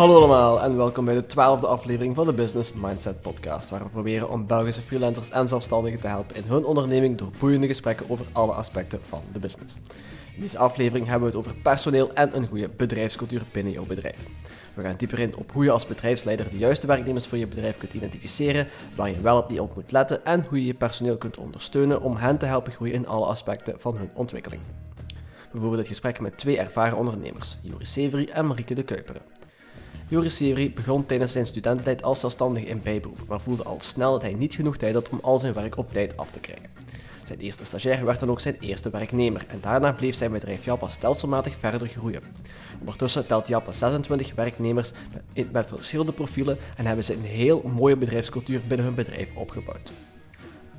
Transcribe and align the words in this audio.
Hallo 0.00 0.16
allemaal 0.16 0.62
en 0.62 0.76
welkom 0.76 1.04
bij 1.04 1.14
de 1.14 1.26
twaalfde 1.26 1.66
aflevering 1.66 2.14
van 2.14 2.26
de 2.26 2.32
Business 2.32 2.72
Mindset 2.72 3.20
Podcast, 3.20 3.70
waar 3.70 3.82
we 3.82 3.88
proberen 3.88 4.30
om 4.30 4.46
Belgische 4.46 4.82
freelancers 4.82 5.30
en 5.30 5.48
zelfstandigen 5.48 6.00
te 6.00 6.06
helpen 6.06 6.36
in 6.36 6.42
hun 6.46 6.64
onderneming 6.64 7.18
door 7.18 7.30
boeiende 7.38 7.66
gesprekken 7.66 8.10
over 8.10 8.26
alle 8.32 8.52
aspecten 8.52 8.98
van 9.02 9.22
de 9.32 9.38
business. 9.38 9.74
In 10.34 10.40
deze 10.40 10.58
aflevering 10.58 11.06
hebben 11.06 11.30
we 11.30 11.36
het 11.36 11.46
over 11.46 11.60
personeel 11.62 12.12
en 12.12 12.36
een 12.36 12.46
goede 12.46 12.68
bedrijfscultuur 12.68 13.42
binnen 13.52 13.72
jouw 13.72 13.86
bedrijf. 13.86 14.26
We 14.74 14.82
gaan 14.82 14.94
dieper 14.96 15.18
in 15.18 15.36
op 15.36 15.52
hoe 15.52 15.64
je 15.64 15.70
als 15.70 15.86
bedrijfsleider 15.86 16.50
de 16.50 16.58
juiste 16.58 16.86
werknemers 16.86 17.26
voor 17.26 17.38
je 17.38 17.46
bedrijf 17.46 17.78
kunt 17.78 17.92
identificeren, 17.92 18.68
waar 18.96 19.10
je 19.10 19.20
wel 19.20 19.38
op 19.38 19.48
die 19.48 19.62
op 19.62 19.74
moet 19.74 19.92
letten 19.92 20.24
en 20.24 20.46
hoe 20.48 20.58
je 20.58 20.66
je 20.66 20.74
personeel 20.74 21.16
kunt 21.16 21.38
ondersteunen 21.38 22.02
om 22.02 22.16
hen 22.16 22.38
te 22.38 22.46
helpen 22.46 22.72
groeien 22.72 22.94
in 22.94 23.06
alle 23.06 23.26
aspecten 23.26 23.74
van 23.78 23.96
hun 23.96 24.10
ontwikkeling. 24.14 24.62
Voeren 25.54 25.78
dit 25.78 25.86
gesprek 25.86 26.20
met 26.20 26.38
twee 26.38 26.58
ervaren 26.58 26.98
ondernemers, 26.98 27.58
Joris 27.60 27.92
Severy 27.92 28.28
en 28.32 28.46
Marieke 28.46 28.74
de 28.74 28.82
Kuiperen. 28.82 29.39
Joris 30.10 30.36
Severy 30.36 30.72
begon 30.72 31.06
tijdens 31.06 31.32
zijn 31.32 31.46
studententijd 31.46 32.02
als 32.02 32.20
zelfstandige 32.20 32.66
in 32.66 32.82
bijberoep, 32.82 33.18
maar 33.28 33.40
voelde 33.40 33.62
al 33.62 33.76
snel 33.80 34.12
dat 34.12 34.22
hij 34.22 34.34
niet 34.34 34.54
genoeg 34.54 34.76
tijd 34.76 34.94
had 34.94 35.08
om 35.08 35.18
al 35.22 35.38
zijn 35.38 35.52
werk 35.52 35.76
op 35.76 35.92
tijd 35.92 36.16
af 36.16 36.30
te 36.30 36.40
krijgen. 36.40 36.70
Zijn 37.24 37.38
eerste 37.38 37.64
stagiair 37.64 38.04
werd 38.04 38.20
dan 38.20 38.30
ook 38.30 38.40
zijn 38.40 38.56
eerste 38.60 38.90
werknemer 38.90 39.44
en 39.48 39.58
daarna 39.60 39.92
bleef 39.92 40.14
zijn 40.14 40.32
bedrijf 40.32 40.64
Jappa 40.64 40.88
stelselmatig 40.88 41.54
verder 41.58 41.88
groeien. 41.88 42.22
Ondertussen 42.80 43.26
telt 43.26 43.48
Jappa 43.48 43.72
26 43.72 44.34
werknemers 44.34 44.92
met 45.52 45.66
verschillende 45.66 46.12
profielen 46.12 46.58
en 46.76 46.86
hebben 46.86 47.04
ze 47.04 47.14
een 47.14 47.24
heel 47.24 47.62
mooie 47.74 47.96
bedrijfscultuur 47.96 48.60
binnen 48.68 48.86
hun 48.86 48.94
bedrijf 48.94 49.28
opgebouwd. 49.34 49.90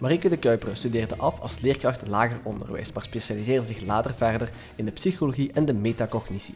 Marieke 0.01 0.29
de 0.29 0.37
Kuiper 0.37 0.75
studeerde 0.75 1.15
af 1.15 1.39
als 1.39 1.59
leerkracht 1.59 2.07
lager 2.07 2.39
onderwijs, 2.43 2.91
maar 2.91 3.03
specialiseerde 3.03 3.65
zich 3.65 3.81
later 3.81 4.15
verder 4.15 4.49
in 4.75 4.85
de 4.85 4.91
psychologie 4.91 5.51
en 5.53 5.65
de 5.65 5.73
metacognitie. 5.73 6.55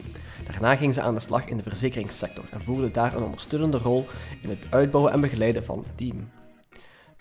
Daarna 0.50 0.76
ging 0.76 0.94
ze 0.94 1.02
aan 1.02 1.14
de 1.14 1.20
slag 1.20 1.44
in 1.44 1.56
de 1.56 1.62
verzekeringssector 1.62 2.44
en 2.50 2.62
voerde 2.62 2.90
daar 2.90 3.14
een 3.14 3.22
ondersteunende 3.22 3.78
rol 3.78 4.06
in 4.42 4.48
het 4.48 4.58
uitbouwen 4.70 5.12
en 5.12 5.20
begeleiden 5.20 5.64
van 5.64 5.78
het 5.78 5.98
team. 5.98 6.30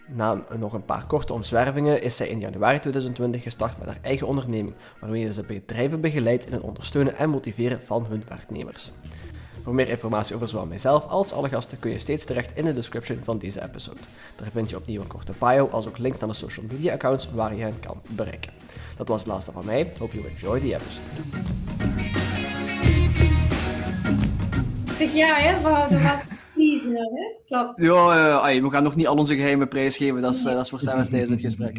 Na 0.08 0.44
nog 0.58 0.74
een 0.74 0.86
paar 0.86 1.06
korte 1.06 1.34
omzwervingen 1.34 2.02
is 2.02 2.16
zij 2.16 2.28
in 2.28 2.40
januari 2.40 2.80
2020 2.80 3.44
gestart 3.44 3.78
met 3.78 3.88
haar 3.88 4.00
eigen 4.02 4.28
onderneming, 4.28 4.76
waarmee 5.00 5.34
ze 5.34 5.44
bedrijven 5.44 6.02
begeleidt 6.02 6.46
in 6.46 6.54
het 6.54 6.62
ondersteunen 6.62 7.18
en 7.18 7.30
motiveren 7.30 7.82
van 7.82 8.06
hun 8.06 8.24
werknemers. 8.28 8.92
Voor 9.66 9.74
meer 9.74 9.90
informatie 9.90 10.36
over 10.36 10.48
zowel 10.48 10.66
mijzelf 10.66 11.06
als 11.06 11.32
alle 11.32 11.50
gasten 11.50 11.80
kun 11.80 11.92
je 11.92 11.98
steeds 11.98 12.26
terecht 12.26 12.58
in 12.58 12.66
de 12.66 12.74
description 12.74 13.20
van 13.24 13.38
deze 13.38 13.64
episode. 13.64 14.00
Daar 14.36 14.52
vind 14.52 14.70
je 14.70 14.76
opnieuw 14.76 15.02
een 15.02 15.08
korte 15.08 15.34
bio, 15.40 15.68
als 15.72 15.88
ook 15.88 15.98
links 15.98 16.20
naar 16.20 16.30
de 16.30 16.36
social 16.36 16.66
media 16.72 16.94
accounts 16.94 17.30
waar 17.34 17.56
je 17.56 17.62
hen 17.62 17.80
kan 17.80 18.02
bereiken. 18.10 18.52
Dat 18.98 19.08
was 19.08 19.20
het 19.20 19.28
laatste 19.28 19.52
van 19.52 19.66
mij. 19.66 19.94
Hope 20.00 20.16
you 20.16 20.28
enjoy 20.28 20.60
the 20.60 20.66
episode. 20.66 21.06
Zeg 24.98 25.14
ja, 25.14 25.36
hè? 25.36 25.62
We 25.62 25.68
houden 25.68 26.02
hè? 26.02 26.14
Klopt. 27.46 27.82
Ja, 27.82 28.54
uh, 28.54 28.62
we 28.62 28.70
gaan 28.70 28.84
nog 28.84 28.96
niet 28.96 29.08
al 29.08 29.16
onze 29.16 29.36
geheimen 29.36 29.68
prijsgeven. 29.68 30.22
Dat 30.22 30.34
is, 30.34 30.46
uh, 30.46 30.54
dat 30.54 30.64
is 30.64 30.70
voor 30.70 30.80
tijdens 30.80 31.10
dit 31.10 31.42
gesprek. 31.42 31.78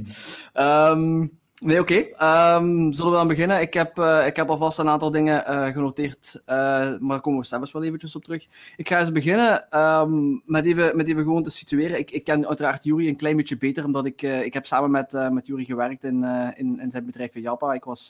Um, 0.54 1.38
Nee, 1.62 1.80
oké. 1.80 1.94
Um, 1.94 2.92
zullen 2.92 3.10
we 3.10 3.16
dan 3.16 3.28
beginnen? 3.28 3.60
Ik 3.60 3.74
heb, 3.74 3.98
uh, 3.98 4.26
ik 4.26 4.36
heb 4.36 4.48
alvast 4.48 4.78
een 4.78 4.88
aantal 4.88 5.10
dingen 5.10 5.44
uh, 5.50 5.66
genoteerd, 5.66 6.34
uh, 6.40 6.46
maar 6.46 6.98
daar 7.00 7.20
komen 7.20 7.40
we 7.40 7.46
zelfs 7.46 7.72
wel 7.72 7.82
eventjes 7.82 8.16
op 8.16 8.24
terug. 8.24 8.46
Ik 8.76 8.88
ga 8.88 9.00
eens 9.00 9.12
beginnen 9.12 9.78
um, 9.78 10.42
met, 10.46 10.64
even, 10.64 10.96
met 10.96 11.08
even 11.08 11.22
gewoon 11.22 11.42
te 11.42 11.50
situeren. 11.50 11.98
Ik, 11.98 12.10
ik 12.10 12.24
ken 12.24 12.46
uiteraard 12.48 12.84
Jury 12.84 13.08
een 13.08 13.16
klein 13.16 13.36
beetje 13.36 13.56
beter, 13.56 13.84
omdat 13.84 14.06
ik, 14.06 14.22
ik 14.22 14.54
heb 14.54 14.66
samen 14.66 14.90
met, 14.90 15.12
met 15.32 15.46
Jury 15.46 15.64
gewerkt 15.64 16.04
in, 16.04 16.24
in, 16.54 16.80
in 16.80 16.90
zijn 16.90 17.04
bedrijf 17.04 17.34
in 17.34 17.42
Jappa. 17.42 17.72
Ik 17.72 17.84
was 17.84 18.08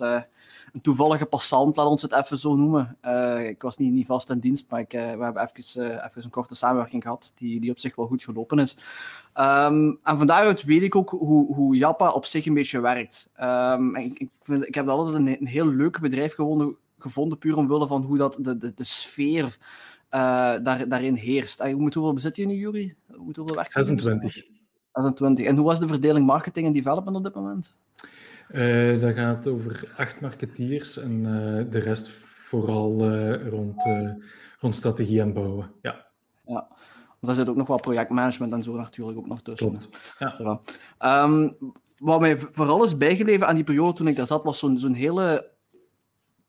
een 0.73 0.81
toevallige 0.83 1.27
passant, 1.27 1.77
laat 1.77 1.87
ons 1.87 2.03
het 2.03 2.13
even 2.13 2.39
zo 2.39 2.55
noemen. 2.55 2.97
ik 3.49 3.63
was 3.63 3.77
niet, 3.77 3.93
niet 3.93 4.07
vast 4.07 4.31
in 4.31 4.39
dienst, 4.39 4.71
maar 4.71 4.81
ik, 4.81 4.91
we 4.91 4.99
hebben 4.99 5.51
even, 5.55 6.05
even 6.05 6.25
een 6.25 6.31
korte 6.31 6.55
samenwerking 6.55 7.03
gehad, 7.03 7.33
die, 7.35 7.61
die 7.61 7.71
op 7.71 7.79
zich 7.79 7.97
wel 7.97 8.07
goed 8.07 8.25
gelopen 8.25 8.59
is. 8.59 8.77
Um, 9.39 9.99
en 10.03 10.19
van 10.19 10.27
daaruit 10.27 10.65
weet 10.65 10.83
ik 10.83 10.95
ook 10.95 11.11
hoe, 11.11 11.55
hoe 11.55 11.77
Jappa 11.77 12.11
op 12.11 12.25
zich 12.25 12.47
een 12.47 12.55
beetje 12.55 12.81
werkt. 12.81 13.31
Um, 13.41 13.97
ik, 13.97 14.19
ik, 14.19 14.31
vind, 14.41 14.69
ik 14.69 14.75
heb 14.75 14.89
altijd 14.89 15.17
een, 15.17 15.27
een 15.41 15.47
heel 15.47 15.67
leuk 15.67 16.01
bedrijf 16.01 16.35
gevonden, 16.35 16.77
gevonden, 16.99 17.39
puur 17.39 17.57
omwille 17.57 17.87
van 17.87 18.03
hoe 18.03 18.17
dat 18.17 18.39
de, 18.41 18.57
de, 18.57 18.75
de 18.75 18.85
sfeer 18.85 19.45
uh, 19.45 20.57
daar, 20.63 20.89
daarin 20.89 21.15
heerst. 21.15 21.61
Uh, 21.61 21.75
hoeveel 21.75 22.13
bezit 22.13 22.37
je 22.37 22.47
nu, 22.47 22.55
Jury? 22.55 22.95
Hoeveel 23.07 23.55
werk 23.55 23.71
26. 23.71 24.43
26. 24.93 25.47
En 25.47 25.57
hoe 25.57 25.65
was 25.65 25.81
de 25.81 25.87
verdeling 25.87 26.27
marketing 26.27 26.67
en 26.67 26.73
development 26.73 27.17
op 27.17 27.25
dit 27.25 27.35
moment? 27.35 27.77
Uh, 28.51 29.01
dat 29.01 29.15
gaat 29.15 29.47
over 29.47 29.93
acht 29.97 30.21
marketeers 30.21 30.99
en 30.99 31.25
uh, 31.25 31.71
de 31.71 31.79
rest 31.79 32.09
vooral 32.09 33.11
rond, 33.49 33.87
rond 34.59 34.75
strategie 34.75 35.21
en 35.21 35.33
bouwen. 35.33 35.71
Ja. 35.83 36.07
ja. 36.45 36.69
Want 37.27 37.39
daar 37.39 37.47
zit 37.47 37.49
ook 37.49 37.61
nog 37.61 37.67
wat 37.67 37.81
projectmanagement 37.81 38.53
en 38.53 38.63
zo 38.63 38.77
natuurlijk 38.77 39.19
ook 39.19 39.27
nog 39.27 39.43
tussen. 39.43 39.69
Klopt. 39.69 40.17
Ja. 40.99 41.23
Um, 41.25 41.57
wat 41.99 42.21
mij 42.21 42.39
vooral 42.51 42.85
is 42.85 42.97
bijgebleven 42.97 43.47
aan 43.47 43.55
die 43.55 43.65
periode 43.65 43.93
toen 43.93 44.07
ik 44.07 44.17
daar 44.17 44.27
zat, 44.27 44.45
was 44.45 44.59
zo'n 44.59 44.79
zo'n 44.79 44.95
hele 44.95 45.55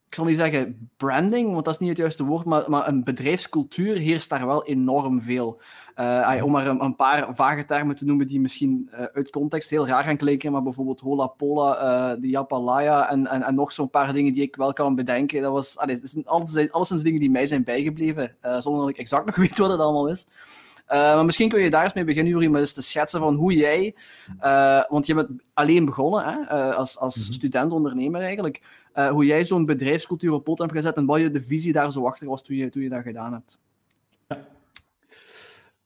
ik 0.07 0.15
zal 0.15 0.25
niet 0.25 0.37
zeggen 0.37 0.89
branding, 0.97 1.51
want 1.51 1.65
dat 1.65 1.73
is 1.73 1.79
niet 1.79 1.89
het 1.89 1.97
juiste 1.97 2.23
woord, 2.23 2.45
maar, 2.45 2.69
maar 2.69 2.87
een 2.87 3.03
bedrijfscultuur 3.03 3.95
heerst 3.95 4.29
daar 4.29 4.45
wel 4.45 4.65
enorm 4.65 5.21
veel. 5.21 5.61
Uh, 5.95 6.41
om 6.43 6.51
maar 6.51 6.67
een, 6.67 6.83
een, 6.83 6.95
paar 6.95 7.35
vage 7.35 7.65
termen 7.65 7.95
te 7.95 8.05
noemen 8.05 8.27
die 8.27 8.39
misschien 8.39 8.89
uh, 8.91 8.99
uit 8.99 9.29
context 9.29 9.69
heel 9.69 9.87
raar 9.87 10.03
gaan 10.03 10.17
klinken, 10.17 10.51
maar 10.51 10.63
bijvoorbeeld 10.63 10.99
Hola 10.99 11.27
Pola, 11.27 11.81
uh, 11.81 12.21
de 12.21 12.27
Japalaya 12.27 13.09
en, 13.09 13.27
en, 13.27 13.43
en 13.43 13.55
nog 13.55 13.71
zo'n 13.71 13.89
paar 13.89 14.13
dingen 14.13 14.33
die 14.33 14.41
ik 14.41 14.55
wel 14.55 14.73
kan 14.73 14.95
bedenken. 14.95 15.41
Dat, 15.41 15.51
was, 15.51 15.77
allee, 15.77 15.99
dat 15.99 16.09
zijn 16.09 16.25
alles, 16.25 16.71
alleszins 16.71 17.03
dingen 17.03 17.19
die 17.19 17.31
mij 17.31 17.45
zijn 17.45 17.63
bijgebleven, 17.63 18.35
zonder 18.41 18.81
dat 18.81 18.89
ik 18.89 18.97
exact 18.97 19.25
nog 19.25 19.35
weet 19.45 19.57
wat 19.57 19.71
het 19.71 19.79
allemaal 19.79 20.07
is. 20.09 20.27
Uh, 20.89 21.15
maar 21.15 21.25
misschien 21.25 21.49
kun 21.49 21.61
je 21.61 21.69
daar 21.69 21.83
eens 21.83 21.93
mee 21.93 22.03
beginnen, 22.03 22.33
Jury, 22.33 22.47
met 22.47 22.61
eens 22.61 22.73
te 22.73 22.81
schetsen 22.81 23.19
van 23.19 23.35
hoe 23.35 23.53
jij, 23.53 23.95
uh, 24.43 24.83
want 24.89 25.05
je 25.05 25.13
bent 25.13 25.29
alleen 25.53 25.85
begonnen 25.85 26.23
hè, 26.23 26.39
uh, 26.39 26.75
als, 26.75 26.97
als 26.97 27.15
mm-hmm. 27.15 27.33
student-ondernemer 27.33 28.21
eigenlijk, 28.21 28.61
hoe 29.09 29.25
jij 29.25 29.45
zo'n 29.45 29.65
bedrijfscultuur 29.65 30.31
op 30.31 30.43
pot 30.43 30.57
hebt 30.57 30.71
gezet 30.71 30.95
en 30.95 31.05
wat 31.05 31.19
je 31.19 31.31
de 31.31 31.41
visie 31.41 31.71
daar 31.71 31.91
zo 31.91 32.05
achter 32.05 32.27
was 32.27 32.43
toen 32.43 32.55
je, 32.55 32.69
toen 32.69 32.81
je 32.81 32.89
dat 32.89 33.01
gedaan 33.01 33.33
hebt. 33.33 33.59
Ja, 34.27 34.45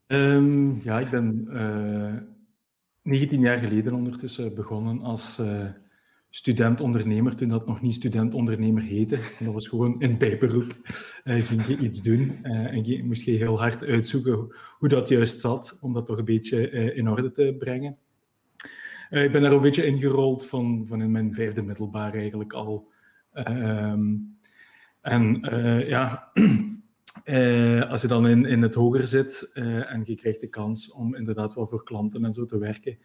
um, 0.07 0.81
ja 0.84 1.00
ik 1.00 1.09
ben 1.09 1.47
19 3.01 3.39
jaar 3.39 3.57
geleden 3.57 3.94
ondertussen 3.94 4.56
begonnen 4.56 5.01
als 5.03 5.41
student-ondernemer, 6.34 7.36
toen 7.36 7.50
dat 7.50 7.68
nog 7.68 7.81
niet 7.81 7.94
student-ondernemer 7.94 8.84
heette. 8.84 9.19
Dat 9.40 9.53
was 9.53 9.68
gewoon 9.68 9.96
een 10.00 10.18
bijberoep. 10.18 10.75
Uh, 11.24 11.44
ging 11.46 11.66
je 11.66 11.78
iets 11.78 12.02
doen 12.02 12.40
uh, 12.44 12.90
en 12.90 13.06
moest 13.06 13.25
je 13.25 13.31
heel 13.31 13.59
hard 13.59 13.86
uitzoeken 13.86 14.56
hoe 14.78 14.90
dat 14.90 15.08
juist 15.08 15.40
zat, 15.40 15.78
om 15.81 15.94
dat 15.94 16.06
toch 16.06 16.18
een 16.18 16.25
beetje 16.25 16.72
uh, 16.72 16.97
in 16.97 17.09
orde 17.09 17.31
te 17.31 17.56
brengen. 17.59 17.97
ik 19.09 19.31
ben 19.31 19.42
daar 19.42 19.52
een 19.52 19.62
beetje 19.62 19.86
ingerold 19.86 20.46
van, 20.46 20.88
van 20.88 21.02
in 21.02 21.12
mijn 21.12 21.34
vijfde 21.34 21.62
middelbaar 21.62 22.14
eigenlijk 22.14 22.53
al. 22.53 22.92
Ehm, 23.34 24.16
en 25.02 25.40
ja, 25.88 26.31
als 27.92 28.02
je 28.02 28.08
dan 28.08 28.28
in, 28.28 28.46
in 28.46 28.62
het 28.62 28.75
hoger 28.75 29.08
zit 29.08 29.52
en 29.53 30.02
je 30.06 30.16
krijgt 30.16 30.42
de 30.42 30.48
kans 30.48 30.92
om 30.92 31.16
inderdaad 31.16 31.53
wel 31.53 31.68
voor 31.68 31.84
klanten 31.84 32.25
en 32.25 32.34
zo 32.34 32.46
te 32.46 32.58
werken, 32.58 32.98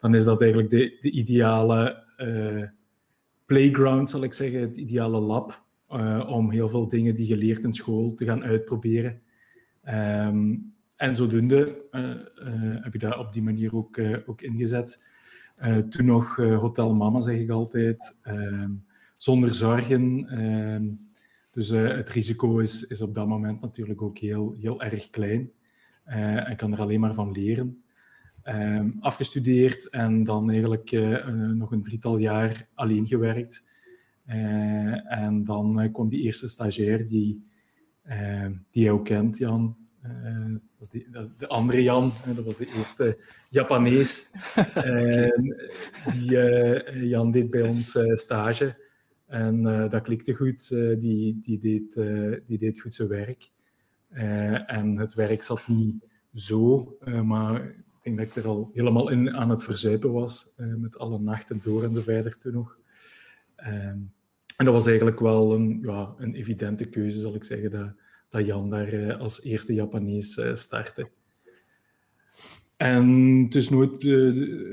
dan 0.00 0.14
is 0.14 0.24
dat 0.24 0.40
eigenlijk 0.40 0.70
de, 0.70 0.96
de 1.00 1.10
ideale 1.10 2.04
uh, 2.18 2.64
playground, 3.44 4.10
zal 4.10 4.22
ik 4.22 4.32
zeggen, 4.32 4.60
het 4.60 4.76
ideale 4.76 5.20
lab, 5.20 5.64
uh, 5.90 6.28
om 6.30 6.50
heel 6.50 6.68
veel 6.68 6.88
dingen 6.88 7.14
die 7.14 7.26
je 7.26 7.36
leert 7.36 7.64
in 7.64 7.72
school 7.72 8.14
te 8.14 8.24
gaan 8.24 8.44
uitproberen. 8.44 9.20
Um, 9.88 10.72
en 10.96 11.14
zodoende 11.14 11.76
uh, 11.90 12.82
heb 12.82 12.92
je 12.92 12.98
dat 12.98 13.18
op 13.18 13.32
die 13.32 13.42
manier 13.42 13.76
ook, 13.76 14.00
ook 14.26 14.42
ingezet. 14.42 15.02
toen 15.88 16.04
nog 16.04 16.36
Hotel 16.36 16.94
Mama, 16.94 17.20
zeg 17.20 17.38
ik 17.38 17.50
altijd, 17.50 18.18
ehm, 18.22 18.70
zonder 19.16 19.54
zorgen. 19.54 20.28
Ehm, 20.28 20.84
dus 21.50 21.68
het 21.68 22.10
risico 22.10 22.58
is, 22.58 22.86
is 22.86 23.02
op 23.02 23.14
dat 23.14 23.26
moment 23.26 23.60
natuurlijk 23.60 24.02
ook 24.02 24.18
heel, 24.18 24.56
heel 24.60 24.82
erg 24.82 25.10
klein. 25.10 25.50
en 26.04 26.56
kan 26.56 26.72
er 26.72 26.80
alleen 26.80 27.00
maar 27.00 27.14
van 27.14 27.32
leren. 27.32 27.82
Um, 28.44 28.96
afgestudeerd 29.00 29.88
en 29.88 30.24
dan 30.24 30.50
eigenlijk 30.50 30.92
uh, 30.92 31.26
nog 31.28 31.72
een 31.72 31.82
drietal 31.82 32.16
jaar 32.16 32.68
alleen 32.74 33.06
gewerkt. 33.06 33.64
Uh, 34.26 35.12
en 35.12 35.44
dan 35.44 35.92
kwam 35.92 36.08
die 36.08 36.20
eerste 36.20 36.48
stagiair 36.48 37.06
die, 37.06 37.44
ehm, 38.02 38.52
die 38.70 38.82
jij 38.82 38.92
ook 38.92 39.04
kent, 39.04 39.38
Jan. 39.38 39.76
dat 40.52 40.60
was 40.78 40.88
die, 40.88 41.06
de 41.36 41.46
andere 41.48 41.82
Jan, 41.82 42.12
dat 42.34 42.44
was 42.44 42.56
de 42.56 42.72
eerste 42.76 43.18
Japanees. 43.50 44.30
die, 46.12 47.08
Jan 47.08 47.30
deed 47.30 47.50
bij 47.50 47.62
ons 47.62 47.98
stage. 48.12 48.76
En 49.26 49.62
dat 49.62 50.02
klikte 50.02 50.34
goed. 50.34 50.68
die, 50.98 51.40
die, 51.42 51.58
deed, 51.58 51.94
die 52.46 52.58
deed 52.58 52.80
goed 52.80 52.94
zijn 52.94 53.08
werk. 53.08 53.50
en 54.66 54.96
het 54.96 55.14
werk 55.14 55.42
zat 55.42 55.68
niet 55.68 56.06
zo, 56.34 56.96
maar 57.24 57.74
ik 58.02 58.16
denk 58.16 58.18
dat 58.18 58.26
ik 58.26 58.36
er 58.42 58.48
al 58.48 58.70
helemaal 58.72 59.10
in 59.10 59.34
aan 59.34 59.50
het 59.50 59.62
verzuipen 59.62 60.12
was, 60.12 60.52
uh, 60.56 60.74
met 60.74 60.98
alle 60.98 61.18
nachten 61.18 61.60
door 61.62 61.84
en 61.84 61.92
zo 61.92 62.00
verder 62.00 62.38
toen 62.38 62.52
nog. 62.52 62.78
Um, 63.56 64.12
en 64.56 64.64
dat 64.64 64.74
was 64.74 64.86
eigenlijk 64.86 65.20
wel 65.20 65.54
een, 65.54 65.80
ja, 65.82 66.14
een 66.16 66.34
evidente 66.34 66.84
keuze, 66.84 67.18
zal 67.18 67.34
ik 67.34 67.44
zeggen. 67.44 67.70
Dat, 67.70 67.94
dat 68.28 68.46
Jan 68.46 68.70
daar 68.70 69.16
als 69.16 69.42
eerste 69.42 69.74
Japanees 69.74 70.40
startte. 70.52 71.08
En 72.76 73.08
het 73.44 73.54
is 73.54 73.68
nooit 73.68 74.02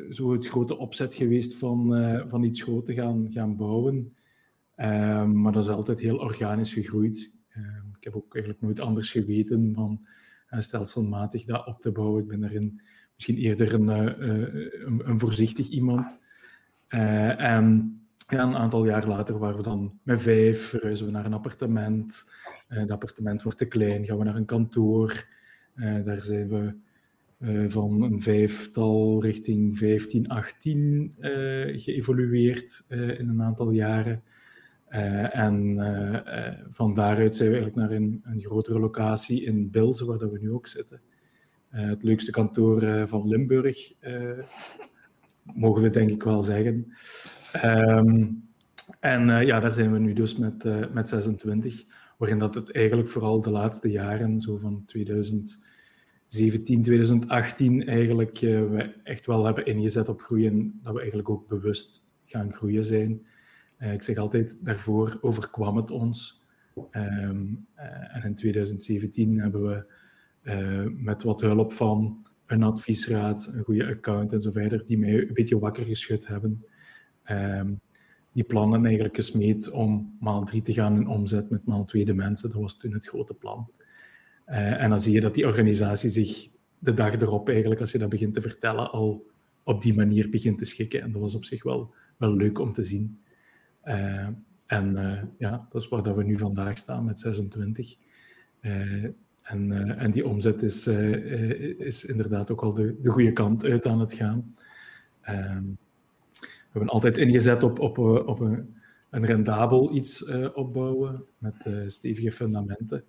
zo 0.09 0.31
het 0.31 0.47
grote 0.47 0.77
opzet 0.77 1.15
geweest 1.15 1.55
van, 1.55 1.93
van 2.27 2.43
iets 2.43 2.61
groot 2.61 2.85
te 2.85 2.93
gaan, 2.93 3.27
gaan 3.29 3.55
bouwen. 3.55 4.15
Ehm, 4.75 5.41
maar 5.41 5.51
dat 5.51 5.63
is 5.63 5.69
altijd 5.69 5.99
heel 5.99 6.17
organisch 6.17 6.73
gegroeid. 6.73 7.33
Ehm, 7.49 7.87
ik 7.97 8.03
heb 8.03 8.15
ook 8.15 8.33
eigenlijk 8.33 8.63
nooit 8.63 8.79
anders 8.79 9.11
geweten 9.11 9.73
van 9.73 10.07
stelselmatig 10.49 11.45
dat 11.45 11.67
op 11.67 11.81
te 11.81 11.91
bouwen. 11.91 12.21
Ik 12.21 12.27
ben 12.27 12.39
daarin 12.39 12.81
misschien 13.17 13.37
eerder 13.37 13.73
een, 13.73 13.87
een, 13.87 15.09
een 15.09 15.19
voorzichtig 15.19 15.67
iemand. 15.67 16.19
en 16.87 17.97
ja, 18.27 18.43
een 18.43 18.55
aantal 18.55 18.85
jaar 18.85 19.07
later 19.07 19.37
waren 19.37 19.57
we 19.57 19.63
dan 19.63 19.99
met 20.03 20.21
vijf, 20.21 20.61
verhuizen 20.61 21.05
we 21.05 21.11
naar 21.11 21.25
een 21.25 21.33
appartement. 21.33 22.31
Het 22.67 22.91
appartement 22.91 23.41
wordt 23.41 23.57
te 23.57 23.65
klein, 23.65 24.05
gaan 24.05 24.17
we 24.17 24.23
naar 24.23 24.35
een 24.35 24.45
kantoor. 24.45 25.27
Daar 26.03 26.19
zijn 26.19 26.47
we 26.47 26.75
van 27.69 28.01
een 28.01 28.21
vijftal 28.21 29.21
richting 29.21 29.77
15, 29.77 30.27
18 30.27 31.15
geëvolueerd 31.75 32.85
in 32.89 33.29
een 33.29 33.41
aantal 33.41 33.71
jaren. 33.71 34.23
en 35.31 35.77
van 36.69 36.93
daaruit 36.93 37.35
zijn 37.35 37.49
we 37.49 37.55
eigenlijk 37.55 37.89
naar 37.89 37.97
een, 37.97 38.21
een 38.23 38.41
grotere 38.41 38.79
locatie 38.79 39.43
in 39.43 39.71
Bilze, 39.71 40.05
waar 40.05 40.17
dat 40.17 40.31
we 40.31 40.39
nu 40.39 40.51
ook 40.51 40.67
zitten. 40.67 41.01
Het 41.69 42.03
leukste 42.03 42.31
kantoor 42.31 43.07
van 43.07 43.27
Limburg, 43.27 43.93
mogen 45.53 45.81
we 45.81 45.89
denk 45.89 46.09
ik 46.09 46.23
wel 46.23 46.43
zeggen. 46.43 46.93
Ehm, 47.51 48.27
en 48.99 49.45
ja, 49.45 49.59
daar 49.59 49.73
zijn 49.73 49.91
we 49.91 49.99
nu 49.99 50.13
dus 50.13 50.35
met, 50.35 50.63
met 50.93 51.09
26, 51.09 51.85
waarin 52.17 52.39
dat 52.39 52.55
het 52.55 52.71
eigenlijk 52.71 53.09
vooral 53.09 53.41
de 53.41 53.49
laatste 53.49 53.91
jaren, 53.91 54.41
zo 54.41 54.57
van 54.57 54.83
2017, 54.85 56.81
2018, 56.81 57.87
eigenlijk 57.87 58.39
we 58.39 58.93
echt 59.03 59.25
wel 59.25 59.45
hebben 59.45 59.65
ingezet 59.65 60.09
op 60.09 60.21
groeien, 60.21 60.79
dat 60.81 60.93
we 60.93 60.99
eigenlijk 60.99 61.29
ook 61.29 61.47
bewust 61.47 62.05
gaan 62.25 62.53
groeien 62.53 62.83
zijn. 62.83 63.25
ik 63.77 64.03
zeg 64.03 64.17
altijd, 64.17 64.57
daarvoor 64.65 65.17
overkwam 65.21 65.77
het 65.77 65.91
ons. 65.91 66.45
Um, 66.91 67.67
en 67.75 68.23
in 68.23 68.35
2017 68.35 69.39
hebben 69.39 69.67
we 69.67 69.85
met 70.95 71.23
wat 71.23 71.41
hulp 71.41 71.71
van 71.71 72.25
een 72.45 72.63
adviesraad, 72.63 73.49
een 73.53 73.63
goede 73.63 73.87
account 73.87 74.33
en 74.33 74.41
zo 74.41 74.51
verder, 74.51 74.85
die 74.85 74.97
mij 74.97 75.13
een 75.13 75.33
beetje 75.33 75.59
wakker 75.59 75.83
geschud 75.83 76.27
hebben. 76.27 76.65
Um, 77.31 77.79
die 78.37 78.43
plannen 78.43 78.85
eigenlijk 78.85 79.15
gesmeed 79.15 79.71
om 79.71 80.17
maal 80.19 80.43
3 80.43 80.61
te 80.61 80.73
gaan 80.73 80.95
in 80.95 81.07
omzet 81.07 81.49
met 81.49 81.65
maal 81.65 81.85
2 81.85 82.05
de 82.05 82.13
mensen. 82.13 82.49
Dat 82.49 82.61
was 82.61 82.77
toen 82.77 82.93
het 82.93 83.07
grote 83.07 83.33
plan. 83.33 83.71
Uh, 84.47 84.81
en 84.81 84.89
dan 84.89 84.99
zie 84.99 85.13
je 85.13 85.19
dat 85.19 85.35
die 85.35 85.45
organisatie 85.45 86.09
zich 86.09 86.49
de 86.79 86.93
dag 86.93 87.13
erop 87.13 87.49
eigenlijk, 87.49 87.81
als 87.81 87.91
je 87.91 87.97
dat 87.97 88.09
begint 88.09 88.33
te 88.33 88.41
vertellen, 88.41 88.91
al 88.91 89.25
op 89.63 89.81
die 89.81 89.93
manier 89.93 90.29
begint 90.29 90.57
te 90.57 90.65
schikken. 90.65 91.01
En 91.01 91.11
dat 91.11 91.21
was 91.21 91.35
op 91.35 91.45
zich 91.45 91.63
wel, 91.63 91.93
wel 92.17 92.35
leuk 92.35 92.59
om 92.59 92.73
te 92.73 92.83
zien. 92.83 93.21
Uh, 93.83 94.27
en 94.65 94.95
ja, 95.37 95.67
dat 95.69 95.81
is 95.81 95.87
waar 95.87 96.03
dat 96.03 96.15
we 96.15 96.23
nu 96.23 96.37
vandaag 96.37 96.77
staan 96.77 97.05
met 97.05 97.19
26. 97.19 97.95
En, 99.47 99.71
en 99.97 100.11
die 100.11 100.27
omzet 100.27 100.63
is, 100.63 100.87
is 101.77 102.05
inderdaad 102.05 102.51
ook 102.51 102.61
al 102.61 102.73
de, 102.73 102.95
de 103.01 103.09
goede 103.09 103.33
kant 103.33 103.65
uit 103.65 103.85
aan 103.85 103.99
het 103.99 104.13
gaan. 104.13 104.55
Ehm, 105.21 105.63
we 106.41 106.73
hebben 106.73 106.89
altijd 106.89 107.17
ingezet 107.17 107.63
op, 107.63 107.79
op, 107.79 107.97
eh, 107.97 108.27
op 108.27 108.39
een, 108.39 108.75
een 109.09 109.25
rendabel 109.25 109.95
iets 109.95 110.25
opbouwen 110.53 111.23
met 111.37 111.69
stevige 111.87 112.31
fundamenten. 112.31 113.03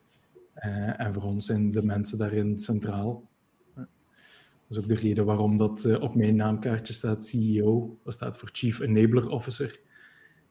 En 0.97 1.15
voor 1.15 1.23
ons 1.23 1.47
zijn 1.47 1.71
de 1.71 1.83
mensen 1.83 2.19
daarin 2.19 2.59
centraal. 2.59 3.29
Dat 3.75 4.77
is 4.77 4.79
ook 4.79 4.89
de 4.89 4.95
reden 4.95 5.25
waarom 5.25 5.57
dat 5.57 5.99
op 6.01 6.15
mijn 6.15 6.37
naamkaartje 6.37 6.93
staat 6.93 7.25
CEO. 7.25 7.99
Dat 8.05 8.13
staat 8.13 8.39
voor 8.39 8.49
Chief 8.53 8.81
Enabler 8.81 9.29
Officer. 9.29 9.81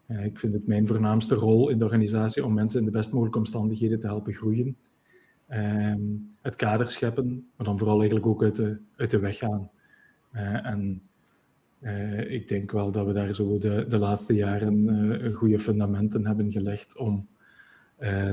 ik 0.08 0.40
vind 0.40 0.54
het 0.54 0.68
mijn 0.68 0.88
voornaamste 0.88 1.36
rol 1.36 1.70
in 1.70 1.78
de 1.78 1.84
organisatie 1.84 2.46
om 2.46 2.54
mensen 2.54 2.80
in 2.80 2.86
de 2.86 2.92
best 2.92 3.12
mogelijke 3.12 3.38
omstandigheden 3.38 4.00
te 4.00 4.08
helpen 4.08 4.34
groeien. 4.34 4.78
Ehm, 5.48 6.02
het 6.42 6.56
kader 6.56 6.88
scheppen, 6.88 7.50
maar 7.56 7.66
dan 7.66 7.78
vooral 7.78 7.98
eigenlijk 7.98 8.26
ook 8.26 8.44
uit 8.44 8.56
de, 8.56 8.78
uit 8.96 9.12
de 9.12 9.20
weg 9.20 9.38
gaan. 9.38 9.70
en 10.64 11.02
uh, 11.82 12.32
ik 12.32 12.48
denk 12.48 12.72
wel 12.72 12.92
dat 12.92 13.06
we 13.06 13.14
daar 13.14 13.36
zo 13.36 13.58
de, 13.58 13.86
de 13.88 13.98
laatste 13.98 14.34
jaren 14.34 14.88
uh, 14.88 15.36
goede 15.36 15.60
fundamenten 15.60 16.26
hebben 16.26 16.52
gelegd 16.52 16.98
om 16.98 17.28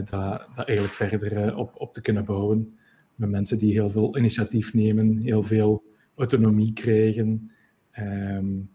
dat, 0.04 0.48
eigenlijk 0.56 0.92
verder 0.92 1.56
op, 1.56 1.72
op 1.74 1.94
te 1.94 2.00
kunnen 2.00 2.24
bouwen. 2.24 2.78
Met 3.14 3.30
mensen 3.30 3.58
die 3.58 3.72
heel 3.72 3.90
veel 3.90 4.18
initiatief 4.18 4.74
nemen, 4.74 5.18
heel 5.18 5.42
veel 5.42 5.84
autonomie 6.14 6.72
krijgen. 6.72 7.50
Um, 7.98 8.70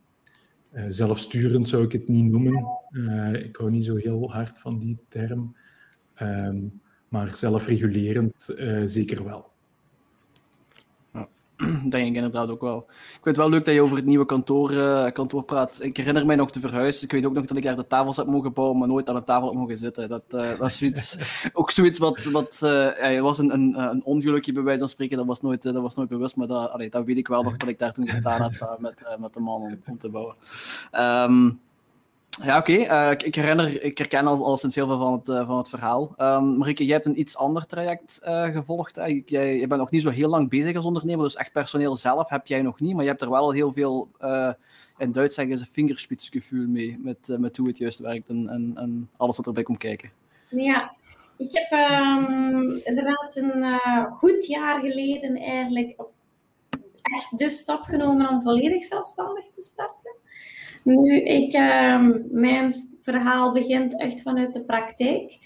zelfsturend 0.88 1.68
zou 1.68 1.84
ik 1.84 1.92
het 1.92 2.08
niet 2.08 2.26
noemen. 2.26 2.66
ik 3.44 3.56
hou 3.56 3.72
niet 3.72 3.86
zo 3.86 3.96
heel 3.96 4.32
hard 4.32 4.60
van 4.60 4.80
die 4.80 4.98
term. 5.08 5.56
Um, 6.22 6.82
maar 7.10 7.36
zelfregulerend 7.36 8.54
zeker 8.86 9.24
wel. 9.24 9.50
denk 11.90 12.08
ik 12.08 12.16
inderdaad 12.16 12.50
ook 12.50 12.62
wel. 12.62 12.86
Ik 12.90 13.10
vind 13.12 13.24
het 13.24 13.38
wel 13.38 13.50
leuk 13.50 13.66
dat 13.66 13.74
je 13.74 13.82
over 13.82 13.96
het 13.96 14.06
nieuwe 14.06 14.26
kantoor, 14.26 14.72
uh, 14.72 15.12
kantoor 15.12 15.44
praat. 15.44 15.80
Ik 15.82 15.98
herinner 15.98 16.26
mij 16.26 16.36
nog 16.36 16.52
te 16.52 16.60
verhuizen. 16.60 17.04
Ik 17.04 17.12
weet 17.12 17.26
ook 17.26 17.34
nog 17.34 17.46
dat 17.46 17.58
ik 17.58 17.64
daar 17.64 17.76
de 17.76 17.88
tafels 17.88 18.18
heb 18.18 18.26
mogen 18.26 18.54
bouwen, 18.54 18.78
maar 18.78 18.88
nooit 18.88 19.10
aan 19.10 19.16
een 19.16 19.24
tafel 19.24 19.48
heb 19.48 19.58
mogen 19.58 19.78
zitten. 19.78 20.10
Dat, 20.10 20.24
uh, 20.30 20.50
dat 20.58 20.68
is 20.68 20.78
zoiets, 20.78 21.18
ook 21.54 21.72
zoiets 21.72 21.98
wat... 21.98 22.24
wat 22.24 22.58
ja, 22.62 23.20
was 23.22 23.38
een, 23.38 23.54
een, 23.54 23.80
een, 23.80 24.04
ongelukje, 24.04 24.54
bij 24.54 24.64
wijze 24.64 24.80
van 24.80 24.90
spreken. 24.90 25.18
Dat 25.18 25.26
was 25.26 25.42
nooit, 25.42 25.62
dat 25.62 25.74
was 25.74 25.96
nooit 25.96 26.10
bewust, 26.10 26.36
maar 26.36 26.48
dat, 26.48 26.72
allee, 26.72 26.90
dat 26.90 27.06
weet 27.06 27.18
ik 27.18 27.28
wel 27.28 27.44
nog 27.44 27.58
dat 27.58 27.70
ik 27.70 27.80
daar 27.80 27.94
toen 27.94 28.08
gestaan 28.08 28.42
heb 28.42 28.54
samen 28.56 28.82
met, 28.82 29.04
met 29.20 29.34
de 29.34 29.40
man 29.40 29.62
om, 29.62 29.82
om 29.86 29.98
te 29.98 30.10
bouwen. 30.10 30.36
Um, 30.92 31.60
ja, 32.30 32.58
oké. 32.58 32.72
Uh, 32.72 33.12
ik, 33.82 33.98
herken 33.98 34.28
al, 34.28 34.46
al 34.46 34.58
sinds 34.58 34.76
heel 34.76 34.88
veel 34.88 35.00
van 35.00 35.14
het, 35.14 35.28
uh, 35.28 35.48
van 35.48 35.58
het 35.58 35.70
verhaal. 35.70 36.14
Um, 36.18 36.58
Marieke, 36.58 36.86
jij 36.86 36.94
hebt 36.94 37.06
een 37.06 37.20
iets 37.20 37.38
ander 37.38 37.66
traject 37.66 38.22
uh, 38.24 38.44
gevolgd. 38.44 38.96
Jij, 38.96 39.24
jij 39.26 39.68
bent 39.68 39.82
nog 39.82 39.92
niet 39.92 40.02
zo 40.02 40.10
heel 40.10 40.30
lang 40.30 40.50
bezig 40.50 40.76
als 40.76 40.86
ondernemer, 40.86 41.24
dus 41.24 41.36
echt 41.36 41.52
personeel 41.52 41.96
zelf 41.96 42.30
heb 42.30 42.48
jij 42.48 42.62
nog 42.62 42.80
niet, 42.80 42.94
maar 42.94 43.04
je 43.04 43.10
hebt 43.10 43.22
er 43.22 43.30
wel 43.30 43.52
heel 43.52 43.74
veel, 43.74 44.10
in 44.98 45.12
Duits 45.12 45.36
zeggen 45.36 45.58
ze, 45.58 45.66
vingerspitsgevoel 45.66 46.68
mee, 46.68 46.98
met, 47.00 47.36
met 47.38 47.58
hoe 47.58 47.68
het 47.68 47.78
juist 47.78 48.00
werkt 48.00 48.30
en, 48.30 48.50
en, 48.76 49.10
alles 49.18 49.38
wat 49.38 49.48
erbij 49.48 49.64
komt 49.64 49.78
kijken. 49.78 50.12
Ja, 50.50 50.96
ik 51.38 51.50
heb 51.52 51.72
um, 51.72 52.80
inderdaad 52.84 53.36
een 53.36 53.80
goed 54.18 54.46
jaar 54.46 54.80
geleden 54.80 55.36
eigenlijk 55.36 55.96
echt 57.02 57.38
de 57.38 57.50
stap 57.50 57.84
genomen 57.84 58.30
om 58.30 58.42
volledig 58.42 58.84
zelfstandig 58.84 59.50
te 59.52 59.62
starten. 59.62 60.16
Nu, 60.90 61.22
ik, 61.22 61.54
uh, 61.54 62.08
mijn 62.32 62.72
verhaal 63.02 63.52
begint 63.52 64.00
echt 64.00 64.22
vanuit 64.22 64.54
de 64.54 64.62
praktijk. 64.62 65.38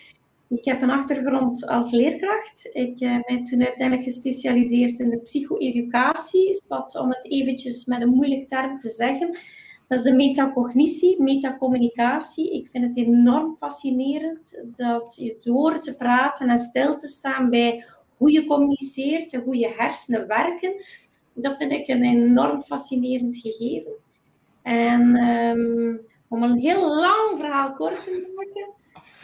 Ik 0.49 0.65
heb 0.65 0.81
een 0.81 0.89
achtergrond 0.89 1.67
als 1.67 1.91
leerkracht. 1.91 2.69
Ik 2.73 3.01
uh, 3.01 3.19
ben 3.25 3.43
toen 3.43 3.65
uiteindelijk 3.65 4.07
gespecialiseerd 4.07 4.99
in 4.99 5.09
de 5.09 5.17
psycho-educatie. 5.17 6.47
Dus 6.47 6.97
om 6.97 7.09
het 7.09 7.25
eventjes 7.25 7.85
met 7.85 8.01
een 8.01 8.09
moeilijk 8.09 8.47
term 8.47 8.77
te 8.77 8.89
zeggen, 8.89 9.37
dat 9.87 9.97
is 9.97 10.03
de 10.03 10.11
metacognitie, 10.11 11.21
metacommunicatie. 11.21 12.53
Ik 12.53 12.67
vind 12.71 12.83
het 12.83 12.97
enorm 12.97 13.55
fascinerend 13.55 14.63
dat 14.75 15.15
je 15.15 15.37
door 15.41 15.79
te 15.79 15.95
praten 15.95 16.49
en 16.49 16.57
stil 16.57 16.97
te 16.97 17.07
staan 17.07 17.49
bij 17.49 17.85
hoe 18.17 18.31
je 18.31 18.45
communiceert 18.45 19.33
en 19.33 19.41
hoe 19.41 19.57
je 19.57 19.73
hersenen 19.77 20.27
werken, 20.27 20.73
dat 21.33 21.57
vind 21.57 21.71
ik 21.71 21.87
een 21.87 22.03
enorm 22.03 22.61
fascinerend 22.61 23.37
gegeven. 23.37 24.02
En 24.63 25.15
um, 25.15 26.01
om 26.27 26.43
een 26.43 26.57
heel 26.57 26.95
lang 26.95 27.33
verhaal 27.37 27.73
kort 27.73 28.03
te 28.03 28.31
maken, 28.35 28.69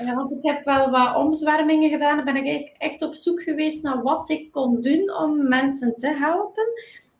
uh, 0.01 0.15
want 0.15 0.31
ik 0.31 0.37
heb 0.41 0.65
wel 0.65 0.89
wat 0.89 1.15
omzwermingen 1.15 1.89
gedaan, 1.89 2.23
ben 2.23 2.45
ik 2.45 2.75
echt 2.77 3.01
op 3.01 3.15
zoek 3.15 3.41
geweest 3.41 3.83
naar 3.83 4.01
wat 4.01 4.29
ik 4.29 4.51
kon 4.51 4.81
doen 4.81 5.15
om 5.15 5.47
mensen 5.47 5.95
te 5.95 6.07
helpen. 6.07 6.63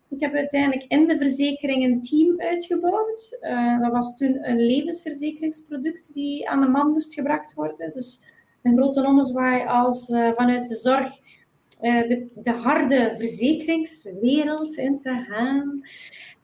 Ik 0.10 0.20
heb 0.20 0.34
uiteindelijk 0.34 0.86
in 0.88 1.08
de 1.08 1.18
verzekering 1.18 1.84
een 1.84 2.02
team 2.02 2.42
uitgebouwd. 2.42 3.38
Uh, 3.42 3.80
dat 3.82 3.92
was 3.92 4.18
toen 4.18 4.50
een 4.50 4.66
levensverzekeringsproduct 4.66 6.14
die 6.14 6.50
aan 6.50 6.62
de 6.62 6.68
man 6.68 6.92
moest 6.92 7.14
gebracht 7.14 7.54
worden. 7.54 7.92
Dus 7.94 8.24
een 8.64 8.78
grote 8.78 9.06
ommezwaai 9.06 9.66
als 9.66 10.10
uh, 10.10 10.30
vanuit 10.34 10.68
de 10.68 10.76
zorg 10.76 11.20
de, 11.80 12.28
de, 12.36 12.52
harde 12.52 13.14
verzekeringswereld 13.18 14.78
in 14.78 15.00
te 15.00 15.26
gaan. 15.28 15.82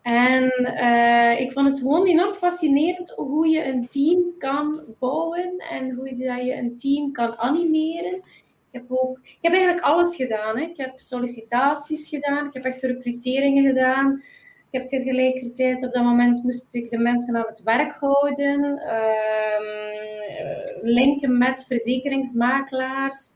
En 0.05 0.51
uh, 0.59 1.39
ik 1.39 1.51
vond 1.51 1.67
het 1.67 1.79
gewoon 1.79 2.05
enorm 2.05 2.33
fascinerend 2.33 3.09
hoe 3.09 3.47
je 3.47 3.65
een 3.65 3.87
team 3.87 4.23
kan 4.37 4.83
bouwen 4.99 5.57
en 5.69 5.95
hoe 5.95 6.17
je 6.17 6.53
een 6.53 6.77
team 6.77 7.11
kan 7.11 7.37
animeren. 7.37 8.15
Ik 8.15 8.23
heb, 8.71 8.83
ook, 8.87 9.19
ik 9.23 9.37
heb 9.41 9.53
eigenlijk 9.53 9.83
alles 9.83 10.15
gedaan. 10.15 10.57
Hè. 10.57 10.63
Ik 10.63 10.77
heb 10.77 10.99
sollicitaties 10.99 12.09
gedaan, 12.09 12.47
ik 12.47 12.53
heb 12.53 12.63
echt 12.63 12.81
recruteringen 12.81 13.65
gedaan. 13.65 14.23
Ik 14.71 14.79
heb 14.79 14.87
tegelijkertijd 14.87 15.85
op 15.85 15.93
dat 15.93 16.03
moment 16.03 16.43
moest 16.43 16.75
ik 16.75 16.91
de 16.91 16.97
mensen 16.97 17.35
aan 17.35 17.45
het 17.47 17.63
werk 17.63 17.91
houden, 17.91 18.63
uh, 18.63 19.59
linken 20.81 21.37
met 21.37 21.65
verzekeringsmakelaars 21.67 23.33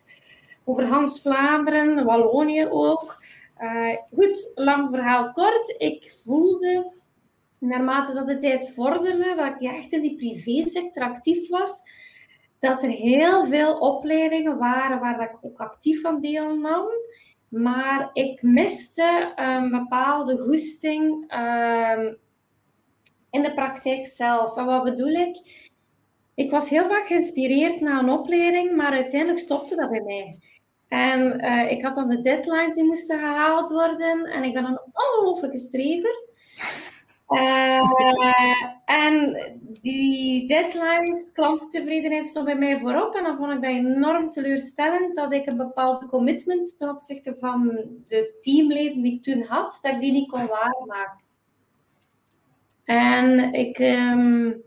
over 0.64 0.86
Hans 0.86 1.22
Vlaanderen, 1.22 2.06
Wallonië 2.06 2.66
ook. 2.66 3.19
Uh, 3.60 3.96
goed, 4.14 4.52
lang 4.56 4.90
verhaal 4.90 5.32
kort. 5.32 5.76
Ik 5.78 6.12
voelde, 6.24 6.94
naarmate 7.60 8.14
dat 8.14 8.28
de 8.28 8.38
tijd 8.38 8.74
vorderde, 8.74 9.36
dat 9.36 9.48
ik 9.48 9.72
echt 9.72 9.92
in 9.92 10.02
die 10.02 10.16
privésector 10.16 11.04
actief 11.04 11.50
was, 11.50 11.82
dat 12.60 12.84
er 12.84 12.90
heel 12.90 13.46
veel 13.46 13.78
opleidingen 13.78 14.58
waren 14.58 15.00
waar 15.00 15.22
ik 15.22 15.38
ook 15.42 15.60
actief 15.60 16.06
aan 16.06 16.22
deelnam. 16.22 16.86
Maar 17.50 18.10
ik 18.14 18.42
miste 18.42 19.32
een 19.36 19.70
bepaalde 19.70 20.38
goesting 20.38 21.34
um, 21.34 22.18
in 23.30 23.42
de 23.42 23.54
praktijk 23.54 24.08
zelf. 24.08 24.58
En 24.58 24.66
wat 24.66 24.84
bedoel 24.84 25.14
ik? 25.14 25.68
Ik 26.36 26.52
was 26.52 26.70
heel 26.70 26.90
vaak 26.90 27.08
geïnspireerd 27.08 27.82
na 27.82 28.00
een 28.00 28.10
opleiding, 28.10 28.76
maar 28.76 28.92
uiteindelijk 28.92 29.40
stopte 29.40 29.76
dat 29.76 29.90
bij 29.90 30.02
mij. 30.02 30.40
En 30.90 31.46
uh, 31.46 31.72
ik 31.72 31.84
had 31.84 31.96
dan 31.96 32.10
de 32.10 32.22
deadlines 32.22 32.76
die 32.76 32.84
moesten 32.84 33.20
gehaald 33.20 33.70
worden. 33.70 34.26
En 34.26 34.44
ik 34.44 34.54
ben 34.54 34.66
een 34.66 34.80
ongelofelijke 34.94 35.58
strever. 35.58 36.28
Uh, 37.30 37.92
en 38.86 39.38
die 39.82 40.48
deadlines, 40.48 41.32
klanttevredenheid 41.32 42.28
stond 42.28 42.46
bij 42.46 42.58
mij 42.58 42.80
voorop. 42.80 43.16
En 43.16 43.24
dan 43.24 43.38
vond 43.38 43.52
ik 43.52 43.62
dat 43.62 43.72
enorm 43.72 44.32
teleurstellend 44.32 45.16
dat 45.16 45.34
ik 45.34 45.52
een 45.52 45.58
bepaalde 45.58 46.06
commitment 46.06 46.78
ten 46.78 46.90
opzichte 46.90 47.36
van 47.36 47.86
de 48.08 48.38
teamleden 48.40 49.02
die 49.02 49.14
ik 49.14 49.24
toen 49.24 49.44
had, 49.44 49.80
dat 49.82 49.94
ik 49.94 50.00
die 50.00 50.12
niet 50.12 50.30
kon 50.30 50.48
waarmaken. 50.48 51.28
En 52.84 53.54
ik, 53.54 53.80
um, 53.80 54.64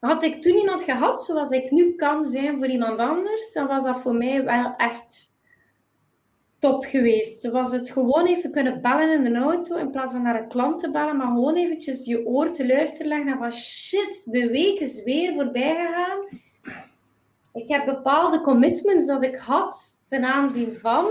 had 0.00 0.22
ik 0.22 0.42
toen 0.42 0.56
iemand 0.56 0.82
gehad 0.82 1.24
zoals 1.24 1.50
ik 1.50 1.70
nu 1.70 1.94
kan 1.94 2.24
zijn 2.24 2.56
voor 2.56 2.66
iemand 2.66 2.98
anders, 2.98 3.52
dan 3.52 3.66
was 3.66 3.84
dat 3.84 4.00
voor 4.00 4.14
mij 4.14 4.44
wel 4.44 4.74
echt 4.76 5.31
top 6.62 6.84
geweest. 6.84 7.50
Was 7.50 7.72
het 7.72 7.90
gewoon 7.90 8.26
even 8.26 8.50
kunnen 8.50 8.80
bellen 8.80 9.24
in 9.24 9.32
de 9.32 9.38
auto 9.38 9.76
in 9.76 9.90
plaats 9.90 10.12
van 10.12 10.22
naar 10.22 10.42
een 10.42 10.48
klant 10.48 10.80
te 10.80 10.90
bellen, 10.90 11.16
maar 11.16 11.26
gewoon 11.26 11.56
eventjes 11.56 12.04
je 12.04 12.26
oor 12.26 12.52
te 12.52 12.66
luisteren 12.66 13.06
leggen 13.06 13.32
en 13.32 13.38
van 13.38 13.52
shit, 13.52 14.22
de 14.24 14.48
week 14.48 14.80
is 14.80 15.02
weer 15.02 15.34
voorbij 15.34 15.74
gegaan. 15.74 16.40
Ik 17.52 17.68
heb 17.68 17.84
bepaalde 17.84 18.40
commitments 18.40 19.06
dat 19.06 19.22
ik 19.22 19.36
had 19.36 20.00
ten 20.04 20.24
aanzien 20.24 20.72
van. 20.72 21.06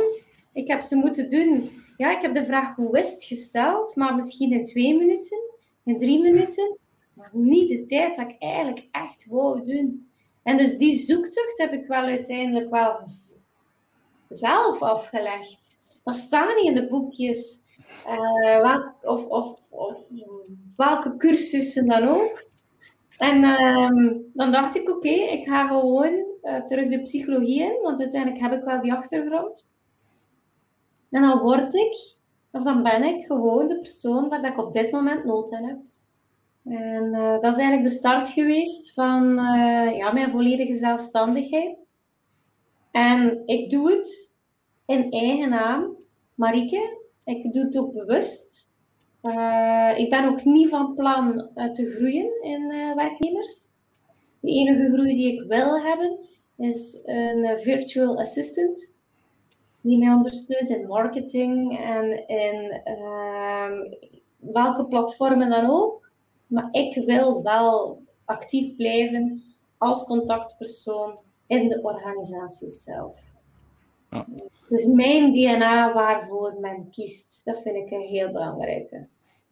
Ik 0.54 0.68
heb 0.68 0.82
ze 0.82 0.96
moeten 0.96 1.30
doen. 1.30 1.70
Ja, 1.98 2.16
ik 2.16 2.22
heb 2.22 2.34
de 2.34 2.46
vraag 2.46 2.76
hoe 2.76 3.04
gesteld, 3.18 3.96
maar 3.96 4.16
misschien 4.16 4.52
in 4.52 4.66
twee 4.66 4.98
minuten, 4.98 5.38
in 5.84 6.00
drie 6.00 6.22
minuten, 6.22 6.78
maar 7.14 7.30
niet 7.34 7.70
de 7.70 7.86
tijd 7.86 8.16
dat 8.16 8.30
ik 8.30 8.36
eigenlijk 8.40 8.88
echt 8.92 9.26
wou 9.30 9.64
doen. 9.64 10.10
En 10.44 10.58
dus 10.58 10.78
die 10.78 10.96
zoektocht 10.96 11.58
heb 11.58 11.74
ik 11.74 11.88
wel 11.88 12.04
uiteindelijk 12.04 12.70
wel 12.70 13.00
zelf 14.32 14.82
afgelegd. 14.82 15.80
Dat 16.04 16.16
staat 16.16 16.56
niet 16.56 16.66
in 16.66 16.76
de 16.76 16.88
boekjes. 16.88 17.60
Uh, 18.08 18.78
of, 19.02 19.28
of, 19.28 19.60
of, 19.70 20.06
welke 20.76 21.18
cursussen 21.18 21.88
dan 21.88 22.08
ook. 22.08 22.50
En 23.18 23.44
uh, 23.44 24.18
dan 24.34 24.52
dacht 24.52 24.76
ik, 24.76 24.90
oké, 24.90 25.10
ik 25.10 25.48
ga 25.48 25.68
gewoon 25.68 26.26
uh, 26.44 26.64
terug 26.64 26.90
de 26.90 27.02
psychologie 27.02 27.62
in, 27.62 27.80
want 27.82 28.00
uiteindelijk 28.00 28.42
heb 28.42 28.54
ik 28.54 28.64
wel 28.64 28.82
die 28.82 28.94
achtergrond. 28.94 29.70
En 31.10 31.22
dan 31.22 31.40
word 31.40 31.74
ik, 31.74 32.16
of 32.52 32.64
dan 32.64 32.84
ben 32.84 33.04
ik 33.04 33.26
gewoon 33.26 33.68
de 33.68 33.78
persoon 33.78 34.30
waar 34.30 34.46
ik 34.46 34.58
op 34.58 34.74
dit 34.74 34.92
moment 34.92 35.26
nood 35.26 35.52
aan 35.54 35.64
heb. 35.64 35.78
En 36.66 37.04
uh, 37.04 37.40
dat 37.42 37.54
is 37.54 37.60
eigenlijk 37.60 37.84
de 37.84 37.96
start 37.96 38.30
geweest 38.30 38.94
van 38.94 39.36
ja, 39.96 40.12
mijn 40.12 40.32
volledige 40.32 40.76
zelfstandigheid. 40.76 41.86
En 42.92 43.42
ik 43.46 43.70
doe 43.70 43.92
het 43.92 44.32
in 44.86 45.12
eigen 45.12 45.50
naam, 45.50 45.96
Marike. 46.34 47.00
Ik 47.24 47.54
doe 47.54 47.64
het 47.64 47.78
ook 47.78 47.94
bewust. 47.94 48.70
Uh, 49.24 49.94
ik 49.98 50.10
ben 50.10 50.28
ook 50.28 50.44
niet 50.44 50.70
van 50.70 50.94
plan 50.94 51.50
uh, 51.56 51.72
te 51.72 51.92
groeien 51.92 52.44
in 52.44 52.72
uh, 52.72 52.96
werknemers. 52.96 53.68
De 54.40 54.52
enige 54.52 54.92
groei 54.92 55.16
die 55.16 55.34
ik 55.34 55.48
wil 55.48 55.82
hebben 55.82 56.20
is 56.58 57.00
een 57.04 57.58
virtual 57.58 58.20
assistant 58.20 58.92
die 59.82 59.98
mij 59.98 60.14
ondersteunt 60.14 60.70
in 60.70 60.88
marketing 60.88 61.80
en 61.80 62.28
in 62.28 62.82
ehm, 62.84 63.94
welke 64.38 64.86
platformen 64.86 65.50
dan 65.50 65.70
ook. 65.70 66.10
Maar 66.48 66.68
ik 66.72 67.06
wil 67.06 67.44
wel 67.44 68.02
actief 68.26 68.76
blijven 68.76 69.44
als 69.78 70.04
contactpersoon 70.04 71.18
in 71.52 71.70
de 71.70 71.82
organisatie 71.82 72.68
zelf. 72.68 73.14
Ja. 74.10 74.26
Dus 74.70 74.86
mijn 74.86 75.32
DNA 75.32 75.94
waarvoor 75.94 76.58
men 76.62 76.90
kiest, 76.92 77.42
dat 77.44 77.62
vind 77.62 77.76
ik 77.76 77.92
een 77.92 78.08
heel 78.08 78.32
belangrijke. 78.32 79.08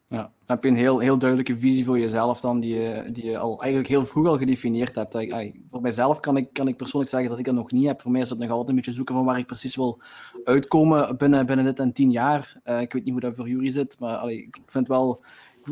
Ja, 0.08 0.22
dan 0.22 0.30
heb 0.44 0.62
je 0.62 0.68
een 0.68 0.76
heel, 0.76 0.98
heel 0.98 1.18
duidelijke 1.18 1.58
visie 1.58 1.84
voor 1.84 1.98
jezelf 1.98 2.40
dan, 2.40 2.60
die 2.60 2.74
je, 2.74 3.04
die 3.12 3.24
je 3.24 3.38
al 3.38 3.60
eigenlijk 3.60 3.90
heel 3.90 4.04
vroeg 4.04 4.26
al 4.26 4.38
gedefinieerd 4.38 4.94
hebt. 4.94 5.26
voor 5.70 5.80
mijzelf 5.80 6.20
kan 6.20 6.36
ik, 6.36 6.48
kan 6.52 6.68
ik 6.68 6.76
persoonlijk 6.76 7.10
zeggen 7.10 7.30
dat 7.30 7.38
ik 7.38 7.44
dat 7.44 7.54
nog 7.54 7.70
niet 7.70 7.86
heb. 7.86 8.00
Voor 8.00 8.10
mij 8.10 8.20
is 8.20 8.30
het 8.30 8.38
nog 8.38 8.50
altijd 8.50 8.68
een 8.68 8.74
beetje 8.74 8.92
zoeken 8.92 9.14
van 9.14 9.24
waar 9.24 9.38
ik 9.38 9.46
precies 9.46 9.76
wil 9.76 10.00
uitkomen 10.44 11.16
binnen, 11.16 11.46
binnen 11.46 11.64
dit 11.64 11.78
en 11.78 11.92
tien 11.92 12.10
jaar. 12.10 12.60
Uh, 12.64 12.80
ik 12.80 12.92
weet 12.92 13.04
niet 13.04 13.12
hoe 13.12 13.20
dat 13.20 13.36
voor 13.36 13.48
jullie 13.48 13.72
zit, 13.72 14.00
maar 14.00 14.16
allee, 14.16 14.42
ik 14.42 14.58
vind 14.66 14.88
wel 14.88 15.22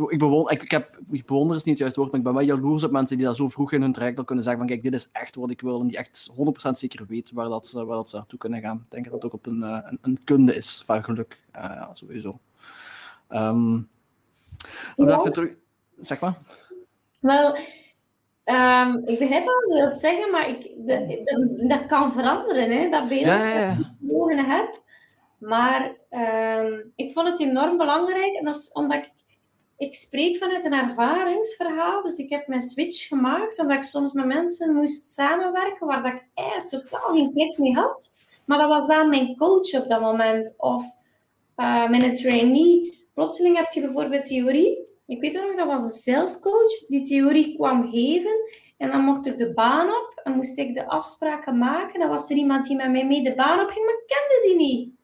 ik, 0.09 0.19
bewonder, 0.19 0.53
ik, 0.53 0.63
ik, 0.63 0.71
heb, 0.71 1.01
ik 1.11 1.27
bewonder 1.27 1.57
is 1.57 1.63
niet 1.63 1.75
het 1.75 1.79
juiste 1.79 2.01
woord, 2.01 2.13
maar 2.13 2.21
ik 2.21 2.27
ben 2.27 2.37
wel 2.37 2.45
jaloers 2.45 2.85
op 2.85 2.91
mensen 2.91 3.17
die 3.17 3.27
dat 3.27 3.37
zo 3.37 3.49
vroeg 3.49 3.73
in 3.73 3.81
hun 3.81 3.93
traject 3.93 4.19
al 4.19 4.25
kunnen 4.25 4.45
zeggen 4.45 4.63
van 4.67 4.71
kijk, 4.71 4.83
dit 4.83 4.95
is 4.95 5.09
echt 5.13 5.35
wat 5.35 5.51
ik 5.51 5.61
wil 5.61 5.81
en 5.81 5.87
die 5.87 5.97
echt 5.97 6.31
100% 6.67 6.71
zeker 6.71 7.07
weten 7.07 7.35
waar, 7.35 7.49
dat, 7.49 7.71
waar 7.73 7.87
dat 7.87 8.09
ze 8.09 8.17
naartoe 8.17 8.39
kunnen 8.39 8.61
gaan. 8.61 8.77
Ik 8.77 8.91
denk 8.91 9.05
dat 9.05 9.13
dat 9.13 9.25
ook 9.25 9.33
op 9.33 9.47
een, 9.47 9.63
eh, 9.63 9.79
een, 9.83 9.99
een 10.03 10.19
kunde 10.25 10.55
is 10.55 10.83
van 10.87 11.05
geluk, 11.05 11.41
uh, 11.57 11.63
ja, 11.63 11.91
sowieso. 11.93 12.41
Um, 13.29 13.89
ja. 14.97 15.19
even 15.19 15.33
terug... 15.33 15.55
Zeg 15.97 16.21
maar. 16.21 16.39
Wel, 17.21 17.57
um, 18.45 19.03
ik 19.05 19.19
begrijp 19.19 19.45
wat 19.45 19.65
je 19.69 19.75
wilt 19.75 20.01
zeggen, 20.01 20.31
maar 20.31 20.49
ik, 20.49 20.63
de, 20.63 21.07
de, 21.07 21.65
dat 21.69 21.87
kan 21.87 22.13
veranderen, 22.13 22.71
hè, 22.71 22.91
dat 22.91 23.09
beeld 23.09 23.27
ja, 23.27 23.47
ja, 23.47 23.77
dat 23.99 24.31
ik 24.31 24.47
heb. 24.47 24.83
Maar 25.39 25.97
um, 26.11 26.93
ik 26.95 27.13
vond 27.13 27.29
het 27.29 27.41
enorm 27.41 27.77
belangrijk, 27.77 28.35
en 28.35 28.45
dat 28.45 28.55
is 28.55 28.73
omdat 28.73 28.99
ik 28.99 29.11
ik 29.79 29.95
spreek 29.95 30.37
vanuit 30.37 30.65
een 30.65 30.73
ervaringsverhaal. 30.73 32.03
Dus 32.03 32.17
ik 32.17 32.31
heb 32.31 32.47
mijn 32.47 32.61
switch 32.61 33.09
gemaakt 33.09 33.59
omdat 33.59 33.77
ik 33.77 33.83
soms 33.83 34.13
met 34.13 34.27
mensen 34.27 34.75
moest 34.75 35.09
samenwerken 35.09 35.87
waar 35.87 36.03
dat 36.03 36.13
ik 36.13 36.25
eigenlijk 36.35 36.69
totaal 36.69 37.15
geen 37.15 37.33
klik 37.33 37.59
mee 37.59 37.75
had. 37.75 38.13
Maar 38.45 38.59
dat 38.59 38.69
was 38.69 38.87
wel 38.87 39.07
mijn 39.07 39.37
coach 39.37 39.75
op 39.75 39.89
dat 39.89 40.01
moment. 40.01 40.55
Of 40.57 40.85
uh, 41.57 41.89
mijn 41.89 42.15
trainee. 42.15 43.07
Plotseling 43.15 43.57
heb 43.57 43.71
je 43.71 43.81
bijvoorbeeld 43.81 44.27
theorie. 44.27 44.93
Ik 45.07 45.21
weet 45.21 45.33
nog, 45.33 45.57
dat 45.57 45.67
was 45.67 45.83
een 45.83 45.99
salescoach 45.99 46.87
die 46.89 47.03
theorie 47.03 47.55
kwam 47.55 47.91
geven. 47.91 48.37
En 48.77 48.91
dan 48.91 49.01
mocht 49.01 49.27
ik 49.27 49.39
de 49.39 49.53
baan 49.53 49.87
op 49.87 50.21
en 50.25 50.33
moest 50.33 50.59
ik 50.59 50.75
de 50.75 50.87
afspraken 50.87 51.59
maken. 51.59 52.01
Dan 52.01 52.09
was 52.09 52.31
er 52.31 52.37
iemand 52.37 52.67
die 52.67 52.77
met 52.77 52.91
mij 52.91 53.07
mee 53.07 53.23
de 53.23 53.35
baan 53.35 53.61
op 53.61 53.69
ging, 53.69 53.85
maar 53.85 53.95
ik 53.95 54.07
kende 54.07 54.47
die 54.47 54.67
niet. 54.67 54.97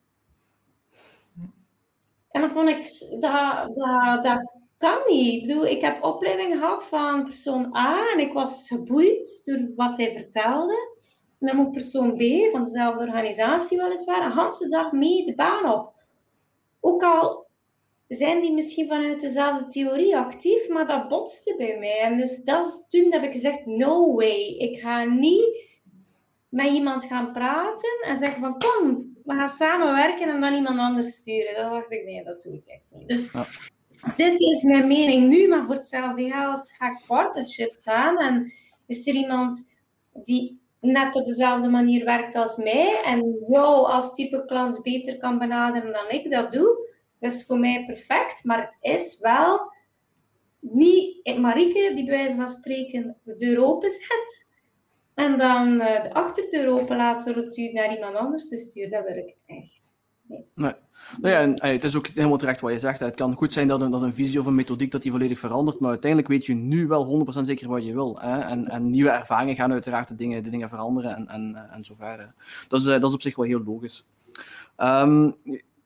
En 2.31 2.41
dan 2.41 2.51
vond 2.51 2.69
ik 2.69 3.09
dat, 3.21 3.75
dat, 3.75 4.23
dat 4.23 4.53
kan 4.85 5.01
niet. 5.07 5.41
Ik 5.41 5.47
bedoel, 5.47 5.65
ik 5.65 5.81
heb 5.81 6.03
opleiding 6.03 6.53
gehad 6.53 6.85
van 6.85 7.23
persoon 7.23 7.75
A 7.75 8.11
en 8.13 8.19
ik 8.19 8.33
was 8.33 8.67
geboeid 8.67 9.41
door 9.43 9.71
wat 9.75 9.97
hij 9.97 10.11
vertelde. 10.11 10.93
En 11.39 11.47
dan 11.47 11.55
moet 11.55 11.71
persoon 11.71 12.15
B 12.15 12.51
van 12.51 12.63
dezelfde 12.63 13.05
organisatie 13.05 13.77
weliswaar 13.77 14.25
een 14.25 14.31
hele 14.31 14.69
dag 14.69 14.91
mee 14.91 15.25
de 15.25 15.35
baan 15.35 15.73
op. 15.73 15.93
Ook 16.79 17.03
al 17.03 17.47
zijn 18.07 18.41
die 18.41 18.53
misschien 18.53 18.87
vanuit 18.87 19.21
dezelfde 19.21 19.67
theorie 19.67 20.17
actief, 20.17 20.69
maar 20.69 20.87
dat 20.87 21.07
botste 21.07 21.55
bij 21.57 21.77
mij. 21.79 21.99
En 21.99 22.17
dus 22.17 22.43
dat 22.43 22.65
is, 22.65 22.85
toen 22.89 23.11
heb 23.11 23.23
ik 23.23 23.31
gezegd, 23.31 23.65
no 23.65 24.15
way. 24.15 24.55
Ik 24.57 24.79
ga 24.79 25.03
niet 25.03 25.63
met 26.49 26.71
iemand 26.71 27.05
gaan 27.05 27.31
praten 27.31 28.01
en 28.01 28.17
zeggen 28.17 28.41
van 28.41 28.57
kom, 28.57 29.13
we 29.23 29.33
gaan 29.33 29.49
samenwerken 29.49 30.29
en 30.29 30.41
dan 30.41 30.53
iemand 30.53 30.79
anders 30.79 31.15
sturen. 31.15 31.55
Dat 31.55 31.71
dacht 31.71 31.91
ik, 31.91 32.03
nee, 32.03 32.23
dat 32.23 32.41
doe 32.41 32.53
ik 32.53 32.65
echt 32.65 32.85
niet. 32.89 33.07
Dus 33.07 33.31
dit 34.17 34.39
is 34.41 34.63
mijn 34.63 34.87
mening 34.87 35.27
nu, 35.27 35.47
maar 35.47 35.65
voor 35.65 35.75
hetzelfde 35.75 36.29
geld 36.29 36.73
ga 36.77 36.91
ik 36.91 37.03
partnerships 37.07 37.87
aan. 37.87 38.17
En 38.17 38.53
is 38.87 39.07
er 39.07 39.13
iemand 39.13 39.69
die 40.23 40.59
net 40.79 41.15
op 41.15 41.25
dezelfde 41.25 41.69
manier 41.69 42.05
werkt 42.05 42.35
als 42.35 42.55
mij 42.55 43.01
en 43.03 43.45
jou 43.47 43.87
als 43.87 44.13
type 44.13 44.45
klant 44.45 44.81
beter 44.81 45.17
kan 45.17 45.37
benaderen 45.37 45.93
dan 45.93 46.09
ik 46.09 46.31
dat 46.31 46.51
doe, 46.51 46.89
dat 47.19 47.31
is 47.31 47.45
voor 47.45 47.59
mij 47.59 47.85
perfect. 47.85 48.43
Maar 48.43 48.61
het 48.61 48.77
is 48.81 49.19
wel 49.19 49.73
niet 50.59 51.37
Marieke 51.37 51.91
die 51.95 52.05
bij 52.05 52.17
wijze 52.17 52.35
van 52.35 52.47
spreken 52.47 53.17
de 53.23 53.35
deur 53.35 53.63
open 53.63 53.91
zet 53.91 54.45
en 55.13 55.37
dan 55.37 55.73
uh, 55.73 56.03
de 56.03 56.13
achterdeur 56.13 56.67
open 56.67 56.97
laat 56.97 57.27
u 57.57 57.71
naar 57.71 57.93
iemand 57.93 58.15
anders 58.15 58.47
te 58.47 58.57
sturen. 58.57 58.91
Dat 58.91 59.03
wil 59.05 59.17
ik 59.17 59.35
echt. 59.45 59.84
Nee. 60.53 60.73
Nou 61.21 61.33
ja, 61.33 61.41
en, 61.41 61.71
het 61.71 61.83
is 61.83 61.95
ook 61.95 62.07
helemaal 62.07 62.37
terecht 62.37 62.61
wat 62.61 62.71
je 62.71 62.79
zegt. 62.79 62.99
Het 62.99 63.15
kan 63.15 63.35
goed 63.35 63.51
zijn 63.51 63.67
dat 63.67 63.81
een, 63.81 63.93
een 63.93 64.13
visie 64.13 64.39
of 64.39 64.45
een 64.45 64.55
methodiek 64.55 64.91
dat 64.91 65.01
die 65.01 65.11
volledig 65.11 65.39
verandert, 65.39 65.79
maar 65.79 65.89
uiteindelijk 65.89 66.31
weet 66.31 66.45
je 66.45 66.53
nu 66.53 66.87
wel 66.87 67.25
100% 67.37 67.41
zeker 67.41 67.67
wat 67.67 67.85
je 67.85 67.93
wil. 67.93 68.19
Hè? 68.19 68.39
En, 68.39 68.67
en, 68.67 68.89
nieuwe 68.89 69.09
ervaringen 69.09 69.55
gaan 69.55 69.71
uiteraard 69.71 70.07
de 70.07 70.15
dingen, 70.15 70.43
dingen 70.43 70.69
veranderen 70.69 71.15
en, 71.15 71.27
en, 71.27 71.69
en 71.69 71.85
zo 71.85 71.95
verder. 71.97 72.33
Dat 72.67 72.79
is, 72.79 72.85
dat 72.85 73.03
is 73.03 73.13
op 73.13 73.21
zich 73.21 73.35
wel 73.35 73.45
heel 73.45 73.63
logisch. 73.63 74.09
Um, 74.77 75.35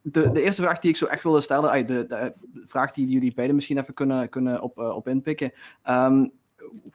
de, 0.02 0.32
de 0.32 0.42
eerste 0.42 0.62
vraag 0.62 0.80
die 0.80 0.90
ik 0.90 0.96
zo 0.96 1.06
echt 1.06 1.24
wilde 1.24 1.42
stellen, 1.42 1.88
de, 1.88 2.06
de, 2.08 2.34
vraag 2.66 2.92
die 2.92 3.08
jullie 3.08 3.34
beiden 3.34 3.56
misschien 3.56 3.78
even 3.78 3.94
kunnen, 3.94 4.30
kunnen 4.30 4.62
op, 4.62 4.78
uh, 4.78 4.96
op 4.96 5.08
inpikken. 5.08 5.52
Um, 5.90 6.32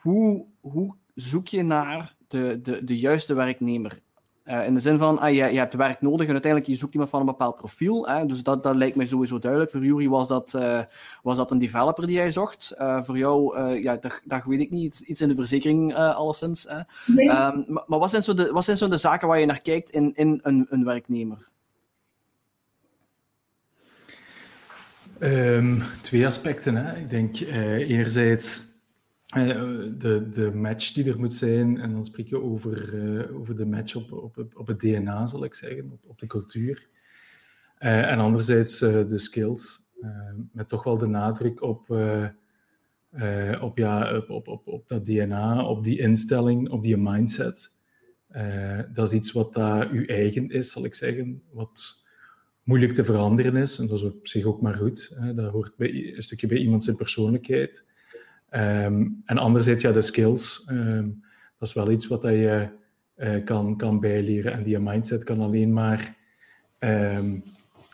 hoe, 0.01 0.45
hoe 0.61 0.95
zoek 1.15 1.49
je 1.49 1.63
naar 1.63 2.15
de, 2.29 2.61
de, 2.63 2.85
de 2.85 2.99
juiste 2.99 3.35
werknemer? 3.35 4.03
Uh, 4.45 4.67
in 4.67 4.75
de 4.75 4.81
zin 4.81 4.99
van, 4.99 5.19
ah, 5.19 5.31
je, 5.31 5.35
je 5.35 5.59
hebt 5.59 5.75
werk 5.75 6.01
nodig 6.01 6.27
en 6.27 6.33
uiteindelijk 6.33 6.71
je 6.71 6.77
zoekt 6.77 6.93
iemand 6.93 7.11
van 7.11 7.21
een 7.21 7.27
bepaald 7.27 7.57
profiel. 7.57 8.09
Hè? 8.09 8.27
Dus 8.27 8.43
dat, 8.43 8.63
dat 8.63 8.77
lijkt 8.77 8.97
mij 8.97 9.07
sowieso 9.07 9.39
duidelijk. 9.39 9.71
Voor 9.71 9.85
Jury 9.85 10.09
was 10.09 10.29
dat, 10.29 10.53
uh, 10.57 10.81
was 11.23 11.37
dat 11.37 11.51
een 11.51 11.59
developer 11.59 12.07
die 12.07 12.17
jij 12.17 12.33
zocht. 12.33 12.75
Uh, 12.79 13.03
voor 13.03 13.19
jou, 13.19 13.61
ja, 13.83 13.97
daar, 13.97 14.21
daar 14.25 14.43
weet 14.47 14.61
ik 14.61 14.71
niet, 14.71 15.01
iets 15.01 15.21
in 15.21 15.29
de 15.29 15.35
verzekering 15.35 15.95
alleszins. 15.95 16.69
Nee. 17.07 17.29
Um, 17.29 17.65
maar, 17.69 17.85
maar 17.87 17.99
wat 17.99 18.11
zijn 18.11 18.23
zo 18.23 18.35
de, 18.35 18.53
wat 18.53 18.65
zijn 18.65 18.77
zo 18.77 18.89
de 18.89 18.97
zaken 18.97 19.29
waar 19.29 19.41
je 19.41 19.47
naar 19.47 19.61
kijkt 19.61 19.91
in, 19.91 20.13
in 20.15 20.41
een, 20.43 20.67
een 20.69 20.85
werknemer? 20.85 21.49
Um, 25.21 25.83
twee 26.03 26.27
aspecten. 26.27 26.77
Hè. 26.77 26.97
Ik 26.97 27.11
denk 27.11 27.41
enerzijds 27.41 28.73
de, 29.35 30.29
de 30.31 30.50
match 30.55 30.93
die 30.93 31.09
er 31.09 31.19
moet 31.19 31.33
zijn, 31.33 31.81
en 31.81 31.93
dan 31.93 32.05
spreek 32.05 32.29
je 32.29 32.43
over, 32.43 32.95
uh, 32.95 33.37
over 33.37 33.57
de 33.57 33.67
match 33.67 33.95
op, 33.95 34.12
op, 34.12 34.47
op 34.55 34.67
het 34.67 34.81
DNA, 34.81 35.26
zal 35.26 35.45
ik 35.45 35.55
zeggen, 35.55 35.99
op, 36.07 36.19
de 36.19 36.26
cultuur. 36.26 36.88
Uh, 37.79 38.11
en 38.11 38.19
anderzijds 38.19 38.79
de 38.79 39.19
skills, 39.19 39.83
met 40.53 40.69
toch 40.69 40.85
wel 40.85 40.99
de 40.99 41.07
nadruk 41.07 41.62
op, 41.62 41.91
op, 43.61 43.79
ja, 43.79 44.17
op, 44.29 44.49
op, 44.49 44.67
op 44.67 44.88
dat 44.88 45.07
DNA, 45.07 45.64
op 45.64 45.85
die 45.85 45.99
instelling, 45.99 46.69
op 46.69 46.83
die 46.83 46.97
mindset. 46.97 47.71
dat 48.93 49.09
is 49.09 49.12
iets 49.12 49.33
wat 49.33 49.55
daar 49.55 49.91
uw 49.91 50.05
eigen 50.05 50.50
is, 50.50 50.71
zal 50.71 50.85
ik 50.85 50.95
zeggen, 50.95 51.43
wat 51.50 52.03
moeilijk 52.64 52.93
te 52.93 53.05
veranderen 53.05 53.57
is. 53.57 53.79
En 53.79 53.87
dat 53.87 53.99
is 53.99 54.05
op 54.05 54.26
zich 54.26 54.45
ook 54.45 54.61
maar 54.61 54.75
goed. 54.75 55.12
Hè. 55.14 55.35
Dat 55.35 55.53
hoort 55.53 55.76
bij, 55.76 56.17
een 56.17 56.23
stukje 56.23 56.47
bij 56.47 56.59
iemand 56.59 56.85
zijn 56.85 56.97
persoonlijkheid. 56.97 57.87
Um, 58.57 59.23
en 59.25 59.39
anderzijds, 59.39 59.83
ja, 59.83 59.93
de 59.93 60.01
skills. 60.01 60.67
Um, 60.71 61.23
dat 61.59 61.69
is 61.69 61.75
wel 61.75 61.91
iets 61.91 62.07
wat 62.07 62.23
je 62.23 62.69
uh, 63.17 63.45
kan, 63.45 63.77
kan 63.77 64.01
bijleren. 64.01 64.53
En 64.53 64.63
die 64.63 64.79
mindset 64.79 65.25
kan 65.25 65.41
alleen 65.41 65.73
maar 65.73 66.17
um, 66.79 67.43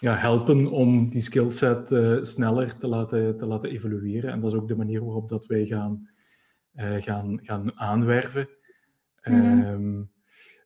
ja, 0.01 0.15
helpen 0.15 0.71
om 0.71 1.11
die 1.11 1.21
skillset 1.21 1.93
uh, 1.93 2.23
sneller 2.23 2.77
te 2.77 2.89
laten, 2.89 3.37
te 3.37 3.47
laten 3.47 3.71
evolueren. 3.71 4.33
En 4.33 4.41
dat 4.41 4.53
is 4.53 4.59
ook 4.59 4.69
de 4.69 4.77
manier 4.77 5.05
waarop 5.05 5.29
dat 5.29 5.47
wij 5.47 5.67
gaan, 5.67 6.09
uh, 6.75 7.03
gaan, 7.03 7.39
gaan 7.43 7.79
aanwerven. 7.79 8.49
Mm. 9.25 10.11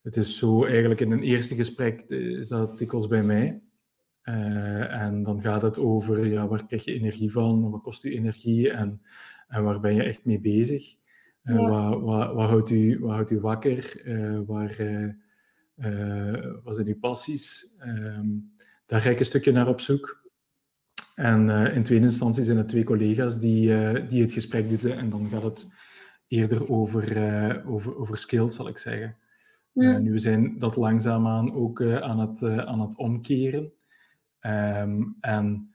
Het 0.02 0.16
is 0.16 0.38
zo 0.38 0.64
eigenlijk 0.64 1.00
in 1.00 1.10
een 1.10 1.22
eerste 1.22 1.54
gesprek 1.54 2.00
is 2.08 2.48
dat 2.48 2.78
dikwijls 2.78 3.06
bij 3.06 3.22
mij. 3.22 3.62
en 4.88 5.22
dan 5.22 5.40
gaat 5.40 5.62
het 5.62 5.78
over 5.78 6.26
ja, 6.26 6.48
waar 6.48 6.66
krijg 6.66 6.84
je 6.84 6.94
energie 6.94 7.32
van, 7.32 7.70
wat 7.70 7.82
kost 7.82 8.02
je 8.02 8.10
energie 8.10 8.70
en 8.70 9.00
en 9.54 9.64
waar 9.64 9.80
ben 9.80 9.94
je 9.94 10.02
echt 10.02 10.24
mee 10.24 10.40
bezig? 10.40 10.94
Uh, 11.44 11.68
wat, 11.68 12.00
wat, 12.00 12.34
wat, 12.34 12.48
houdt 12.48 12.70
u, 12.70 12.98
wat 13.00 13.10
houdt 13.10 13.30
u 13.30 13.40
wakker? 13.40 14.06
Uh, 14.06 14.40
waar, 14.46 14.80
uh, 15.76 16.54
wat 16.62 16.74
zijn 16.74 16.86
uw 16.86 16.98
passies? 16.98 17.74
Ehm, 17.78 18.28
daar 18.86 19.00
ga 19.00 19.10
ik 19.10 19.18
een 19.18 19.24
stukje 19.24 19.52
naar 19.52 19.68
op 19.68 19.80
zoek. 19.80 20.22
En 21.14 21.48
in 21.48 21.82
tweede 21.82 22.04
instantie 22.04 22.44
zijn 22.44 22.56
het 22.56 22.68
twee 22.68 22.84
collega's 22.84 23.38
die, 23.38 23.66
die 24.06 24.22
het 24.22 24.32
gesprek 24.32 24.80
doen. 24.80 24.92
En 24.92 25.08
dan 25.08 25.26
gaat 25.26 25.42
het 25.42 25.68
eerder 26.28 26.70
over, 26.70 27.64
over, 27.66 27.96
over 27.96 28.18
skills, 28.18 28.54
zal 28.54 28.68
ik 28.68 28.78
zeggen. 28.78 29.16
Ja. 29.72 29.98
nu 29.98 30.18
zijn 30.18 30.58
dat 30.58 30.76
langzaamaan 30.76 31.54
ook 31.54 31.82
aan, 31.82 32.18
het, 32.18 32.42
aan 32.42 32.80
het 32.80 32.96
omkeren. 32.96 33.72
Um, 34.40 35.16
en 35.20 35.74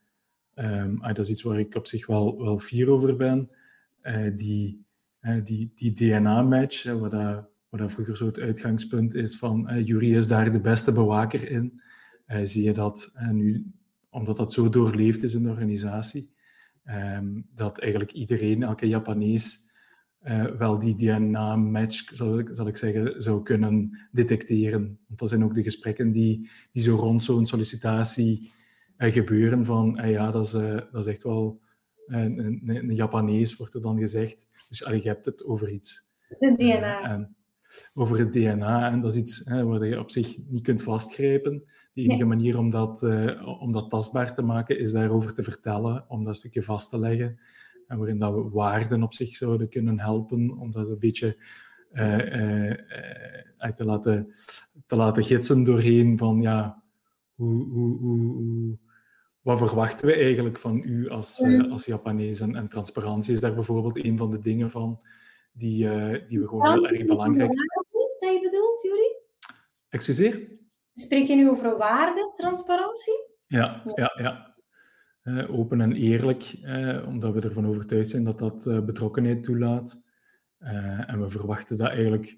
um, 0.56 1.00
dat 1.02 1.18
is 1.18 1.30
iets 1.30 1.42
waar 1.42 1.60
ik 1.60 1.76
op 1.76 1.88
zich 1.88 2.08
wel, 2.08 2.42
wel 2.42 2.58
fier 2.58 2.90
over 2.90 3.16
ben. 3.16 3.50
Eh, 4.02 4.36
die, 4.36 4.86
uh, 5.22 5.44
die, 5.44 5.72
die 5.76 5.94
DNA-match, 5.94 6.84
wat, 6.84 7.12
dat, 7.12 7.50
wat 7.70 7.80
dat 7.80 7.92
vroeger 7.92 8.18
zo 8.18 8.26
het 8.26 8.40
uitgangspunt 8.40 9.14
is 9.14 9.38
van 9.38 9.70
uh, 9.72 9.88
Jury 9.88 10.16
is 10.16 10.28
daar 10.28 10.52
de 10.52 10.62
beste 10.62 10.92
bewaker 10.92 11.52
in, 11.52 11.82
zie 12.44 12.64
je 12.64 12.74
dat 12.74 13.12
nu, 13.32 13.72
omdat 14.10 14.38
dat 14.38 14.54
zo 14.54 14.70
doorleefd 14.70 15.24
is 15.24 15.34
in 15.34 15.44
de 15.44 15.50
organisatie, 15.50 16.32
um, 16.86 17.48
dat 17.56 17.80
eigenlijk 17.80 18.12
iedereen, 18.12 18.64
elke 18.64 18.88
Japanees, 18.88 19.68
wel 20.58 20.80
die 20.80 20.96
DNA-match, 20.96 22.16
zal, 22.16 22.42
zal, 22.52 22.68
ik 22.68 22.78
zeggen, 22.78 23.24
zou 23.24 23.44
kunnen 23.44 24.08
detecteren. 24.12 25.00
Want 25.08 25.20
dat 25.20 25.30
zijn 25.30 25.44
ook 25.44 25.54
de 25.54 25.64
gesprekken 25.64 26.12
die, 26.12 26.50
die 26.72 26.84
zo 26.84 26.96
rond 26.96 27.24
zo'n 27.24 27.46
sollicitatie 27.46 28.52
gebeuren 28.98 29.66
van, 29.66 30.00
ja, 30.04 30.32
dat 30.32 30.46
is, 30.46 30.52
dat 30.92 31.06
is 31.06 31.06
echt 31.06 31.24
wel 31.24 31.62
een, 32.10 32.40
een, 32.40 32.62
een, 32.66 32.96
Japanees 32.96 33.56
wordt 33.56 33.74
er 33.74 33.82
dan 33.82 34.00
gezegd. 34.00 34.48
Dus 34.70 34.84
allee, 34.84 35.02
je 35.02 35.08
hebt 35.08 35.26
het 35.26 35.46
over 35.46 35.72
iets. 35.72 36.08
Het 36.28 36.58
DNA. 36.58 37.04
Eh, 37.04 37.12
en, 37.12 37.36
over 37.94 38.20
het 38.20 38.34
DNA. 38.34 38.92
En 38.92 39.02
dat 39.02 39.12
is 39.12 39.20
iets 39.20 39.42
hè, 39.46 39.64
waar 39.66 39.86
je 39.86 40.00
op 40.00 40.12
zich 40.12 40.38
niet 40.48 40.64
kunt 40.64 40.84
vastgrijpen. 40.84 41.64
De 41.94 42.02
enige 42.02 42.26
manier 42.26 42.58
om 42.58 42.70
dat, 42.70 43.04
uh, 43.04 43.62
om 43.62 43.72
dat 43.72 43.90
tastbaar 43.90 44.34
te 44.34 44.42
maken 44.42 44.80
is 44.80 44.92
daarover 44.92 45.34
te 45.34 45.44
vertellen, 45.44 46.06
om 46.08 46.24
dat 46.24 46.36
stukje 46.36 46.62
vast 46.62 46.90
te 46.90 47.00
leggen. 47.00 47.40
En 47.88 47.98
waarin 47.98 48.20
dat 48.20 48.34
we 48.34 48.50
waarden 48.50 49.04
op 49.04 49.14
zich 49.14 49.36
zouden 49.36 49.70
kunnen 49.70 50.00
helpen, 50.00 50.58
om 50.58 50.72
dat 50.72 50.90
een 50.90 51.00
beetje 51.00 51.38
uh, 51.92 52.74
te, 53.74 53.86
laten, 53.86 54.34
te 54.86 54.96
laten 54.96 55.24
gidsen 55.24 55.64
doorheen 55.64 56.18
van 56.18 56.42
ja, 56.42 56.84
hoe, 57.36 57.64
hoe, 57.64 57.98
hoe 57.98 58.78
wat 59.50 59.70
verwachten 59.70 60.08
we 60.08 60.14
eigenlijk 60.14 60.58
van 60.58 60.82
u 60.86 61.10
als, 61.10 61.40
uh, 61.40 61.72
als 61.72 61.86
Japanees? 61.86 62.40
En, 62.40 62.56
en, 62.56 62.68
transparantie 62.68 63.34
is 63.34 63.40
daar 63.40 63.54
bijvoorbeeld 63.54 64.06
een 64.06 64.18
van 64.18 64.32
de 64.32 64.40
dingen 64.40 64.70
van 64.70 65.02
die, 65.52 65.86
uh, 65.86 66.28
die 66.28 66.40
we 66.40 66.48
gewoon 66.48 66.72
heel 66.72 66.88
erg 66.88 67.06
belangrijk 67.06 67.50
vinden. 67.50 67.88
Dat 68.20 68.34
je 68.34 68.40
bedoelt, 68.42 68.82
Jury? 68.82 69.16
Excuseer? 69.90 70.58
Spreek 70.94 71.28
je 71.28 71.36
nu 71.36 71.50
over 71.50 71.78
waarde, 71.78 72.34
transparantie? 72.38 73.24
Ja, 73.48 73.84
ja, 73.96 74.12
ja. 74.16 74.58
Uh, 75.24 75.60
open 75.60 75.82
en 75.82 75.94
eerlijk, 75.94 76.54
omdat 77.08 77.34
we 77.34 77.42
ervan 77.42 77.68
overtuigd 77.68 78.10
zijn 78.10 78.24
dat 78.24 78.40
dat 78.40 78.86
betrokkenheid 78.86 79.44
toelaat. 79.44 80.02
en 81.06 81.22
we 81.22 81.30
verwachten 81.30 81.78
dat 81.78 81.88
eigenlijk 81.88 82.38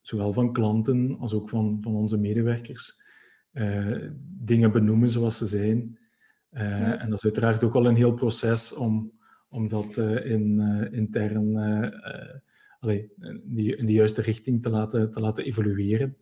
zowel 0.00 0.32
van 0.32 0.52
klanten 0.52 1.16
als 1.18 1.34
ook 1.34 1.48
van, 1.48 1.78
van 1.80 1.94
onze 1.94 2.18
medewerkers. 2.18 3.02
dingen 4.20 4.72
benoemen 4.72 5.10
zoals 5.10 5.38
ze 5.38 5.46
zijn. 5.46 5.98
Uh, 6.54 7.02
en 7.02 7.08
dat 7.08 7.18
is 7.18 7.24
uiteraard 7.24 7.64
ook 7.64 7.72
wel 7.72 7.86
een 7.86 7.96
heel 7.96 8.14
proces 8.14 8.72
om, 8.72 9.12
om 9.48 9.68
dat 9.68 9.96
uh, 9.96 10.30
in, 10.30 10.60
uh, 10.60 10.98
intern 10.98 11.56
allee, 12.80 13.12
in, 13.20 13.42
die, 13.44 13.76
in 13.76 13.86
de 13.86 13.92
juiste 13.92 14.22
richting 14.22 14.62
te 14.62 14.70
laten, 14.70 15.10
te 15.10 15.20
laten 15.20 15.44
evolueren. 15.44 16.16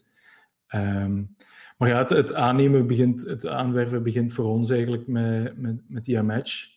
Um, 0.74 1.36
maar 1.78 1.88
ja, 1.88 1.98
het, 1.98 2.08
het, 2.08 2.34
aannemen 2.34 2.86
begint, 2.86 3.22
het 3.22 3.46
aanwerven 3.46 4.02
begint 4.02 4.32
voor 4.32 4.44
ons 4.44 4.70
eigenlijk 4.70 5.06
met, 5.06 5.56
met, 5.56 5.80
met 5.88 6.04
die 6.04 6.22
match. 6.22 6.68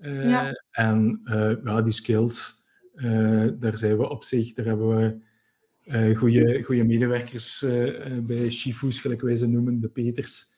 Ja. 0.00 0.52
En 0.70 1.20
ja, 1.64 1.80
die 1.80 1.92
skills, 1.92 2.64
daar 3.58 3.76
zijn 3.76 3.96
we 3.96 4.08
op 4.08 4.24
zich, 4.24 4.52
daar 4.52 4.66
hebben 4.66 4.96
we 4.96 5.18
uh, 5.84 6.16
goede 6.64 6.84
medewerkers 6.84 7.62
uh, 7.62 8.18
bij 8.26 8.50
Shifu's, 8.50 9.00
gelijk 9.00 9.20
wij 9.20 9.36
ze 9.36 9.48
noemen, 9.48 9.80
de 9.80 9.88
Peters, 9.88 10.53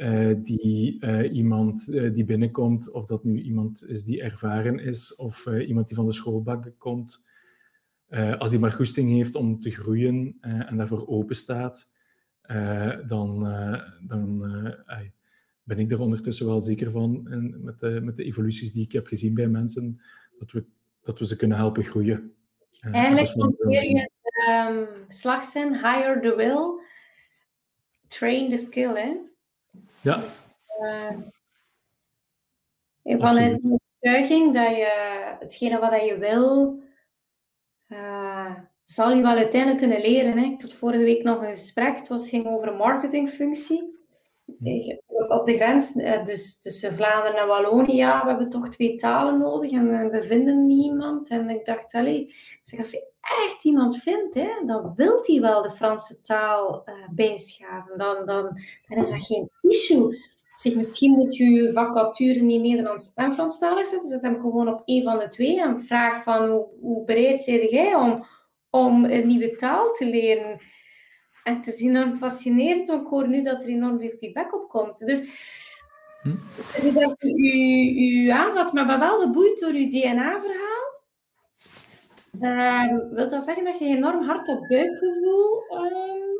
uh, 0.00 0.36
die 0.42 1.04
uh, 1.04 1.34
iemand 1.34 1.88
uh, 1.88 2.12
die 2.12 2.24
binnenkomt, 2.24 2.90
of 2.90 3.06
dat 3.06 3.24
nu 3.24 3.40
iemand 3.40 3.84
is 3.86 4.04
die 4.04 4.22
ervaren 4.22 4.78
is, 4.78 5.14
of 5.14 5.46
iemand 5.46 5.86
die 5.86 5.96
van 5.96 6.06
de 6.06 6.12
schoolbank 6.12 6.72
komt, 6.78 7.28
als 8.38 8.50
die 8.50 8.58
maar 8.58 8.72
goesting 8.72 9.10
heeft 9.10 9.34
om 9.34 9.60
te 9.60 9.70
groeien 9.70 10.36
en 10.40 10.76
daarvoor 10.76 11.08
open 11.08 11.36
staat, 11.36 11.88
dan, 13.06 13.48
dan 14.06 14.40
ben 15.62 15.78
ik 15.78 15.90
er 15.90 16.00
ondertussen 16.00 16.46
wel 16.46 16.60
zeker 16.60 16.90
van, 16.90 17.28
en 17.30 17.64
met, 17.64 17.78
de, 17.78 18.00
met 18.02 18.16
de 18.16 18.24
evoluties 18.24 18.72
die 18.72 18.84
ik 18.84 18.92
heb 18.92 19.06
gezien 19.06 19.34
bij 19.34 19.48
mensen, 19.48 20.00
dat 20.38 20.52
we, 20.52 20.64
dat 21.02 21.18
we 21.18 21.26
ze 21.26 21.36
kunnen 21.36 21.56
helpen 21.56 21.84
groeien. 21.84 22.34
Eigenlijk 22.80 23.28
hanteer 23.28 23.90
je 23.90 24.10
um, 24.50 24.86
slagzin, 25.08 25.74
hire 25.74 26.20
the 26.20 26.34
will, 26.36 26.80
train 28.06 28.50
the 28.50 28.56
skill, 28.56 28.94
hè? 28.94 29.28
Ja. 30.02 30.16
Dus, 30.16 30.42
uh, 30.80 31.18
vanuit 33.18 33.62
de 33.62 33.78
overtuiging 33.78 34.54
dat 34.54 34.76
je 34.76 35.36
hetgene 35.38 35.78
wat 35.78 36.04
je 36.04 36.18
wil, 36.18 36.80
uh, 37.88 38.54
zal 38.84 39.14
je 39.14 39.22
wel 39.22 39.36
uiteindelijk 39.36 39.80
kunnen 39.80 40.00
leren. 40.00 40.38
Hè? 40.38 40.44
Ik 40.44 40.60
had 40.60 40.72
vorige 40.72 41.02
week 41.02 41.22
nog 41.22 41.42
een 41.42 41.48
gesprek, 41.48 41.96
het 41.96 42.08
was, 42.08 42.28
ging 42.28 42.46
over 42.46 42.68
een 42.68 42.76
marketingfunctie. 42.76 43.98
op 45.28 45.46
de 45.46 45.54
grens 45.54 45.96
eh, 45.96 46.24
dus 46.24 46.60
tussen 46.60 46.94
Vlaanderen 46.94 47.40
en 47.40 47.46
Wallonië, 47.46 48.04
we 48.04 48.28
hebben 48.28 48.48
toch 48.48 48.68
twee 48.68 48.94
talen 48.94 49.38
nodig 49.38 49.70
en 49.70 50.10
we 50.10 50.22
vinden 50.22 50.66
niemand. 50.66 51.28
En 51.28 51.50
ik 51.50 51.64
dacht, 51.64 51.94
allez, 51.94 52.34
zeg, 52.62 52.78
als 52.78 52.90
je 52.90 53.09
echt 53.20 53.64
iemand 53.64 53.96
vindt, 53.96 54.34
hè, 54.34 54.50
dan 54.66 54.92
wil 54.96 55.20
hij 55.22 55.40
wel 55.40 55.62
de 55.62 55.70
Franse 55.70 56.20
taal 56.20 56.82
uh, 56.86 56.94
bijschaven. 57.10 57.98
Dan, 57.98 58.26
dan, 58.26 58.60
dan 58.88 58.98
is 58.98 59.10
dat 59.10 59.26
geen 59.26 59.50
issue. 59.60 60.18
Zeg, 60.54 60.74
misschien 60.74 61.12
moet 61.12 61.36
je 61.36 61.50
je 61.50 61.72
vacature 61.72 62.40
niet 62.40 62.62
Nederlands 62.62 63.12
en 63.14 63.32
Franstalig 63.32 63.86
zetten. 63.86 64.08
Zet 64.08 64.22
hem 64.22 64.40
gewoon 64.40 64.68
op 64.68 64.82
één 64.84 65.02
van 65.02 65.18
de 65.18 65.28
twee 65.28 65.60
en 65.60 65.82
vraag 65.82 66.22
van 66.22 66.66
hoe, 66.80 67.04
bereid 67.04 67.44
ben 67.44 67.68
jij 67.68 67.94
om, 67.94 68.26
om 68.70 69.04
een 69.04 69.26
nieuwe 69.26 69.56
taal 69.56 69.92
te 69.92 70.06
leren. 70.06 70.60
En 71.44 71.56
het 71.56 71.66
is 71.66 71.80
enorm 71.80 72.16
fascinerend, 72.16 72.88
want 72.88 73.02
ik 73.02 73.08
hoor 73.08 73.28
nu 73.28 73.42
dat 73.42 73.62
er 73.62 73.68
enorm 73.68 73.98
veel 73.98 74.16
feedback 74.18 74.54
op 74.54 74.68
komt. 74.68 75.06
Dus, 75.06 75.20
hm? 76.22 76.34
dus 76.82 76.92
dat 76.92 77.22
u, 77.22 77.32
u 77.96 78.28
aanvat, 78.28 78.72
maar 78.72 78.98
wel 78.98 79.20
geboeid 79.20 79.58
door 79.58 79.72
uw 79.72 79.88
DNA-verhaal. 79.88 80.99
Uh, 82.38 82.98
wil 83.12 83.28
dat 83.28 83.42
zeggen 83.44 83.64
dat 83.64 83.78
je 83.78 83.84
enorm 83.84 84.22
hard 84.22 84.48
op 84.48 84.68
buikgevoel 84.68 85.62
uh, 85.70 86.30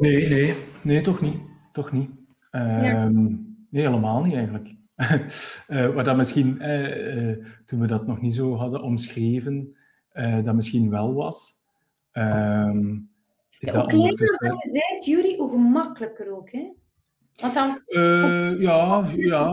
Nee, 0.00 0.28
nee, 0.28 0.54
nee, 0.82 1.00
toch 1.00 1.20
niet. 1.20 1.36
Toch 1.72 1.92
niet. 1.92 2.10
Ehm, 2.50 3.22
nee, 3.70 3.82
helemaal 3.82 4.24
niet 4.24 4.34
eigenlijk. 4.34 4.74
uh, 5.68 5.86
wat 5.94 6.04
dat 6.04 6.16
misschien, 6.16 6.62
uh, 6.62 7.44
toen 7.64 7.80
we 7.80 7.86
dat 7.86 8.06
nog 8.06 8.20
niet 8.20 8.34
zo 8.34 8.54
hadden 8.54 8.82
omschreven, 8.82 9.76
dat 10.42 10.54
misschien 10.54 10.90
wel 10.90 11.14
was. 11.14 11.52
Um, 12.12 13.10
ja, 13.48 13.80
hoe 13.80 13.86
kleiner 13.86 14.20
je 14.20 14.86
bent, 14.90 15.04
Jury, 15.04 15.36
hoe 15.36 15.50
gemakkelijker 15.50 16.36
ook, 16.36 16.50
hè? 16.52 16.72
Want 17.40 17.54
dan... 17.54 17.82
ja, 18.60 19.04
ja. 19.16 19.52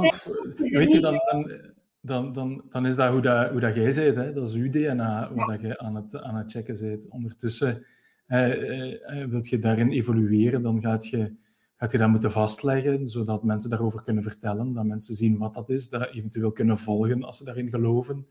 Weet 0.57 0.91
je, 0.91 0.99
dan, 0.99 1.21
dan, 1.31 1.73
dan, 2.05 2.33
dan, 2.33 2.63
dan 2.69 2.85
is 2.85 2.95
dat 2.95 3.11
hoe, 3.11 3.21
dat, 3.21 3.49
hoe 3.49 3.59
dat 3.59 3.75
jij 3.75 3.93
bent. 3.93 4.15
Hè? 4.15 4.33
Dat 4.33 4.47
is 4.47 4.55
uw 4.55 4.69
DNA, 4.69 5.31
hoe 5.33 5.45
dat 5.51 5.61
je 5.61 5.79
aan 5.79 5.95
het, 5.95 6.21
aan 6.21 6.35
het 6.35 6.51
checken 6.51 6.77
bent. 6.79 7.07
Ondertussen 7.09 7.85
uh, 8.27 9.27
wilt 9.27 9.49
je 9.49 9.59
daarin 9.59 9.91
evolueren, 9.91 10.61
dan 10.61 10.81
gaat 10.81 11.07
je, 11.07 11.33
gaat 11.77 11.91
je 11.91 11.97
dat 11.97 12.09
moeten 12.09 12.31
vastleggen, 12.31 13.07
zodat 13.07 13.43
mensen 13.43 13.69
daarover 13.69 14.03
kunnen 14.03 14.23
vertellen, 14.23 14.73
dat 14.73 14.85
mensen 14.85 15.15
zien 15.15 15.37
wat 15.37 15.53
dat 15.53 15.69
is, 15.69 15.89
dat 15.89 16.13
eventueel 16.13 16.51
kunnen 16.51 16.77
volgen 16.77 17.23
als 17.23 17.37
ze 17.37 17.43
daarin 17.43 17.69
geloven. 17.69 18.27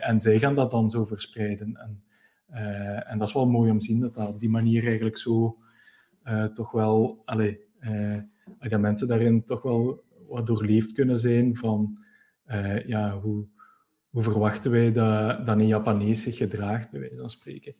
en 0.00 0.20
zij 0.20 0.38
gaan 0.38 0.54
dat 0.54 0.70
dan 0.70 0.90
zo 0.90 1.04
verspreiden. 1.04 1.76
En, 1.76 2.02
en 3.06 3.18
dat 3.18 3.28
is 3.28 3.34
wel 3.34 3.46
mooi 3.46 3.70
om 3.70 3.78
te 3.78 3.84
zien, 3.84 4.00
dat 4.00 4.14
dat 4.14 4.28
op 4.28 4.38
die 4.38 4.50
manier 4.50 4.86
eigenlijk 4.86 5.18
zo 5.18 5.56
toch 6.52 6.70
wel... 6.70 7.22
Allez, 7.24 7.56
dat 8.58 8.80
mensen 8.80 9.08
daarin 9.08 9.44
toch 9.44 9.62
wel 9.62 10.02
wat 10.28 10.46
doorleefd 10.46 10.92
kunnen 10.92 11.18
zijn 11.18 11.56
van 11.56 12.03
ja, 12.86 13.18
hoe, 13.20 13.46
hoe 14.10 14.22
verwachten 14.22 14.70
wij 14.70 14.92
dat, 14.92 15.46
dat 15.46 15.58
een 15.58 15.66
Japanees 15.66 16.22
zich 16.22 16.36
gedraagt, 16.36 16.90
bij 16.90 17.00
wijze 17.00 17.16
van 17.16 17.30
spreken. 17.30 17.74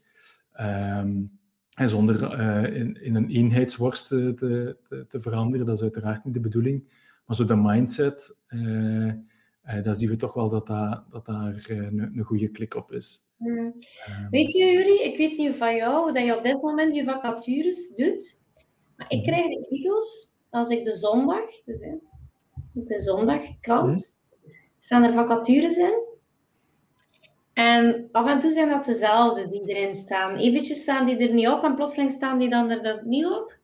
Um, 0.61 1.39
en 1.75 1.89
zonder 1.89 2.41
uh, 2.41 2.77
in, 2.81 3.03
in, 3.03 3.15
een 3.15 3.31
eenheidsworst 3.31 4.07
te, 4.07 4.35
te, 4.35 5.05
te, 5.09 5.21
veranderen, 5.21 5.67
dat 5.67 5.77
is 5.77 5.83
uiteraard 5.83 6.25
niet 6.25 6.35
de 6.35 6.41
bedoeling. 6.41 6.89
Maar 7.27 7.37
zo 7.37 7.45
de 7.45 7.57
mindset, 7.57 8.43
uh, 8.49 9.07
uh, 9.07 9.83
daar 9.83 9.95
zien 9.95 10.09
we 10.09 10.17
toch 10.17 10.35
wel 10.35 10.49
dat, 10.49 10.67
dat, 10.67 11.05
dat 11.11 11.27
daar 11.27 11.65
een, 11.69 11.99
een 11.99 12.25
goede 12.25 12.49
klik 12.49 12.75
op 12.75 12.93
is. 12.93 13.31
Hmm. 13.37 13.57
Um, 13.59 13.75
weet 14.31 14.53
je, 14.53 14.65
Jury, 14.65 15.01
ik 15.01 15.17
weet 15.17 15.37
niet 15.37 15.57
van 15.57 15.77
jou, 15.77 16.13
dat 16.13 16.25
je 16.25 16.37
op 16.37 16.43
dit 16.43 16.63
moment 16.63 16.95
je 16.95 17.05
vacatures 17.05 17.95
doet. 17.95 18.43
Maar 18.97 19.11
ik 19.11 19.19
mhm. 19.19 19.27
krijg 19.27 19.47
de 19.47 19.67
kriegels 19.67 20.33
als 20.51 20.69
ik 20.69 20.85
de 20.85 20.93
zondag, 20.93 21.63
dus 21.65 21.81
hè, 21.81 21.95
de 22.73 23.01
zondagkrant, 23.01 23.91
mm. 23.91 24.24
Staan 24.85 25.03
er 25.03 25.13
vacatures 25.13 25.77
in. 25.77 26.03
En 27.53 28.09
af 28.13 28.27
en 28.27 28.39
toe 28.39 28.51
zijn 28.51 28.69
dat 28.69 28.85
dezelfde 28.85 29.49
die 29.49 29.67
erin 29.67 29.95
staan. 29.95 30.37
Eventjes 30.37 30.81
staan 30.81 31.07
die 31.07 31.17
er 31.17 31.33
niet 31.33 31.49
op 31.49 31.65
en 31.65 31.75
plotseling 31.75 32.11
staan 32.11 32.39
die 32.39 32.49
dan 32.49 32.71
er 32.71 33.03
niet 33.05 33.27
op. 33.27 33.57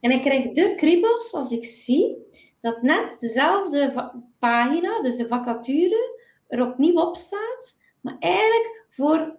En 0.00 0.10
ik 0.10 0.22
krijg 0.22 0.52
de 0.52 0.74
kriebels 0.74 1.32
als 1.32 1.50
ik 1.50 1.64
zie 1.64 2.16
dat 2.60 2.82
net 2.82 3.16
dezelfde 3.18 4.12
pagina, 4.38 5.02
dus 5.02 5.16
de 5.16 5.26
vacature, 5.26 6.20
er 6.48 6.66
opnieuw 6.66 7.00
op 7.00 7.16
staat, 7.16 7.80
maar 8.00 8.16
eigenlijk 8.18 8.84
voor 8.88 9.36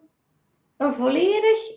een 0.77 0.93
volledig 0.93 1.71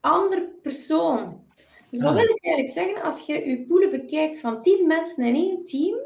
ander 0.00 0.48
persoon. 0.62 1.44
Dus 1.90 2.00
wat 2.00 2.10
ah. 2.10 2.16
wil 2.16 2.34
ik 2.34 2.44
eigenlijk 2.44 2.74
zeggen? 2.74 3.02
Als 3.02 3.26
je 3.26 3.48
je 3.48 3.66
poelen 3.66 3.90
bekijkt 3.90 4.40
van 4.40 4.62
tien 4.62 4.86
mensen 4.86 5.24
in 5.24 5.34
één 5.34 5.64
team, 5.64 5.98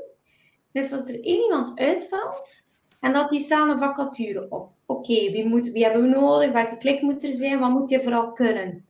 dus 0.72 0.92
als 0.92 1.08
er 1.08 1.24
één 1.24 1.42
iemand 1.42 1.78
uitvalt, 1.78 2.63
en 3.04 3.12
dat 3.12 3.30
die 3.30 3.40
staan 3.40 3.70
een 3.70 3.78
vacature 3.78 4.46
op. 4.50 4.70
Oké, 4.86 5.30
wie, 5.30 5.46
moet, 5.46 5.70
wie 5.70 5.84
hebben 5.84 6.02
we 6.02 6.08
nodig? 6.08 6.52
Welke 6.52 6.76
klik 6.76 7.02
moet 7.02 7.24
er 7.24 7.34
zijn? 7.34 7.58
Wat 7.58 7.70
moet 7.70 7.88
je 7.88 8.02
vooral 8.02 8.32
kunnen? 8.32 8.86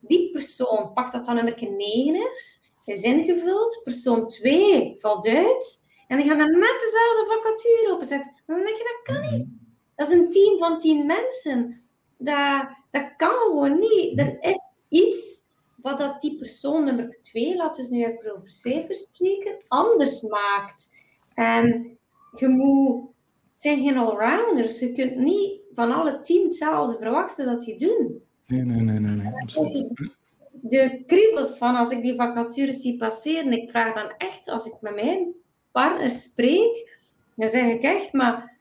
Die 0.00 0.30
persoon 0.30 0.92
pakt 0.92 1.12
dat 1.12 1.24
dan 1.24 1.34
nummer 1.34 1.70
9 1.70 2.14
is, 2.14 2.60
is 2.84 3.02
ingevuld. 3.02 3.80
Persoon 3.84 4.26
2 4.26 4.96
valt 4.98 5.26
uit. 5.26 5.86
En 6.08 6.18
dan 6.18 6.26
gaan 6.26 6.36
we 6.36 6.56
met 6.58 6.76
dezelfde 6.80 7.34
vacature 7.34 7.92
openzetten. 7.92 8.42
Dan 8.46 8.56
denk 8.56 8.76
je, 8.76 9.00
dat 9.04 9.16
kan 9.16 9.30
niet. 9.30 9.46
Mhm. 9.46 9.56
Dat 9.94 10.08
is 10.08 10.14
een 10.14 10.30
team 10.30 10.58
van 10.58 10.78
10 10.78 11.06
mensen. 11.06 11.80
Dat, 12.16 12.68
dat 12.90 13.16
kan 13.16 13.34
gewoon 13.34 13.78
niet. 13.78 14.18
Er 14.18 14.36
is 14.40 14.70
iets 14.88 15.42
wat 15.76 15.98
dat 15.98 16.20
die 16.20 16.36
persoon 16.36 16.84
nummer 16.84 17.18
2, 17.22 17.56
laten 17.56 17.84
we 17.84 17.96
nu 17.96 18.04
even 18.04 18.34
over 18.34 18.50
cijfers 18.50 19.00
spreken, 19.00 19.56
anders 19.68 20.20
maakt. 20.20 20.90
En 21.34 21.98
je 22.34 22.48
moet 22.48 23.16
zijn 23.58 23.82
geen 23.82 23.96
allrounders. 23.96 24.78
Je 24.78 24.92
kunt 24.92 25.16
niet 25.16 25.60
van 25.72 25.92
alle 25.92 26.20
tien 26.20 26.44
hetzelfde 26.44 26.96
verwachten 26.98 27.46
dat 27.46 27.64
die 27.64 27.78
doen. 27.78 28.22
Nee, 28.46 28.62
nee, 28.62 28.80
nee, 28.80 28.98
nee, 28.98 29.16
nee 29.16 29.32
absoluut. 29.42 29.86
De 30.50 31.02
kriebels 31.06 31.58
van 31.58 31.76
als 31.76 31.90
ik 31.90 32.02
die 32.02 32.14
vacatures 32.14 32.80
zie 32.80 32.96
passeren, 32.96 33.52
ik 33.52 33.70
vraag 33.70 33.94
dan 33.94 34.12
echt, 34.18 34.48
als 34.48 34.66
ik 34.66 34.74
met 34.80 34.94
mijn 34.94 35.34
partner 35.72 36.10
spreek, 36.10 36.98
dan 37.36 37.48
zeg 37.48 37.66
ik 37.66 37.82
echt, 37.82 38.12
maar 38.12 38.56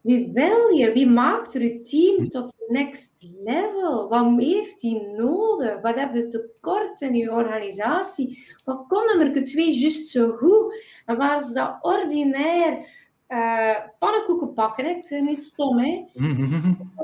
wie 0.00 0.30
wil 0.32 0.68
je? 0.68 0.92
Wie 0.92 1.06
maakt 1.06 1.52
je 1.52 1.82
team 1.82 2.28
tot 2.28 2.54
next 2.68 3.14
level? 3.44 4.08
Wat 4.08 4.40
heeft 4.40 4.82
hij 4.82 5.12
nodig? 5.16 5.80
Wat 5.80 5.94
heb 5.94 6.14
je 6.14 6.28
tekort 6.28 7.00
in 7.00 7.14
je 7.14 7.32
organisatie? 7.32 8.46
Wat 8.64 8.84
kon 8.88 9.04
nummer 9.06 9.44
twee 9.44 9.78
juist 9.78 10.08
zo 10.08 10.30
goed? 10.30 10.74
En 11.06 11.16
waar 11.16 11.38
is 11.38 11.52
dat 11.52 11.78
ordinair 11.80 12.88
uh, 13.28 13.76
pannenkoeken 13.98 14.52
pakken, 14.52 14.84
hè. 14.84 14.90
ik 14.90 15.06
zeg 15.06 15.20
niet 15.20 15.42
stom, 15.42 15.78
hè. 15.78 16.04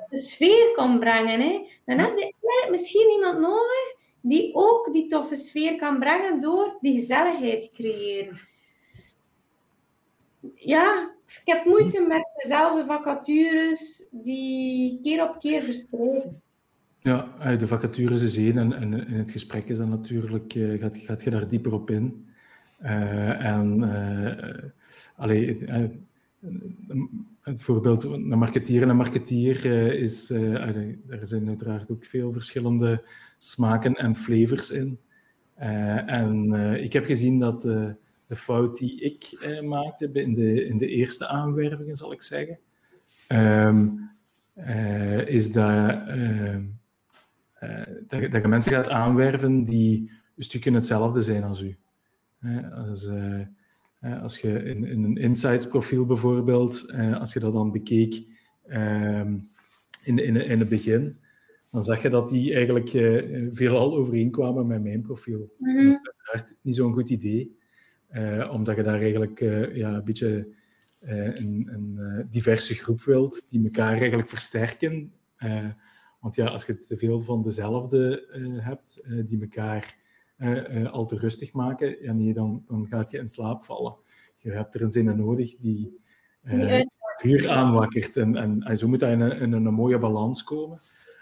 de 0.09 0.19
sfeer 0.19 0.73
kan 0.75 0.99
brengen. 0.99 1.41
Hè. 1.41 1.67
Dan 1.85 1.99
heb 1.99 2.17
je 2.17 2.69
misschien 2.71 3.11
iemand 3.11 3.39
nodig 3.39 3.97
die 4.21 4.55
ook 4.55 4.93
die 4.93 5.07
toffe 5.07 5.35
sfeer 5.35 5.77
kan 5.77 5.99
brengen 5.99 6.41
door 6.41 6.77
die 6.81 7.01
gezelligheid 7.01 7.63
te 7.63 7.71
creëren. 7.75 8.39
Ja, 10.55 11.11
ik 11.27 11.53
heb 11.53 11.65
moeite 11.65 12.01
met 12.01 12.27
dezelfde 12.43 12.85
vacatures 12.85 14.07
die 14.11 15.01
keer 15.03 15.29
op 15.29 15.41
keer 15.41 15.63
verspreiden. 15.63 16.43
Ja, 16.99 17.25
eh, 17.39 17.59
de 17.59 17.67
vacatures 17.67 18.23
is 18.23 18.37
één 18.37 18.59
en, 18.59 18.93
in 18.93 19.19
het 19.19 19.31
gesprek 19.31 19.69
is 19.69 19.79
dan 19.79 19.89
natuurlijk, 19.89 20.55
uh, 20.55 20.81
gaat, 20.81 20.97
gaat 20.97 21.23
je 21.23 21.31
daar 21.31 21.49
dieper 21.49 21.73
op 21.73 21.91
in. 21.91 22.27
Uh, 22.83 23.45
en 23.45 23.83
uh, 23.83 24.71
allee, 25.17 25.65
het 27.41 27.63
voorbeeld, 27.63 28.05
een 28.05 28.39
marketeer 28.39 28.83
en 28.83 28.89
een 28.89 28.97
marketeer 28.97 29.67
uh, 29.67 30.03
is, 30.03 30.31
er 30.31 31.21
zijn 31.23 31.49
uiteraard 31.49 31.91
ook 31.91 32.05
veel 32.05 32.33
verschillende 32.33 33.05
smaken 33.39 33.95
en 33.95 34.17
flavors 34.17 34.71
in. 34.71 34.99
Uh, 35.61 36.11
en 36.11 36.53
ik 36.83 36.93
heb 36.93 37.05
gezien 37.05 37.39
dat 37.39 37.63
de 37.63 38.37
fout 38.37 38.79
die 38.79 39.01
ik 39.01 39.49
maakte 39.65 40.11
in 40.13 40.35
de, 40.35 40.67
in 40.67 40.79
de 40.79 40.89
eerste 40.89 41.27
aanwervingen, 41.27 41.97
zal 41.97 42.13
ik 42.13 42.23
zeggen, 42.23 42.59
um, 43.29 44.11
is 45.27 45.53
dat, 45.53 46.07
dat, 48.09 48.31
dat, 48.31 48.43
je 48.43 48.49
mensen 48.49 48.73
gaat 48.73 48.89
aanwerven 48.89 49.65
die 49.65 50.11
een 50.37 50.45
stukje 50.45 50.73
hetzelfde 50.73 51.23
zijn 51.23 51.45
als 51.45 51.63
u. 51.63 51.77
als 54.03 54.39
je 54.39 54.63
in, 54.63 54.85
in 54.85 55.05
een 55.05 55.17
insights 55.17 55.67
profiel 55.67 56.07
bijvoorbeeld, 56.07 56.91
eh, 56.91 57.21
als 57.21 57.33
je 57.33 57.41
dat 57.41 57.53
dan 57.53 57.73
bekeek 57.73 58.25
ehm, 58.67 59.39
in, 60.03 60.19
in, 60.19 60.37
in 60.37 60.59
het 60.59 60.69
begin, 60.69 61.17
dan 61.71 61.83
zag 61.83 62.03
je 62.03 62.09
dat 62.09 62.29
die 62.29 62.55
eigenlijk 62.55 62.93
uh, 62.93 63.49
veelal 63.53 63.97
overeenkwamen 63.97 64.67
met 64.67 64.83
mijn 64.83 65.03
profiel. 65.03 65.55
Mm 65.59 65.75
Dat 65.75 65.95
is 65.95 65.99
uiteraard 66.03 66.57
niet 66.63 66.77
zo'n 66.77 66.93
goed 66.93 67.11
idee, 67.11 67.57
uh, 68.13 68.51
omdat 68.53 68.77
je 68.77 68.83
daar 68.83 69.01
eigenlijk 69.01 69.41
ja, 69.75 69.95
een 69.95 70.05
beetje 70.05 70.49
een, 71.01 71.69
een 71.73 72.27
diverse 72.31 72.75
groep 72.75 73.03
wilt, 73.03 73.51
die 73.51 73.65
elkaar 73.65 73.99
eigenlijk 73.99 74.29
versterken. 74.29 75.13
want 76.21 76.35
ja, 76.35 76.47
als 76.47 76.67
je 76.67 76.79
te 76.79 76.97
veel 76.97 77.21
van 77.21 77.43
dezelfde 77.43 78.29
hebt, 78.61 79.03
die 79.25 79.41
elkaar 79.41 79.97
al 80.91 81.07
te 81.07 81.17
rustig 81.17 81.53
maken, 81.53 82.03
ja, 82.03 82.13
nee, 82.13 82.35
dan, 82.35 82.65
dan 82.67 82.87
gaat 82.87 83.11
je 83.11 83.19
in 83.19 83.29
slaap 83.29 83.63
vallen. 83.63 83.97
Je 84.39 84.51
hebt 84.51 84.75
er 84.75 84.83
een 84.83 84.91
zinnen 84.91 85.17
nodig 85.17 85.57
die 85.57 86.01
vuur 87.17 87.49
aanwakkert. 87.49 88.17
En, 88.17 88.37
en, 88.37 88.63
en, 88.63 88.79
zo 88.79 88.89
moet 88.89 89.01
dat 89.01 89.11
in 89.11 89.21
een, 89.21 89.41
in 89.41 89.53
een 89.53 89.75
mooie 89.75 89.99
balans 89.99 90.43
komen. 90.43 90.81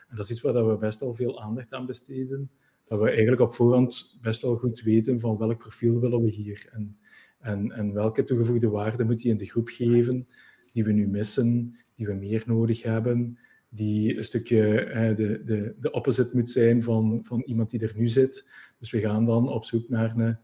En 0.08 0.16
dat 0.16 0.24
is 0.24 0.30
iets 0.30 0.40
waar 0.40 0.68
we 0.68 0.76
best 0.76 1.00
wel 1.00 1.12
veel 1.12 1.42
aandacht 1.42 1.72
aan 1.72 1.86
besteden. 1.86 2.50
Dat 2.84 3.00
we 3.00 3.08
eigenlijk 3.08 3.40
op 3.40 3.54
voorhand 3.54 4.18
best 4.20 4.42
wel 4.42 4.56
goed 4.56 4.80
weten 4.80 5.18
van 5.18 5.38
welk 5.38 5.58
profiel 5.58 6.00
willen 6.00 6.22
we 6.22 6.30
hier. 6.30 6.68
En, 6.72 6.98
en, 7.38 7.72
en 7.72 7.92
welke 7.92 8.24
toegevoegde 8.24 8.68
waarde 8.68 9.04
moet 9.04 9.18
die 9.18 9.30
in 9.30 9.36
de 9.36 9.46
groep 9.46 9.68
geven 9.68 10.28
die 10.72 10.84
we 10.84 10.92
nu 10.92 11.08
missen, 11.08 11.76
die 11.96 12.06
we 12.06 12.14
meer 12.14 12.42
nodig 12.46 12.82
hebben, 12.82 13.38
die 13.70 14.16
een 14.16 14.24
stukje 14.24 14.80
eh, 14.80 15.16
de, 15.16 15.42
de, 15.44 15.74
de 15.80 15.90
opposite 15.90 16.36
moet 16.36 16.50
zijn 16.50 16.82
van, 16.82 17.18
van 17.22 17.42
iemand 17.46 17.70
die 17.70 17.80
er 17.80 17.92
nu 17.96 18.08
zit. 18.08 18.50
Dus 18.78 18.90
we 18.90 19.00
gaan 19.00 19.24
dan 19.24 19.48
op 19.48 19.64
zoek 19.64 19.88
naar, 19.88 20.14
een, 20.16 20.38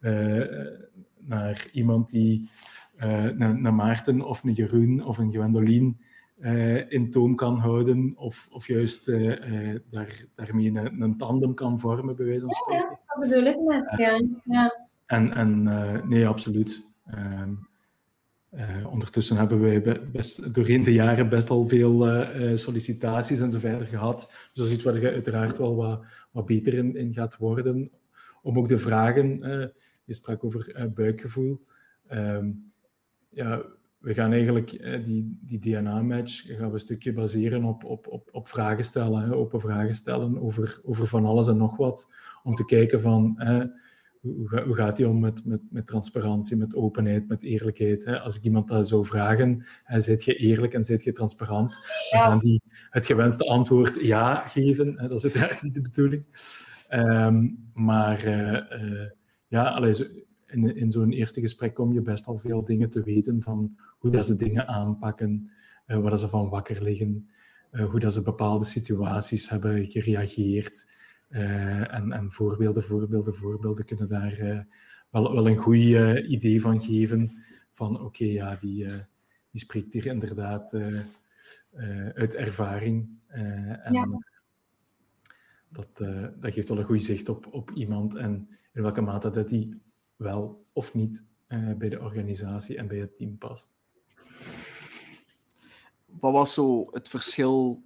uh, 0.00 0.66
naar 1.18 1.68
iemand 1.72 2.10
die, 2.10 2.50
uh, 2.96 3.30
naar, 3.30 3.60
naar, 3.60 3.74
Maarten 3.74 4.20
of 4.20 4.44
een 4.44 4.52
Jeroen 4.52 5.04
of 5.04 5.18
een 5.18 5.30
Gwendolien 5.30 6.00
uh, 6.38 6.92
in 6.92 7.10
toom 7.10 7.34
kan 7.34 7.58
houden, 7.58 8.12
of, 8.16 8.48
of 8.52 8.66
juist 8.66 9.06
daar, 9.88 10.24
daarmee 10.34 10.66
een, 10.66 11.02
een, 11.02 11.16
tandem 11.16 11.54
kan 11.54 11.80
vormen, 11.80 12.16
bij 12.16 12.26
wijze 12.26 12.40
van 12.40 12.52
spreken. 12.52 12.88
Ja, 12.90 13.00
dat 13.06 13.28
bedoel 13.28 13.44
ik 13.44 13.58
net, 13.60 13.94
ja. 13.96 14.20
ja. 14.44 14.86
En, 15.06 15.34
en 15.34 15.62
nee, 16.08 16.26
absoluut. 16.26 16.82
Ehm, 17.06 17.52
uh, 18.54 18.92
ondertussen 18.92 19.36
hebben 19.36 19.60
wij 19.60 20.00
best, 20.12 20.54
doorheen 20.54 20.82
de 20.82 20.92
jaren 20.92 21.28
best 21.28 21.50
al 21.50 21.68
veel 21.68 22.08
uh, 22.08 22.56
sollicitaties 22.56 23.40
en 23.40 23.52
zo 23.52 23.58
verder 23.58 23.86
gehad. 23.86 24.18
Dus 24.28 24.50
dat 24.52 24.66
is 24.66 24.72
iets 24.72 24.86
uiteraard 24.86 25.58
wel 25.58 25.76
wat, 25.76 26.04
wat 26.30 26.46
beter 26.46 26.74
in, 26.74 26.96
in 26.96 27.12
gaat 27.12 27.36
worden. 27.36 27.90
Om 28.42 28.58
ook 28.58 28.68
de 28.68 28.78
vragen, 28.78 29.38
je 30.04 30.14
sprak 30.14 30.44
over 30.44 30.90
buikgevoel. 30.94 31.64
Um, 32.12 32.72
ja, 33.28 33.62
we 33.98 34.14
gaan 34.14 34.32
eigenlijk 34.32 34.70
die, 35.04 35.38
die 35.40 35.58
DNA-match 35.58 36.46
gaan 36.46 36.66
we 36.66 36.72
een 36.72 36.80
stukje 36.80 37.12
baseren 37.12 37.64
op, 37.64 37.84
op, 37.84 38.06
op, 38.06 38.28
op 38.32 38.48
vragen 38.48 38.84
stellen, 38.84 39.22
hè, 39.22 39.34
open 39.34 39.60
vragen 39.60 39.94
stellen 39.94 40.40
over, 40.40 40.80
over 40.84 41.06
van 41.06 41.24
alles 41.24 41.48
en 41.48 41.56
nog 41.56 41.76
wat. 41.76 42.08
Om 42.42 42.54
te 42.54 42.64
kijken 42.64 43.00
van 43.00 43.38
hoe, 44.20 44.62
hoe 44.66 44.74
gaat 44.74 44.98
hij 44.98 45.06
om 45.06 45.20
met, 45.20 45.44
met, 45.44 45.60
met 45.70 45.86
transparantie, 45.86 46.56
met 46.56 46.74
openheid, 46.74 47.28
met 47.28 47.42
eerlijkheid? 47.42 48.04
Hè? 48.04 48.20
Als 48.20 48.36
ik 48.36 48.42
iemand 48.42 48.68
dat 48.68 48.88
zou 48.88 49.04
vragen, 49.04 49.64
hè, 49.84 50.00
zit 50.00 50.24
je 50.24 50.34
eerlijk 50.34 50.74
en 50.74 50.84
zit 50.84 51.02
je 51.02 51.12
transparant? 51.12 51.80
Dan 52.10 52.20
gaan 52.20 52.38
die 52.38 52.62
het 52.90 53.06
gewenste 53.06 53.44
antwoord 53.44 54.00
ja 54.00 54.34
geven. 54.34 54.94
Hè? 54.98 55.08
Dat 55.08 55.24
is 55.24 55.24
uiteraard 55.24 55.62
niet 55.62 55.74
de 55.74 55.80
bedoeling. 55.80 56.24
Um, 56.90 57.70
maar 57.74 58.24
uh, 58.24 58.52
uh, 58.52 59.10
ja, 59.46 59.68
allee, 59.68 60.24
in, 60.46 60.76
in 60.76 60.90
zo'n 60.90 61.12
eerste 61.12 61.40
gesprek 61.40 61.74
kom 61.74 61.92
je 61.92 62.02
best 62.02 62.26
al 62.26 62.36
veel 62.36 62.64
dingen 62.64 62.90
te 62.90 63.02
weten 63.02 63.42
van 63.42 63.76
hoe 63.98 64.10
dat 64.10 64.26
ze 64.26 64.36
dingen 64.36 64.66
aanpakken, 64.68 65.50
uh, 65.86 65.96
waar 65.96 66.10
dat 66.10 66.20
ze 66.20 66.28
van 66.28 66.48
wakker 66.48 66.82
liggen, 66.82 67.30
hoe 67.90 68.00
dat 68.00 68.12
ze 68.12 68.22
bepaalde 68.22 68.64
situaties 68.64 69.48
hebben 69.48 69.90
gereageerd. 69.90 70.98
Uh, 71.30 71.94
en, 71.94 72.12
en, 72.12 72.30
voorbeelden, 72.30 72.82
voorbeelden, 72.82 73.34
voorbeelden 73.34 73.84
kunnen 73.84 74.08
daar 74.08 74.40
uh, 74.40 74.60
wel, 75.10 75.34
wel 75.34 75.48
een 75.48 75.56
goed 75.56 75.76
uh, 75.76 76.30
idee 76.30 76.60
van 76.60 76.82
geven. 76.82 77.42
Van 77.70 77.94
oké, 77.94 78.04
okay, 78.04 78.28
ja, 78.28 78.56
die, 78.56 78.86
die 79.50 79.60
spreekt 79.60 79.92
hier 79.92 80.06
inderdaad 80.06 80.74
uit 82.14 82.34
ervaring. 82.34 83.08
en 83.28 83.92
ja. 83.92 84.08
dat, 85.68 85.96
dat 86.40 86.52
geeft 86.52 86.68
wel 86.68 86.78
een 86.78 86.84
goed 86.84 87.04
zicht 87.04 87.28
op, 87.28 87.46
op 87.50 87.70
iemand 87.70 88.14
en 88.14 88.48
in 88.72 88.82
welke 88.82 89.00
mate 89.00 89.30
dat 89.30 89.48
die 89.48 89.82
wel 90.16 90.66
of 90.72 90.94
niet 90.94 91.26
bij 91.76 91.88
de 91.88 92.00
organisatie 92.00 92.76
en 92.76 92.88
bij 92.88 92.98
het 92.98 93.16
team 93.16 93.38
past. 93.38 93.78
Wat 96.06 96.32
was 96.32 96.54
zo 96.54 96.84
het 96.90 97.08
verschil 97.08 97.82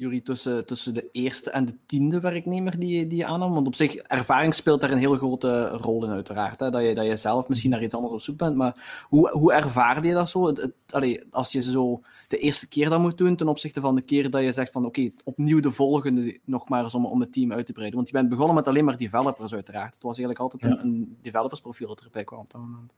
Jury, 0.00 0.20
tussen, 0.20 0.66
tussen 0.66 0.94
de 0.94 1.08
eerste 1.12 1.50
en 1.50 1.64
de 1.64 1.74
tiende 1.86 2.20
werknemer 2.20 2.78
die, 2.78 3.06
die 3.06 3.18
je 3.18 3.26
aannam? 3.26 3.52
Want 3.52 3.66
op 3.66 3.74
zich, 3.74 3.94
ervaring 3.94 4.54
speelt 4.54 4.80
daar 4.80 4.90
een 4.90 4.98
heel 4.98 5.16
grote 5.16 5.68
rol 5.68 6.04
in, 6.04 6.10
uiteraard. 6.10 6.60
Hè? 6.60 6.70
Dat, 6.70 6.82
je, 6.82 6.94
dat 6.94 7.06
je 7.06 7.16
zelf 7.16 7.48
misschien 7.48 7.70
naar 7.70 7.82
iets 7.82 7.94
anders 7.94 8.12
op 8.12 8.20
zoek 8.20 8.36
bent. 8.36 8.56
Maar 8.56 9.04
hoe, 9.08 9.30
hoe 9.30 9.52
ervaarde 9.52 10.08
je 10.08 10.14
dat 10.14 10.28
zo? 10.28 10.46
Het, 10.46 10.72
allee, 10.86 11.24
als 11.30 11.52
je 11.52 11.62
zo 11.62 12.00
de 12.28 12.38
eerste 12.38 12.68
keer 12.68 12.88
dat 12.88 13.00
moet 13.00 13.18
doen 13.18 13.36
ten 13.36 13.48
opzichte 13.48 13.80
van 13.80 13.94
de 13.94 14.02
keer 14.02 14.30
dat 14.30 14.42
je 14.42 14.52
zegt 14.52 14.72
van 14.72 14.86
oké, 14.86 15.10
opnieuw 15.24 15.60
de 15.60 15.70
volgende 15.70 16.38
nog 16.44 16.68
maar 16.68 16.82
eens 16.82 16.94
om, 16.94 17.06
om 17.06 17.20
het 17.20 17.32
team 17.32 17.52
uit 17.52 17.66
te 17.66 17.72
breiden. 17.72 17.96
Want 17.96 18.10
je 18.10 18.14
bent 18.14 18.28
begonnen 18.28 18.54
met 18.54 18.68
alleen 18.68 18.84
maar 18.84 18.96
developers, 18.96 19.54
uiteraard. 19.54 19.94
Het 19.94 20.02
was 20.02 20.18
eigenlijk 20.18 20.52
altijd 20.52 20.72
een, 20.72 20.84
een 20.84 21.16
developersprofiel 21.22 21.88
dat 21.88 22.00
erbij 22.00 22.24
kwam 22.24 22.40
op 22.40 22.50
dat 22.50 22.60
moment. 22.60 22.92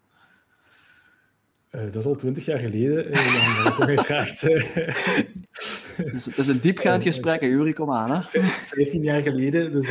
Uh, 1.73 1.83
dat 1.83 1.95
is 1.95 2.05
al 2.05 2.15
twintig 2.15 2.45
jaar 2.45 2.59
geleden. 2.59 3.09
Uh, 3.09 3.65
Jan, 3.65 3.73
gevraagd. 3.73 4.43
Uh, 4.43 4.73
het 5.97 6.39
is 6.39 6.47
een 6.47 6.61
diepgaand 6.61 7.03
gesprek, 7.09 7.41
Jury, 7.41 7.73
kom 7.73 7.93
aan. 7.93 8.11
Hè? 8.13 8.41
15 8.43 9.03
jaar 9.03 9.21
geleden. 9.21 9.73
Dus, 9.73 9.91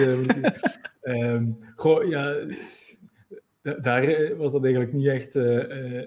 um, 1.02 1.58
goh, 1.76 2.10
ja, 2.10 2.36
daar 3.62 4.36
was 4.38 4.52
dat 4.52 4.63
eigenlijk 4.63 4.94
niet 4.94 5.08
echt. 5.08 5.36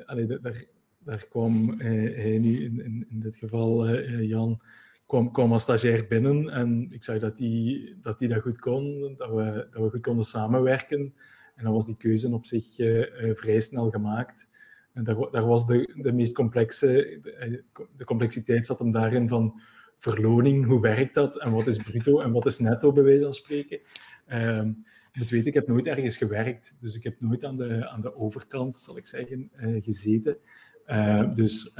Allee, 0.06 0.26
daar, 0.26 0.64
daar 0.98 1.26
kwam 1.28 1.80
hij 1.80 2.38
nu, 2.38 2.64
in, 2.64 2.84
in, 2.84 3.06
in 3.10 3.20
dit 3.20 3.36
geval 3.36 3.98
Jan, 4.20 4.60
kwam, 5.06 5.32
kwam 5.32 5.52
als 5.52 5.62
stagiair 5.62 6.06
binnen. 6.08 6.50
En 6.50 6.88
ik 6.90 7.04
zag 7.04 7.18
dat 7.18 7.38
hij 7.38 7.96
dat, 8.00 8.18
die 8.18 8.28
dat 8.28 8.42
goed 8.42 8.58
kon, 8.58 9.14
dat 9.16 9.30
we, 9.30 9.66
dat 9.70 9.82
we 9.82 9.90
goed 9.90 10.00
konden 10.00 10.24
samenwerken. 10.24 11.14
En 11.54 11.64
dan 11.64 11.72
was 11.72 11.86
die 11.86 11.96
keuze 11.96 12.32
op 12.32 12.46
zich 12.46 12.74
vrij 13.36 13.60
snel 13.60 13.90
gemaakt. 13.90 14.48
En 14.94 15.04
daar, 15.04 15.30
daar 15.30 15.46
was 15.46 15.66
de, 15.66 15.92
de 16.02 16.12
meest 16.12 16.34
complexe, 16.34 17.18
de, 17.22 17.62
de, 17.96 18.04
complexiteit 18.04 18.66
zat 18.66 18.78
hem 18.78 18.90
daarin 18.90 19.28
van 19.28 19.60
verloning, 19.98 20.66
hoe 20.66 20.80
werkt 20.80 21.14
dat 21.14 21.40
en 21.40 21.52
wat 21.52 21.66
is 21.66 21.76
bruto 21.76 22.20
en 22.20 22.32
wat 22.32 22.46
is 22.46 22.58
netto, 22.58 22.92
bij 22.92 23.02
wijze 23.02 23.24
van 23.24 23.34
spreken. 23.34 23.80
Um, 24.32 24.84
je 25.12 25.20
moet 25.20 25.30
weten, 25.30 25.46
ik 25.46 25.54
heb 25.54 25.68
nooit 25.68 25.86
ergens 25.86 26.16
gewerkt, 26.16 26.76
dus 26.80 26.96
ik 26.96 27.02
heb 27.02 27.20
nooit 27.20 27.44
aan 27.44 27.56
de, 27.56 27.88
aan 27.88 28.00
de 28.00 28.16
overkant, 28.16 28.78
zal 28.78 28.96
ik 28.96 29.06
zeggen, 29.06 29.50
uh, 29.56 29.82
gezeten. 29.82 30.36
Uh, 30.86 31.32
dus 31.32 31.74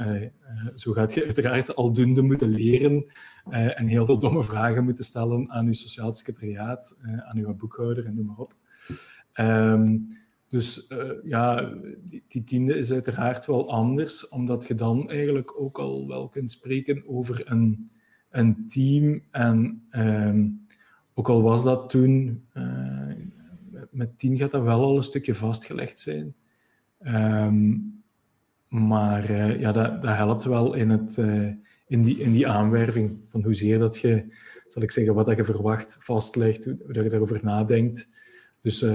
zo 0.75 0.91
gaat 0.91 1.13
je 1.13 1.23
uiteraard 1.23 1.75
aldoende 1.75 2.21
moeten 2.21 2.49
leren 2.49 3.11
en 3.49 3.87
heel 3.87 4.05
veel 4.05 4.17
domme 4.19 4.43
vragen 4.43 4.83
moeten 4.83 5.03
stellen 5.03 5.51
aan 5.51 5.65
uw 5.65 5.73
sociaal 5.73 6.13
secretariaat, 6.13 6.97
aan 7.01 7.37
uw 7.37 7.55
boekhouder 7.55 8.05
en 8.05 8.15
noem 8.15 8.25
maar 8.25 8.37
op. 8.37 8.55
Um, 9.39 10.07
dus 10.55 10.85
uh, 10.89 11.11
ja, 11.23 11.73
die, 12.03 12.23
die, 12.27 12.43
tiende 12.43 12.77
is 12.77 12.91
uiteraard 12.91 13.45
wel 13.45 13.71
anders, 13.71 14.27
omdat 14.27 14.67
je 14.67 14.75
dan 14.75 15.09
eigenlijk 15.09 15.59
ook 15.59 15.77
al 15.77 16.07
wel 16.07 16.29
kunt 16.29 16.51
spreken 16.51 17.03
over 17.07 17.51
een, 17.51 17.91
een 18.29 18.67
team. 18.67 19.21
En 19.31 19.87
um, 19.91 20.65
ook 21.13 21.29
al 21.29 21.41
was 21.41 21.63
dat 21.63 21.89
toen, 21.89 22.45
uh, 22.53 23.13
met 23.91 24.17
tien 24.17 24.37
gaat 24.37 24.51
dat 24.51 24.63
wel 24.63 24.83
al 24.83 24.97
een 24.97 25.03
stukje 25.03 25.33
vastgelegd 25.33 25.99
zijn. 25.99 26.35
Um, 27.07 28.03
maar 28.67 29.29
uh, 29.29 29.59
ja, 29.59 29.71
dat, 29.71 30.01
dat 30.01 30.15
helpt 30.15 30.43
wel 30.43 30.73
in, 30.73 30.89
het, 30.89 31.17
in, 31.87 32.01
die, 32.01 32.19
in 32.19 32.31
die 32.31 32.47
aanwerving, 32.47 33.19
van 33.27 33.43
hoezeer 33.43 33.79
dat 33.79 33.97
je, 33.97 34.25
zal 34.67 34.81
ik 34.81 34.91
zeggen, 34.91 35.13
wat 35.13 35.25
dat 35.25 35.37
je 35.37 35.43
verwacht, 35.43 35.97
vastlegt, 35.99 36.65
hoe 36.65 36.93
dat 36.93 37.03
je 37.03 37.09
daarover 37.09 37.39
nadenkt. 37.43 38.09
Dus 38.61 38.85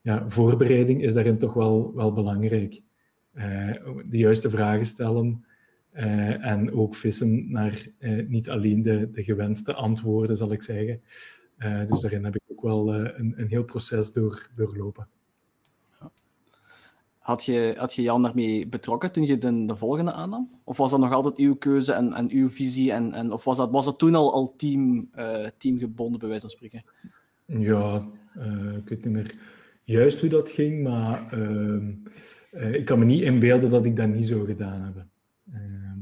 ja, 0.00 0.28
voorbereiding 0.28 1.02
is 1.02 1.14
daarin 1.14 1.38
toch 1.38 1.54
wel, 1.54 1.94
wel 1.94 2.12
belangrijk. 2.12 2.80
Uh, 3.34 3.72
de 4.08 4.18
juiste 4.18 4.50
vragen 4.50 4.86
stellen 4.86 5.44
uh, 5.94 6.46
en 6.46 6.72
ook 6.72 6.94
vissen 6.94 7.50
naar 7.50 7.86
uh, 7.98 8.28
niet 8.28 8.50
alleen 8.50 8.82
de, 8.82 9.10
de 9.10 9.24
gewenste 9.24 9.74
antwoorden, 9.74 10.36
zal 10.36 10.52
ik 10.52 10.62
zeggen. 10.62 11.00
dus 11.86 12.00
daarin 12.00 12.24
heb 12.24 12.34
ik 12.34 12.42
ook 12.46 12.62
wel 12.62 12.94
een, 12.94 13.34
een 13.36 13.48
heel 13.48 13.64
proces 13.64 14.12
door, 14.12 14.48
doorlopen. 14.54 15.08
Had 17.18 17.44
je, 17.44 17.74
had 17.76 17.94
je 17.94 18.02
Jan 18.02 18.22
daarmee 18.22 18.66
betrokken 18.66 19.12
toen 19.12 19.26
je 19.26 19.38
de, 19.38 19.64
de 19.66 19.76
volgende 19.76 20.12
aannam? 20.12 20.50
Of 20.64 20.76
was 20.76 20.90
dat 20.90 21.00
nog 21.00 21.12
altijd 21.12 21.36
uw 21.36 21.54
keuze 21.54 21.92
en, 21.92 22.12
en 22.12 22.30
uw 22.30 22.50
visie? 22.50 22.92
En, 22.92 23.12
en, 23.12 23.32
of 23.32 23.44
was 23.44 23.56
dat, 23.56 23.70
was 23.70 23.84
dat 23.84 23.98
toen 23.98 24.14
al, 24.14 24.32
al 24.32 24.54
team, 24.56 25.10
teamgebonden, 25.56 26.18
bij 26.18 26.28
wijze 26.28 26.48
van 26.48 26.56
spreken? 26.56 26.84
Ja, 27.46 28.08
ik 28.76 28.88
weet 28.88 29.04
niet 29.04 29.14
meer 29.14 29.34
juist 29.92 30.20
hoe 30.20 30.28
dat 30.28 30.50
ging, 30.50 30.82
maar 30.82 31.34
uh, 31.34 31.82
uh, 32.52 32.72
ik 32.74 32.84
kan 32.84 32.98
me 32.98 33.04
niet 33.04 33.22
inbeelden 33.22 33.70
dat 33.70 33.86
ik 33.86 33.96
dat 33.96 34.08
niet 34.08 34.26
zou 34.26 34.46
gedaan 34.46 34.82
hebben. 34.82 35.10
Uh, 35.52 35.92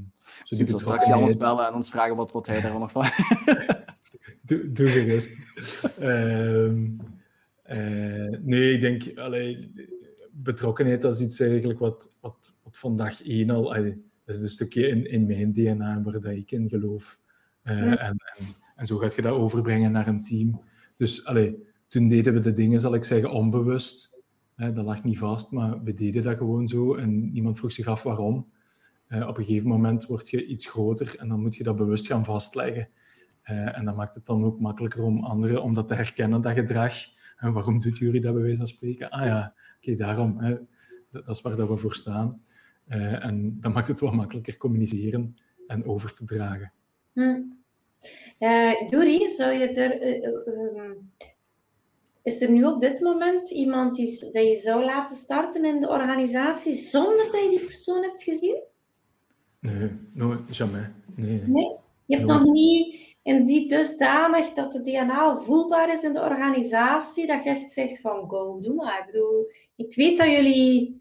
zo 0.44 0.56
die 0.56 0.66
straks 0.66 1.06
Jan 1.06 1.34
bellen 1.38 1.66
en 1.66 1.74
ons 1.74 1.90
vragen 1.90 2.16
wat, 2.16 2.32
wat 2.32 2.46
hij 2.46 2.60
daar 2.60 2.78
nog 2.78 2.90
van... 2.90 3.04
doe, 4.48 4.72
doe 4.72 4.86
gerust. 4.86 5.38
Ehm, 5.98 6.86
eh, 7.62 8.38
nee, 8.40 8.72
ik 8.72 8.80
denk, 8.80 9.18
allee, 9.18 9.70
betrokkenheid 10.32 11.02
dat 11.02 11.14
is 11.14 11.20
iets 11.20 11.40
eigenlijk 11.40 11.78
wat, 11.78 12.16
wat, 12.20 12.54
wat 12.62 12.78
vandaag 12.78 13.22
één 13.22 13.50
al... 13.50 13.74
Allee, 13.74 14.04
dat 14.24 14.36
is 14.36 14.42
een 14.42 14.48
stukje 14.48 14.88
in, 14.88 15.10
in 15.10 15.26
mijn 15.26 15.52
DNA 15.52 16.02
waar 16.02 16.12
dat 16.12 16.24
ik 16.24 16.50
in 16.50 16.68
geloof. 16.68 17.18
Ja. 17.62 17.72
En, 17.72 17.98
en, 17.98 18.46
en, 18.76 18.86
zo 18.86 18.96
gaat 18.96 19.14
je 19.14 19.22
dat 19.22 19.32
overbrengen 19.32 19.92
naar 19.92 20.06
een 20.06 20.22
team. 20.22 20.60
Dus 20.96 21.24
allee, 21.24 21.66
toen 21.88 22.06
deden 22.06 22.34
we 22.34 22.40
de 22.40 22.52
dingen, 22.52 22.80
zal 22.80 22.94
ik 22.94 23.04
zeggen, 23.04 23.30
onbewust. 23.30 24.14
Dat 24.56 24.84
lag 24.84 25.04
niet 25.04 25.18
vast, 25.18 25.50
maar 25.50 25.82
we 25.82 25.92
deden 25.92 26.22
dat 26.22 26.36
gewoon 26.36 26.66
zo 26.66 26.94
en 26.94 27.32
niemand 27.32 27.58
vroeg 27.58 27.72
zich 27.72 27.86
af 27.86 28.02
waarom. 28.02 28.46
Uh, 29.08 29.28
op 29.28 29.38
een 29.38 29.44
gegeven 29.44 29.68
moment 29.68 30.06
word 30.06 30.30
je 30.30 30.46
iets 30.46 30.66
groter 30.66 31.16
en 31.18 31.28
dan 31.28 31.40
moet 31.40 31.56
je 31.56 31.62
dat 31.62 31.76
bewust 31.76 32.06
gaan 32.06 32.24
vastleggen. 32.24 32.88
Uh, 33.44 33.78
en 33.78 33.84
dat 33.84 33.96
maakt 33.96 34.14
het 34.14 34.26
dan 34.26 34.44
ook 34.44 34.60
makkelijker 34.60 35.02
om 35.02 35.24
anderen 35.24 35.62
om 35.62 35.74
dat 35.74 35.88
te 35.88 35.94
herkennen, 35.94 36.40
dat 36.40 36.52
gedrag. 36.52 36.94
En 37.36 37.52
waarom 37.52 37.78
doet 37.78 37.98
jullie 37.98 38.20
dat 38.20 38.32
bij 38.32 38.42
wijze 38.42 38.56
van 38.56 38.66
spreken? 38.66 39.10
Ah 39.10 39.26
ja, 39.26 39.54
oké, 39.76 39.94
daarom. 39.94 40.40
Dat, 41.10 41.28
is 41.28 41.40
waar 41.40 41.56
dat 41.56 41.68
we 41.68 41.76
voor 41.76 41.94
staan. 41.94 42.42
Uh, 42.88 43.24
en 43.24 43.60
dat 43.60 43.74
maakt 43.74 43.88
het 43.88 44.00
wat 44.00 44.14
makkelijker 44.14 44.56
communiceren 44.56 45.34
en 45.66 45.84
over 45.84 46.12
te 46.12 46.24
dragen. 46.24 46.72
Hm. 47.12 47.40
Juri, 48.90 49.28
zou 49.28 49.52
je 49.52 49.68
er... 49.68 50.02
Um, 50.48 51.12
is 52.26 52.40
er 52.40 52.50
nu 52.50 52.64
op 52.64 52.80
dit 52.80 53.00
moment 53.00 53.50
iemand 53.50 53.96
die, 53.96 54.30
dat 54.32 54.46
je 54.48 54.56
zou 54.56 54.84
laten 54.84 55.16
starten 55.16 55.64
in 55.64 55.80
de 55.80 55.88
organisatie 55.88 56.74
zonder 56.74 57.24
dat 57.32 57.42
je 57.42 57.48
die 57.48 57.64
persoon 57.64 58.02
hebt 58.02 58.22
gezien? 58.22 58.62
Nee, 59.60 59.90
nooit, 60.12 60.56
jamais. 60.56 60.86
Nee, 61.14 61.42
nee. 61.46 61.76
Je 62.06 62.16
hebt 62.16 62.28
nooit. 62.28 62.40
nog 62.40 62.52
niet 62.52 63.14
in 63.22 63.44
die 63.44 63.68
dusdanig 63.68 64.52
dat 64.52 64.72
de 64.72 64.82
DNA 64.82 65.36
voelbaar 65.36 65.92
is 65.92 66.02
in 66.02 66.12
de 66.12 66.20
organisatie, 66.20 67.26
dat 67.26 67.42
je 67.42 67.50
echt 67.50 67.72
zegt 67.72 68.00
van 68.00 68.28
go, 68.30 68.60
doe 68.60 68.74
maar. 68.74 69.00
Ik 69.00 69.06
bedoel, 69.06 69.50
ik 69.76 69.94
weet 69.94 70.16
dat 70.16 70.30
jullie... 70.30 71.00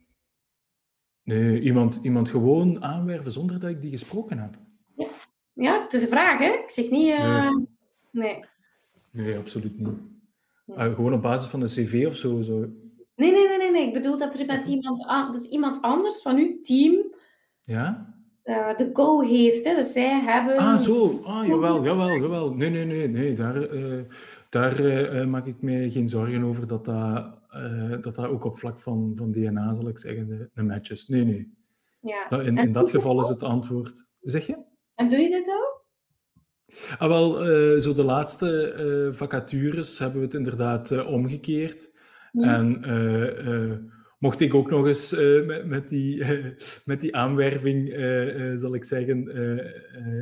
Nee, 1.23 1.59
iemand, 1.59 1.99
iemand 2.03 2.29
gewoon 2.29 2.83
aanwerven 2.83 3.31
zonder 3.31 3.59
dat 3.59 3.69
ik 3.69 3.81
die 3.81 3.91
gesproken 3.91 4.38
heb. 4.38 4.57
Ja, 4.95 5.07
ja 5.53 5.83
het 5.83 5.93
is 5.93 6.01
een 6.01 6.07
vraag, 6.07 6.39
hè? 6.39 6.51
Ik 6.51 6.69
zeg 6.69 6.89
niet... 6.89 7.07
Uh... 7.07 7.49
Nee. 7.49 7.65
nee. 8.11 8.45
Nee, 9.11 9.38
absoluut 9.38 9.79
niet. 9.79 10.13
Uh, 10.67 10.95
gewoon 10.95 11.13
op 11.13 11.21
basis 11.21 11.49
van 11.49 11.62
een 11.62 11.67
cv 11.67 12.04
of 12.08 12.15
zo? 12.15 12.41
zo. 12.41 12.60
Nee, 13.15 13.32
nee, 13.32 13.47
nee, 13.47 13.58
nee, 13.58 13.71
nee. 13.71 13.88
Ik 13.88 13.93
bedoel 13.93 14.17
dat 14.17 14.39
er 14.39 14.45
met 14.45 14.67
iemand, 14.67 15.08
dat 15.08 15.43
is 15.43 15.49
iemand 15.49 15.82
anders 15.82 16.21
van 16.21 16.38
uw 16.38 16.60
team... 16.62 17.13
Ja? 17.62 18.13
Uh, 18.43 18.78
de 18.78 18.89
go 18.93 19.21
heeft. 19.21 19.65
Hè? 19.65 19.75
Dus 19.75 19.91
zij 19.91 20.19
hebben... 20.19 20.58
Ah, 20.58 20.80
zo. 20.80 21.21
Ah, 21.23 21.47
jawel, 21.47 21.84
jawel, 21.84 22.10
jawel. 22.10 22.54
Nee, 22.54 22.69
nee, 22.69 22.86
nee. 22.86 23.08
nee. 23.08 23.34
Daar, 23.34 23.73
uh, 23.73 23.99
daar 24.49 24.80
uh, 24.80 25.25
maak 25.25 25.45
ik 25.45 25.62
mij 25.62 25.89
geen 25.89 26.08
zorgen 26.08 26.43
over 26.43 26.67
dat 26.67 26.86
dat, 26.86 27.39
dat, 28.01 28.15
dat 28.15 28.28
ook 28.28 28.43
op 28.43 28.58
vlak 28.58 28.80
van, 28.80 29.12
van 29.15 29.32
DNA, 29.32 29.73
zal 29.73 29.88
ik 29.88 29.99
zeggen, 29.99 30.28
de, 30.28 30.49
de 30.54 30.63
match 30.63 30.89
is. 30.89 31.08
Nee, 31.08 31.23
nee. 31.23 31.54
Ja. 32.01 32.28
Dat, 32.28 32.45
in, 32.45 32.58
in 32.58 32.71
dat 32.71 32.89
geval 32.89 33.19
is 33.19 33.30
het 33.30 33.43
antwoord... 33.43 34.06
Zeg 34.21 34.47
je? 34.47 34.58
En 34.95 35.10
doe 35.10 35.19
je 35.19 35.30
dit 35.30 35.47
ook? 35.47 35.74
Ah, 36.97 37.07
wel, 37.07 37.31
zo 37.81 37.93
de 37.93 38.03
laatste 38.03 39.09
vacatures 39.13 39.99
hebben 39.99 40.19
we 40.19 40.25
het 40.25 40.35
inderdaad 40.35 41.05
omgekeerd. 41.05 41.93
Ja. 42.31 42.55
En 42.55 43.91
mocht 44.19 44.41
ik 44.41 44.53
ook 44.53 44.69
nog 44.69 44.88
eens 44.88 45.11
met, 45.45 45.65
met, 45.65 45.89
die, 45.89 46.23
met 46.85 46.99
die 46.99 47.15
aanwerving, 47.15 47.89
zal 48.59 48.75
ik 48.75 48.85
zeggen, 48.85 49.27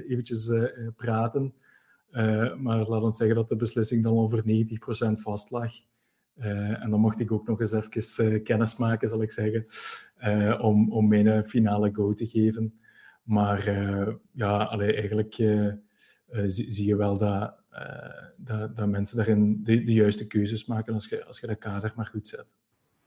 eventjes 0.07 0.51
praten. 0.95 1.53
maar 2.57 2.87
laat 2.87 3.01
ons 3.01 3.17
zeggen 3.17 3.35
dat 3.35 3.49
de 3.49 3.55
beslissing 3.55 4.03
dan 4.03 4.17
over 4.17 4.43
90% 4.43 4.45
vast 5.11 5.51
lag. 5.51 5.71
en 6.35 6.89
dan 6.89 6.99
mocht 6.99 7.19
ik 7.19 7.31
ook 7.31 7.47
nog 7.47 7.61
eens 7.61 7.71
even 7.71 8.43
kennis 8.43 8.77
maken, 8.77 9.07
zal 9.07 9.21
ik 9.21 9.31
zeggen, 9.31 9.65
om, 10.61 10.91
om 10.91 11.07
mijn 11.07 11.43
finale 11.43 11.89
go 11.93 12.13
te 12.13 12.27
geven. 12.27 12.79
Maar 13.23 13.69
ja, 14.33 14.63
allee, 14.63 14.93
eigenlijk 14.93 15.35
zie, 16.45 16.71
zie, 16.71 16.87
je 16.87 16.95
wel 16.95 17.17
dat, 17.17 17.53
dat, 18.37 18.75
dat 18.75 18.87
mensen 18.87 19.17
daarin 19.17 19.63
de, 19.63 19.83
de 19.83 19.93
juiste 19.93 20.27
keuzes 20.27 20.65
maken 20.65 20.93
als 20.93 21.07
je, 21.07 21.25
als 21.25 21.39
je 21.39 21.47
dat 21.47 21.57
kader 21.57 21.93
maar 21.95 22.05
goed 22.05 22.27
zet. 22.27 22.55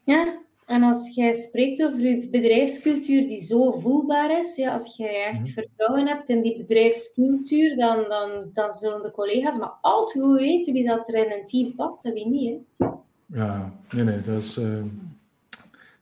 Ja, 0.04 0.44
en 0.66 0.82
als 0.82 1.14
jij 1.14 1.32
spreekt 1.32 1.82
over 1.82 2.00
je 2.00 2.28
bedrijfscultuur 2.28 3.28
die 3.28 3.40
zo 3.40 3.72
voelbaar 3.72 4.38
is, 4.38 4.56
ja, 4.56 4.72
als 4.72 4.96
jij 4.96 5.24
echt 5.24 5.38
mm-hmm. 5.38 5.52
vertrouwen 5.52 6.06
hebt 6.06 6.28
in 6.28 6.42
die 6.42 6.56
bedrijfscultuur, 6.56 7.76
dan, 7.76 8.04
dan, 8.08 8.50
dan 8.52 8.72
zullen 8.72 9.02
de 9.02 9.10
collega's 9.10 9.58
maar 9.58 9.74
al 9.80 10.06
te 10.06 10.20
goed 10.20 10.40
weten 10.40 10.72
wie 10.72 10.86
dat 10.86 11.08
er 11.08 11.14
in 11.14 11.32
een 11.32 11.46
team 11.46 11.74
past 11.74 12.04
en 12.04 12.12
wie 12.12 12.26
niet. 12.26 12.60
Hè? 12.76 12.86
Ja, 13.26 13.72
nee, 13.94 14.04
nee, 14.04 14.20
dat 14.20 14.42
is, 14.42 14.56
uh, 14.56 14.82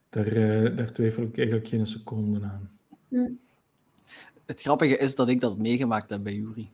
daar, 0.09 0.37
uh, 0.37 0.77
daar 0.77 0.91
twijfel 0.91 1.23
ik 1.23 1.37
eigenlijk 1.37 1.67
geen 1.67 1.85
seconde 1.85 2.39
aan. 2.43 2.69
Mm. 3.07 3.39
Het 4.45 4.61
grappige 4.61 4.97
is 4.97 5.15
dat 5.15 5.29
ik 5.29 5.39
dat 5.39 5.57
meegemaakt 5.57 6.09
heb 6.09 6.23
bij 6.23 6.33
Jury. 6.33 6.69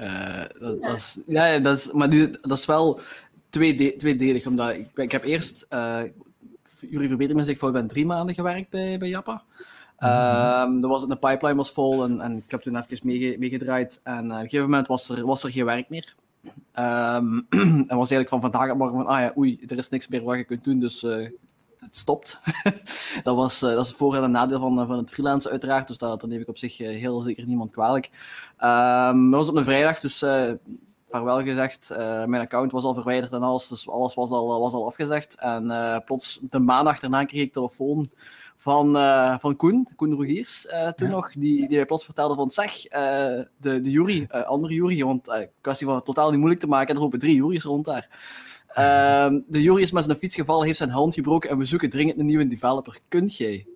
Uh, 0.00 0.44
dat, 0.60 0.82
dat, 0.82 0.96
is, 0.96 1.18
ja, 1.26 1.58
dat 1.58 1.78
is, 1.78 1.92
maar 1.92 2.08
nu, 2.08 2.30
dat 2.40 2.58
is 2.58 2.64
wel 2.64 3.00
tweede, 3.48 3.96
tweedelig, 3.96 4.46
omdat 4.46 4.70
ik, 4.70 4.88
ik 4.94 5.12
heb 5.12 5.24
eerst 5.24 5.66
Jury 6.80 7.08
verbeter 7.08 7.36
me, 7.36 7.46
ik 7.46 7.58
voor 7.58 7.68
ik 7.68 7.74
ben 7.74 7.88
drie 7.88 8.06
maanden 8.06 8.34
gewerkt 8.34 8.70
bij, 8.70 8.98
bij 8.98 9.08
Jappa. 9.08 9.42
Er 9.98 10.88
was, 10.88 11.06
de 11.06 11.16
pipeline 11.16 11.56
was 11.56 11.70
vol 11.70 12.04
en, 12.04 12.20
en 12.20 12.36
ik 12.36 12.50
heb 12.50 12.60
toen 12.60 12.76
even 12.76 13.38
meegedraaid. 13.38 14.00
En 14.02 14.24
uh, 14.24 14.30
op 14.30 14.36
een 14.36 14.40
gegeven 14.40 14.70
moment 14.70 14.86
was 14.86 15.08
er, 15.08 15.26
was 15.26 15.44
er 15.44 15.50
geen 15.50 15.64
werk 15.64 15.88
meer. 15.88 16.14
Um, 16.44 17.46
en 17.88 17.96
was 17.96 18.10
eigenlijk 18.10 18.28
van 18.28 18.40
vandaag 18.40 18.70
op 18.70 18.78
morgen 18.78 18.96
van, 18.96 19.06
ah 19.06 19.20
ja, 19.20 19.32
oei, 19.36 19.60
er 19.68 19.78
is 19.78 19.88
niks 19.88 20.08
meer 20.08 20.22
wat 20.22 20.36
je 20.36 20.44
kunt 20.44 20.64
doen, 20.64 20.80
dus 20.80 21.02
uh, 21.02 21.28
het 21.80 21.96
stopt. 21.96 22.40
dat, 23.22 23.36
was, 23.36 23.62
uh, 23.62 23.70
dat 23.70 23.82
is 23.82 23.88
het 23.88 23.96
voordeel 23.96 24.22
en 24.22 24.30
nadeel 24.30 24.60
van, 24.60 24.86
van 24.86 24.96
het 24.96 25.12
freelance 25.12 25.50
uiteraard, 25.50 25.88
dus 25.88 25.98
dat, 25.98 26.20
dat 26.20 26.30
neem 26.30 26.40
ik 26.40 26.48
op 26.48 26.58
zich 26.58 26.76
heel 26.78 27.20
zeker 27.20 27.46
niemand 27.46 27.70
kwalijk. 27.70 28.10
Um, 28.60 29.30
dat 29.30 29.40
was 29.40 29.48
op 29.48 29.56
een 29.56 29.64
vrijdag, 29.64 30.00
dus 30.00 30.18
vaarwel 31.06 31.42
gezegd. 31.42 31.92
Mijn 32.26 32.42
account 32.42 32.72
was 32.72 32.84
al 32.84 32.94
verwijderd 32.94 33.32
en 33.32 33.42
alles, 33.42 33.68
dus 33.68 33.88
alles 33.88 34.14
was 34.14 34.30
al, 34.30 34.60
was 34.60 34.72
al 34.72 34.86
afgezegd. 34.86 35.38
En 35.38 36.02
plots 36.04 36.40
de 36.50 36.58
maandag 36.58 37.00
daarna 37.00 37.24
kreeg 37.24 37.42
ik 37.42 37.52
telefoon 37.52 38.10
van, 38.56 38.96
uh, 38.96 39.38
van 39.38 39.56
Koen, 39.56 39.88
Koen 39.96 40.14
Rogiers, 40.14 40.66
toen 40.96 41.08
ja. 41.08 41.14
nog, 41.14 41.32
die, 41.32 41.68
die 41.68 41.76
mij 41.76 41.86
plots 41.86 42.04
vertelde 42.04 42.34
van 42.34 42.50
zeg, 42.50 42.82
de, 42.82 43.48
de 43.56 43.90
jury, 43.90 44.26
andere 44.30 44.74
jury, 44.74 45.04
want 45.04 45.24
die 45.78 45.86
van 45.86 46.02
totaal 46.02 46.28
niet 46.28 46.38
moeilijk 46.38 46.60
te 46.60 46.66
maken, 46.66 46.94
er 46.94 47.00
lopen 47.00 47.18
drie 47.18 47.34
juries 47.34 47.64
rond 47.64 47.84
daar. 47.84 48.08
Ehm, 48.68 49.40
de 49.46 49.62
jury 49.62 49.82
is 49.82 49.92
met 49.92 50.04
zijn 50.04 50.16
fiets 50.16 50.34
gevallen, 50.34 50.66
heeft 50.66 50.78
zijn 50.78 50.90
hand 50.90 51.14
gebroken 51.14 51.50
en 51.50 51.58
we 51.58 51.64
zoeken 51.64 51.90
dringend 51.90 52.18
een 52.18 52.26
nieuwe 52.26 52.46
developer. 52.46 52.98
Kunt 53.08 53.36
jij? 53.36 53.66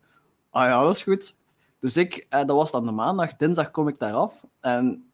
Ah 0.51 0.65
ja, 0.65 0.83
dat 0.83 0.97
is 0.97 1.03
goed. 1.03 1.37
Dus 1.81 1.97
ik, 1.97 2.27
dat 2.29 2.47
was 2.47 2.71
dan 2.71 2.85
de 2.85 2.91
maandag, 2.91 3.37
dinsdag 3.37 3.71
kom 3.71 3.89
ik 3.89 3.99
daar 3.99 4.13
af 4.13 4.45
en 4.61 5.05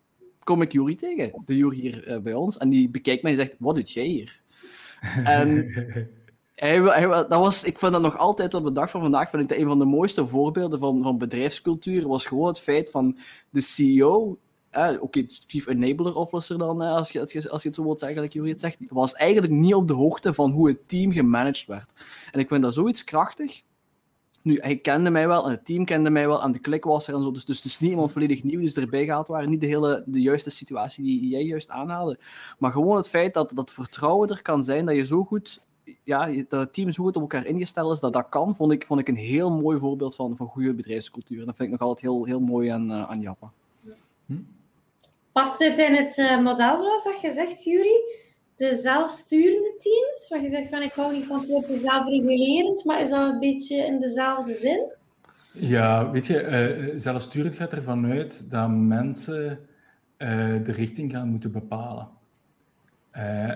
kom 0.45 0.63
ik 0.63 0.73
Jury 0.73 0.97
tegen, 0.97 1.43
de 1.45 1.57
Jury 1.57 1.77
hier 1.77 2.09
uh, 2.09 2.19
bij 2.19 2.35
ons. 2.35 2.57
En 2.57 2.69
die 2.69 2.89
bekijkt 2.89 3.23
mij 3.23 3.33
en 3.33 3.39
zegt, 3.39 3.55
wat 3.59 3.75
doet 3.75 3.91
jij 3.91 4.05
hier? 4.05 4.41
en 5.25 5.49
hij, 6.55 6.81
hij, 6.81 7.07
dat 7.07 7.29
was, 7.29 7.65
ik 7.65 7.79
vind 7.79 7.93
dat 7.93 8.03
nog 8.03 8.19
altijd 8.19 8.55
op 8.55 8.65
de 8.65 8.73
dag 8.73 8.91
van 8.91 9.01
vandaag, 9.01 9.31
vind 9.31 9.43
ik 9.43 9.49
dat 9.49 9.59
een 9.59 9.67
van 9.67 9.79
de 9.79 9.85
mooiste 9.85 10.27
voorbeelden 10.27 10.79
van, 10.79 11.03
van 11.03 11.19
bedrijfscultuur, 11.19 12.09
was 12.09 12.27
gewoon 12.27 12.49
het 12.49 12.61
feit 12.61 12.91
van 12.91 13.19
de 13.51 13.61
CEO, 13.61 14.39
eh, 14.87 15.03
oké, 15.03 15.25
Chief 15.47 15.67
Enabler 15.67 16.15
Officer 16.15 16.59
dan, 16.59 16.83
eh, 16.83 16.93
als, 16.93 17.11
je, 17.11 17.21
als, 17.21 17.33
je, 17.33 17.51
als 17.51 17.63
je 17.63 17.69
het 17.69 17.77
zo 17.77 17.85
wilt 17.85 17.99
zeggen, 17.99 18.23
like 18.23 18.35
Jury 18.35 18.51
het 18.51 18.61
zegt, 18.61 18.79
was 18.89 19.13
eigenlijk 19.15 19.53
niet 19.53 19.75
op 19.75 19.89
de 19.89 19.95
hoogte 19.95 20.35
van 20.35 20.51
hoe 20.51 20.69
het 20.69 20.89
team 20.89 21.13
gemanaged 21.13 21.67
werd. 21.67 21.91
En 22.33 22.41
ik 22.41 22.49
vind 22.49 22.63
dat 22.63 22.75
zoiets 22.75 23.05
krachtig, 23.05 23.63
nu, 24.43 24.59
hij 24.61 24.77
kende 24.77 25.11
mij 25.11 25.29
wel 25.29 25.45
en 25.45 25.51
het 25.51 25.65
team 25.65 25.85
kende 25.85 26.11
mij 26.11 26.27
wel 26.27 26.43
en 26.43 26.53
de 26.53 26.59
klik 26.59 26.85
was 26.85 27.09
er 27.09 27.15
en 27.15 27.23
zo. 27.23 27.31
Dus, 27.31 27.45
dus 27.45 27.57
het 27.57 27.67
is 27.67 27.79
niet 27.79 27.91
iemand 27.91 28.13
volledig 28.13 28.43
nieuw 28.43 28.61
die 28.61 28.75
erbij 28.75 29.05
gehaald 29.05 29.29
waren. 29.29 29.51
Niet 29.51 29.61
de 29.61 29.67
hele 29.67 30.03
de 30.07 30.21
juiste 30.21 30.51
situatie 30.51 31.05
die 31.05 31.29
jij 31.29 31.43
juist 31.43 31.71
aanhaalde. 31.71 32.19
Maar 32.59 32.73
gewoon 32.73 32.97
het 32.97 33.09
feit 33.09 33.35
dat 33.35 33.51
dat 33.55 33.73
vertrouwen 33.73 34.29
er 34.29 34.43
kan 34.43 34.65
zijn, 34.65 34.87
dat 34.87 34.97
je 34.97 35.05
zo 35.05 35.25
goed 35.25 35.61
ja, 36.05 36.27
dat 36.49 36.61
het 36.61 36.73
team 36.73 36.91
zo 36.91 37.03
goed 37.03 37.17
op 37.17 37.23
elkaar 37.23 37.47
ingesteld 37.47 37.93
is 37.93 38.01
dat 38.01 38.13
dat 38.13 38.29
kan, 38.29 38.57
vond 38.57 38.73
ik, 38.73 38.87
vond 38.87 39.01
ik 39.01 39.09
een 39.09 39.17
heel 39.17 39.51
mooi 39.51 39.79
voorbeeld 39.79 40.15
van, 40.15 40.37
van 40.37 40.47
goede 40.47 40.75
bedrijfscultuur. 40.75 41.41
En 41.41 41.47
dat 41.47 41.57
vind 41.57 41.73
ik 41.73 41.79
nog 41.79 41.89
altijd 41.89 42.13
heel, 42.13 42.25
heel 42.25 42.41
mooi 42.41 42.69
aan, 42.69 42.91
uh, 42.91 43.11
aan 43.11 43.21
Japan. 43.21 43.51
Hm? 44.27 44.35
Past 45.39 45.59
dit 45.59 45.79
in 45.79 45.95
het 45.95 46.17
uh, 46.17 46.43
model 46.43 46.79
zoals 46.79 47.05
dat 47.05 47.21
je 47.21 47.33
zegt, 47.33 47.65
Jury? 47.65 48.17
de 48.57 48.75
zelfsturende 48.75 49.75
teams, 49.79 50.29
waar 50.29 50.43
je 50.43 50.49
zegt 50.49 50.69
van 50.69 50.83
ik 50.83 50.93
hou 50.93 51.13
niet 51.13 51.27
van 51.27 51.39
het 51.39 51.81
zelfregulerend, 51.81 52.85
maar 52.85 53.01
is 53.01 53.11
dat 53.11 53.33
een 53.33 53.39
beetje 53.39 53.77
in 53.77 54.01
dezelfde 54.01 54.53
zin? 54.53 54.93
Ja, 55.53 56.11
weet 56.11 56.27
je, 56.27 56.43
uh, 56.91 56.99
zelfsturend 56.99 57.55
gaat 57.55 57.73
ervan 57.73 58.07
uit 58.07 58.51
dat 58.51 58.71
mensen 58.71 59.59
uh, 60.19 60.29
de 60.65 60.73
richting 60.73 61.13
gaan 61.13 61.29
moeten 61.29 61.53
bepalen. 61.53 62.09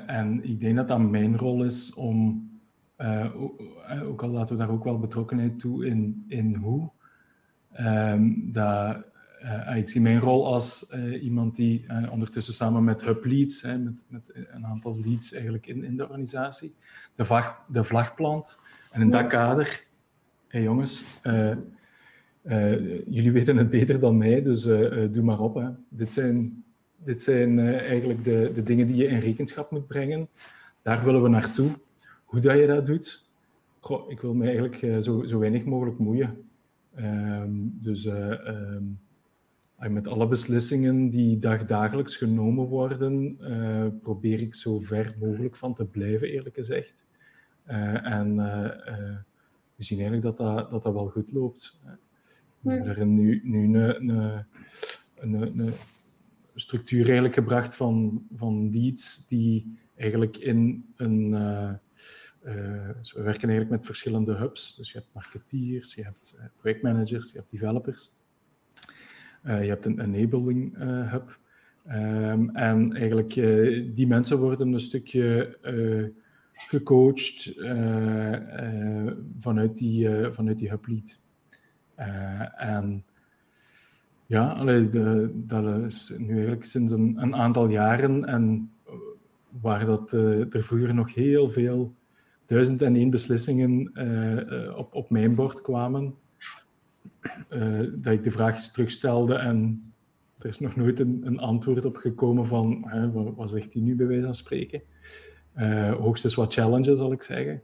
En 0.07 0.41
ik 0.43 0.61
denk 0.61 0.77
dat 0.77 0.89
dat 0.89 1.11
mijn 1.11 1.39
rol 1.39 1.65
is 1.65 1.95
om, 1.95 2.49
ook 4.05 4.23
al 4.23 4.29
laten 4.29 4.57
we 4.57 4.63
daar 4.63 4.73
ook 4.73 4.85
wel 4.85 4.99
betrokkenheid 4.99 5.59
toe 5.59 5.87
in, 5.87 6.25
in 6.29 6.55
hoe, 6.55 6.91
um, 7.81 8.53
dat 8.53 9.05
uh, 9.45 9.77
ik 9.77 9.89
zie 9.89 10.01
mijn 10.01 10.21
rol 10.21 10.47
als 10.47 10.87
uh, 10.95 11.23
iemand 11.23 11.57
die 11.57 11.85
uh, 11.89 12.13
ondertussen 12.13 12.55
samen 12.55 12.85
met 12.85 13.05
Hub 13.05 13.25
Leads, 13.25 13.63
hè, 13.63 13.79
met, 13.79 14.05
met, 14.09 14.31
een 14.35 14.67
aantal 14.67 14.99
leads 15.05 15.33
eigenlijk 15.33 15.67
in, 15.67 15.85
in 15.85 15.97
de 15.97 16.03
organisatie, 16.03 16.75
de 17.15 17.25
vlag, 17.25 17.65
de 17.69 17.85
vlag 17.85 18.15
plant. 18.15 18.61
En 18.91 19.01
in 19.01 19.11
dat 19.11 19.27
kader, 19.27 19.85
hey 20.49 20.63
jongens, 20.63 21.05
jullie 23.07 23.33
weten 23.33 23.57
het 23.57 23.71
beter 23.71 24.01
dan 24.01 24.17
mij, 24.17 24.43
dus 24.43 24.63
doe 25.11 25.23
maar 25.23 25.41
op. 25.41 25.55
Hè. 25.55 25.69
Dit 25.89 26.13
zijn, 26.13 26.65
dit 27.05 27.23
zijn 27.23 27.59
eigenlijk 27.69 28.25
de, 28.25 28.51
de 28.55 28.63
dingen 28.63 28.87
die 28.87 28.97
je 28.97 29.07
in 29.07 29.19
rekenschap 29.19 29.71
moet 29.71 29.87
brengen. 29.87 30.29
daar 30.83 31.05
willen 31.05 31.23
we 31.23 31.29
naartoe. 31.29 31.71
Hoe 32.25 32.41
dat 32.41 32.59
je 32.59 32.67
dat 32.67 32.87
doet, 32.87 33.25
goh, 33.81 34.11
ik 34.11 34.21
wil 34.21 34.35
me 34.35 34.45
eigenlijk 34.45 34.83
eh, 34.83 34.99
zo, 34.99 35.23
zo 35.27 35.39
weinig 35.39 35.65
mogelijk 35.65 35.99
moeien. 35.99 36.49
Ehm, 36.95 37.51
dus 37.63 38.05
ehm, 38.05 38.85
met 39.91 40.09
alle 40.09 40.27
beslissingen 40.27 41.09
die 41.09 41.39
dagdagelijks 41.39 42.17
genomen 42.17 42.67
worden, 42.67 43.37
probeer 44.03 44.41
ik 44.41 44.55
zo 44.55 44.81
ver 44.81 45.17
mogelijk 45.21 45.57
van 45.57 45.75
te 45.75 45.87
blijven, 45.87 46.29
eerlijk 46.29 46.55
gezegd. 46.55 47.07
en 47.65 48.37
we 49.77 49.85
zien 49.85 49.99
eigenlijk 49.99 50.23
dat 50.23 50.37
dat, 50.37 50.71
dat, 50.71 50.83
dat 50.83 50.93
wel 50.93 51.09
goed 51.09 51.33
loopt. 51.33 51.81
We 52.61 52.73
hebben 52.73 52.97
er 52.97 53.07
nu, 53.07 53.41
nu 53.45 53.65
een, 53.65 54.09
een, 54.09 54.47
een, 55.17 55.59
een, 55.59 55.73
structuur 56.55 57.05
eigenlijk 57.05 57.35
gebracht 57.35 57.77
van, 57.77 58.23
van 58.35 58.71
leads 58.71 59.27
die 59.27 59.79
eigenlijk 59.97 60.37
in 60.37 60.85
een... 60.97 61.31
We 62.43 63.23
werken 63.23 63.49
eigenlijk 63.49 63.71
met 63.71 63.87
verschillende 63.87 64.35
hubs. 64.35 64.75
Dus 64.75 64.93
je 64.93 64.99
hebt 64.99 65.11
marketeers, 65.15 65.95
je 65.95 66.03
hebt 66.03 66.37
projectmanagers, 66.57 67.33
je 67.33 67.39
hebt 67.39 67.51
developers. 67.51 68.13
Je 69.43 69.51
hebt 69.51 69.87
een 69.87 70.01
enabling 70.01 70.79
hub. 71.11 71.41
Um, 71.87 72.51
en 72.51 72.93
eigenlijk 72.93 73.35
die 73.95 74.07
mensen 74.07 74.39
worden 74.39 74.73
een 74.73 74.81
stukje 74.81 75.59
gecoacht 76.53 77.55
vanuit, 79.39 79.77
die, 79.77 80.09
vanuit 80.31 80.59
die 80.59 80.71
hub 80.71 80.87
lead. 80.87 81.21
en 82.57 83.05
ja, 84.27 84.53
allee, 84.53 84.89
dat 85.35 85.85
is 85.85 86.13
nu 86.19 86.33
eigenlijk 86.33 86.65
sinds 86.65 86.93
een, 86.93 87.15
een 87.23 87.35
aantal 87.35 87.69
jaren 87.69 88.25
en 88.25 88.73
waar 89.61 89.85
dat, 89.85 90.13
er 90.13 90.63
vroeger 90.63 90.95
nog 90.95 91.15
heel 91.15 91.49
veel 91.49 91.95
duizend 92.47 92.83
en 92.83 92.97
één 92.97 93.11
beslissingen 93.11 93.93
op, 94.77 94.95
op 94.95 95.11
mijn 95.11 95.35
bord 95.35 95.61
kwamen, 95.61 96.15
dat 97.97 98.13
ik 98.13 98.23
de 98.23 98.31
vraag 98.31 98.61
terugstelde 98.61 99.35
en 99.35 99.93
er 100.39 100.49
is 100.49 100.61
nog 100.61 100.77
nooit 100.77 101.01
een, 101.01 101.23
een 101.25 101.39
antwoord 101.39 101.85
op 101.85 101.97
gekomen 101.97 102.47
van 102.47 102.91
wat, 103.13 103.35
wat, 103.35 103.51
zegt 103.51 103.73
hij 103.73 103.83
nu 103.83 103.97
bij 103.97 104.07
wijze 104.07 104.25
van 104.25 104.35
spreken. 104.35 104.83
hoogstens 105.99 106.35
wat 106.35 106.53
challenges, 106.53 106.99
zal 106.99 107.13
ik 107.13 107.23
zeggen. 107.23 107.63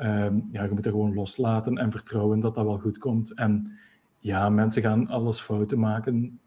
Ehm, 0.00 0.40
ja, 0.48 0.64
je 0.64 0.70
moet 0.70 0.86
er 0.86 0.90
gewoon 0.90 1.14
loslaten 1.14 1.76
en 1.76 1.90
vertrouwen 1.90 2.40
dat 2.40 2.54
dat 2.54 2.64
wel 2.64 2.78
goed 2.78 2.98
komt. 2.98 3.34
En 3.34 3.70
ja, 4.18 4.50
mensen 4.50 4.82
gaan 4.82 5.08
alles 5.08 5.40
fouten 5.40 5.78
maken, 5.78 6.40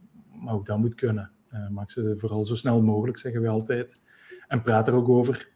maar 0.43 0.53
ook 0.53 0.65
dat 0.65 0.78
moet 0.78 0.95
kunnen. 0.95 1.32
Uh, 1.53 1.69
maak 1.69 1.91
ze 1.91 2.13
vooral 2.17 2.43
zo 2.43 2.55
snel 2.55 2.82
mogelijk, 2.82 3.17
zeggen 3.17 3.41
we 3.41 3.47
altijd. 3.47 4.01
En 4.47 4.61
praat 4.61 4.88
er 4.88 4.93
ook 4.93 5.09
over, 5.09 5.51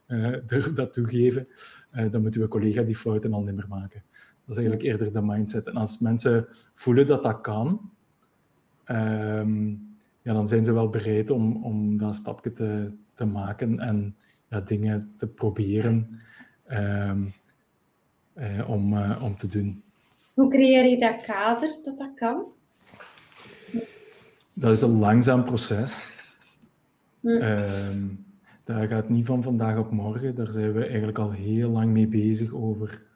durf 0.46 0.72
dat 0.72 0.92
toegeven. 0.92 1.48
Dan 2.10 2.22
moeten 2.22 2.40
we 2.40 2.48
collega 2.48 2.82
die 2.82 2.96
fouten 2.96 3.32
al 3.32 3.42
niet 3.42 3.54
meer 3.54 3.68
maken. 3.68 4.02
Dat 4.48 4.56
is 4.56 4.62
eigenlijk 4.62 4.92
eerder 4.92 5.12
de 5.12 5.26
mindset. 5.26 5.66
En 5.66 5.76
als 5.76 5.98
mensen 5.98 6.46
voelen 6.74 7.06
dat 7.06 7.22
dat 7.22 7.40
kan, 7.40 7.90
um, 8.86 9.88
ja, 10.22 10.32
dan 10.32 10.48
zijn 10.48 10.64
ze 10.64 10.72
wel 10.72 10.88
bereid 10.88 11.30
om, 11.30 11.64
om 11.64 11.96
dat 11.98 12.14
stapje 12.14 12.52
te, 12.52 12.92
te 13.14 13.24
maken 13.24 13.78
en 13.78 14.16
ja, 14.48 14.60
dingen 14.60 15.12
te 15.16 15.26
proberen 15.26 16.20
um, 16.66 17.32
om, 18.66 18.98
om 19.02 19.36
te 19.36 19.46
doen. 19.46 19.82
Hoe 20.34 20.50
creëer 20.50 20.84
je 20.84 20.98
dat 20.98 21.20
kader 21.20 21.76
dat 21.84 21.98
dat 21.98 22.14
kan? 22.14 22.44
Dat 24.54 24.70
is 24.70 24.80
een 24.80 24.98
langzaam 24.98 25.44
proces. 25.44 26.16
Hm. 27.20 28.06
dat 28.64 28.88
gaat 28.88 29.08
niet 29.08 29.26
van 29.26 29.42
vandaag 29.42 29.78
op 29.78 29.90
morgen. 29.90 30.34
Daar 30.34 30.52
zijn 30.52 30.72
we 30.72 30.84
eigenlijk 30.84 31.18
al 31.18 31.30
heel 31.30 31.70
lang 31.70 31.92
mee 31.92 32.06
bezig 32.06 32.52
over 32.52 33.06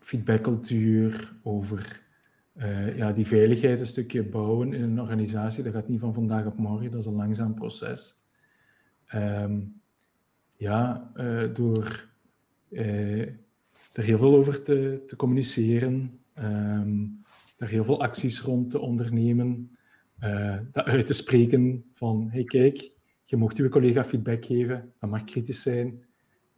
feedbackcultuur, 0.00 1.36
over 1.42 2.00
uh, 2.56 2.96
ja, 2.96 3.12
die 3.12 3.26
veiligheid 3.26 3.80
een 3.80 3.86
stukje 3.86 4.24
bouwen 4.24 4.72
in 4.72 4.82
een 4.82 5.00
organisatie. 5.00 5.62
Dat 5.62 5.72
gaat 5.72 5.88
niet 5.88 6.00
van 6.00 6.14
vandaag 6.14 6.46
op 6.46 6.58
morgen. 6.58 6.90
Dat 6.90 7.00
is 7.00 7.06
een 7.06 7.14
langzaam 7.14 7.54
proces. 7.54 8.24
Um, 9.14 9.80
ja, 10.56 11.10
uh, 11.16 11.54
door 11.54 12.08
uh, 12.70 13.20
er 13.92 14.04
heel 14.04 14.18
veel 14.18 14.34
over 14.34 14.62
te, 14.62 15.02
te 15.06 15.16
communiceren, 15.16 16.20
um, 16.38 17.22
daar 17.56 17.68
heel 17.68 17.84
veel 17.84 18.02
acties 18.02 18.40
rond 18.40 18.70
te 18.70 18.78
ondernemen, 18.78 19.70
dat 20.72 20.84
uit 20.84 21.06
te 21.06 21.12
spreken 21.12 21.84
van, 21.90 22.28
hey 22.30 22.44
kijk, 22.44 22.90
je 23.24 23.36
mocht 23.36 23.56
je 23.56 23.68
collega 23.68 24.04
feedback 24.04 24.44
geven, 24.44 24.92
dat 24.98 25.10
mag 25.10 25.24
kritisch 25.24 25.62
zijn, 25.62 26.04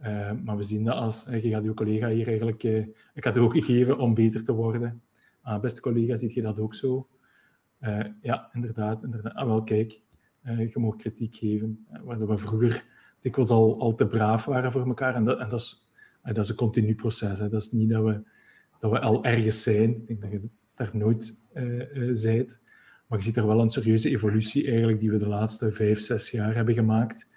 uh, 0.03 0.33
maar 0.45 0.57
we 0.57 0.63
zien 0.63 0.85
dat 0.85 0.95
als, 0.95 1.27
je 1.31 1.49
gaat 1.49 1.65
je 1.65 1.75
collega 1.75 2.09
hier 2.09 2.29
eigenlijk 2.29 2.63
uh, 2.63 2.77
een 2.77 3.23
cadeau 3.23 3.61
geven 3.61 3.99
om 3.99 4.15
beter 4.15 4.45
te 4.45 4.53
worden. 4.53 5.03
Ah, 5.43 5.61
beste 5.61 5.81
collega, 5.81 6.17
ziet 6.17 6.35
je 6.35 6.43
dat 6.43 6.59
ook 6.59 6.75
zo? 6.75 7.07
ja, 8.21 8.51
inderdaad, 8.53 9.03
inderdaad. 9.03 9.35
Ah, 9.35 9.47
wel 9.47 9.63
kijk, 9.63 10.01
je 10.43 10.73
mag 10.75 10.97
kritiek 10.97 11.35
geven, 11.35 11.87
waar 12.05 12.27
we 12.27 12.37
vroeger 12.37 12.85
dikwijls 13.21 13.51
al, 13.51 13.81
al 13.81 13.95
te 13.95 14.07
braaf 14.07 14.45
waren 14.45 14.73
voor 14.73 14.87
elkaar, 14.87 15.15
en 15.15 15.25
dat, 15.25 15.39
en 15.39 15.49
dat 15.49 15.61
is 15.61 15.83
dat 16.23 16.39
is 16.39 16.49
een 16.49 16.57
continu 16.57 16.95
proces. 16.95 17.39
Hè. 17.39 17.49
Dat 17.49 17.63
is 17.63 17.71
niet 17.71 17.91
dat 17.91 18.05
we, 18.05 18.23
dat 18.79 18.91
we 18.91 19.01
al 19.01 19.25
ergens 19.25 19.63
zijn. 19.63 20.03
Ik 20.07 20.21
denk 20.21 20.33
dat 20.33 20.43
je 20.43 20.51
daar 20.75 20.91
nooit 20.93 21.35
uh, 21.55 22.45
Maar 23.07 23.19
je 23.19 23.25
ziet 23.25 23.37
er 23.37 23.47
wel 23.47 23.61
een 23.61 23.71
serieuze 23.71 24.11
evolutie 24.11 24.67
eigenlijk 24.67 25.01
die 25.01 25.11
we 25.11 25.19
de 25.19 25.29
laatste 25.29 25.71
vijf, 25.71 26.01
zes 26.01 26.31
jaar 26.31 26.55
hebben 26.55 26.75
gemaakt. 26.75 27.29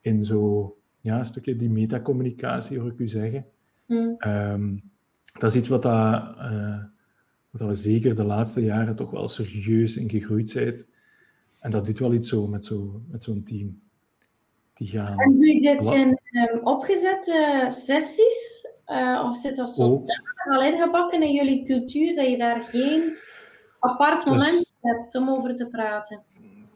In 0.00 0.22
zo, 0.22 0.76
ja, 1.06 1.18
een 1.18 1.24
stukje 1.24 1.56
die 1.56 1.70
metacommunicatie, 1.70 2.78
hoor 2.78 2.90
ik 2.90 2.98
u 2.98 3.08
zeggen. 3.08 3.46
Mm. 3.86 4.16
Um, 4.26 4.80
dat 5.38 5.50
is 5.50 5.56
iets 5.56 5.68
wat, 5.68 5.82
dat, 5.82 6.34
uh, 6.38 6.84
wat 7.50 7.60
we 7.60 7.74
zeker 7.74 8.14
de 8.14 8.24
laatste 8.24 8.64
jaren 8.64 8.96
toch 8.96 9.10
wel 9.10 9.28
serieus 9.28 9.96
in 9.96 10.10
gegroeid 10.10 10.50
zijn. 10.50 10.84
En 11.60 11.70
dat 11.70 11.86
doet 11.86 11.98
wel 11.98 12.14
iets 12.14 12.28
zo 12.28 12.46
met 12.46 12.64
zo'n 12.64 13.06
met 13.08 13.22
zo'n 13.22 13.42
team. 13.42 13.80
Die 14.74 14.88
gaan... 14.88 15.18
En 15.18 15.32
doe 15.32 15.46
je 15.46 15.60
dit 15.60 15.86
in 15.86 16.18
um, 16.32 16.60
opgezette 16.62 17.66
sessies? 17.68 18.68
Uh, 18.86 19.24
of 19.28 19.36
zit 19.36 19.56
dat 19.56 19.68
zo 19.68 20.02
al 20.50 20.62
ingebakken 20.62 21.22
in 21.22 21.32
jullie 21.32 21.64
cultuur 21.64 22.14
dat 22.14 22.28
je 22.28 22.38
daar 22.38 22.62
geen 22.62 23.16
apart 23.80 24.26
dus, 24.26 24.30
moment 24.30 24.74
hebt 24.80 25.14
om 25.14 25.30
over 25.30 25.54
te 25.54 25.66
praten? 25.66 26.22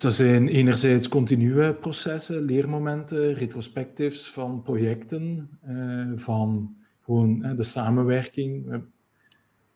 Er 0.01 0.13
zijn 0.13 0.49
enerzijds 0.49 1.09
continue 1.09 1.75
processen, 1.75 2.43
leermomenten, 2.43 3.35
retrospectives 3.35 4.31
van 4.31 4.63
projecten, 4.63 5.51
uh, 5.69 6.13
van 6.15 6.77
gewoon 7.05 7.57
de 7.57 7.63
samenwerking. 7.63 8.67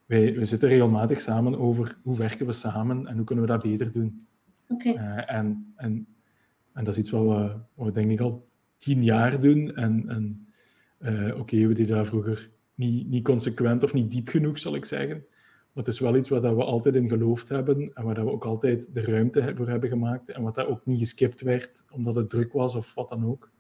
Wij, 0.07 0.35
wij 0.35 0.45
zitten 0.45 0.69
regelmatig 0.69 1.21
samen 1.21 1.59
over 1.59 1.99
hoe 2.03 2.19
werken 2.19 2.47
we 2.47 2.53
samen 2.53 3.07
en 3.07 3.17
hoe 3.17 3.25
kunnen 3.25 3.45
we 3.45 3.51
dat 3.51 3.63
beter 3.63 3.93
doen. 3.93 4.27
Okay. 4.69 4.95
en, 5.27 5.73
en 5.77 6.07
en 6.75 6.85
dat 6.85 6.95
is 6.95 7.01
iets 7.01 7.11
wat 7.11 7.23
we, 7.23 7.57
wat 7.75 7.87
we 7.87 7.93
denk 7.93 8.11
ik 8.11 8.21
al 8.21 8.49
tien 8.77 9.03
jaar 9.03 9.41
doen. 9.41 9.75
En, 9.75 10.09
en 10.09 10.47
uh, 10.99 11.27
oké, 11.27 11.41
okay, 11.41 11.67
we 11.67 11.75
deden 11.75 11.97
dat 11.97 12.07
vroeger 12.07 12.51
niet, 12.75 13.09
niet 13.09 13.25
consequent 13.25 13.83
of 13.83 13.95
niet 13.95 14.13
diep 14.13 14.29
genoeg, 14.29 14.59
zal 14.59 14.75
ik 14.75 14.85
zeggen. 14.85 15.25
Maar 15.75 15.85
het 15.85 15.93
is 15.93 16.01
wel 16.01 16.17
iets 16.17 16.29
waar 16.29 16.57
we 16.57 16.65
altijd 16.65 16.95
in 16.95 17.09
geloofd 17.09 17.49
hebben 17.49 17.91
en 17.95 18.05
waar 18.05 18.25
we 18.25 18.31
ook 18.31 18.45
altijd 18.45 18.95
de 18.95 19.01
ruimte 19.01 19.53
voor 19.55 19.69
hebben 19.69 19.89
gemaakt. 19.89 20.31
En 20.31 20.43
wat 20.43 20.55
dat 20.55 20.67
ook 20.67 20.87
niet 20.87 20.99
geskipt 20.99 21.41
werd 21.41 21.85
omdat 21.91 22.15
het 22.15 22.31
druk 22.31 22.53
was 22.53 22.75
of 22.75 22.95
wat 22.95 23.09
dan 23.09 23.27
ook. 23.27 23.53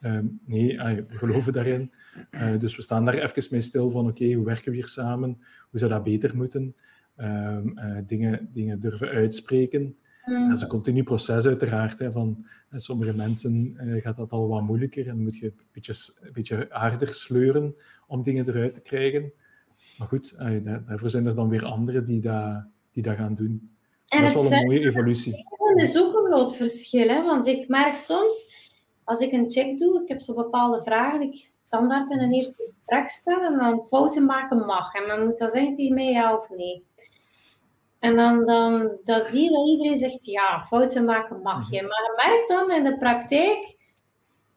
Um, 0.00 0.40
nee, 0.44 0.76
we 0.78 1.04
geloven 1.08 1.52
daarin. 1.52 1.92
Uh, 2.30 2.58
dus 2.58 2.76
we 2.76 2.82
staan 2.82 3.04
daar 3.04 3.14
even 3.14 3.46
mee 3.50 3.60
stil 3.60 3.90
van 3.90 4.00
oké, 4.00 4.10
okay, 4.10 4.32
hoe 4.32 4.44
werken 4.44 4.70
we 4.70 4.76
hier 4.76 4.86
samen? 4.86 5.38
Hoe 5.70 5.78
zou 5.78 5.90
dat 5.90 6.02
beter 6.02 6.36
moeten? 6.36 6.74
Um, 7.16 7.78
uh, 7.78 7.98
dingen, 8.06 8.48
dingen 8.52 8.80
durven 8.80 9.08
uitspreken. 9.08 9.96
Dat 10.26 10.56
is 10.56 10.60
een 10.60 10.68
continu 10.68 11.02
proces 11.02 11.46
uiteraard. 11.46 11.98
Hè, 11.98 12.12
van, 12.12 12.46
sommige 12.70 13.14
mensen 13.14 13.76
gaat 14.02 14.16
dat 14.16 14.32
al 14.32 14.48
wat 14.48 14.62
moeilijker 14.62 15.08
en 15.08 15.22
moet 15.22 15.38
je 15.38 15.46
een 15.46 15.66
beetje, 15.72 15.94
een 16.20 16.32
beetje 16.32 16.66
harder 16.68 17.08
sleuren 17.08 17.74
om 18.06 18.22
dingen 18.22 18.48
eruit 18.48 18.74
te 18.74 18.80
krijgen. 18.80 19.32
Maar 19.98 20.08
goed, 20.08 20.34
daarvoor 20.86 21.10
zijn 21.10 21.26
er 21.26 21.34
dan 21.34 21.48
weer 21.48 21.64
anderen 21.64 22.04
die 22.04 22.20
dat, 22.20 22.64
die 22.90 23.02
dat 23.02 23.16
gaan 23.16 23.34
doen. 23.34 23.76
En 24.06 24.20
dat 24.22 24.30
is 24.30 24.48
wel 24.48 24.58
een 24.58 24.66
mooie 24.66 24.86
evolutie. 24.86 25.44
Dat 25.58 25.86
is 25.86 25.98
ook 25.98 26.14
een 26.14 26.32
groot 26.32 26.56
verschil, 26.56 27.08
hè? 27.08 27.22
want 27.22 27.46
ik 27.46 27.68
merk 27.68 27.96
soms, 27.96 28.52
als 29.04 29.20
ik 29.20 29.32
een 29.32 29.50
check 29.50 29.78
doe, 29.78 30.02
ik 30.02 30.08
heb 30.08 30.20
zo 30.20 30.34
bepaalde 30.34 30.82
vragen 30.82 31.20
die 31.20 31.28
ik 31.28 31.44
standaard 31.44 32.10
in 32.10 32.18
een 32.18 32.32
eerste 32.32 32.64
gesprek 32.68 33.10
stel, 33.10 33.40
en 33.40 33.58
dan 33.58 33.82
fouten 33.82 34.24
maken 34.24 34.66
mag. 34.66 34.94
En 34.94 35.06
men 35.06 35.24
moet 35.24 35.38
dan 35.38 35.48
zeggen 35.48 35.74
tegen 35.74 35.94
mij 35.94 36.12
ja 36.12 36.36
of 36.36 36.50
nee. 36.50 36.84
En 37.98 38.16
dan, 38.16 38.46
dan, 38.46 38.90
dan 39.04 39.20
zie 39.20 39.42
je 39.42 39.50
dat 39.50 39.68
iedereen 39.68 39.96
zegt, 39.96 40.26
ja, 40.26 40.64
fouten 40.66 41.04
maken 41.04 41.42
mag 41.42 41.70
je. 41.70 41.80
Mhm. 41.82 41.86
Maar 41.88 42.02
je 42.02 42.28
merkt 42.28 42.48
dan 42.48 42.70
in 42.70 42.84
de 42.84 42.98
praktijk 42.98 43.75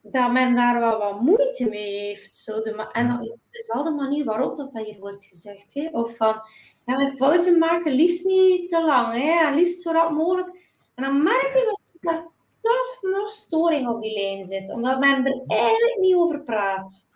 dat 0.02 0.32
men 0.32 0.54
daar 0.54 0.80
wel 0.80 0.98
wat 0.98 1.20
moeite 1.20 1.68
mee 1.68 1.98
heeft. 1.98 2.36
Zo 2.36 2.62
de 2.62 2.88
en 2.92 3.08
dat 3.08 3.38
is 3.50 3.66
wel 3.72 3.84
de 3.84 3.90
manier 3.90 4.24
waarop 4.24 4.56
dat, 4.56 4.72
dat 4.72 4.86
hier 4.86 4.98
wordt 4.98 5.24
gezegd. 5.24 5.74
Hè? 5.74 5.88
Of 5.92 6.16
van, 6.16 6.40
ja, 6.84 7.12
fouten 7.14 7.58
maken 7.58 7.92
liefst 7.92 8.24
niet 8.24 8.68
te 8.68 8.84
lang, 8.84 9.12
hè? 9.12 9.54
liefst 9.54 9.80
zo 9.80 9.92
rap 9.92 10.10
mogelijk. 10.10 10.48
En 10.94 11.04
dan 11.04 11.22
merk 11.22 11.52
je 11.52 11.64
dat 11.64 12.00
daar 12.00 12.26
toch 12.60 12.98
nog 13.02 13.32
storing 13.32 13.88
op 13.88 14.02
die 14.02 14.12
lijn 14.12 14.44
zit, 14.44 14.70
omdat 14.70 14.98
men 14.98 15.26
er 15.26 15.42
eigenlijk 15.46 15.98
niet 16.00 16.14
over 16.14 16.40
praat. 16.40 17.06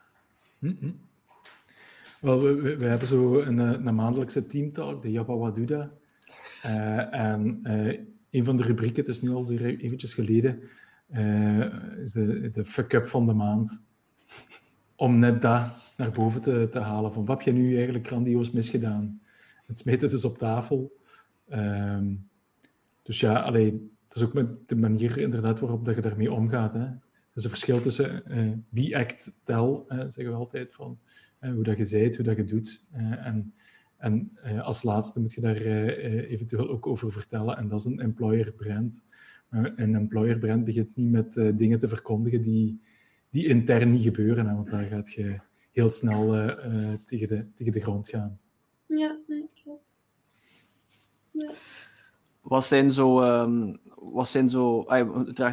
Mhm. 0.58 0.90
Wel, 2.20 2.40
we, 2.42 2.54
we, 2.54 2.76
we 2.76 2.86
hebben 2.86 3.08
zo 3.08 3.40
een, 3.40 3.60
eh, 3.60 3.86
een 3.86 3.94
maandelijkse 3.94 4.46
teamtalk, 4.46 5.02
de 5.02 5.10
Jabba 5.10 5.36
Waduda. 5.36 5.92
Uh, 6.66 7.14
en 7.14 7.60
uh, 7.64 7.98
een 8.30 8.44
van 8.44 8.56
de 8.56 8.62
rubrieken, 8.62 9.00
het 9.00 9.08
is 9.08 9.22
nu 9.22 9.30
alweer 9.30 9.78
eventjes 9.78 10.14
geleden, 10.14 10.62
uh, 11.16 12.00
is 12.00 12.12
de, 12.12 12.50
de 12.50 12.64
fuck-up 12.64 13.06
van 13.06 13.26
de 13.26 13.32
maand. 13.32 13.82
Om 14.96 15.18
net 15.18 15.42
dat 15.42 15.94
naar 15.96 16.10
boven 16.10 16.40
te, 16.40 16.68
te 16.70 16.78
halen. 16.78 17.12
Van 17.12 17.24
wat 17.24 17.44
heb 17.44 17.54
je 17.54 17.62
nu 17.62 17.74
eigenlijk 17.74 18.06
grandioos 18.06 18.50
misgedaan? 18.50 19.20
Het 19.66 19.78
smeten 19.78 20.10
het 20.10 20.24
op 20.24 20.38
tafel. 20.38 20.96
Um, 21.52 22.28
dus 23.02 23.20
ja, 23.20 23.40
alleen, 23.40 23.90
dat 24.06 24.16
is 24.16 24.22
ook 24.22 24.32
met 24.32 24.68
de 24.68 24.76
manier 24.76 25.18
inderdaad 25.18 25.60
waarop 25.60 25.84
dat 25.84 25.94
je 25.94 26.00
daarmee 26.00 26.32
omgaat. 26.32 26.74
Hè. 26.74 26.80
Er 26.80 27.00
is 27.34 27.44
een 27.44 27.50
verschil 27.50 27.80
tussen 27.80 28.22
uh, 28.26 28.52
be, 28.68 28.96
act, 28.96 29.40
tell, 29.44 29.82
zeggen 29.88 30.28
we 30.28 30.32
altijd. 30.32 30.74
Van, 30.74 30.98
uh, 31.40 31.52
hoe 31.52 31.62
dat 31.62 31.78
je 31.78 31.84
zijt, 31.84 32.16
hoe 32.16 32.24
dat 32.24 32.36
je 32.36 32.44
doet. 32.44 32.84
en 32.92 33.54
en 33.96 34.30
als 34.62 34.82
laatste 34.82 35.20
moet 35.20 35.32
je 35.32 35.40
daar 35.40 35.56
eventueel 35.56 36.68
ook 36.68 36.86
over 36.86 37.12
vertellen. 37.12 37.56
En 37.56 37.68
dat 37.68 37.78
is 37.78 37.84
een 37.84 38.00
employer 38.00 38.52
brand. 38.52 39.04
Een 39.76 39.94
employer 39.94 40.38
brand 40.38 40.64
begint 40.64 40.96
niet 40.96 41.10
met 41.10 41.58
dingen 41.58 41.78
te 41.78 41.88
verkondigen 41.88 42.42
die, 42.42 42.80
die 43.30 43.46
intern 43.46 43.90
niet 43.90 44.02
gebeuren. 44.02 44.46
Hè, 44.46 44.54
want 44.54 44.70
daar 44.70 44.84
gaat 44.84 45.12
je 45.12 45.40
heel 45.72 45.90
snel 45.90 46.26
tegen, 47.04 47.28
de, 47.28 47.46
tegen 47.54 47.72
de 47.72 47.80
grond 47.80 48.08
gaan. 48.08 48.38
Ja, 48.86 49.18
nee, 49.26 49.48
klopt. 49.62 49.96
Ja. 51.30 51.52
Wat 52.40 52.64
zijn 52.64 52.90
zo, 52.90 53.22
um, 53.22 53.76
wat 54.12 54.28
zijn 54.28 54.48
zo 54.48 54.80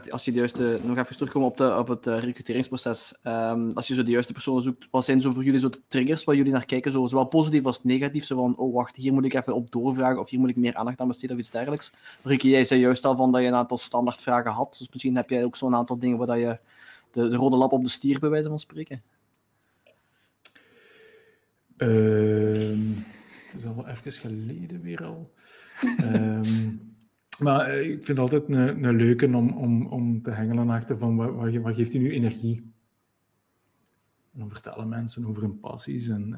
als 0.09 0.25
je 0.25 0.31
de 0.31 0.37
juiste, 0.37 0.79
nog 0.83 0.97
even 0.97 1.15
terugkomen 1.15 1.47
op, 1.47 1.57
de, 1.57 1.77
op 1.77 1.87
het 1.87 2.07
uh, 2.07 2.17
recruteringsproces, 2.17 3.15
um, 3.23 3.71
als 3.71 3.87
je 3.87 3.93
zo 3.93 4.03
de 4.03 4.11
juiste 4.11 4.33
personen 4.33 4.63
zoekt, 4.63 4.87
wat 4.91 5.05
zijn 5.05 5.21
zo 5.21 5.31
voor 5.31 5.43
jullie 5.43 5.59
zo 5.59 5.69
de 5.69 5.81
triggers 5.87 6.23
waar 6.23 6.35
jullie 6.35 6.51
naar 6.51 6.65
kijken, 6.65 6.91
zo, 6.91 7.05
zowel 7.05 7.25
positief 7.25 7.65
als 7.65 7.83
negatief, 7.83 8.25
zo 8.25 8.35
van, 8.35 8.57
oh 8.57 8.73
wacht, 8.73 8.95
hier 8.95 9.13
moet 9.13 9.25
ik 9.25 9.33
even 9.33 9.55
op 9.55 9.71
doorvragen, 9.71 10.19
of 10.19 10.29
hier 10.29 10.39
moet 10.39 10.49
ik 10.49 10.55
meer 10.55 10.75
aandacht 10.75 10.99
aan 10.99 11.07
besteden, 11.07 11.35
of 11.35 11.41
iets 11.41 11.51
dergelijks. 11.51 11.91
Rieke, 12.23 12.49
jij 12.49 12.63
zei 12.63 12.79
juist 12.79 13.05
al 13.05 13.15
van 13.15 13.31
dat 13.31 13.41
je 13.41 13.47
een 13.47 13.53
aantal 13.53 13.77
standaardvragen 13.77 14.51
had, 14.51 14.75
dus 14.77 14.89
misschien 14.91 15.15
heb 15.15 15.29
jij 15.29 15.43
ook 15.43 15.55
zo'n 15.55 15.75
aantal 15.75 15.99
dingen 15.99 16.17
waar 16.17 16.27
dat 16.27 16.37
je 16.37 16.59
de, 17.11 17.29
de 17.29 17.35
rode 17.35 17.57
lap 17.57 17.71
op 17.71 17.83
de 17.83 17.89
stier, 17.89 18.19
bij 18.19 18.29
wijze 18.29 18.49
van 18.49 18.59
spreken. 18.59 19.01
Uh, 21.77 22.77
het 23.45 23.55
is 23.55 23.65
al 23.65 23.75
wel 23.75 23.87
even 23.87 24.11
geleden 24.11 24.81
weer 24.81 25.05
al. 25.05 25.31
um, 26.01 26.89
maar 27.41 27.79
ik 27.79 28.05
vind 28.05 28.07
het 28.07 28.19
altijd 28.19 28.49
een, 28.49 28.83
een 28.83 28.95
leuke 28.95 29.25
om, 29.25 29.57
om, 29.57 29.87
om 29.87 30.21
te 30.21 30.31
hengelen 30.31 30.69
achter 30.69 30.97
van 30.97 31.15
wat, 31.15 31.75
geeft 31.75 31.93
u 31.93 31.97
nu 31.97 32.11
energie? 32.11 32.73
En 34.33 34.39
dan 34.39 34.49
vertellen 34.49 34.89
mensen 34.89 35.25
over 35.25 35.41
hun 35.41 35.59
passies. 35.59 36.07
En, 36.07 36.33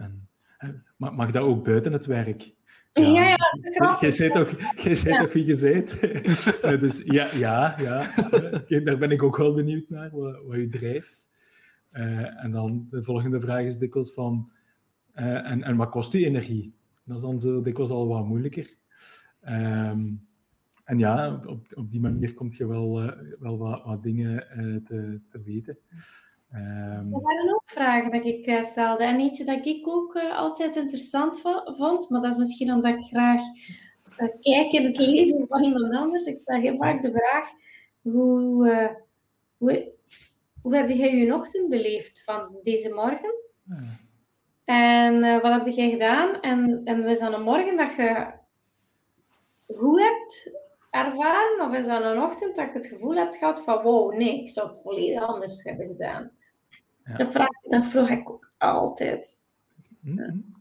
en, 0.58 0.86
mag, 0.98 1.16
mag 1.16 1.32
dat 1.32 1.44
ook 1.44 1.64
buiten 1.64 1.94
het 1.94 2.06
werk? 2.06 2.54
Ja, 2.94 3.04
ja, 3.04 3.38
ja 3.72 3.98
Jij 4.00 4.12
zei 4.12 4.32
toch, 4.32 4.56
jij 4.76 4.96
zei 4.96 5.14
ja. 5.14 5.22
toch 5.22 5.34
wie 5.34 5.46
je 5.46 5.60
bent? 5.60 6.00
dus 6.82 7.02
ja, 7.04 7.28
ja, 7.34 7.76
ja. 7.80 8.80
daar 8.80 8.98
ben 8.98 9.12
ik 9.12 9.24
ook 9.24 9.38
wel 9.38 9.54
benieuwd 9.54 9.90
naar, 9.90 10.10
wat, 10.12 10.42
wat 10.46 10.56
u 10.56 10.68
drijft. 10.68 11.24
Uh, 11.94 12.44
en 12.44 12.52
dan 12.52 12.88
de 12.90 13.04
volgende 13.04 13.40
vraag 13.40 13.64
is 13.64 13.78
dikwijls 13.78 14.14
van... 14.14 14.52
Uh, 15.16 15.52
en, 15.52 15.64
en 15.64 15.76
wat 15.76 15.90
kost 15.90 16.14
u 16.14 16.26
energie? 16.26 16.74
Dat 17.04 17.16
is 17.16 17.22
dan 17.22 17.40
zo 17.40 17.62
dikwijls 17.62 17.92
al 17.92 18.08
wat 18.08 18.26
moeilijker. 18.26 18.74
Um, 19.50 20.28
en 20.84 20.98
ja, 20.98 21.42
op, 21.46 21.66
op 21.76 21.92
die 21.92 22.02
manier 22.02 22.34
kom 22.34 22.50
je 22.52 22.68
wel, 22.68 23.04
uh, 23.04 23.12
wel 23.40 23.58
wat, 23.58 23.84
wat 23.84 24.04
dingen 24.04 24.48
uh, 24.58 24.84
te, 24.84 25.22
te 25.30 25.42
weten. 25.42 25.78
Um... 26.54 27.14
Er 27.14 27.22
waren 27.22 27.54
ook 27.54 27.64
vragen 27.66 28.12
dat 28.12 28.26
ik 28.26 28.48
uh, 28.48 28.62
stelde. 28.62 29.04
En 29.04 29.20
eentje 29.20 29.46
dat 29.46 29.66
ik 29.66 29.88
ook 29.88 30.16
altijd 30.16 30.76
interessant 30.76 31.42
vond, 31.78 32.10
maar 32.10 32.22
dat 32.22 32.32
is 32.32 32.38
misschien 32.38 32.72
omdat 32.72 32.96
ik 32.96 33.04
graag 33.04 33.42
kijk 34.40 34.72
in 34.72 34.86
het 34.86 34.98
leven 34.98 35.48
van 35.48 35.64
iemand 35.64 35.96
anders. 35.96 36.26
Ik 36.26 36.38
stel 36.42 36.60
heel 36.60 36.78
vaak 36.78 37.02
de 37.02 37.12
vraag, 37.12 37.50
hoe, 38.02 38.98
hoe, 39.58 39.94
hoe 40.62 40.76
heb 40.76 40.88
jij 40.88 41.16
je 41.16 41.34
ochtend 41.34 41.70
beleefd 41.70 42.24
van 42.24 42.56
deze 42.64 42.90
morgen? 42.90 43.34
Ja. 43.64 43.76
En 44.66 45.42
wat 45.42 45.64
heb 45.64 45.68
jij 45.68 45.90
gedaan? 45.90 46.42
En, 46.42 46.82
en 46.84 47.06
is 47.06 47.20
dat 47.20 47.34
een 47.34 47.42
morgen 47.42 47.78
dat 47.78 47.96
je 47.96 48.34
goed 49.68 50.00
hebt 50.00 50.52
ervaren? 50.94 51.68
Of 51.70 51.78
is 51.78 51.86
dat 51.86 52.04
een 52.04 52.22
ochtend 52.22 52.56
dat 52.56 52.66
je 52.66 52.78
het 52.78 52.88
gevoel 52.88 53.16
hebt 53.16 53.36
gehad 53.36 53.60
van 53.64 53.82
wow, 53.82 54.14
nee, 54.14 54.42
ik 54.42 54.50
zou 54.50 54.70
het 54.70 54.82
volledig 54.82 55.22
anders 55.22 55.64
hebben 55.64 55.88
gedaan? 55.88 56.32
Ja. 57.06 57.16
Dat, 57.18 57.32
vraag, 57.32 57.62
dat 57.62 57.86
vroeg 57.86 58.10
ik 58.10 58.30
ook 58.30 58.52
altijd. 58.58 59.42
Mm-hmm. 60.00 60.54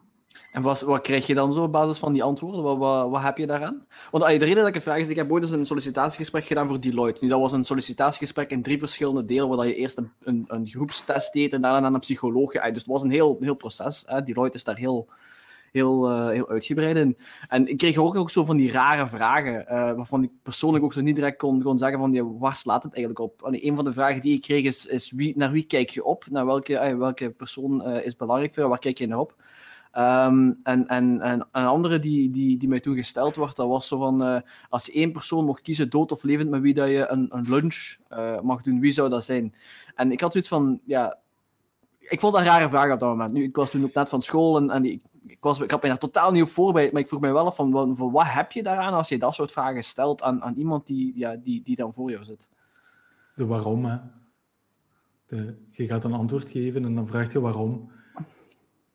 En 0.53 0.63
wat, 0.63 0.81
wat 0.81 1.01
krijg 1.01 1.27
je 1.27 1.35
dan 1.35 1.53
zo 1.53 1.63
op 1.63 1.73
basis 1.73 1.99
van 1.99 2.13
die 2.13 2.23
antwoorden? 2.23 2.63
Wat, 2.63 2.79
wat, 2.79 3.11
wat 3.11 3.23
heb 3.23 3.39
je 3.39 3.47
daaraan? 3.47 3.87
Want 4.11 4.25
allee, 4.25 4.39
de 4.39 4.45
reden 4.45 4.59
dat 4.59 4.69
ik 4.69 4.75
het 4.75 4.83
vraag 4.83 4.99
is, 4.99 5.09
ik 5.09 5.17
heb 5.17 5.33
ooit 5.33 5.43
eens 5.43 5.53
een 5.53 5.67
sollicitatiegesprek 5.67 6.45
gedaan 6.45 6.67
voor 6.69 6.81
Deloitte. 6.81 7.25
Nu, 7.25 7.31
dat 7.31 7.41
was 7.41 7.53
een 7.53 7.65
sollicitatiegesprek 7.65 8.51
in 8.51 8.63
drie 8.63 8.79
verschillende 8.79 9.25
delen, 9.25 9.49
waar 9.49 9.67
je 9.67 9.75
eerst 9.75 9.99
een, 9.99 10.13
een, 10.23 10.45
een 10.49 10.67
groepstest 10.67 11.33
deed 11.33 11.53
en 11.53 11.61
daarna 11.61 11.81
naar 11.81 11.93
een 11.93 12.01
psycholoog. 12.01 12.53
Dus 12.53 12.63
het 12.63 12.87
was 12.87 13.03
een 13.03 13.11
heel, 13.11 13.37
heel 13.41 13.55
proces. 13.55 14.03
Hè. 14.07 14.23
Deloitte 14.23 14.57
is 14.57 14.65
daar 14.65 14.77
heel 14.77 15.09
heel, 15.73 16.11
uh, 16.11 16.29
heel 16.29 16.49
uitgebreid 16.49 16.97
in. 16.97 17.19
En 17.49 17.67
ik 17.67 17.77
kreeg 17.77 17.97
ook, 17.97 18.17
ook 18.17 18.31
zo 18.31 18.45
van 18.45 18.57
die 18.57 18.73
rare 18.73 19.07
vragen, 19.09 19.65
uh, 19.69 19.93
waarvan 19.93 20.23
ik 20.23 20.31
persoonlijk 20.43 20.85
ook 20.85 20.93
zo 20.93 21.01
niet 21.01 21.15
direct 21.15 21.39
kon, 21.39 21.63
kon 21.63 21.79
zeggen 21.79 21.99
van, 21.99 22.13
ja, 22.13 22.25
waar 22.25 22.55
slaat 22.55 22.83
het 22.83 22.95
eigenlijk 22.95 23.25
op? 23.25 23.43
Allee, 23.43 23.67
een 23.67 23.75
van 23.75 23.85
de 23.85 23.93
vragen 23.93 24.21
die 24.21 24.35
ik 24.35 24.41
kreeg 24.41 24.65
is, 24.65 24.87
is 24.87 25.11
wie, 25.11 25.33
naar 25.37 25.51
wie 25.51 25.65
kijk 25.65 25.91
je 25.91 26.05
op? 26.05 26.27
Naar 26.31 26.47
welke, 26.47 26.73
uh, 26.73 26.99
welke 26.99 27.31
persoon 27.31 27.87
is 27.87 28.17
belangrijk 28.17 28.51
voor 28.51 28.59
jou? 28.59 28.69
Waar 28.69 28.83
kijk 28.83 28.99
je 28.99 29.07
naar 29.07 29.19
op? 29.19 29.35
Um, 29.99 30.61
en, 30.63 30.87
en, 30.87 31.21
en 31.21 31.49
een 31.53 31.67
andere 31.67 31.99
die, 31.99 32.31
die, 32.31 32.57
die 32.57 32.69
mij 32.69 32.81
toen 32.81 32.97
gesteld 32.97 33.37
werd, 33.37 33.57
dat 33.57 33.69
was 33.69 33.89
zo 33.89 33.99
van, 33.99 34.43
als 34.69 34.87
je 34.87 34.93
één 34.93 35.13
persoon 35.13 35.45
mocht 35.45 35.63
kiezen, 35.63 35.91
dood 35.91 36.13
of 36.13 36.23
levend, 36.23 36.51
met 36.51 36.61
wie 36.61 36.75
dat 36.75 36.89
je 36.89 37.07
een, 37.09 37.27
een 37.31 37.47
lunch 37.49 37.97
mag 38.43 38.63
doen, 38.63 38.81
wie 38.81 38.93
zou 38.93 39.09
dat 39.09 39.25
zijn? 39.25 39.55
En 39.95 40.13
ik 40.13 40.21
had 40.21 40.33
zoiets 40.33 40.51
van, 40.51 40.81
ja, 40.85 41.19
ik 41.99 42.21
vond 42.21 42.33
dat 42.33 42.43
een 42.43 42.49
rare 42.49 42.69
vraag 42.69 42.93
op 42.93 43.01
dat 43.01 43.09
moment. 43.09 43.33
Nu, 43.33 43.43
ik 43.43 43.57
was 43.57 43.71
toen 43.71 43.85
ook 43.85 43.95
net 43.95 44.09
van 44.09 44.23
school 44.23 44.57
en, 44.57 44.71
en 44.71 44.85
ik, 44.85 45.01
ik, 45.27 45.37
was, 45.41 45.61
ik 45.61 45.71
had 45.71 45.83
me 45.83 45.89
daar 45.89 45.99
totaal 45.99 46.33
niet 46.33 46.43
op 46.43 46.49
voorbereid, 46.49 46.93
maar 46.93 47.01
ik 47.01 47.09
vroeg 47.09 47.21
mij 47.21 47.33
wel 47.33 47.47
af 47.47 47.57
van, 47.57 47.71
van, 47.71 47.97
van, 47.97 48.11
wat 48.11 48.27
heb 48.27 48.53
je 48.53 48.63
daaraan 48.63 48.93
als 48.93 49.09
je 49.09 49.19
dat 49.19 49.35
soort 49.35 49.53
vragen 49.53 49.85
stelt 49.85 50.23
aan, 50.23 50.43
aan 50.43 50.55
iemand 50.55 50.87
die, 50.87 51.13
ja, 51.15 51.37
die, 51.37 51.63
die 51.63 51.77
dan 51.77 51.95
voor 51.95 52.11
jou 52.11 52.25
zit? 52.25 52.51
De 53.35 53.47
waarom, 53.47 53.85
hè. 53.85 53.99
De, 55.27 55.57
je 55.71 55.87
gaat 55.87 56.05
een 56.05 56.13
antwoord 56.13 56.51
geven 56.51 56.85
en 56.85 56.95
dan 56.95 57.07
vraagt 57.07 57.33
je 57.33 57.41
waarom. 57.41 57.91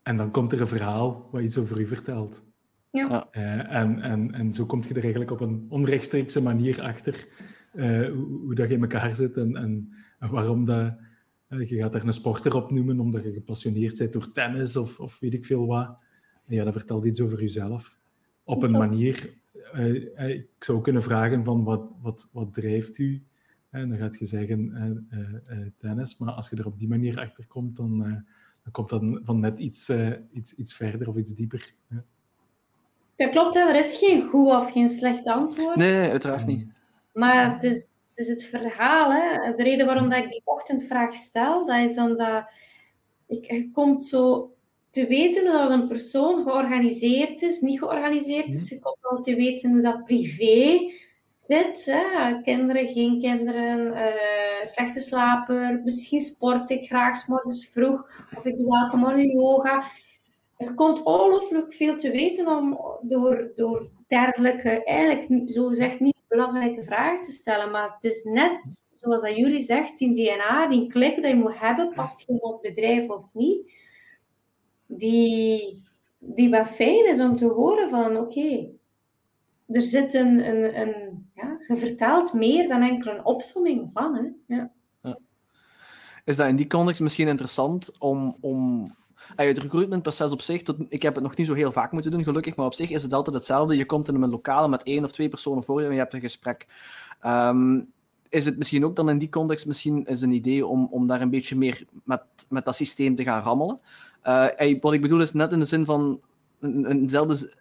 En 0.02 0.16
dan 0.16 0.30
komt 0.30 0.52
er 0.52 0.60
een 0.60 0.68
verhaal 0.68 1.28
wat 1.30 1.42
iets 1.42 1.58
over 1.58 1.80
u 1.80 1.86
vertelt. 1.86 2.44
Ja. 2.90 3.28
Uh, 3.32 3.74
en, 3.74 4.00
en, 4.00 4.34
en 4.34 4.54
zo 4.54 4.66
kom 4.66 4.82
je 4.82 4.94
er 4.94 5.02
eigenlijk 5.02 5.30
op 5.30 5.40
een 5.40 5.66
onrechtstreekse 5.68 6.42
manier 6.42 6.82
achter 6.82 7.28
uh, 7.74 8.10
hoe, 8.12 8.26
hoe, 8.26 8.54
dat 8.54 8.68
je 8.68 8.74
in 8.74 8.80
elkaar 8.80 9.14
zit 9.14 9.36
en, 9.36 9.56
en, 9.56 9.92
en 10.18 10.30
waarom 10.30 10.64
dat 10.64 11.68
je 11.68 11.76
gaat 11.76 11.94
er 11.94 12.06
een 12.06 12.12
sporter 12.12 12.54
op 12.54 12.70
noemen 12.70 13.00
omdat 13.00 13.24
je 13.24 13.32
gepassioneerd 13.32 13.98
bent 13.98 14.12
door 14.12 14.32
tennis 14.32 14.76
of, 14.76 15.00
of 15.00 15.18
weet 15.18 15.34
ik 15.34 15.46
veel 15.46 15.66
wat. 15.66 15.96
En 16.48 16.54
ja, 16.54 16.64
dat 16.64 16.72
vertelt 16.72 17.04
iets 17.04 17.20
over 17.20 17.40
jezelf. 17.40 17.96
Op 18.44 18.62
een 18.62 18.70
manier, 18.70 19.34
uh, 19.74 20.28
ik 20.28 20.46
zou 20.58 20.80
kunnen 20.80 21.02
vragen 21.02 21.44
van 21.44 21.64
wat, 21.64 21.82
wat, 22.02 22.28
wat 22.32 22.54
drijft 22.54 22.98
u? 22.98 23.22
En 23.70 23.88
dan 23.88 23.98
gaat 23.98 24.18
je 24.18 24.26
zeggen 24.26 24.60
uh, 25.10 25.58
uh, 25.58 25.66
tennis, 25.76 26.18
maar 26.18 26.32
als 26.32 26.50
je 26.50 26.56
er 26.56 26.66
op 26.66 26.78
die 26.78 26.88
manier 26.88 27.18
achter 27.18 27.46
komt, 27.46 27.76
dan, 27.76 27.98
dan 28.62 28.72
komt 28.72 28.88
dat 28.88 29.20
van 29.22 29.40
net 29.40 29.58
iets, 29.58 29.90
iets, 30.32 30.54
iets 30.54 30.74
verder 30.74 31.08
of 31.08 31.16
iets 31.16 31.34
dieper. 31.34 31.74
Ja. 31.88 32.04
Dat 33.16 33.30
klopt, 33.30 33.54
hè. 33.54 33.60
er 33.60 33.74
is 33.74 33.98
geen 33.98 34.28
goed 34.28 34.46
of 34.46 34.72
geen 34.72 34.88
slecht 34.88 35.26
antwoord. 35.26 35.76
Nee, 35.76 36.10
uiteraard 36.10 36.46
niet. 36.46 36.66
Maar 37.12 37.54
het 37.54 37.64
is 37.64 37.90
is 38.18 38.28
het 38.28 38.44
verhaal. 38.44 39.12
Hè. 39.12 39.54
De 39.56 39.62
reden 39.62 39.86
waarom 39.86 40.10
dat 40.10 40.24
ik 40.24 40.30
die 40.30 40.42
ochtendvraag 40.44 41.14
stel, 41.14 41.66
dat 41.66 41.90
is 41.90 41.98
omdat 41.98 42.44
ik, 43.26 43.50
je 43.50 43.70
komt 43.70 44.04
zo 44.04 44.52
te 44.90 45.06
weten 45.06 45.42
hoe 45.42 45.58
dat 45.58 45.70
een 45.70 45.88
persoon 45.88 46.42
georganiseerd 46.42 47.42
is, 47.42 47.60
niet 47.60 47.78
georganiseerd 47.78 48.52
is. 48.52 48.64
Mhm. 48.64 48.74
Je 48.74 48.80
komt 48.80 48.98
al 49.00 49.22
te 49.22 49.34
weten 49.34 49.70
hoe 49.70 49.80
dat 49.80 50.04
privé 50.04 50.92
zit. 51.36 51.84
Hè. 51.84 52.42
Kinderen, 52.42 52.88
geen 52.88 53.20
kinderen, 53.20 53.86
uh, 53.86 54.64
slechte 54.64 55.00
slaper, 55.00 55.80
misschien 55.84 56.20
sport 56.20 56.70
ik 56.70 56.86
graag 56.86 57.16
s 57.16 57.26
morgens 57.26 57.70
vroeg, 57.72 58.10
of 58.36 58.44
ik 58.44 58.58
doe 58.58 58.78
elke 58.78 58.96
morgen 58.96 59.30
yoga. 59.30 59.84
Er 60.56 60.74
komt 60.74 61.02
ongelooflijk 61.02 61.72
veel 61.72 61.96
te 61.96 62.10
weten 62.10 62.46
om, 62.48 62.80
door, 63.02 63.52
door 63.54 63.90
dergelijke, 64.08 64.84
eigenlijk 64.84 65.50
zo 65.50 65.68
gezegd 65.68 66.00
niet 66.00 66.16
belangrijke 66.28 66.82
vragen 66.82 67.22
te 67.22 67.30
stellen. 67.30 67.70
Maar 67.70 67.94
het 67.98 68.12
is 68.12 68.24
net, 68.24 68.84
zoals 68.94 69.22
dat 69.22 69.36
jullie 69.36 69.60
zegt, 69.60 69.98
die 69.98 70.14
DNA, 70.14 70.68
die 70.68 70.86
klik 70.86 71.22
dat 71.22 71.30
je 71.30 71.36
moet 71.36 71.58
hebben, 71.58 71.92
past 71.94 72.20
je 72.20 72.32
in 72.32 72.42
ons 72.42 72.60
bedrijf 72.60 73.08
of 73.08 73.24
niet, 73.32 73.72
die, 74.88 75.82
die 76.18 76.50
wat 76.50 76.68
fijn 76.68 77.08
is 77.08 77.20
om 77.20 77.36
te 77.36 77.46
horen 77.46 77.88
van, 77.88 78.16
oké, 78.16 78.68
er 79.66 79.82
zit 79.82 80.14
een, 80.14 80.48
een, 80.48 80.80
een, 80.80 81.30
ja, 81.34 81.58
je 81.68 82.30
meer 82.32 82.68
dan 82.68 82.82
enkel 82.82 83.12
een 83.12 83.24
opsomming 83.24 83.90
van. 83.92 84.14
Hè? 84.14 84.56
Ja. 84.56 84.70
Is 86.24 86.36
dat 86.36 86.48
in 86.48 86.56
die 86.56 86.66
context 86.66 87.00
misschien 87.00 87.28
interessant 87.28 87.98
om, 87.98 88.36
om 88.40 88.90
het 89.36 89.58
recruitmentproces 89.58 90.30
op 90.30 90.40
zich, 90.40 90.62
ik 90.88 91.02
heb 91.02 91.14
het 91.14 91.24
nog 91.24 91.36
niet 91.36 91.46
zo 91.46 91.54
heel 91.54 91.72
vaak 91.72 91.92
moeten 91.92 92.10
doen, 92.10 92.24
gelukkig, 92.24 92.56
maar 92.56 92.66
op 92.66 92.74
zich 92.74 92.90
is 92.90 93.02
het 93.02 93.12
altijd 93.12 93.36
hetzelfde. 93.36 93.76
Je 93.76 93.86
komt 93.86 94.08
in 94.08 94.14
een 94.14 94.30
lokale 94.30 94.68
met 94.68 94.82
één 94.82 95.04
of 95.04 95.12
twee 95.12 95.28
personen 95.28 95.64
voor 95.64 95.80
je 95.80 95.86
en 95.86 95.92
je 95.92 95.98
hebt 95.98 96.14
een 96.14 96.20
gesprek. 96.20 96.66
Ehm, 97.20 97.80
is 98.28 98.44
het 98.44 98.58
misschien 98.58 98.84
ook 98.84 98.96
dan 98.96 99.10
in 99.10 99.18
die 99.18 99.28
context 99.28 99.66
misschien 99.66 100.04
is 100.06 100.20
een 100.20 100.30
idee 100.30 100.66
om, 100.66 100.88
om 100.90 101.06
daar 101.06 101.20
een 101.20 101.30
beetje 101.30 101.56
meer 101.56 101.84
met, 102.04 102.22
met 102.48 102.64
dat 102.64 102.76
systeem 102.76 103.16
te 103.16 103.22
gaan 103.22 103.42
rammelen? 103.42 103.80
Uh, 104.24 104.80
wat 104.80 104.92
ik 104.92 105.00
bedoel 105.00 105.20
is 105.20 105.32
net 105.32 105.52
in 105.52 105.58
de 105.58 105.64
zin 105.64 105.84
van 105.84 106.20
een, 106.60 106.86
eenzelfde 106.86 107.52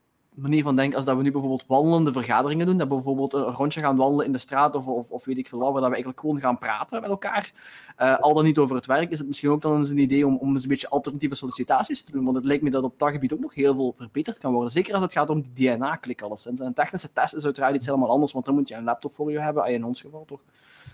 manier 0.42 0.64
van 0.64 0.76
denken 0.76 0.98
als 0.98 1.06
dat 1.06 1.18
we 1.18 1.24
nu 1.24 1.32
bijvoorbeeld 1.32 1.64
wandelende 1.68 2.12
vergaderingen 2.12 2.66
doen. 2.66 2.78
Dat 2.78 2.88
we 2.88 2.94
bijvoorbeeld 2.94 3.34
een 3.34 3.44
rondje 3.44 3.80
gaan 3.80 3.96
wandelen 3.96 4.26
in 4.26 4.32
de 4.32 4.38
straat 4.38 4.76
of, 4.76 4.88
of, 4.88 5.12
of 5.12 5.26
weet 5.26 5.38
ik 5.38 5.48
veel 5.48 5.60
wat, 5.60 5.72
waar 5.72 5.82
we 5.82 5.88
eigenlijk 5.88 6.20
gewoon 6.20 6.40
gaan 6.40 6.58
praten 6.58 7.02
met 7.02 7.10
elkaar. 7.10 7.52
Uh, 8.00 8.20
al 8.20 8.34
dan 8.34 8.44
niet 8.44 8.58
over 8.58 8.76
het 8.76 8.86
werk, 8.86 9.12
is 9.12 9.18
het 9.18 9.28
misschien 9.28 9.50
ook 9.50 9.62
dan 9.62 9.78
eens 9.78 9.90
een 9.90 9.98
idee 9.98 10.28
om, 10.28 10.38
om 10.38 10.54
eens 10.54 10.64
een 10.64 10.70
beetje 10.70 10.90
alternatieve 10.90 11.36
sollicitaties 11.36 12.04
te 12.04 12.12
doen. 12.12 12.24
Want 12.24 12.36
het 12.36 12.46
lijkt 12.46 12.64
me 12.64 12.70
dat 12.70 12.84
op 12.84 13.00
dat 13.00 13.10
gebied 13.10 13.34
ook 13.34 13.40
nog 13.40 13.54
heel 13.54 13.76
veel 13.76 13.94
verbeterd 13.96 14.38
kan 14.38 14.54
worden. 14.54 14.72
Zeker 14.72 14.94
als 14.94 15.04
het 15.04 15.14
gaat 15.14 15.30
om 15.30 15.42
die 15.42 15.76
DNA-klik 15.76 16.22
alleszins. 16.22 16.60
En 16.60 16.66
een 16.66 16.74
technische 16.74 17.14
test 17.14 17.34
is 17.34 17.46
uiteraard 17.46 17.76
iets 17.76 17.86
helemaal 17.86 18.10
anders, 18.10 18.32
want 18.32 18.46
dan 18.46 18.54
moet 18.56 18.68
je 18.68 18.76
een 18.76 18.84
laptop 18.84 19.14
voor 19.14 19.32
je 19.32 19.40
hebben, 19.40 19.66
in 19.66 19.84
ons 19.84 20.02
geval 20.02 20.26
toch. 20.26 20.42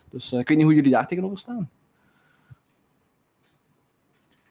Dus 0.09 0.33
uh, 0.33 0.39
ik 0.39 0.47
weet 0.47 0.57
niet 0.57 0.65
hoe 0.65 0.75
jullie 0.75 0.91
daar 0.91 1.07
tegenover 1.07 1.37
staan. 1.37 1.69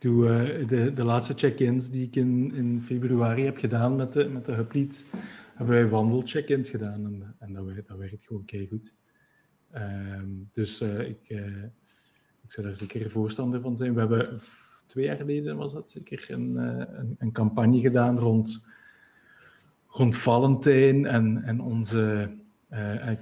Doe, 0.03 0.24
uh, 0.24 0.68
de, 0.68 0.92
de 0.92 1.05
laatste 1.05 1.34
check-ins 1.34 1.90
die 1.90 2.07
ik 2.07 2.16
in, 2.16 2.55
in 2.55 2.80
februari 2.80 3.44
heb 3.44 3.57
gedaan 3.57 3.96
met 3.96 4.12
de, 4.12 4.28
met 4.28 4.44
de 4.44 4.53
Hubleads, 4.53 5.05
hebben 5.55 5.74
wij 5.74 5.88
wandelcheck-ins 5.88 6.70
gedaan 6.70 7.05
en, 7.05 7.34
en 7.38 7.53
dat, 7.53 7.64
werkt, 7.64 7.88
dat 7.88 7.98
werkt 7.98 8.24
gewoon 8.24 8.44
keihgoed. 8.44 8.94
Um, 9.74 10.48
dus 10.53 10.80
uh, 10.80 11.09
ik, 11.09 11.18
uh, 11.28 11.62
ik 12.42 12.53
zou 12.53 12.66
daar 12.66 12.76
zeker 12.76 13.11
voorstander 13.11 13.61
van 13.61 13.76
zijn. 13.76 13.94
We 13.94 14.00
hebben 14.00 14.38
twee 14.86 15.05
jaar 15.05 15.16
geleden, 15.16 15.57
was 15.57 15.72
dat 15.72 15.90
zeker, 15.90 16.26
een, 16.28 16.57
een, 16.57 17.14
een 17.18 17.32
campagne 17.32 17.80
gedaan 17.80 18.18
rond, 18.18 18.68
rond 19.86 20.16
Valentijn 20.16 21.07
en, 21.07 21.42
en 21.42 21.61
onze 21.61 22.30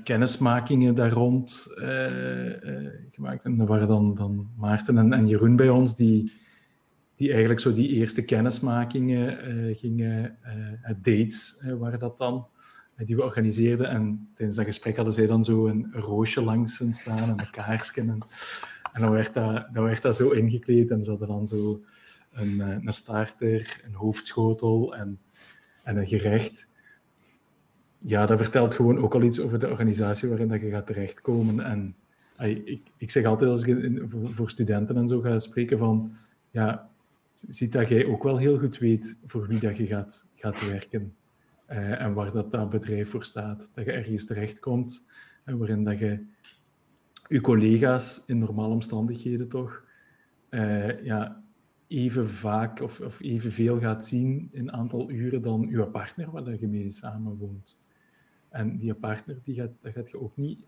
kennismakingen 0.05 0.95
daar 0.95 1.11
rond 1.11 1.67
gemaakt. 3.11 3.45
En 3.45 3.61
er 3.61 3.67
waren 3.67 3.89
dan, 3.89 4.15
dan 4.15 4.51
Maarten 4.57 4.99
en, 4.99 5.13
en 5.13 5.29
Jeroen 5.29 5.57
bij 5.57 5.69
ons 5.69 5.97
die 5.97 6.33
die 7.21 7.29
eigenlijk 7.31 7.61
zo 7.61 7.73
die 7.73 7.89
eerste 7.89 8.25
kennismakingen 8.25 9.49
uh, 9.49 9.77
gingen, 9.79 10.39
uh, 10.45 10.95
dates 11.03 11.61
uh, 11.65 11.75
waren 11.75 11.99
dat 11.99 12.19
dan, 12.19 12.47
die 12.97 13.17
we 13.17 13.23
organiseerden. 13.23 13.89
En 13.89 14.29
tijdens 14.35 14.57
dat 14.57 14.67
gesprek 14.67 14.97
hadden 14.97 15.15
zij 15.15 15.27
dan 15.27 15.45
zo 15.45 15.67
een 15.67 15.89
roosje 15.93 16.43
langs 16.43 16.83
staan 16.91 17.19
en 17.19 17.39
een 17.39 17.51
kaarsken. 17.51 18.09
En, 18.09 18.19
en 18.93 19.01
dan, 19.01 19.11
werd 19.11 19.35
dat, 19.35 19.67
dan 19.73 19.85
werd 19.85 20.03
dat 20.03 20.17
zo 20.17 20.31
ingekleed 20.31 20.91
en 20.91 21.05
ze 21.05 21.11
hadden 21.11 21.29
dan 21.29 21.47
zo 21.47 21.83
een, 22.33 22.61
een 22.61 22.93
starter, 22.93 23.81
een 23.85 23.95
hoofdschotel 23.95 24.95
en, 24.95 25.19
en 25.83 25.97
een 25.97 26.09
gerecht. 26.09 26.69
Ja, 27.99 28.27
dat 28.27 28.39
vertelt 28.39 28.75
gewoon 28.75 28.99
ook 28.99 29.15
al 29.15 29.23
iets 29.23 29.41
over 29.41 29.59
de 29.59 29.69
organisatie 29.69 30.29
waarin 30.29 30.49
dat 30.49 30.61
je 30.61 30.71
gaat 30.71 30.87
terechtkomen. 30.87 31.61
En 31.61 31.97
ik, 32.65 32.83
ik 32.97 33.11
zeg 33.11 33.25
altijd 33.25 33.51
als 33.51 33.63
ik 33.63 34.03
voor, 34.07 34.27
voor 34.27 34.51
studenten 34.51 34.97
en 34.97 35.09
zo 35.09 35.21
ga 35.21 35.39
spreken 35.39 35.79
van 35.79 36.13
ja, 36.51 36.91
ziet 37.49 37.73
dat 37.73 37.89
jij 37.89 38.07
ook 38.07 38.23
wel 38.23 38.37
heel 38.37 38.59
goed 38.59 38.79
weet 38.79 39.19
voor 39.25 39.47
wie 39.47 39.61
dat 39.61 39.77
je 39.77 39.87
gaat, 39.87 40.31
gaat 40.35 40.61
werken. 40.61 41.15
Uh, 41.71 42.01
en 42.01 42.15
waar 42.15 42.31
dat, 42.31 42.51
dat 42.51 42.71
bedrijf 42.71 43.11
voor 43.11 43.25
staat. 43.25 43.71
Dat 43.75 43.85
je 43.85 43.93
ergens 43.93 44.27
terechtkomt 44.27 45.07
en 45.45 45.59
waarin 45.59 45.85
dat 45.85 45.99
je 45.99 46.27
je 47.27 47.41
collega's 47.41 48.23
in 48.27 48.39
normale 48.39 48.73
omstandigheden 48.73 49.49
toch 49.49 49.85
uh, 50.51 51.05
ja, 51.05 51.43
even 51.87 52.29
vaak 52.29 52.81
of, 52.81 53.01
of 53.01 53.21
evenveel 53.21 53.81
gaat 53.81 54.05
zien 54.05 54.49
in 54.53 54.73
aantal 54.73 55.11
uren 55.11 55.43
dan 55.43 55.69
je 55.71 55.87
partner 55.87 56.31
waar 56.31 56.61
je 56.61 56.69
mee 56.69 56.91
samenwoont. 56.91 57.79
En 58.49 58.77
die 58.77 58.95
partner, 58.95 59.39
die 59.43 59.55
gaat, 59.55 59.71
daar 59.81 59.93
gaat 59.93 60.11
je 60.11 60.21
ook 60.21 60.37
niet 60.37 60.65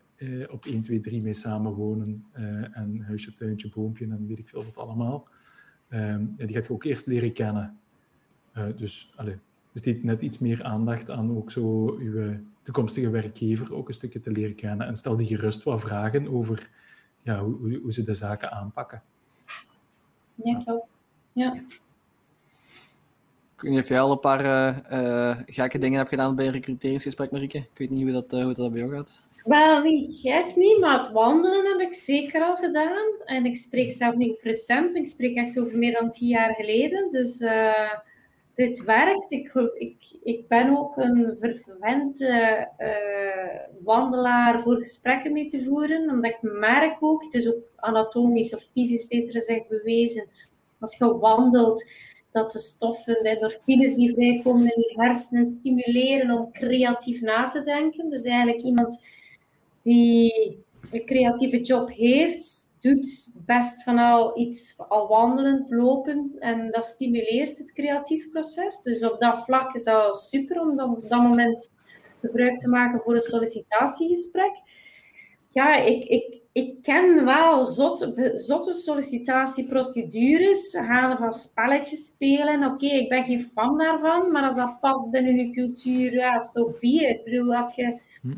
op 0.49 0.65
1, 0.65 0.83
2, 0.83 1.01
3 1.01 1.23
mee 1.23 1.35
samenwonen 1.35 2.25
en 2.73 3.01
huisje, 3.01 3.35
tuintje, 3.35 3.69
boompje 3.69 4.05
en 4.05 4.27
weet 4.27 4.39
ik 4.39 4.49
veel 4.49 4.65
wat 4.65 4.77
allemaal. 4.77 5.29
Um, 5.95 6.35
die 6.37 6.49
gaat 6.49 6.67
je 6.67 6.73
ook 6.73 6.85
eerst 6.85 7.07
leren 7.07 7.33
kennen. 7.33 7.79
Uh, 8.57 8.65
dus 8.77 9.13
allez, 9.17 9.37
besteed 9.73 10.05
net 10.05 10.23
iets 10.23 10.39
meer 10.39 10.65
aandacht 10.65 11.11
aan 11.11 11.37
ook 11.37 11.51
zo 11.51 11.97
je 12.01 12.41
toekomstige 12.63 13.11
werkgever 13.11 13.75
ook 13.75 13.89
een 13.89 13.95
stukje 13.95 14.21
te 14.21 14.31
leren 14.31 14.55
kennen. 14.55 14.87
En 14.87 14.97
stel 14.97 15.17
die 15.17 15.27
gerust 15.27 15.63
wat 15.63 15.81
vragen 15.81 16.29
over 16.29 16.71
ja, 17.23 17.45
hoe, 17.45 17.79
hoe 17.83 17.93
ze 17.93 18.03
de 18.03 18.15
zaken 18.15 18.53
aanpakken. 18.53 19.03
Ja, 20.35 20.63
klopt. 20.65 20.87
Ja. 21.33 21.55
Ik 23.55 23.69
weet 23.69 23.71
niet 23.71 23.81
of 23.81 23.89
jij 23.89 24.01
al 24.01 24.13
een 24.13 24.21
paar 24.21 24.45
uh, 24.45 25.01
uh, 25.03 25.39
gekke 25.47 25.79
dingen 25.79 25.99
hebt 25.99 26.09
gedaan 26.09 26.37
bij 26.37 26.47
een 26.47 26.53
recruteringsgesprek, 26.53 27.31
Marieke. 27.31 27.59
Ik 27.59 27.79
weet 27.79 27.91
niet 27.91 28.03
hoe 28.03 28.13
dat, 28.13 28.43
hoe 28.43 28.55
dat 28.55 28.73
bij 28.73 28.81
jou 28.81 28.95
gaat. 28.95 29.22
Wel, 29.45 29.83
niet 29.83 30.21
gek 30.21 30.57
niet, 30.57 30.79
maar 30.79 30.99
het 30.99 31.11
wandelen 31.11 31.67
heb 31.67 31.81
ik 31.81 31.95
zeker 31.95 32.43
al 32.43 32.57
gedaan. 32.57 33.07
En 33.25 33.47
ik 33.47 33.57
spreek 33.57 33.91
zelf 33.91 34.15
niet 34.15 34.41
recent, 34.43 34.95
ik 34.95 35.07
spreek 35.07 35.37
echt 35.37 35.59
over 35.59 35.79
meer 35.79 35.93
dan 35.93 36.11
tien 36.11 36.29
jaar 36.29 36.55
geleden. 36.55 37.11
Dus 37.11 37.41
uh, 37.41 37.93
dit 38.55 38.85
werkt. 38.85 39.33
Ik, 39.33 39.53
ik, 39.75 39.97
ik 40.23 40.49
ben 40.49 40.79
ook 40.79 40.97
een 40.97 41.37
verwende 41.41 42.69
uh, 42.79 43.85
wandelaar 43.85 44.61
voor 44.61 44.77
gesprekken 44.77 45.33
mee 45.33 45.47
te 45.47 45.63
voeren, 45.63 46.11
omdat 46.11 46.31
ik 46.31 46.39
merk 46.43 46.97
ook, 47.01 47.25
het 47.25 47.35
is 47.35 47.49
ook 47.49 47.63
anatomisch 47.77 48.55
of 48.55 48.67
fysisch 48.73 49.07
beter 49.07 49.33
gezegd 49.33 49.69
bewezen, 49.69 50.29
als 50.81 50.97
je 50.97 51.19
wandelt, 51.19 51.91
dat 52.33 52.53
de 52.53 52.59
stoffen, 52.59 53.23
de 53.23 53.29
endorfines 53.29 53.95
die 53.95 54.15
vrijkomen 54.15 54.75
in 54.75 54.85
je 54.89 54.93
hersenen 54.97 55.47
stimuleren 55.47 56.39
om 56.39 56.53
creatief 56.53 57.21
na 57.21 57.49
te 57.49 57.61
denken. 57.61 58.11
Dus 58.11 58.25
eigenlijk 58.25 58.63
iemand 58.63 59.01
die 59.83 60.65
een 60.93 61.05
creatieve 61.05 61.61
job 61.61 61.91
heeft, 61.91 62.71
doet 62.81 63.33
best 63.47 63.83
van 63.83 63.99
al 63.99 64.39
iets 64.39 64.75
al 64.89 65.09
wandelend, 65.09 65.71
lopen 65.71 66.33
en 66.39 66.71
dat 66.71 66.85
stimuleert 66.85 67.59
het 67.59 67.73
creatief 67.73 68.31
proces. 68.31 68.83
Dus 68.83 69.05
op 69.05 69.21
dat 69.21 69.45
vlak 69.45 69.75
is 69.75 69.85
dat 69.85 70.21
super 70.21 70.61
om 70.61 70.81
op 70.81 71.09
dat 71.09 71.23
moment 71.23 71.73
gebruik 72.21 72.61
te 72.61 72.69
maken 72.69 73.01
voor 73.01 73.15
een 73.15 73.21
sollicitatiegesprek. 73.21 74.53
Ja, 75.51 75.77
ik, 75.77 76.05
ik, 76.05 76.41
ik 76.53 76.83
ken 76.83 77.25
wel 77.25 77.65
zotte, 77.65 78.73
sollicitatieprocedures, 78.73 80.75
halen 80.75 81.19
van 81.19 81.33
spelletjes 81.33 82.07
spelen. 82.07 82.65
Oké, 82.65 82.87
ik 82.87 83.09
ben 83.09 83.25
geen 83.25 83.51
fan 83.55 83.79
daarvan, 83.79 84.33
maar 84.33 84.47
als 84.47 84.57
dat 84.57 84.81
past 84.81 85.11
binnen 85.11 85.37
je 85.37 85.51
cultuur, 85.51 86.13
ja, 86.13 86.45
zo 86.45 86.73
so 86.81 86.87
Ik 86.89 87.25
bedoel, 87.25 87.55
als 87.55 87.75
je 87.75 88.01
hm. 88.23 88.33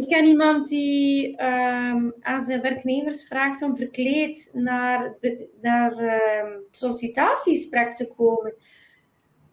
Ik 0.00 0.08
ken 0.08 0.24
iemand 0.24 0.68
die 0.68 1.42
um, 1.42 2.14
aan 2.20 2.44
zijn 2.44 2.60
werknemers 2.60 3.26
vraagt 3.26 3.62
om 3.62 3.76
verkleed 3.76 4.50
naar, 4.52 5.16
naar 5.60 5.92
um, 6.44 6.62
sollicitatiegesprek 6.70 7.94
te 7.94 8.06
komen. 8.16 8.54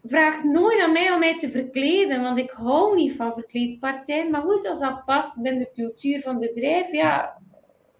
Vraag 0.04 0.44
nooit 0.44 0.80
aan 0.80 0.92
mij 0.92 1.14
om 1.14 1.20
mij 1.20 1.38
te 1.38 1.52
verkleden, 1.52 2.22
want 2.22 2.38
ik 2.38 2.50
hou 2.50 2.96
niet 2.96 3.16
van 3.16 3.34
verkleedpartijen. 3.34 4.32
Maar 4.32 4.42
goed, 4.42 4.68
als 4.68 4.80
dat 4.80 5.06
past 5.06 5.42
binnen 5.42 5.62
de 5.62 5.72
cultuur 5.74 6.22
van 6.22 6.42
het 6.42 6.54
bedrijf, 6.54 6.92
ja, 6.92 7.42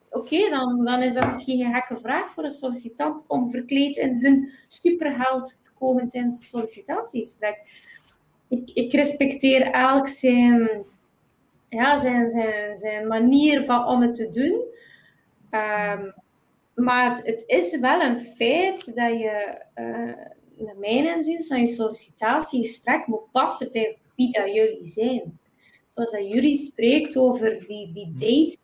oké, 0.10 0.50
dan, 0.50 0.86
dan 0.86 1.02
is 1.02 1.14
dat 1.14 1.26
misschien 1.26 1.66
een 1.66 1.74
gekke 1.74 1.98
vraag 1.98 2.34
voor 2.34 2.44
een 2.44 2.50
sollicitant 2.50 3.24
om 3.28 3.52
verkleed 3.52 3.96
in 3.96 4.18
hun 4.22 4.52
superheld 4.68 5.58
te 5.62 5.74
komen 5.74 6.10
tijdens 6.10 6.40
het 6.40 6.48
sollicitatiegesprek. 6.48 7.86
Ik, 8.50 8.70
ik 8.74 8.94
respecteer 8.94 9.62
elk 9.62 10.08
zijn 10.08 10.86
ja, 11.70 11.98
zijn, 11.98 12.30
zijn, 12.30 12.78
zijn 12.78 13.08
manier 13.08 13.64
van, 13.64 13.86
om 13.86 14.02
het 14.02 14.16
te 14.16 14.30
doen. 14.30 14.62
Um, 15.62 16.14
maar 16.76 17.16
het, 17.16 17.26
het, 17.26 17.44
is 17.46 17.80
wel 17.80 18.02
een 18.02 18.20
feit 18.20 18.86
dat 18.86 19.12
je, 19.12 19.62
uh, 19.76 20.66
naar 20.66 20.78
mijn 20.80 21.16
inziens, 21.16 21.48
dat 21.48 21.60
je 21.60 21.66
sollicitatiegesprek 21.66 23.08
moet 23.08 23.32
passen 23.32 23.70
bij 23.72 23.98
wie 24.16 24.32
dat 24.32 24.54
jullie 24.54 24.86
zijn. 24.86 25.40
Zoals 25.94 26.12
dat 26.12 26.32
jullie 26.34 26.58
spreekt 26.58 27.18
over 27.18 27.66
die, 27.68 27.92
die 27.94 28.14
dates. 28.16 28.58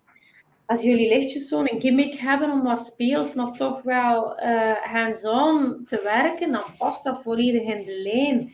Als 0.66 0.82
jullie 0.82 1.10
lichtjes 1.10 1.48
zo'n 1.48 1.70
gimmick 1.80 2.16
hebben 2.16 2.52
om 2.52 2.64
wat 2.64 2.86
speels, 2.86 3.34
maar 3.34 3.52
toch 3.52 3.82
wel 3.82 4.44
uh, 4.44 4.72
hands-on 4.72 5.84
te 5.86 6.02
werken, 6.04 6.52
dan 6.52 6.64
past 6.78 7.04
dat 7.04 7.22
volledig 7.22 7.62
in 7.62 7.86
de 7.86 8.02
lijn 8.02 8.54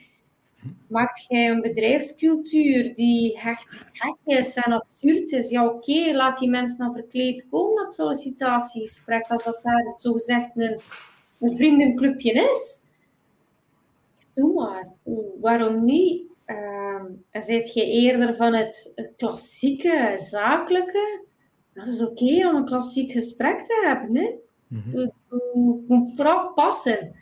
maakt 0.87 1.25
jij 1.27 1.49
een 1.49 1.61
bedrijfscultuur 1.61 2.95
die 2.95 3.39
echt 3.39 3.85
gek 3.93 4.15
is 4.25 4.55
en 4.55 4.71
absurd 4.71 5.31
is, 5.31 5.49
ja 5.49 5.65
oké, 5.65 6.11
laat 6.13 6.39
die 6.39 6.49
mensen 6.49 6.77
dan 6.77 6.93
verkleed 6.93 7.45
komen 7.49 7.75
naar 7.75 7.83
het 7.83 7.93
sollicitatiegesprek, 7.93 9.27
als 9.27 9.43
dat 9.43 9.61
daar 9.61 9.93
zogezegd 9.97 10.49
een, 10.55 10.79
een 11.39 11.55
vriendenclubje 11.55 12.31
is. 12.31 12.83
Doe 14.33 14.53
maar. 14.53 14.87
Waarom 15.41 15.85
niet? 15.85 16.27
Um, 16.45 17.23
en 17.29 17.43
zijt 17.43 17.73
je 17.73 17.85
eerder 17.85 18.35
van 18.35 18.53
het, 18.53 18.93
klassieke, 19.17 20.13
zakelijke? 20.15 21.25
Dat 21.73 21.87
is 21.87 22.01
oké 22.01 22.47
om 22.47 22.55
een 22.55 22.65
klassiek 22.65 23.11
gesprek 23.11 23.65
te 23.65 23.83
hebben. 23.85 24.15
Hè? 24.15 24.35
Mm 24.67 24.95
Het 24.95 25.13
moet 25.87 26.15
vooral 26.15 26.53
passen 26.53 27.15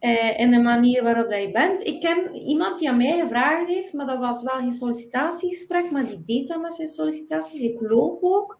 uh, 0.00 0.38
in 0.38 0.50
de 0.50 0.58
manier 0.58 1.02
waarop 1.02 1.30
dat 1.30 1.42
je 1.42 1.50
bent. 1.50 1.86
Ik 1.86 2.00
ken 2.00 2.34
iemand 2.34 2.78
die 2.78 2.88
aan 2.88 2.96
mij 2.96 3.20
gevraagd 3.20 3.68
heeft, 3.68 3.92
maar 3.92 4.06
dat 4.06 4.18
was 4.18 4.42
wel 4.42 4.58
geen 4.58 4.72
sollicitatiegesprek, 4.72 5.90
maar 5.90 6.06
die 6.06 6.22
deed 6.24 6.48
dat 6.48 6.60
met 6.60 6.72
zijn 6.72 6.88
sollicitaties. 6.88 7.60
Ik 7.60 7.80
loop 7.80 8.18
ook. 8.22 8.58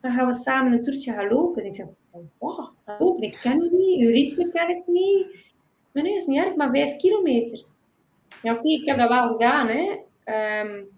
Dan 0.00 0.12
gaan 0.12 0.26
we 0.26 0.34
samen 0.34 0.72
een 0.72 0.82
toertje 0.82 1.12
gaan 1.12 1.28
lopen. 1.28 1.62
En 1.62 1.68
ik 1.68 1.74
zeg, 1.74 1.86
wow, 2.38 2.68
lopen, 2.98 3.22
ik 3.22 3.38
ken 3.42 3.62
je 3.62 3.70
niet, 3.72 4.00
uw 4.00 4.10
ritme 4.10 4.50
ken 4.50 4.68
ik 4.68 4.82
niet. 4.86 5.26
Nee, 5.92 6.02
nee, 6.04 6.14
is 6.14 6.26
niet 6.26 6.44
erg, 6.44 6.54
maar 6.54 6.70
vijf 6.70 6.96
kilometer. 6.96 7.64
Ja, 8.42 8.52
oké, 8.52 8.68
ik 8.68 8.86
heb 8.86 8.98
dat 8.98 9.08
wel 9.08 9.28
gedaan, 9.28 9.68
hè. 9.68 9.98
Um, 10.60 10.88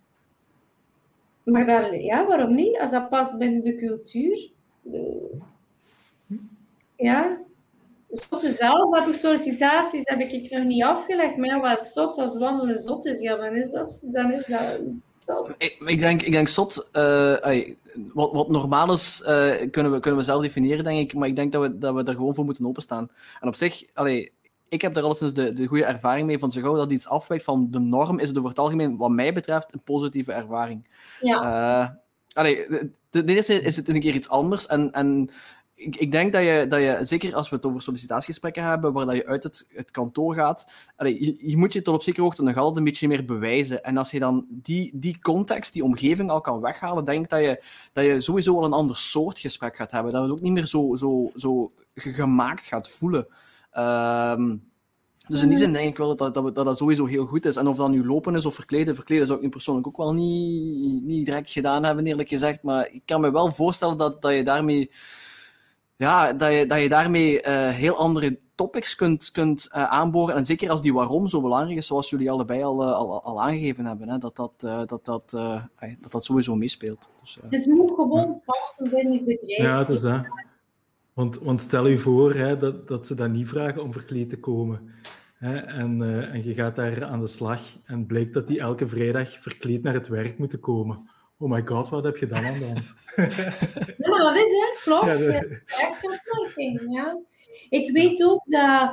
maar 1.44 1.66
dan, 1.66 2.00
ja, 2.00 2.26
waarom 2.26 2.54
niet? 2.54 2.78
Als 2.78 2.90
dat 2.90 3.08
past 3.08 3.38
binnen 3.38 3.64
de 3.64 3.74
cultuur. 3.74 4.50
ja. 6.96 7.40
Zotte 8.12 8.50
zelf 8.50 8.94
heb 8.94 9.06
ik 9.06 9.14
sollicitaties 9.14 10.02
heb 10.04 10.20
ik 10.20 10.50
nog 10.50 10.64
niet 10.64 10.82
afgelegd. 10.82 11.36
Maar 11.36 11.48
ja, 11.48 11.60
wat 11.60 11.86
zot 11.86 12.18
als 12.18 12.36
wandelen 12.36 12.78
zot 12.78 13.06
is, 13.06 13.20
ja, 13.20 13.36
dan 13.36 13.54
is 13.54 13.70
dat, 13.70 14.02
dan 14.04 14.32
is 14.32 14.46
dat 14.46 14.80
zot. 15.26 15.54
Ik, 15.58 15.76
ik, 15.86 15.98
denk, 15.98 16.22
ik 16.22 16.32
denk 16.32 16.48
zot, 16.48 16.88
uh, 16.92 17.64
wat, 18.12 18.32
wat 18.32 18.48
normaal 18.48 18.92
is, 18.92 19.20
uh, 19.20 19.52
kunnen, 19.70 19.92
we, 19.92 20.00
kunnen 20.00 20.20
we 20.20 20.24
zelf 20.24 20.42
definiëren, 20.42 20.84
denk 20.84 20.98
ik. 20.98 21.14
Maar 21.14 21.28
ik 21.28 21.36
denk 21.36 21.52
dat 21.52 21.62
we, 21.62 21.78
dat 21.78 21.94
we 21.94 22.02
er 22.02 22.14
gewoon 22.14 22.34
voor 22.34 22.44
moeten 22.44 22.66
openstaan. 22.66 23.08
En 23.40 23.48
op 23.48 23.54
zich, 23.54 23.84
allee, 23.94 24.32
ik 24.68 24.82
heb 24.82 24.94
daar 24.94 25.04
alleszins 25.04 25.34
de, 25.34 25.52
de 25.52 25.66
goede 25.66 25.84
ervaring 25.84 26.26
mee. 26.26 26.38
Van 26.38 26.50
zo 26.50 26.60
gauw 26.60 26.76
dat 26.76 26.92
iets 26.92 27.08
afwijkt 27.08 27.44
van 27.44 27.68
de 27.70 27.80
norm, 27.80 28.18
is 28.18 28.28
het 28.28 28.38
over 28.38 28.50
het 28.50 28.58
algemeen, 28.58 28.96
wat 28.96 29.10
mij 29.10 29.32
betreft, 29.32 29.72
een 29.72 29.82
positieve 29.84 30.32
ervaring. 30.32 30.88
Ja. 31.20 31.80
Uh, 31.82 31.88
allee, 32.32 32.66
ten 33.10 33.26
eerste 33.26 33.54
is 33.54 33.76
het 33.76 33.88
een 33.88 34.00
keer 34.00 34.14
iets 34.14 34.28
anders. 34.28 34.66
En, 34.66 34.92
en 34.92 35.30
ik, 35.82 36.12
denk 36.12 36.32
dat 36.32 36.42
je, 36.42 36.66
dat 36.68 36.80
je, 36.80 36.98
zeker 37.00 37.34
als 37.34 37.48
we 37.48 37.56
het 37.56 37.66
over 37.66 37.82
sollicitatiegesprekken 37.82 38.64
hebben, 38.64 38.92
waar 38.92 39.06
dat 39.06 39.14
je 39.14 39.26
uit 39.26 39.42
het, 39.42 39.66
het 39.68 39.90
kantoor 39.90 40.34
gaat, 40.34 40.66
je, 40.96 41.54
moet 41.56 41.72
je 41.72 41.82
tot 41.82 41.94
op 41.94 42.02
zekere 42.02 42.22
hoogte 42.22 42.42
nog 42.42 42.56
altijd 42.56 42.76
een 42.76 42.84
beetje 42.84 43.08
meer 43.08 43.24
bewijzen. 43.24 43.82
En 43.82 43.96
als 43.96 44.10
je 44.10 44.18
dan 44.18 44.46
die, 44.48 44.90
die 44.94 45.20
context, 45.20 45.72
die 45.72 45.84
omgeving 45.84 46.30
al 46.30 46.40
kan 46.40 46.60
weghalen, 46.60 47.04
denk 47.04 47.24
ik 47.24 47.30
dat 47.30 47.40
je, 47.40 47.62
dat 47.92 48.04
je 48.04 48.20
sowieso 48.20 48.54
wel 48.54 48.64
een 48.64 48.72
ander 48.72 48.96
soort 48.96 49.38
gesprek 49.38 49.76
gaat 49.76 49.90
hebben. 49.90 50.12
Dat 50.12 50.22
het 50.22 50.32
ook 50.32 50.40
niet 50.40 50.52
meer 50.52 50.66
zo, 50.66 50.96
zo, 50.96 51.30
zo 51.36 51.72
gemaakt 51.94 52.66
gaat 52.66 52.88
voelen. 52.88 53.26
Um, 53.78 54.70
dus 55.26 55.42
in 55.42 55.48
die 55.48 55.58
zin 55.58 55.72
denk 55.72 55.88
ik 55.88 55.96
wel 55.96 56.16
dat 56.16 56.34
dat, 56.34 56.54
dat 56.54 56.64
dat 56.64 56.78
sowieso 56.78 57.06
heel 57.06 57.26
goed 57.26 57.46
is. 57.46 57.56
En 57.56 57.66
of 57.66 57.76
dat 57.76 57.90
nu 57.90 58.06
lopen 58.06 58.34
is 58.34 58.46
of 58.46 58.54
verkleden, 58.54 58.94
verkleden 58.94 59.26
zou 59.26 59.38
ik 59.38 59.44
nu 59.44 59.50
persoonlijk 59.50 59.86
ook 59.86 59.96
wel 59.96 60.14
niet, 60.14 61.02
niet 61.02 61.26
direct 61.26 61.50
gedaan 61.50 61.84
hebben, 61.84 62.06
eerlijk 62.06 62.28
gezegd. 62.28 62.62
Maar 62.62 62.88
ik 62.92 63.02
kan 63.04 63.20
me 63.20 63.32
wel 63.32 63.52
voorstellen 63.52 63.98
dat, 63.98 64.22
dat 64.22 64.34
je 64.34 64.44
daarmee, 64.44 64.90
ja, 65.96 66.32
dat 66.32 66.52
je, 66.52 66.66
dat 66.66 66.80
je 66.80 66.88
daarmee 66.88 67.46
uh, 67.46 67.68
heel 67.68 67.96
andere 67.96 68.38
topics 68.54 68.94
kunt, 68.94 69.30
kunt 69.30 69.68
uh, 69.68 69.84
aanboren. 69.84 70.34
En 70.34 70.44
zeker 70.44 70.70
als 70.70 70.82
die 70.82 70.94
waarom 70.94 71.28
zo 71.28 71.40
belangrijk 71.40 71.78
is, 71.78 71.86
zoals 71.86 72.10
jullie 72.10 72.30
allebei 72.30 72.62
al, 72.62 72.82
uh, 72.82 72.92
al, 72.92 73.22
al 73.22 73.42
aangegeven 73.42 73.84
hebben, 73.84 74.08
hè, 74.08 74.18
dat, 74.18 74.36
dat, 74.36 74.60
dat, 74.60 75.04
dat, 75.04 75.30
dat 75.30 76.10
dat 76.10 76.24
sowieso 76.24 76.56
meespeelt. 76.56 77.10
Dus, 77.20 77.38
het 77.50 77.66
moet 77.66 77.90
gewoon 77.90 78.40
passen 78.44 78.90
binnen 78.90 79.12
je 79.12 79.22
bedrijf. 79.22 79.72
Ja, 79.72 79.78
het 79.78 79.88
is 79.88 80.00
dat. 80.00 80.20
Want, 81.12 81.38
want 81.38 81.60
stel 81.60 81.86
je 81.86 81.98
voor 81.98 82.34
hè, 82.34 82.56
dat, 82.56 82.88
dat 82.88 83.06
ze 83.06 83.14
dan 83.14 83.32
niet 83.32 83.48
vragen 83.48 83.82
om 83.82 83.92
verkleed 83.92 84.28
te 84.28 84.40
komen. 84.40 84.80
Hè, 85.34 85.56
en, 85.56 86.00
uh, 86.00 86.34
en 86.34 86.44
je 86.44 86.54
gaat 86.54 86.76
daar 86.76 87.04
aan 87.04 87.20
de 87.20 87.26
slag 87.26 87.60
en 87.84 88.06
blijkt 88.06 88.34
dat 88.34 88.46
die 88.46 88.60
elke 88.60 88.86
vrijdag 88.86 89.30
verkleed 89.30 89.82
naar 89.82 89.94
het 89.94 90.08
werk 90.08 90.38
moeten 90.38 90.60
komen. 90.60 91.10
Oh 91.42 91.48
my 91.48 91.62
god, 91.64 91.88
wat 91.88 92.04
heb 92.04 92.16
je 92.16 92.26
dan 92.26 92.44
aan 92.44 92.58
de 92.58 92.64
hand? 92.64 92.96
ja, 93.98 94.08
maar 94.08 94.34
dat 94.34 94.36
is 94.36 94.52
hè, 94.52 94.80
klopt. 94.82 95.04
Ja, 95.04 95.16
de... 95.16 96.84
ja. 96.88 97.18
Ik 97.68 97.92
weet 97.92 98.24
ook 98.24 98.42
dat 98.44 98.90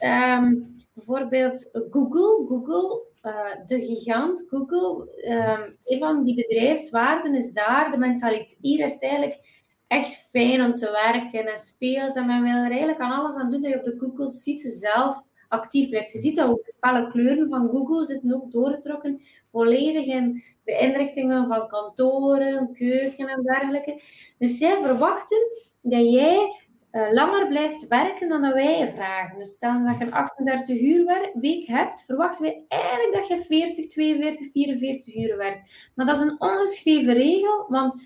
um, 0.00 0.76
bijvoorbeeld 0.94 1.70
Google, 1.90 2.46
Google 2.48 3.02
uh, 3.22 3.66
de 3.66 3.80
gigant 3.80 4.44
Google, 4.48 5.18
um, 5.28 5.76
een 5.84 5.98
van 5.98 6.24
die 6.24 6.34
bedrijfswaarden 6.34 7.34
is 7.34 7.52
daar, 7.52 7.90
de 7.90 7.98
mentaliteit. 7.98 8.58
Hier 8.60 8.84
is 8.84 8.92
het 8.92 9.02
eigenlijk 9.02 9.40
echt 9.86 10.28
fijn 10.30 10.64
om 10.64 10.74
te 10.74 10.90
werken 10.90 11.46
en 11.46 11.56
speels. 11.56 12.14
En 12.14 12.26
men 12.26 12.42
wil 12.42 12.52
er 12.52 12.70
eigenlijk 12.70 13.00
aan 13.00 13.20
alles 13.20 13.36
aan 13.36 13.50
doen 13.50 13.62
dat 13.62 13.70
je 13.70 13.78
op 13.78 13.84
de 13.84 13.96
Google 13.98 14.30
Sheets 14.30 14.78
zelf 14.78 15.26
actief 15.48 15.88
blijft. 15.88 16.12
Je 16.12 16.18
ziet 16.18 16.36
dat 16.36 16.48
ook 16.48 16.64
de 16.64 16.74
felle 16.80 17.10
kleuren 17.10 17.48
van 17.48 17.68
Google 17.68 18.04
zitten 18.04 18.34
ook 18.34 18.52
doorgetrokken 18.52 19.20
volledig 19.50 20.06
in 20.06 20.42
de 20.64 20.78
inrichtingen 20.78 21.46
van 21.46 21.68
kantoren, 21.68 22.72
keuken 22.72 23.28
en 23.28 23.42
dergelijke. 23.42 24.00
Dus 24.38 24.58
zij 24.58 24.76
verwachten 24.76 25.38
dat 25.82 26.12
jij 26.12 26.52
uh, 26.92 27.12
langer 27.12 27.48
blijft 27.48 27.86
werken 27.88 28.28
dan 28.28 28.42
dat 28.42 28.52
wij 28.52 28.78
je 28.78 28.88
vragen. 28.88 29.38
Dus 29.38 29.48
stel 29.48 29.84
dat 29.84 29.98
je 29.98 30.04
een 30.04 30.12
38 30.12 30.80
uur 30.80 31.30
week 31.34 31.66
hebt, 31.66 32.04
verwachten 32.04 32.42
wij 32.42 32.64
eigenlijk 32.68 33.12
dat 33.12 33.28
je 33.28 33.44
40, 33.44 33.86
42, 33.86 34.50
44 34.52 35.14
uur 35.16 35.36
werkt. 35.36 35.90
Maar 35.94 36.06
dat 36.06 36.16
is 36.16 36.22
een 36.22 36.40
ongeschreven 36.40 37.14
regel, 37.14 37.66
want 37.68 38.02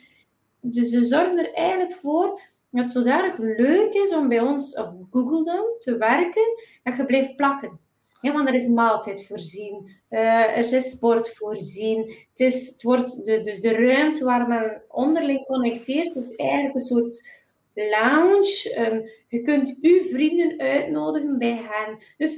ze 0.70 1.04
zorgen 1.04 1.38
er 1.38 1.52
eigenlijk 1.52 1.92
voor 1.92 2.40
dat 2.70 2.82
het 2.82 2.90
zodanig 2.90 3.38
leuk 3.38 3.92
is 3.92 4.14
om 4.14 4.28
bij 4.28 4.40
ons 4.40 4.76
op 4.76 5.06
Google 5.10 5.44
dan 5.44 5.64
te 5.78 5.96
werken, 5.96 6.58
dat 6.82 6.96
je 6.96 7.06
blijft 7.06 7.36
plakken. 7.36 7.80
Ja, 8.22 8.32
want 8.32 8.48
er 8.48 8.54
is 8.54 8.66
maaltijd 8.66 9.26
voorzien, 9.26 9.90
uh, 10.10 10.56
er 10.56 10.72
is 10.72 10.90
sport 10.90 11.34
voorzien. 11.34 11.98
Het, 12.30 12.40
is, 12.40 12.68
het 12.68 12.82
wordt 12.82 13.26
de, 13.26 13.42
dus 13.42 13.60
de 13.60 13.72
ruimte 13.72 14.24
waar 14.24 14.48
men 14.48 14.82
onderling 14.88 15.46
connecteert, 15.46 16.16
is 16.16 16.36
eigenlijk 16.36 16.74
een 16.74 16.80
soort 16.80 17.28
lounge. 17.74 18.74
Um, 18.78 19.08
je 19.28 19.42
kunt 19.42 19.76
uw 19.80 20.04
vrienden 20.04 20.58
uitnodigen 20.58 21.38
bij 21.38 21.60
hen. 21.68 21.98
Dus 22.16 22.36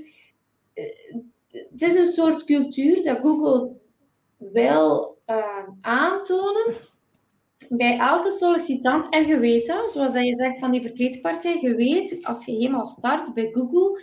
uh, 0.75 0.85
het 1.71 1.83
is 1.83 1.95
een 1.95 2.07
soort 2.07 2.45
cultuur 2.45 3.03
dat 3.03 3.21
Google 3.21 3.73
wil 4.37 5.19
uh, 5.27 5.69
aantonen 5.81 6.75
bij 7.69 7.99
elke 7.99 8.31
sollicitant, 8.31 9.09
en 9.09 9.25
dat, 9.25 9.91
zoals 9.91 10.13
dat 10.13 10.27
je 10.27 10.37
zegt 10.37 10.59
van 10.59 10.71
die 10.71 10.83
verkleedpartij, 10.83 11.59
je 11.61 11.75
weet, 11.75 12.19
als 12.23 12.45
je 12.45 12.53
helemaal 12.53 12.87
start 12.87 13.35
bij 13.35 13.51
Google, 13.53 14.01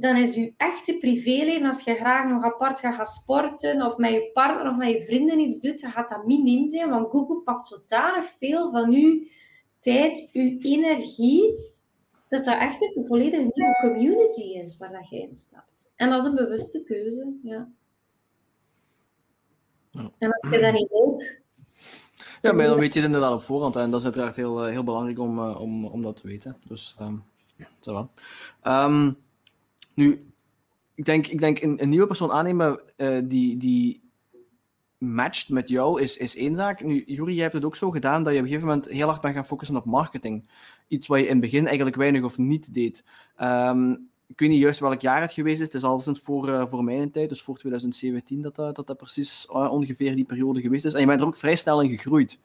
dan 0.00 0.16
is 0.16 0.34
je 0.34 0.52
echte 0.56 0.96
privéleven, 0.96 1.66
als 1.66 1.84
je 1.84 1.94
graag 1.94 2.28
nog 2.28 2.44
apart 2.44 2.78
gaat 2.78 2.94
gaan 2.94 3.06
sporten, 3.06 3.82
of 3.82 3.96
met 3.96 4.12
je 4.12 4.30
partner 4.32 4.70
of 4.70 4.76
met 4.76 4.90
je 4.90 5.02
vrienden 5.02 5.38
iets 5.38 5.60
doet, 5.60 5.80
dan 5.80 5.90
gaat 5.90 6.08
dat 6.08 6.26
miniem 6.26 6.68
zijn, 6.68 6.90
want 6.90 7.10
Google 7.10 7.40
pakt 7.40 7.66
zodanig 7.66 8.26
veel 8.38 8.70
van 8.70 8.90
je 8.90 9.30
tijd, 9.80 10.28
je 10.32 10.58
energie, 10.58 11.74
dat 12.28 12.44
dat 12.44 12.58
echt 12.58 12.82
een 12.96 13.06
volledig 13.06 13.40
nieuwe 13.40 13.78
community 13.80 14.42
is 14.42 14.76
waar 14.76 14.92
dat 14.92 15.08
je 15.08 15.20
in 15.20 15.36
staat. 15.36 15.88
En 15.96 16.10
dat 16.10 16.20
is 16.20 16.28
een 16.28 16.34
bewuste 16.34 16.82
keuze, 16.82 17.38
ja. 17.42 17.68
En 20.18 20.32
als 20.32 20.52
je 20.52 20.58
dat 20.58 20.72
niet 20.72 20.88
wilt, 20.90 21.40
ja, 22.42 22.52
maar 22.52 22.66
dan 22.66 22.78
weet 22.78 22.92
je 22.92 22.98
het 22.98 23.08
inderdaad 23.08 23.34
op 23.34 23.42
voorhand. 23.42 23.76
En 23.76 23.90
dat 23.90 23.98
is 24.00 24.04
uiteraard 24.04 24.36
heel, 24.36 24.64
eh, 24.64 24.70
heel 24.70 24.84
belangrijk 24.84 25.18
om, 25.18 25.38
eh, 25.38 25.60
om, 25.60 25.84
om 25.84 26.02
dat 26.02 26.16
te 26.16 26.28
weten. 26.28 26.56
Dus, 26.64 26.96
um, 27.00 27.24
zo 27.80 27.92
wel. 27.92 28.10
Um, 28.74 29.16
nu, 30.00 30.32
ik 30.94 31.04
denk, 31.04 31.26
ik 31.26 31.40
denk 31.40 31.60
een, 31.60 31.88
nieuwe 31.88 32.06
persoon 32.06 32.32
aannemen 32.32 32.80
uh, 32.96 33.20
die, 33.24 33.56
die 33.56 34.10
matcht 34.98 35.48
met 35.48 35.68
jou 35.68 36.00
is, 36.00 36.16
is 36.16 36.36
één 36.36 36.56
zaak. 36.56 36.84
Nu, 36.84 37.02
Juri, 37.06 37.32
jij 37.34 37.42
hebt 37.42 37.54
het 37.54 37.64
ook 37.64 37.76
zo 37.76 37.90
gedaan 37.90 38.22
dat 38.22 38.32
je 38.32 38.38
op 38.38 38.44
een 38.44 38.50
gegeven 38.50 38.68
moment 38.68 38.88
heel 38.88 39.08
hard 39.08 39.20
bent 39.20 39.34
gaan 39.34 39.46
focussen 39.46 39.76
op 39.76 39.84
marketing. 39.84 40.48
Iets 40.88 41.06
wat 41.06 41.18
je 41.18 41.24
in 41.24 41.30
het 41.30 41.40
begin 41.40 41.66
eigenlijk 41.66 41.96
weinig 41.96 42.22
of 42.22 42.38
niet 42.38 42.74
deed. 42.74 43.04
Um, 43.42 44.08
ik 44.26 44.40
weet 44.40 44.48
niet 44.48 44.60
juist 44.60 44.80
welk 44.80 45.00
jaar 45.00 45.20
het 45.20 45.32
geweest 45.32 45.60
is. 45.60 45.66
Het 45.66 45.74
is 45.74 45.82
al 45.82 46.00
sinds 46.00 46.20
voor, 46.20 46.48
uh, 46.48 46.66
voor 46.66 46.84
mijn 46.84 47.10
tijd, 47.10 47.28
dus 47.28 47.42
voor 47.42 47.58
2017, 47.58 48.42
dat 48.42 48.56
dat, 48.56 48.76
dat, 48.76 48.86
dat 48.86 48.96
precies 48.96 49.46
ongeveer 49.48 50.14
die 50.14 50.24
periode 50.24 50.60
geweest 50.60 50.84
is. 50.84 50.94
En 50.94 51.00
je 51.00 51.06
bent 51.06 51.20
er 51.20 51.26
ook 51.26 51.36
vrij 51.36 51.56
snel 51.56 51.82
in 51.82 51.90
gegroeid. 51.90 52.38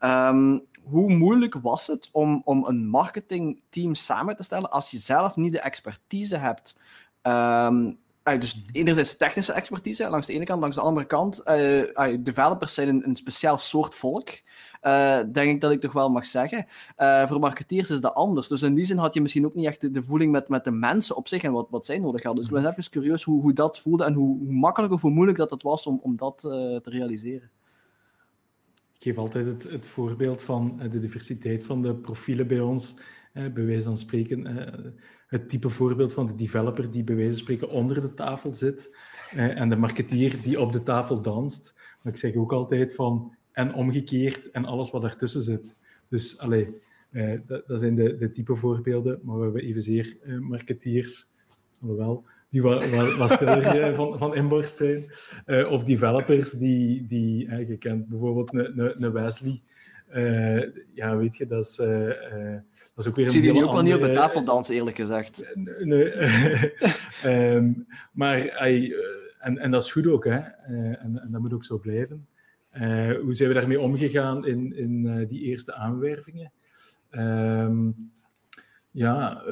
Um, 0.00 0.62
hoe 0.88 1.12
moeilijk 1.12 1.54
was 1.54 1.86
het 1.86 2.08
om, 2.12 2.42
om 2.44 2.64
een 2.64 2.88
marketingteam 2.88 3.94
samen 3.94 4.36
te 4.36 4.42
stellen 4.42 4.70
als 4.70 4.90
je 4.90 4.98
zelf 4.98 5.36
niet 5.36 5.52
de 5.52 5.60
expertise 5.60 6.36
hebt? 6.36 6.76
Um, 7.22 7.98
dus 8.38 8.62
enerzijds 8.72 9.16
technische 9.16 9.52
expertise 9.52 10.08
langs 10.08 10.26
de 10.26 10.32
ene 10.32 10.44
kant, 10.44 10.60
langs 10.60 10.76
de 10.76 10.82
andere 10.82 11.06
kant. 11.06 11.42
Uh, 11.44 12.16
developers 12.20 12.74
zijn 12.74 12.88
een, 12.88 13.08
een 13.08 13.16
speciaal 13.16 13.58
soort 13.58 13.94
volk. 13.94 14.28
Uh, 14.82 15.18
denk 15.32 15.50
ik 15.50 15.60
dat 15.60 15.70
ik 15.70 15.80
toch 15.80 15.92
wel 15.92 16.10
mag 16.10 16.26
zeggen. 16.26 16.66
Uh, 16.98 17.26
voor 17.26 17.40
marketeers 17.40 17.90
is 17.90 18.00
dat 18.00 18.14
anders. 18.14 18.48
Dus 18.48 18.62
in 18.62 18.74
die 18.74 18.84
zin 18.84 18.96
had 18.96 19.14
je 19.14 19.20
misschien 19.20 19.46
ook 19.46 19.54
niet 19.54 19.66
echt 19.66 19.94
de, 19.94 20.02
voeling 20.02 20.32
met, 20.32 20.48
met 20.48 20.64
de 20.64 20.70
mensen 20.70 21.16
op 21.16 21.28
zich 21.28 21.42
en 21.42 21.52
wat, 21.52 21.66
wat 21.70 21.86
zij 21.86 21.98
nodig 21.98 22.22
hadden. 22.22 22.42
Dus 22.42 22.52
ik 22.52 22.62
ben 22.62 22.70
even 22.70 22.90
curieus 22.90 23.22
hoe, 23.22 23.40
hoe 23.40 23.52
dat 23.52 23.80
voelde 23.80 24.04
en 24.04 24.14
hoe, 24.14 24.38
hoe 24.38 24.52
makkelijk 24.52 24.92
of 24.92 25.02
hoe 25.02 25.10
moeilijk 25.10 25.38
dat 25.38 25.50
het 25.50 25.62
was 25.62 25.86
om, 25.86 26.00
om 26.02 26.16
dat 26.16 26.38
te 26.38 26.80
realiseren. 26.84 27.50
Geef 29.06 29.18
altijd 29.18 29.46
het, 29.46 29.62
het 29.62 29.86
voorbeeld 29.86 30.42
van 30.42 30.80
de 30.90 30.98
diversiteit 30.98 31.64
van 31.64 31.82
de 31.82 31.96
profielen 31.96 32.46
bij 32.46 32.60
ons. 32.60 32.98
bij 33.32 33.64
wijze 33.64 33.82
van 33.82 33.98
spreken, 33.98 34.46
het 35.26 35.48
type 35.48 35.68
voorbeeld 35.68 36.12
van 36.12 36.26
de 36.26 36.34
developer 36.34 36.90
die 36.90 37.04
bij 37.04 37.14
wijze 37.14 37.30
van 37.30 37.40
spreken 37.40 37.70
onder 37.70 38.00
de 38.00 38.14
tafel 38.14 38.54
zit 38.54 38.96
en 39.30 39.68
de 39.68 39.76
marketeer 39.76 40.42
die 40.42 40.60
op 40.60 40.72
de 40.72 40.82
tafel 40.82 41.22
danst. 41.22 41.74
Maar 42.02 42.12
ik 42.12 42.18
zeg 42.18 42.34
ook 42.34 42.52
altijd 42.52 42.94
van, 42.94 43.34
en 43.52 43.74
omgekeerd 43.74 44.50
en 44.50 44.64
alles 44.64 44.90
wat 44.90 45.02
daartussen 45.02 45.42
zit. 45.42 45.76
Dus 46.08 46.38
allee, 46.38 46.74
dat, 47.46 47.66
dat, 47.66 47.80
zijn 47.80 47.94
de, 47.94 48.16
de 48.16 48.30
type 48.30 48.54
voorbeelden, 48.56 49.20
maar 49.22 49.36
we 49.36 49.42
hebben 49.42 49.62
evenzeer 49.62 50.16
marketeers, 50.40 51.28
alhoewel, 51.80 52.24
die 52.50 52.62
wat, 52.62 52.90
wat, 52.90 53.16
wat 53.16 53.30
stiller 53.30 53.94
van, 53.94 54.18
van 54.18 54.34
inborst 54.34 54.76
zijn. 54.76 55.12
of 55.68 55.84
developers 55.84 56.52
die, 56.52 57.06
die 57.06 57.50
je 57.50 57.76
kent 57.76 58.08
bijvoorbeeld 58.08 58.54
een, 58.54 59.04
een 59.04 59.12
Wesley, 59.12 59.62
uh, 60.14 60.62
ja, 60.94 61.16
weet 61.16 61.36
je, 61.36 61.46
dat 61.46 61.64
is, 61.64 61.78
uh, 61.78 62.06
uh, 62.06 62.52
dat 62.94 63.04
is 63.04 63.06
ook 63.06 63.16
weer 63.16 63.24
Ik 63.24 63.30
zie 63.30 63.40
die 63.40 63.64
ook 63.64 63.72
wel 63.72 63.82
niet 63.82 63.94
op 63.94 64.00
de 64.00 64.10
tafel 64.10 64.44
dansen, 64.44 64.74
eerlijk 64.74 64.96
gezegd. 64.96 65.54
Nee. 65.78 66.12
um, 67.24 67.86
maar 68.12 68.38
hij, 68.38 68.94
en, 69.38 69.58
en 69.58 69.70
dat 69.70 69.82
is 69.82 69.92
goed 69.92 70.06
ook, 70.06 70.24
hè. 70.24 70.38
En, 70.38 71.20
en, 71.22 71.28
dat 71.30 71.40
moet 71.40 71.52
ook 71.52 71.64
zo 71.64 71.78
blijven. 71.78 72.26
hoe 73.22 73.34
zijn 73.34 73.48
we 73.48 73.54
daarmee 73.54 73.80
omgegaan 73.80 74.46
in, 74.46 74.76
in 74.76 75.26
die 75.26 75.40
eerste 75.40 75.74
aanwervingen? 75.74 76.52
Um, 77.10 78.12
ja, 78.90 79.42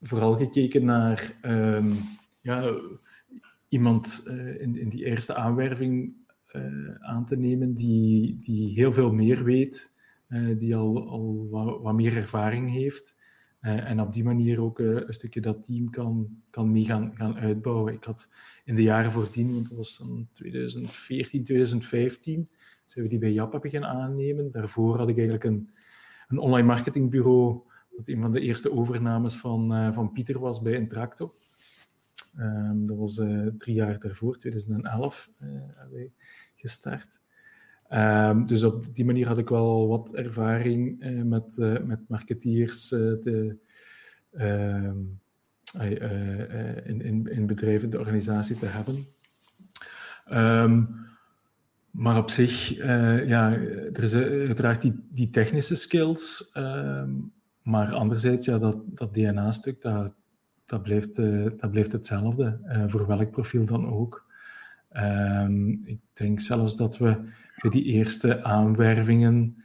vooral 0.00 0.36
gekeken 0.36 0.84
naar 0.84 1.38
um, 1.42 1.94
ja, 2.40 2.74
iemand 3.68 4.22
in, 4.58 4.76
in 4.76 4.88
die 4.88 5.04
eerste 5.04 5.34
aanwerving 5.34 6.16
uh, 6.52 6.94
aan 6.98 7.24
te 7.24 7.36
nemen 7.36 7.74
die, 7.74 8.38
die 8.38 8.72
heel 8.72 8.92
veel 8.92 9.12
meer 9.12 9.44
weet, 9.44 9.96
uh, 10.28 10.58
die 10.58 10.76
al, 10.76 11.08
al 11.08 11.48
wat, 11.82 11.94
meer 11.94 12.16
ervaring 12.16 12.70
heeft. 12.70 13.16
En 13.60 14.00
op 14.00 14.12
die 14.12 14.24
manier 14.24 14.62
ook 14.62 14.78
een 14.78 15.04
stukje 15.08 15.40
dat 15.40 15.62
team 15.62 15.90
kan, 15.90 16.28
kan 16.50 16.72
mee 16.72 16.84
gaan, 16.84 17.12
gaan 17.14 17.38
uitbouwen. 17.38 17.94
Ik 17.94 18.04
had 18.04 18.28
in 18.64 18.74
de 18.74 18.82
jaren 18.82 19.12
voordien, 19.12 19.52
want 19.52 19.68
dat 19.68 19.76
was 19.76 20.00
in 20.00 20.28
2014, 20.32 21.44
2015, 21.44 22.48
zijn 22.86 23.04
we 23.04 23.10
die 23.10 23.18
bij 23.18 23.32
Jap 23.32 23.60
beginnen 23.62 23.88
aannemen. 23.88 24.50
Daarvoor 24.50 24.96
had 24.96 25.08
ik 25.08 25.16
eigenlijk 25.16 25.44
een, 25.44 25.70
een 26.28 26.38
online 26.38 26.66
marketingbureau, 26.66 27.60
dat 27.98 28.08
een 28.08 28.22
van 28.22 28.32
de 28.32 28.40
eerste 28.40 28.72
overnames 28.72 29.36
van, 29.36 29.92
van 29.92 30.12
Pieter 30.12 30.38
was 30.38 30.62
bij 30.62 30.72
Intracto. 30.72 31.34
Um, 32.40 32.86
dat 32.86 32.96
was 32.96 33.18
uh, 33.18 33.46
drie 33.58 33.74
jaar 33.74 33.98
daarvoor, 33.98 34.36
2011, 34.36 35.30
uh, 35.42 35.48
wij 35.90 36.12
gestart. 36.54 37.20
Um, 37.92 38.44
dus 38.44 38.62
op 38.62 38.94
die 38.94 39.04
manier 39.04 39.26
had 39.26 39.38
ik 39.38 39.48
wel 39.48 39.88
wat 39.88 40.14
ervaring 40.14 41.04
uh, 41.04 41.22
met, 41.22 41.56
met 41.84 42.08
marketeers 42.08 42.88
te, 42.88 43.56
ehm, 44.32 44.96
in, 46.84 47.00
in, 47.00 47.26
in 47.26 47.46
bedrijven, 47.46 47.90
de 47.90 47.98
organisatie 47.98 48.56
te 48.56 48.66
hebben. 48.66 49.06
Maar 51.90 52.18
op 52.18 52.30
zich, 52.30 52.68
ja, 53.26 53.52
er 53.92 54.02
is 54.02 54.14
uiteraard 54.14 54.82
die, 54.82 55.06
die 55.10 55.30
technische 55.30 55.74
skills, 55.74 56.50
maar 57.68 57.94
anderzijds, 57.94 58.46
ja, 58.46 58.58
dat, 58.58 58.82
dat 58.86 59.14
DNA-stuk, 59.14 59.80
dat, 59.80 60.12
dat 60.64 60.82
blijft, 60.82 61.18
uh, 61.18 61.50
dat 61.56 61.70
blijft 61.70 61.92
hetzelfde, 61.92 62.60
uh, 62.64 62.84
voor 62.86 63.06
welk 63.06 63.30
profiel 63.30 63.66
dan 63.66 63.92
ook. 63.92 64.26
Um, 64.92 65.80
ik 65.84 66.00
denk 66.12 66.40
zelfs 66.40 66.76
dat 66.76 66.98
we 66.98 67.20
bij 67.60 67.70
die 67.70 67.84
eerste 67.84 68.44
aanwervingen 68.44 69.64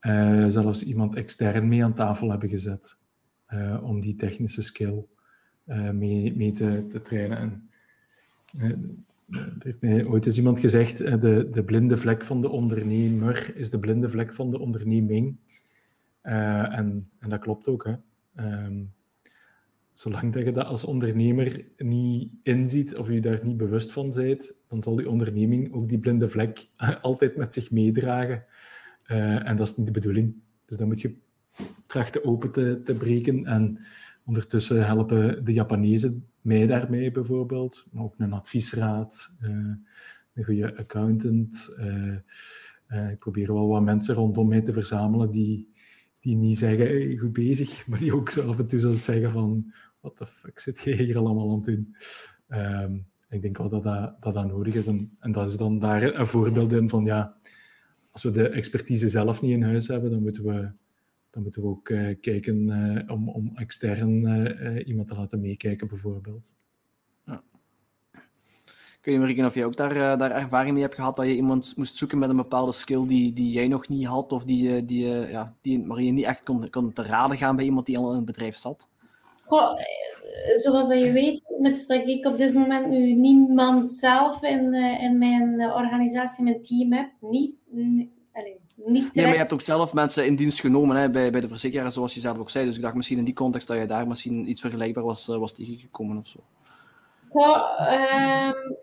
uh, 0.00 0.44
zelfs 0.48 0.82
iemand 0.82 1.14
extern 1.14 1.68
mee 1.68 1.84
aan 1.84 1.94
tafel 1.94 2.30
hebben 2.30 2.48
gezet, 2.48 2.98
om 3.82 4.00
die 4.00 4.14
technische 4.14 4.62
skill 4.62 5.06
mee, 5.92 6.36
mee 6.36 6.52
te, 6.52 6.86
te 6.88 7.00
trainen. 7.00 7.68
En, 8.58 9.04
er 9.30 9.54
heeft 9.58 9.80
mij 9.80 10.04
ooit 10.04 10.26
eens 10.26 10.36
iemand 10.36 10.58
gezegd, 10.58 10.98
de, 10.98 11.48
de 11.50 11.64
blinde 11.64 11.96
vlek 11.96 12.24
van 12.24 12.40
de 12.40 12.48
ondernemer 12.48 13.56
is 13.56 13.70
de 13.70 13.78
blinde 13.78 14.08
vlek 14.08 14.32
van 14.32 14.50
de 14.50 14.58
onderneming. 14.58 15.36
En, 16.24 17.10
en 17.18 17.28
dat 17.28 17.40
klopt 17.40 17.68
ook. 17.68 17.84
Hè. 17.84 17.94
Um, 18.64 18.92
zolang 19.94 20.32
dat 20.32 20.44
je 20.44 20.52
dat 20.52 20.66
als 20.66 20.84
ondernemer 20.84 21.64
niet 21.76 22.32
inziet 22.42 22.96
of 22.96 23.08
je 23.08 23.20
daar 23.20 23.40
niet 23.42 23.56
bewust 23.56 23.92
van 23.92 24.10
bent, 24.10 24.54
dan 24.68 24.82
zal 24.82 24.96
die 24.96 25.08
onderneming 25.08 25.72
ook 25.72 25.88
die 25.88 25.98
blinde 25.98 26.28
vlek 26.28 26.66
altijd 27.02 27.36
met 27.36 27.52
zich 27.52 27.70
meedragen. 27.70 28.44
Uh, 29.06 29.48
en 29.48 29.56
dat 29.56 29.68
is 29.68 29.76
niet 29.76 29.86
de 29.86 29.92
bedoeling. 29.92 30.34
Dus 30.66 30.76
dan 30.76 30.86
moet 30.86 31.00
je 31.00 31.16
trachten 31.86 32.24
open 32.24 32.52
te, 32.52 32.80
te 32.84 32.92
breken. 32.92 33.44
En 33.44 33.78
ondertussen 34.24 34.86
helpen 34.86 35.44
de 35.44 35.52
Japanezen 35.52 36.26
mij 36.40 36.66
daarmee 36.66 37.10
bijvoorbeeld, 37.10 37.86
maar 37.90 38.04
ook 38.04 38.14
een 38.18 38.32
adviesraad, 38.32 39.36
uh, 39.42 39.50
een 40.34 40.44
goede 40.44 40.76
accountant. 40.76 41.76
Ik 43.10 43.18
probeer 43.18 43.52
wel 43.52 43.68
wat 43.68 43.82
mensen 43.82 44.14
rondom 44.14 44.48
mij 44.48 44.62
te 44.62 44.72
verzamelen 44.72 45.30
die, 45.30 45.68
die 46.24 46.36
niet 46.36 46.58
zeggen, 46.58 47.18
goed 47.18 47.32
bezig, 47.32 47.70
maar 47.86 47.98
die 47.98 48.14
ook 48.14 48.30
zo 48.30 48.48
af 48.48 48.58
en 48.58 48.66
toe 48.66 48.80
zullen 48.80 48.98
zeggen 48.98 49.30
van, 49.30 49.72
wat 50.00 50.18
de 50.18 50.26
fuck 50.26 50.58
zit 50.58 50.80
je 50.80 50.94
hier 50.94 51.18
allemaal 51.18 51.50
aan 51.50 51.56
het 51.56 51.64
doen? 51.64 51.96
Um, 52.48 53.06
ik 53.28 53.42
denk 53.42 53.58
wel 53.58 53.68
dat 53.68 53.82
dat, 53.82 54.34
dat, 54.34 54.46
nodig 54.46 54.74
is. 54.74 54.86
En, 54.86 55.32
dat 55.32 55.48
is 55.48 55.56
dan 55.56 55.78
daar 55.78 56.02
een 56.02 56.26
voorbeeld 56.26 56.72
in 56.72 56.88
van, 56.88 57.04
ja, 57.04 57.36
als 58.10 58.22
we 58.22 58.30
de 58.30 58.48
expertise 58.48 59.08
zelf 59.08 59.42
niet 59.42 59.50
in 59.50 59.62
huis 59.62 59.88
hebben, 59.88 60.10
dan 60.10 60.22
moeten 60.22 60.44
we, 60.44 60.72
dan 61.30 61.42
moeten 61.42 61.62
we 61.62 61.68
ook 61.68 61.88
uh, 61.88 62.14
kijken 62.20 62.68
uh, 62.68 63.10
om, 63.10 63.28
om 63.28 63.56
extern 63.56 64.26
uh, 64.26 64.86
iemand 64.86 65.08
te 65.08 65.14
laten 65.14 65.40
meekijken, 65.40 65.88
bijvoorbeeld. 65.88 66.54
Kun 69.04 69.12
je 69.12 69.18
me 69.18 69.46
of 69.46 69.54
je 69.54 69.64
ook 69.64 69.76
daar, 69.76 70.18
daar 70.18 70.30
ervaring 70.30 70.72
mee 70.72 70.82
hebt 70.82 70.94
gehad 70.94 71.16
dat 71.16 71.26
je 71.26 71.34
iemand 71.34 71.72
moest 71.76 71.96
zoeken 71.96 72.18
met 72.18 72.30
een 72.30 72.36
bepaalde 72.36 72.72
skill 72.72 73.06
die, 73.06 73.32
die 73.32 73.52
jij 73.52 73.68
nog 73.68 73.88
niet 73.88 74.06
had, 74.06 74.32
of 74.32 74.44
die, 74.44 74.84
die, 74.84 75.08
ja, 75.08 75.54
die, 75.60 75.84
maar 75.84 76.00
je 76.00 76.12
niet 76.12 76.24
echt 76.24 76.42
kon, 76.44 76.70
kon 76.70 76.92
te 76.92 77.02
raden 77.02 77.36
gaan 77.36 77.56
bij 77.56 77.64
iemand 77.64 77.86
die 77.86 77.98
al 77.98 78.10
in 78.10 78.16
het 78.16 78.24
bedrijf 78.24 78.56
zat? 78.56 78.88
Goh, 79.46 79.78
zoals 80.54 80.88
dat 80.88 80.98
je 80.98 81.12
weet, 81.12 81.42
met 81.58 81.84
dat 81.88 82.06
ik 82.06 82.26
op 82.26 82.36
dit 82.36 82.54
moment 82.54 82.88
nu 82.88 83.12
niemand 83.12 83.92
zelf 83.92 84.42
in, 84.42 84.74
in 84.74 85.18
mijn 85.18 85.60
organisatie, 85.60 86.44
mijn 86.44 86.60
team 86.60 86.92
heb. 86.92 87.10
Niet, 87.20 87.54
allez, 88.32 88.54
niet 88.74 89.14
nee, 89.14 89.24
maar 89.24 89.32
je 89.32 89.38
hebt 89.38 89.52
ook 89.52 89.62
zelf 89.62 89.92
mensen 89.92 90.26
in 90.26 90.36
dienst 90.36 90.60
genomen 90.60 90.96
hè, 90.96 91.10
bij, 91.10 91.30
bij 91.30 91.40
de 91.40 91.48
verzekeraar, 91.48 91.92
zoals 91.92 92.14
je 92.14 92.20
zelf 92.20 92.38
ook 92.38 92.50
zei. 92.50 92.66
Dus 92.66 92.76
ik 92.76 92.82
dacht 92.82 92.94
misschien 92.94 93.18
in 93.18 93.24
die 93.24 93.34
context 93.34 93.68
dat 93.68 93.78
je 93.78 93.86
daar 93.86 94.08
misschien 94.08 94.50
iets 94.50 94.60
vergelijkbaar 94.60 95.04
was, 95.04 95.26
was 95.26 95.52
tegengekomen 95.52 96.16
of 96.16 96.26
zo. 96.26 96.40
Goh, 97.30 97.60
um, 97.92 98.76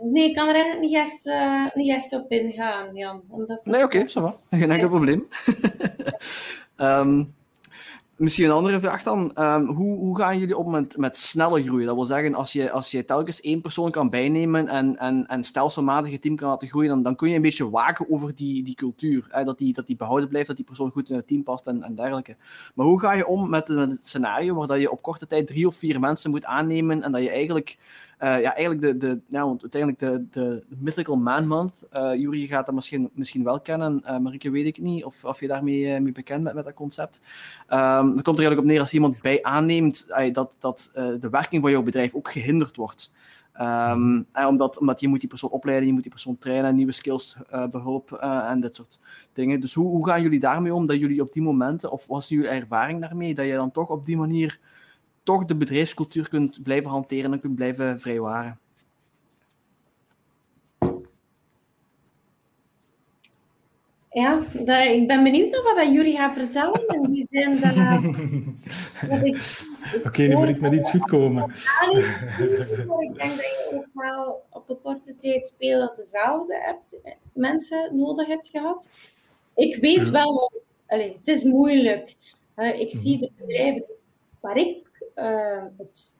Nee, 0.00 0.28
ik 0.28 0.34
kan 0.34 0.48
er 0.48 0.54
eigenlijk 0.54 0.84
niet 0.84 0.94
echt, 0.94 1.26
uh, 1.26 1.74
niet 1.74 1.90
echt 1.90 2.12
op 2.12 2.30
ingaan, 2.30 2.94
Jan. 2.94 3.22
Omdat 3.28 3.64
Nee, 3.64 3.82
oké, 3.82 4.08
zo 4.08 4.40
Geen 4.50 4.70
enkel 4.70 4.88
probleem. 4.88 5.28
um, 6.76 7.34
Misschien 8.18 8.44
een 8.44 8.50
andere 8.50 8.80
vraag 8.80 9.02
dan. 9.02 9.32
Um, 9.38 9.66
hoe, 9.66 9.98
hoe 9.98 10.18
gaan 10.18 10.38
jullie 10.38 10.56
op 10.56 10.66
met, 10.66 10.96
met 10.96 11.16
snelle 11.16 11.62
groeien? 11.62 11.86
Dat 11.86 11.94
wil 11.94 12.04
zeggen, 12.04 12.34
als 12.34 12.52
je, 12.52 12.70
als 12.70 12.90
je 12.90 13.04
telkens 13.04 13.40
één 13.40 13.60
persoon 13.60 13.90
kan 13.90 14.10
bijnemen 14.10 14.68
en, 14.68 14.96
en, 14.96 15.26
en 15.26 15.44
stelselmatig 15.44 16.12
het 16.12 16.22
team 16.22 16.36
kan 16.36 16.48
laten 16.48 16.68
groeien, 16.68 16.88
dan, 16.88 17.02
dan 17.02 17.16
kun 17.16 17.28
je 17.28 17.36
een 17.36 17.42
beetje 17.42 17.70
waken 17.70 18.10
over 18.10 18.34
die, 18.34 18.62
die 18.62 18.74
cultuur. 18.74 19.26
Hè? 19.28 19.44
Dat, 19.44 19.58
die, 19.58 19.72
dat 19.72 19.86
die 19.86 19.96
behouden 19.96 20.28
blijft, 20.28 20.46
dat 20.46 20.56
die 20.56 20.64
persoon 20.64 20.90
goed 20.90 21.10
in 21.10 21.16
het 21.16 21.26
team 21.26 21.42
past 21.42 21.66
en, 21.66 21.82
en 21.82 21.94
dergelijke. 21.94 22.36
Maar 22.74 22.86
hoe 22.86 23.00
ga 23.00 23.12
je 23.12 23.26
om 23.26 23.50
met, 23.50 23.68
met 23.68 23.90
het 23.90 24.06
scenario 24.06 24.54
waar 24.54 24.66
dat 24.66 24.80
je 24.80 24.90
op 24.90 25.02
korte 25.02 25.26
tijd 25.26 25.46
drie 25.46 25.66
of 25.66 25.76
vier 25.76 26.00
mensen 26.00 26.30
moet 26.30 26.44
aannemen 26.44 27.02
en 27.02 27.12
dat 27.12 27.22
je 27.22 27.30
eigenlijk 27.30 27.78
ja, 28.18 28.54
eigenlijk 28.54 28.80
de, 28.80 28.96
de, 28.96 29.20
ja, 29.28 29.44
want 29.44 29.62
uiteindelijk 29.62 30.00
de, 30.00 30.26
de 30.30 30.64
Mythical 30.78 31.16
Man 31.16 31.46
Month. 31.46 31.86
Jury 31.92 32.46
gaat 32.46 32.66
dat 32.66 32.74
misschien, 32.74 33.10
misschien 33.12 33.44
wel 33.44 33.60
kennen, 33.60 34.02
uh, 34.04 34.18
Marieke 34.18 34.50
weet 34.50 34.66
ik 34.66 34.80
niet 34.80 35.04
of, 35.04 35.24
of 35.24 35.40
je 35.40 35.46
daarmee 35.46 36.00
mee 36.00 36.12
bekend 36.12 36.42
bent 36.42 36.54
met 36.54 36.64
dat 36.64 36.74
concept. 36.74 37.20
Um, 37.70 37.78
dan 37.78 38.22
komt 38.22 38.38
er 38.38 38.44
eigenlijk 38.44 38.58
op 38.58 38.64
neer 38.64 38.80
als 38.80 38.92
iemand 38.92 39.20
bij 39.20 39.42
aanneemt 39.42 40.06
dat, 40.32 40.54
dat 40.58 40.90
de 40.94 41.28
werking 41.30 41.62
van 41.62 41.70
jouw 41.70 41.82
bedrijf 41.82 42.14
ook 42.14 42.30
gehinderd 42.30 42.76
wordt. 42.76 43.12
Um, 43.60 44.26
omdat, 44.46 44.78
omdat 44.78 45.00
je 45.00 45.08
moet 45.08 45.20
die 45.20 45.28
persoon 45.28 45.50
opleiden, 45.50 45.86
je 45.86 45.92
moet 45.92 46.02
die 46.02 46.10
persoon 46.10 46.38
trainen, 46.38 46.74
nieuwe 46.74 46.92
skills 46.92 47.36
uh, 47.52 47.66
behulp 47.66 48.12
en 48.12 48.60
dit 48.60 48.76
soort 48.76 49.00
dingen. 49.32 49.60
Dus 49.60 49.74
hoe, 49.74 49.86
hoe 49.86 50.06
gaan 50.06 50.22
jullie 50.22 50.40
daarmee 50.40 50.74
om 50.74 50.86
dat 50.86 50.98
jullie 50.98 51.22
op 51.22 51.32
die 51.32 51.42
momenten, 51.42 51.90
of 51.90 52.06
was 52.06 52.28
jullie 52.28 52.48
ervaring 52.48 53.00
daarmee, 53.00 53.34
dat 53.34 53.46
je 53.46 53.52
dan 53.52 53.70
toch 53.70 53.88
op 53.88 54.06
die 54.06 54.16
manier 54.16 54.60
toch 55.28 55.44
de 55.44 55.56
bedrijfscultuur 55.56 56.28
kunt 56.28 56.62
blijven 56.62 56.90
hanteren 56.90 57.32
en 57.32 57.40
kunt 57.40 57.54
blijven 57.54 58.00
vrijwaren. 58.00 58.58
Ja, 64.10 64.42
dat, 64.52 64.84
ik 64.84 65.06
ben 65.06 65.22
benieuwd 65.22 65.50
naar 65.50 65.74
wat 65.74 65.92
jullie 65.92 66.16
gaan 66.16 66.34
vertellen. 66.34 66.86
In 66.86 67.12
die 67.12 67.26
zin 67.30 67.60
dat, 67.60 67.74
dat 69.10 69.24
ik... 69.24 69.66
Oké, 69.96 70.06
okay, 70.06 70.26
nu 70.26 70.36
moet 70.36 70.48
ik 70.48 70.60
met 70.60 70.72
iets 70.72 70.90
goed 70.90 71.06
komen. 71.06 71.44
ik 71.48 73.14
denk 73.14 73.30
dat 73.30 73.38
je 73.38 73.70
ook 73.72 74.04
wel 74.04 74.42
op 74.50 74.70
een 74.70 74.78
korte 74.82 75.14
tijd 75.14 75.52
veel 75.58 75.92
dezelfde 75.96 76.58
hebt, 76.60 76.96
mensen 77.32 77.96
nodig 77.96 78.26
hebt 78.26 78.48
gehad. 78.48 78.88
Ik 79.54 79.76
weet 79.76 80.10
wel, 80.10 80.52
allez, 80.86 81.12
het 81.12 81.28
is 81.28 81.44
moeilijk. 81.44 82.14
Uh, 82.56 82.80
ik 82.80 82.90
zie 82.90 83.16
mhm. 83.16 83.20
de 83.24 83.30
bedrijven 83.36 83.84
waar 84.40 84.56
ik 84.56 84.87
uh, 85.18 85.64
het, 85.76 86.12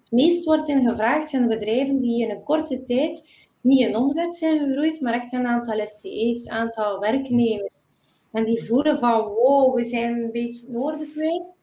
Het 0.00 0.10
meest 0.10 0.44
wordt 0.44 0.68
in 0.68 0.88
gevraagd 0.88 1.30
zijn 1.30 1.48
bedrijven 1.48 2.00
die 2.00 2.22
in 2.22 2.30
een 2.30 2.42
korte 2.42 2.84
tijd 2.84 3.24
niet 3.66 3.80
in 3.80 3.96
omzet 3.96 4.34
zijn 4.34 4.58
gegroeid, 4.58 5.00
maar 5.00 5.14
echt 5.14 5.32
een 5.32 5.46
aantal 5.46 5.86
FTE's, 5.86 6.48
aantal 6.48 6.98
werknemers. 6.98 7.86
En 8.32 8.44
die 8.44 8.64
voelen 8.64 8.98
van, 8.98 9.22
wow, 9.22 9.74
we 9.74 9.84
zijn 9.84 10.22
een 10.22 10.32
beetje 10.32 10.70
noorden 10.70 11.12
kwijt. 11.12 11.56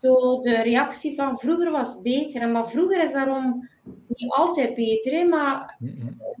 Zo 0.00 0.40
de 0.40 0.62
reactie 0.62 1.14
van, 1.14 1.38
vroeger 1.38 1.70
was 1.70 2.00
beter. 2.02 2.48
Maar 2.48 2.70
vroeger 2.70 3.02
is 3.02 3.12
daarom 3.12 3.68
niet 4.06 4.32
altijd 4.32 4.74
beter, 4.74 5.28
maar 5.28 5.78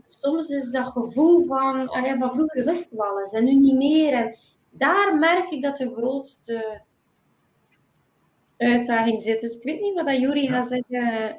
soms 0.08 0.48
is 0.48 0.70
dat 0.70 0.86
gevoel 0.86 1.44
van, 1.44 1.88
allee, 1.88 2.16
maar 2.16 2.32
vroeger 2.32 2.64
wisten 2.64 2.96
we 2.96 3.04
alles 3.04 3.32
en 3.32 3.44
nu 3.44 3.54
niet 3.54 3.76
meer. 3.76 4.12
En 4.12 4.36
daar 4.70 5.16
merk 5.18 5.50
ik 5.50 5.62
dat 5.62 5.76
de 5.76 5.92
grootste 5.96 6.82
uitdaging 8.62 9.22
zit. 9.22 9.40
Dus 9.40 9.56
ik 9.56 9.62
weet 9.62 9.80
niet 9.80 9.94
wat 9.94 10.06
dat 10.06 10.20
Juri 10.20 10.46
gaat 10.48 10.68
zeggen. 10.68 11.36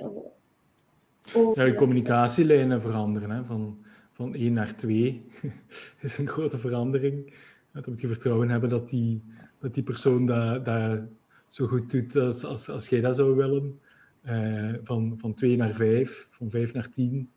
Ja, 1.55 1.63
je 1.63 1.73
communicatielijnen 1.73 2.81
veranderen. 2.81 3.29
Hè? 3.29 3.45
Van, 3.45 3.77
van 4.11 4.35
één 4.35 4.53
naar 4.53 4.75
twee 4.75 5.25
is 6.01 6.17
een 6.17 6.27
grote 6.27 6.57
verandering. 6.57 7.33
Dat 7.71 7.87
moet 7.87 8.01
je 8.01 8.07
vertrouwen 8.07 8.49
hebben 8.49 8.69
dat 8.69 8.89
die, 8.89 9.23
dat 9.59 9.73
die 9.73 9.83
persoon 9.83 10.25
dat, 10.25 10.65
dat 10.65 10.99
zo 11.47 11.67
goed 11.67 11.91
doet 11.91 12.15
als, 12.15 12.43
als, 12.43 12.69
als 12.69 12.89
jij 12.89 13.01
dat 13.01 13.15
zou 13.15 13.35
willen. 13.35 13.79
Uh, 14.25 14.73
van, 14.83 15.13
van 15.17 15.33
2 15.33 15.57
naar 15.57 15.73
5, 15.73 16.27
van 16.29 16.49
5 16.49 16.73
naar 16.73 16.89
10, 16.89 17.29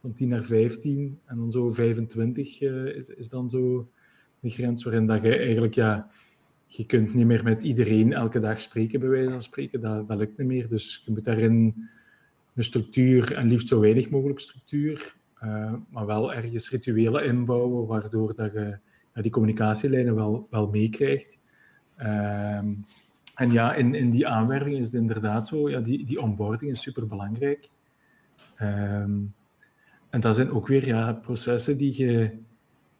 van 0.00 0.12
10 0.12 0.28
naar 0.28 0.42
15 0.42 1.20
en 1.24 1.36
dan 1.36 1.50
zo 1.50 1.72
25 1.72 2.60
uh, 2.60 2.96
is, 2.96 3.08
is 3.08 3.28
dan 3.28 3.50
zo 3.50 3.88
de 4.40 4.50
grens 4.50 4.84
waarin 4.84 5.06
dat 5.06 5.22
je 5.22 5.36
eigenlijk, 5.36 5.74
ja, 5.74 6.10
je 6.66 6.86
kunt 6.86 7.14
niet 7.14 7.26
meer 7.26 7.44
met 7.44 7.62
iedereen 7.62 8.12
elke 8.12 8.38
dag 8.38 8.60
spreken, 8.60 9.00
bij 9.00 9.08
wijze 9.08 9.30
van 9.30 9.42
spreken. 9.42 9.80
Dat, 9.80 10.08
dat 10.08 10.18
lukt 10.18 10.38
niet 10.38 10.48
meer. 10.48 10.68
Dus 10.68 11.02
je 11.04 11.12
moet 11.12 11.24
daarin 11.24 11.88
een 12.54 12.64
structuur, 12.64 13.34
en 13.34 13.48
liefst 13.48 13.68
zo 13.68 13.80
weinig 13.80 14.10
mogelijk 14.10 14.40
structuur, 14.40 15.16
uh, 15.42 15.74
maar 15.90 16.06
wel 16.06 16.34
ergens 16.34 16.70
rituelen 16.70 17.24
inbouwen, 17.24 17.86
waardoor 17.86 18.34
dat 18.34 18.52
je 18.52 18.78
die 19.12 19.30
communicatielijnen 19.30 20.14
wel, 20.14 20.46
wel 20.50 20.68
meekrijgt. 20.68 21.38
Uh, 21.98 22.56
en 23.34 23.52
ja, 23.52 23.74
in, 23.74 23.94
in 23.94 24.10
die 24.10 24.26
aanwerving 24.26 24.78
is 24.78 24.86
het 24.86 24.94
inderdaad 24.94 25.48
zo, 25.48 25.70
ja, 25.70 25.80
die, 25.80 26.04
die 26.04 26.20
onboarding 26.20 26.70
is 26.70 26.82
super 26.82 27.06
belangrijk. 27.06 27.68
Um, 28.62 29.34
en 30.10 30.20
dat 30.20 30.34
zijn 30.34 30.50
ook 30.50 30.66
weer 30.66 30.86
ja, 30.86 31.12
processen 31.12 31.76
die 31.76 31.96
je. 31.96 32.38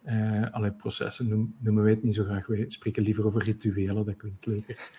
Uh, 0.07 0.43
allerlei 0.43 0.73
processen 0.73 1.29
noem, 1.29 1.55
noemen 1.59 1.83
wij 1.83 1.93
het 1.93 2.03
niet 2.03 2.15
zo 2.15 2.25
graag. 2.25 2.47
Wij 2.47 2.65
spreken 2.69 3.03
liever 3.03 3.27
over 3.27 3.43
rituelen, 3.43 4.07
dat 4.07 4.17
klinkt 4.17 4.47
leuker. 4.47 4.91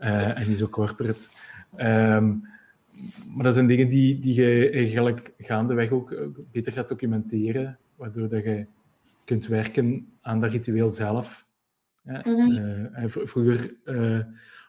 Uh, 0.00 0.38
en 0.38 0.48
niet 0.48 0.58
zo 0.58 0.68
corporate. 0.68 1.28
Um, 1.76 2.48
maar 3.34 3.44
dat 3.44 3.54
zijn 3.54 3.66
dingen 3.66 3.88
die, 3.88 4.18
die 4.18 4.34
je 4.34 4.70
eigenlijk 4.70 5.32
gaandeweg 5.38 5.90
ook 5.90 6.14
beter 6.52 6.72
gaat 6.72 6.88
documenteren, 6.88 7.78
waardoor 7.96 8.28
dat 8.28 8.44
je 8.44 8.66
kunt 9.24 9.46
werken 9.46 10.08
aan 10.20 10.40
dat 10.40 10.50
ritueel 10.50 10.92
zelf. 10.92 11.46
Ja, 12.04 12.22
mm 12.24 12.34
-hmm. 12.34 12.90
uh, 12.96 13.04
vroeger 13.06 13.74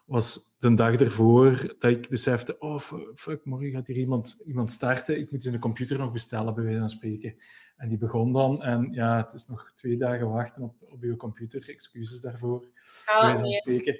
was 0.06 0.54
de 0.60 0.74
dag 0.74 0.96
ervoor 0.96 1.76
dat 1.80 1.92
ik 1.92 2.10
besefte, 2.10 2.60
oh 2.60 2.80
fuck, 3.16 3.46
morgen 3.46 3.72
gaat 3.72 3.88
hier 3.88 3.98
iemand, 3.98 4.42
iemand 4.46 4.72
starten, 4.72 5.20
ik 5.20 5.32
moet 5.32 5.44
dus 5.44 5.54
een 5.54 5.60
computer 5.60 5.98
nog 5.98 6.12
bestellen, 6.12 6.54
bij 6.54 6.64
wijze 6.64 6.80
van 6.80 6.90
spreken. 6.90 7.36
En 7.82 7.88
die 7.88 7.98
begon 7.98 8.34
dan, 8.34 8.64
en 8.64 8.88
ja, 8.92 9.18
het 9.18 9.34
is 9.34 9.48
nog 9.48 9.72
twee 9.76 9.98
dagen 9.98 10.30
wachten 10.30 10.62
op, 10.62 10.76
op 10.82 11.02
uw 11.02 11.16
computer, 11.16 11.70
excuses 11.70 12.22
daarvoor, 12.22 12.68
Ah, 13.06 13.22
wijze 13.22 13.42
van 13.42 13.52
spreken. 13.52 14.00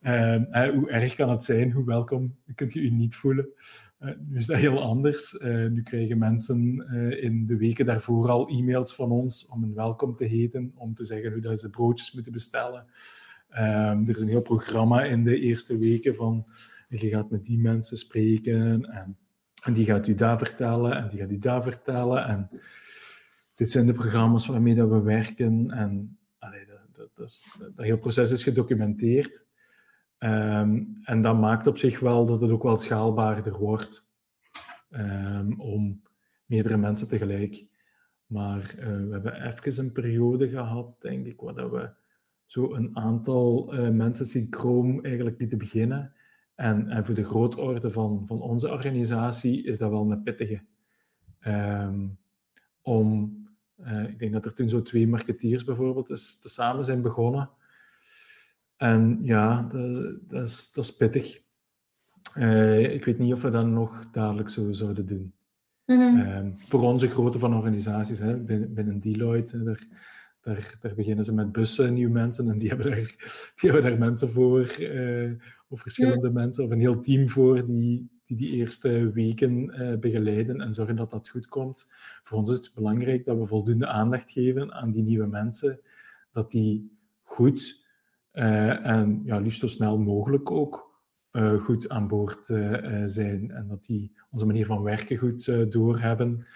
Hè, 0.00 0.74
hoe 0.74 0.90
erg 0.90 1.14
kan 1.14 1.30
het 1.30 1.44
zijn, 1.44 1.72
hoe 1.72 1.84
welkom 1.84 2.36
kunt 2.54 2.72
je 2.72 2.80
u 2.80 2.90
niet 2.90 3.16
voelen. 3.16 3.48
Uh, 4.00 4.10
nu 4.18 4.36
is 4.36 4.46
dat 4.46 4.58
heel 4.58 4.82
anders. 4.82 5.32
Uh, 5.32 5.66
nu 5.66 5.82
krijgen 5.82 6.18
mensen 6.18 6.86
uh, 6.90 7.22
in 7.22 7.46
de 7.46 7.56
weken 7.56 7.86
daarvoor 7.86 8.28
al 8.28 8.48
e-mails 8.48 8.94
van 8.94 9.10
ons 9.10 9.46
om 9.48 9.62
een 9.62 9.74
welkom 9.74 10.16
te 10.16 10.24
heten, 10.24 10.72
om 10.74 10.94
te 10.94 11.04
zeggen 11.04 11.32
hoe 11.32 11.40
dat 11.40 11.60
ze 11.60 11.70
broodjes 11.70 12.12
moeten 12.12 12.32
bestellen. 12.32 12.86
Um, 13.50 13.58
er 13.58 14.08
is 14.08 14.20
een 14.20 14.28
heel 14.28 14.42
programma 14.42 15.04
in 15.04 15.24
de 15.24 15.38
eerste 15.38 15.78
weken 15.78 16.14
van 16.14 16.46
je 16.88 17.08
gaat 17.08 17.30
met 17.30 17.44
die 17.44 17.58
mensen 17.58 17.96
spreken 17.96 18.84
en, 18.90 19.16
en 19.64 19.72
die 19.72 19.84
gaat 19.84 20.06
u 20.06 20.14
daar 20.14 20.38
vertellen 20.38 20.96
en 20.96 21.08
die 21.08 21.18
gaat 21.18 21.30
u 21.30 21.38
daar 21.38 21.62
vertellen. 21.62 22.24
En 22.26 22.50
dit 23.60 23.70
zijn 23.70 23.86
de 23.86 23.92
programma's 23.92 24.46
waarmee 24.46 24.74
dat 24.74 24.88
we 24.88 25.02
werken 25.02 25.70
en 25.70 26.18
dat, 26.38 27.10
dat, 27.14 27.42
dat, 27.58 27.72
hele 27.76 27.98
proces 27.98 28.30
is 28.30 28.42
gedocumenteerd. 28.42 29.46
Um, 30.18 30.98
en 31.02 31.20
dat 31.20 31.40
maakt 31.40 31.66
op 31.66 31.78
zich 31.78 32.00
wel 32.00 32.26
dat 32.26 32.40
het 32.40 32.50
ook 32.50 32.62
wel 32.62 32.76
schaalbaarder 32.76 33.58
wordt 33.58 34.08
um, 34.90 35.60
om 35.60 36.02
meerdere 36.44 36.76
mensen 36.76 37.08
tegelijk. 37.08 37.66
Maar 38.26 38.74
uh, 38.78 38.84
we 38.84 39.08
hebben 39.10 39.56
even 39.56 39.84
een 39.84 39.92
periode 39.92 40.48
gehad, 40.48 41.00
denk 41.00 41.26
ik, 41.26 41.40
waar 41.40 41.70
we 41.70 41.90
zo 42.46 42.74
een 42.74 42.96
aantal 42.96 43.74
uh, 43.74 43.88
mensen 43.88 44.26
synchroon 44.26 45.04
eigenlijk 45.04 45.40
lieten 45.40 45.58
beginnen. 45.58 46.12
En, 46.54 46.88
en 46.88 47.04
voor 47.04 47.14
de 47.14 47.24
grootorde 47.24 47.90
van, 47.90 48.26
van 48.26 48.40
onze 48.40 48.70
organisatie 48.70 49.64
is 49.64 49.78
dat 49.78 49.90
wel 49.90 50.10
een 50.10 50.22
pittige. 50.22 50.62
Um, 51.46 52.18
om, 52.82 53.39
uh, 53.84 54.08
ik 54.08 54.18
denk 54.18 54.32
dat 54.32 54.44
er 54.44 54.54
toen 54.54 54.68
zo 54.68 54.82
twee 54.82 55.08
marketeers 55.08 55.64
bijvoorbeeld 55.64 56.10
is, 56.10 56.38
te 56.38 56.48
samen 56.48 56.84
zijn 56.84 57.02
begonnen. 57.02 57.50
En 58.76 59.18
ja, 59.22 59.62
dat, 59.62 60.14
dat, 60.30 60.48
is, 60.48 60.72
dat 60.72 60.84
is 60.84 60.96
pittig. 60.96 61.40
Uh, 62.36 62.92
ik 62.92 63.04
weet 63.04 63.18
niet 63.18 63.32
of 63.32 63.42
we 63.42 63.50
dat 63.50 63.66
nog 63.66 64.10
dadelijk 64.10 64.48
zo 64.48 64.72
zouden 64.72 65.06
doen. 65.06 65.32
Mm 65.86 65.98
-hmm. 65.98 66.20
um, 66.20 66.54
voor 66.56 66.82
onze 66.82 67.08
grootte 67.08 67.38
van 67.38 67.54
organisaties, 67.54 68.18
hè, 68.18 68.36
binnen, 68.36 68.74
binnen 68.74 68.98
Deloitte, 68.98 69.62
daar, 69.62 69.82
daar, 70.40 70.76
daar, 70.80 70.94
beginnen 70.94 71.24
ze 71.24 71.34
met 71.34 71.52
bussen, 71.52 71.94
nieuwe 71.94 72.12
mensen, 72.12 72.50
en 72.50 72.58
die 72.58 72.68
hebben 72.68 72.90
daar, 72.90 73.14
die 73.60 73.70
hebben 73.70 73.82
daar 73.82 73.98
mensen 73.98 74.30
voor, 74.30 74.76
uh, 74.80 75.32
of 75.68 75.80
verschillende 75.80 76.26
ja. 76.26 76.32
mensen, 76.32 76.64
of 76.64 76.70
een 76.70 76.80
heel 76.80 77.00
team 77.00 77.28
voor, 77.28 77.66
die 77.66 78.19
die, 78.36 78.48
die 78.48 78.56
eerste 78.56 79.12
weken 79.12 79.82
uh, 79.82 79.98
begeleiden 79.98 80.60
en 80.60 80.74
zorgen 80.74 80.96
dat 80.96 81.10
dat 81.10 81.28
goed 81.28 81.48
komt. 81.48 81.86
Voor 82.22 82.38
ons 82.38 82.50
is 82.50 82.56
het 82.56 82.74
belangrijk 82.74 83.24
dat 83.24 83.38
we 83.38 83.46
voldoende 83.46 83.86
aandacht 83.86 84.30
geven 84.30 84.72
aan 84.72 84.90
die 84.90 85.02
nieuwe 85.02 85.26
mensen, 85.26 85.80
dat 86.32 86.50
die 86.50 86.98
goed 87.22 87.84
uh, 88.32 88.86
en 88.86 89.20
ja, 89.24 89.38
liefst 89.38 89.60
zo 89.60 89.66
snel 89.66 89.98
mogelijk 89.98 90.50
ook 90.50 90.88
goed 91.58 91.88
aan 91.88 92.08
boord 92.08 92.46
zijn 93.04 93.50
en 93.50 93.66
dat 93.68 93.84
die 93.84 94.12
onze 94.30 94.46
manier 94.46 94.66
van 94.66 94.82
werken 94.82 95.16
goed 95.16 95.72
doorhebben. 95.72 96.46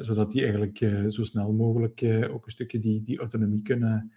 Zodat 0.00 0.30
die 0.30 0.42
eigenlijk 0.42 0.78
zo 1.08 1.22
snel 1.22 1.52
mogelijk 1.52 2.04
ook 2.30 2.46
een 2.46 2.52
stukje 2.52 2.78
die, 2.78 3.02
die 3.02 3.18
autonomie 3.18 3.62
kunnen. 3.62 4.12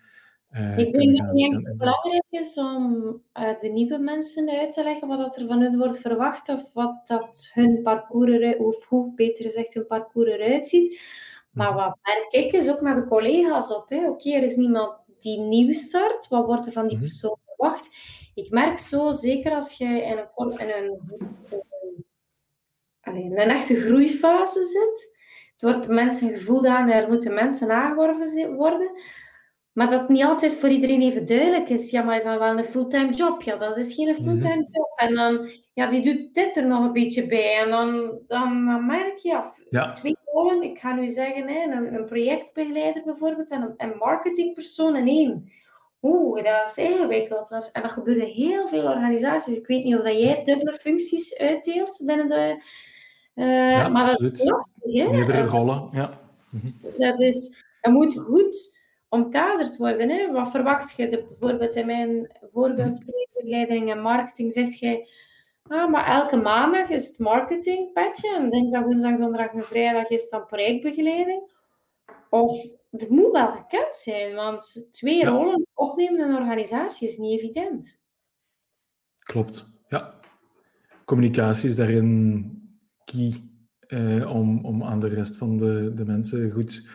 Ik 0.77 0.93
denk 0.93 1.17
dat 1.17 1.63
het 1.63 1.77
belangrijk 1.77 2.25
is 2.29 2.57
om 2.57 3.21
de 3.35 3.67
nieuwe 3.67 3.97
mensen 3.97 4.49
uit 4.49 4.71
te 4.71 4.83
leggen 4.83 5.07
wat 5.07 5.37
er 5.37 5.47
van 5.47 5.61
hen 5.61 5.77
wordt 5.77 5.99
verwacht 5.99 6.49
of 6.49 6.69
wat 6.73 7.07
dat 7.07 7.49
hun 7.53 7.81
parcours, 7.81 8.31
eruit, 8.31 8.59
of 8.59 8.85
hoe 8.85 9.13
beter 9.15 9.43
gezegd 9.43 9.73
hun 9.73 9.87
parcours 9.87 10.29
eruit 10.29 10.67
ziet. 10.67 11.01
Maar 11.51 11.73
wat 11.73 11.97
merk 12.01 12.45
ik 12.45 12.53
is 12.53 12.69
ook 12.69 12.81
naar 12.81 12.95
de 12.95 13.05
collega's 13.05 13.71
op. 13.71 13.91
Oké, 13.91 14.07
okay, 14.07 14.33
er 14.33 14.43
is 14.43 14.55
niemand 14.55 14.93
die 15.19 15.39
nieuw 15.39 15.73
start. 15.73 16.27
Wat 16.27 16.45
wordt 16.45 16.65
er 16.65 16.71
van 16.71 16.87
die 16.87 16.97
persoon 16.97 17.37
verwacht? 17.45 17.89
Ik 18.33 18.49
merk 18.49 18.79
zo, 18.79 19.11
zeker 19.11 19.51
als 19.51 19.73
je 19.73 19.85
in 19.85 20.17
een, 20.17 20.59
in 20.59 20.69
een, 20.69 20.99
in 23.15 23.39
een 23.39 23.49
echte 23.49 23.75
groeifase 23.75 24.63
zit. 24.63 25.15
Het 25.57 25.61
wordt 25.61 25.87
mensen 25.87 26.29
gevoeld 26.29 26.65
aan, 26.65 26.89
er 26.89 27.09
moeten 27.09 27.33
mensen 27.33 27.71
aangeworven 27.71 28.55
worden. 28.55 28.91
Maar 29.77 29.89
dat 29.89 30.09
niet 30.09 30.23
altijd 30.23 30.55
voor 30.55 30.69
iedereen 30.69 31.01
even 31.01 31.25
duidelijk 31.25 31.69
is. 31.69 31.89
Ja, 31.89 32.01
maar 32.01 32.15
is 32.15 32.23
dat 32.23 32.39
wel 32.39 32.57
een 32.57 32.65
fulltime 32.65 33.13
job? 33.13 33.41
Ja, 33.41 33.55
dat 33.55 33.77
is 33.77 33.93
geen 33.93 34.15
fulltime 34.15 34.67
job. 34.71 34.93
En 34.95 35.15
dan, 35.15 35.49
ja, 35.73 35.89
die 35.89 36.01
doet 36.01 36.33
dit 36.33 36.57
er 36.57 36.65
nog 36.65 36.83
een 36.83 36.93
beetje 36.93 37.27
bij. 37.27 37.57
En 37.63 37.69
dan, 37.69 38.19
dan, 38.27 38.65
dan 38.65 38.85
merk 38.85 39.17
je, 39.17 39.29
ja, 39.29 39.53
ja. 39.69 39.91
twee 39.91 40.17
rollen. 40.25 40.63
Ik 40.63 40.79
ga 40.79 40.93
nu 40.93 41.09
zeggen, 41.09 41.47
hè, 41.47 41.61
een, 41.61 41.93
een 41.93 42.05
projectbegeleider 42.05 43.03
bijvoorbeeld 43.03 43.49
en 43.49 43.61
een, 43.61 43.73
een 43.77 43.97
marketingpersoon 43.97 44.95
in 44.95 45.07
één. 45.07 45.51
Oeh, 46.01 46.43
dat 46.43 46.69
is 46.69 46.77
ingewikkeld. 46.77 47.69
En 47.71 47.81
dat 47.81 47.91
gebeurt 47.91 48.21
in 48.21 48.27
heel 48.27 48.67
veel 48.67 48.83
organisaties. 48.83 49.57
Ik 49.57 49.67
weet 49.67 49.83
niet 49.83 49.95
of 49.95 50.03
dat 50.03 50.19
jij 50.19 50.43
dubbele 50.43 50.77
functies 50.81 51.37
uitdeelt 51.37 52.01
binnen 52.05 52.29
de... 52.29 52.63
Uh, 53.35 53.71
ja, 53.71 53.89
maar 53.89 54.09
absoluut. 54.09 54.31
dat 54.31 54.41
is 54.41 54.49
lastig, 54.51 54.93
hè? 54.93 55.09
Meerdere 55.09 55.45
rollen, 55.45 55.89
ja. 55.91 56.19
Dat, 56.97 57.21
is, 57.21 57.63
dat 57.81 57.93
moet 57.93 58.19
goed 58.19 58.75
omkaderd 59.09 59.77
worden. 59.77 60.09
Hè? 60.09 60.31
Wat 60.31 60.51
verwacht 60.51 60.95
je? 60.95 61.09
De, 61.09 61.25
bijvoorbeeld 61.27 61.75
in 61.75 61.85
mijn 61.85 62.31
voorbeeld 62.41 62.99
projectbegeleiding 63.05 63.91
en 63.91 64.01
marketing 64.01 64.51
zegt 64.51 64.79
je... 64.79 65.09
Ah, 65.63 65.91
maar 65.91 66.07
elke 66.07 66.35
maandag 66.35 66.89
is 66.89 67.07
het 67.07 67.19
marketingpetje 67.19 68.35
en 68.35 68.49
dinsdag, 68.49 68.83
woensdag, 68.83 69.17
donderdag 69.17 69.53
en 69.53 69.65
vrijdag 69.65 70.09
is 70.09 70.21
het 70.21 70.29
dan 70.29 70.45
projectbegeleiding. 70.45 71.51
Of 72.29 72.67
het 72.91 73.09
moet 73.09 73.31
wel 73.31 73.51
gekend 73.51 73.95
zijn, 73.95 74.35
want 74.35 74.87
twee 74.91 75.19
Ja. 75.19 75.29
rollen 75.29 75.67
opnemen 75.73 76.19
in 76.19 76.29
een 76.29 76.41
organisatie 76.41 77.07
is 77.07 77.17
niet 77.17 77.39
evident. 77.39 77.99
Klopt, 79.23 79.65
ja. 79.87 80.13
communicatie 81.05 81.69
is 81.69 81.75
daarin 81.75 82.51
key 83.05 83.33
uh, 83.87 84.35
om, 84.35 84.65
om 84.65 84.83
aan 84.83 84.99
de 84.99 85.07
rest 85.07 85.35
van 85.37 85.57
de, 85.57 85.91
de 85.95 86.05
mensen 86.05 86.51
goed, 86.51 86.87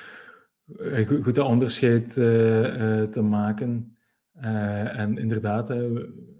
goed, 1.06 1.22
goed 1.22 1.34
dat 1.34 1.46
onderscheid 1.46 2.16
uh, 2.16 3.02
te 3.02 3.22
maken. 3.22 3.96
en 4.32 5.18
inderdaad, 5.18 5.68
we, 5.68 6.30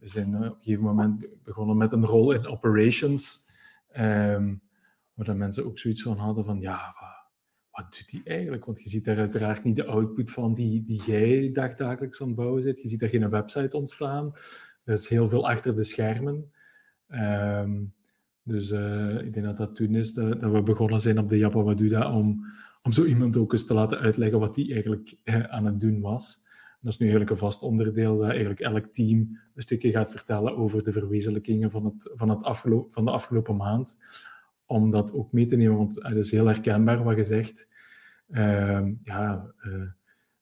zijn 0.00 0.36
op 0.36 0.42
een 0.42 0.56
gegeven 0.60 0.84
moment 0.84 1.26
begonnen 1.42 1.76
met 1.76 1.92
een 1.92 2.04
rol 2.04 2.32
in 2.32 2.46
operations, 2.46 3.50
um, 3.98 4.62
waar 5.14 5.36
mensen 5.36 5.64
ook 5.64 5.78
zoiets 5.78 6.02
van 6.02 6.16
hadden 6.16 6.44
van, 6.44 6.60
ja, 6.60 6.94
wat, 7.70 7.94
doet 7.98 8.10
die 8.10 8.22
eigenlijk? 8.24 8.64
Want 8.64 8.82
je 8.82 8.88
ziet 8.88 9.04
daar 9.04 9.18
uiteraard 9.18 9.64
niet 9.64 9.76
de 9.76 9.86
output 9.86 10.30
van 10.30 10.54
die, 10.54 10.82
die 10.82 11.02
jij 11.02 11.50
dagdagelijks 11.52 12.20
aan 12.20 12.26
het 12.26 12.36
bouwen 12.36 12.62
zit. 12.62 12.80
Je 12.80 12.88
ziet 12.88 13.00
daar 13.00 13.08
geen 13.08 13.30
website 13.30 13.76
ontstaan. 13.76 14.32
Er 14.84 14.92
is 14.92 15.08
heel 15.08 15.28
veel 15.28 15.48
achter 15.48 15.76
de 15.76 15.82
schermen. 15.82 16.52
Um, 17.08 17.94
dus 18.42 18.70
ik 19.20 19.32
denk 19.32 19.46
dat 19.46 19.56
dat 19.56 19.76
toen 19.76 19.94
is 19.94 20.12
dat, 20.12 20.40
dat, 20.40 20.52
we 20.52 20.62
begonnen 20.62 21.00
zijn 21.00 21.18
op 21.18 21.28
de 21.28 21.38
Jappa 21.38 21.62
Waduda 21.62 22.14
om, 22.14 22.44
om 22.82 22.92
zo 22.92 23.04
iemand 23.04 23.36
ook 23.36 23.52
eens 23.52 23.66
te 23.66 23.74
laten 23.74 23.98
uitleggen 23.98 24.38
wat 24.38 24.56
hij 24.56 24.72
eigenlijk 24.72 25.16
aan 25.48 25.64
het 25.64 25.80
doen 25.80 26.00
was. 26.00 26.44
dat 26.80 26.92
is 26.92 26.98
nu 26.98 27.06
eigenlijk 27.06 27.30
een 27.30 27.46
vast 27.46 27.62
onderdeel 27.62 28.18
dat 28.18 28.28
eigenlijk 28.28 28.60
elk 28.60 28.86
team 28.86 29.18
een 29.54 29.62
stukje 29.62 29.90
gaat 29.90 30.10
vertellen 30.10 30.56
over 30.56 30.84
de 30.84 30.92
verwezenlijkingen 30.92 31.70
van, 31.70 31.84
het, 31.84 32.10
van, 32.14 32.28
het 32.28 32.42
afgelopen, 32.42 32.92
van 32.92 33.04
de 33.04 33.10
afgelopen 33.10 33.56
maand. 33.56 33.98
Om 34.66 34.90
dat 34.90 35.12
ook 35.12 35.32
mee 35.32 35.46
te 35.46 35.56
nemen, 35.56 35.76
want 35.76 36.02
het 36.02 36.16
is 36.16 36.30
heel 36.30 36.46
herkenbaar 36.46 37.04
wat 37.04 37.16
je 37.16 37.24
zegt. 37.24 37.68
Uh, 38.28 38.86
ja, 39.02 39.54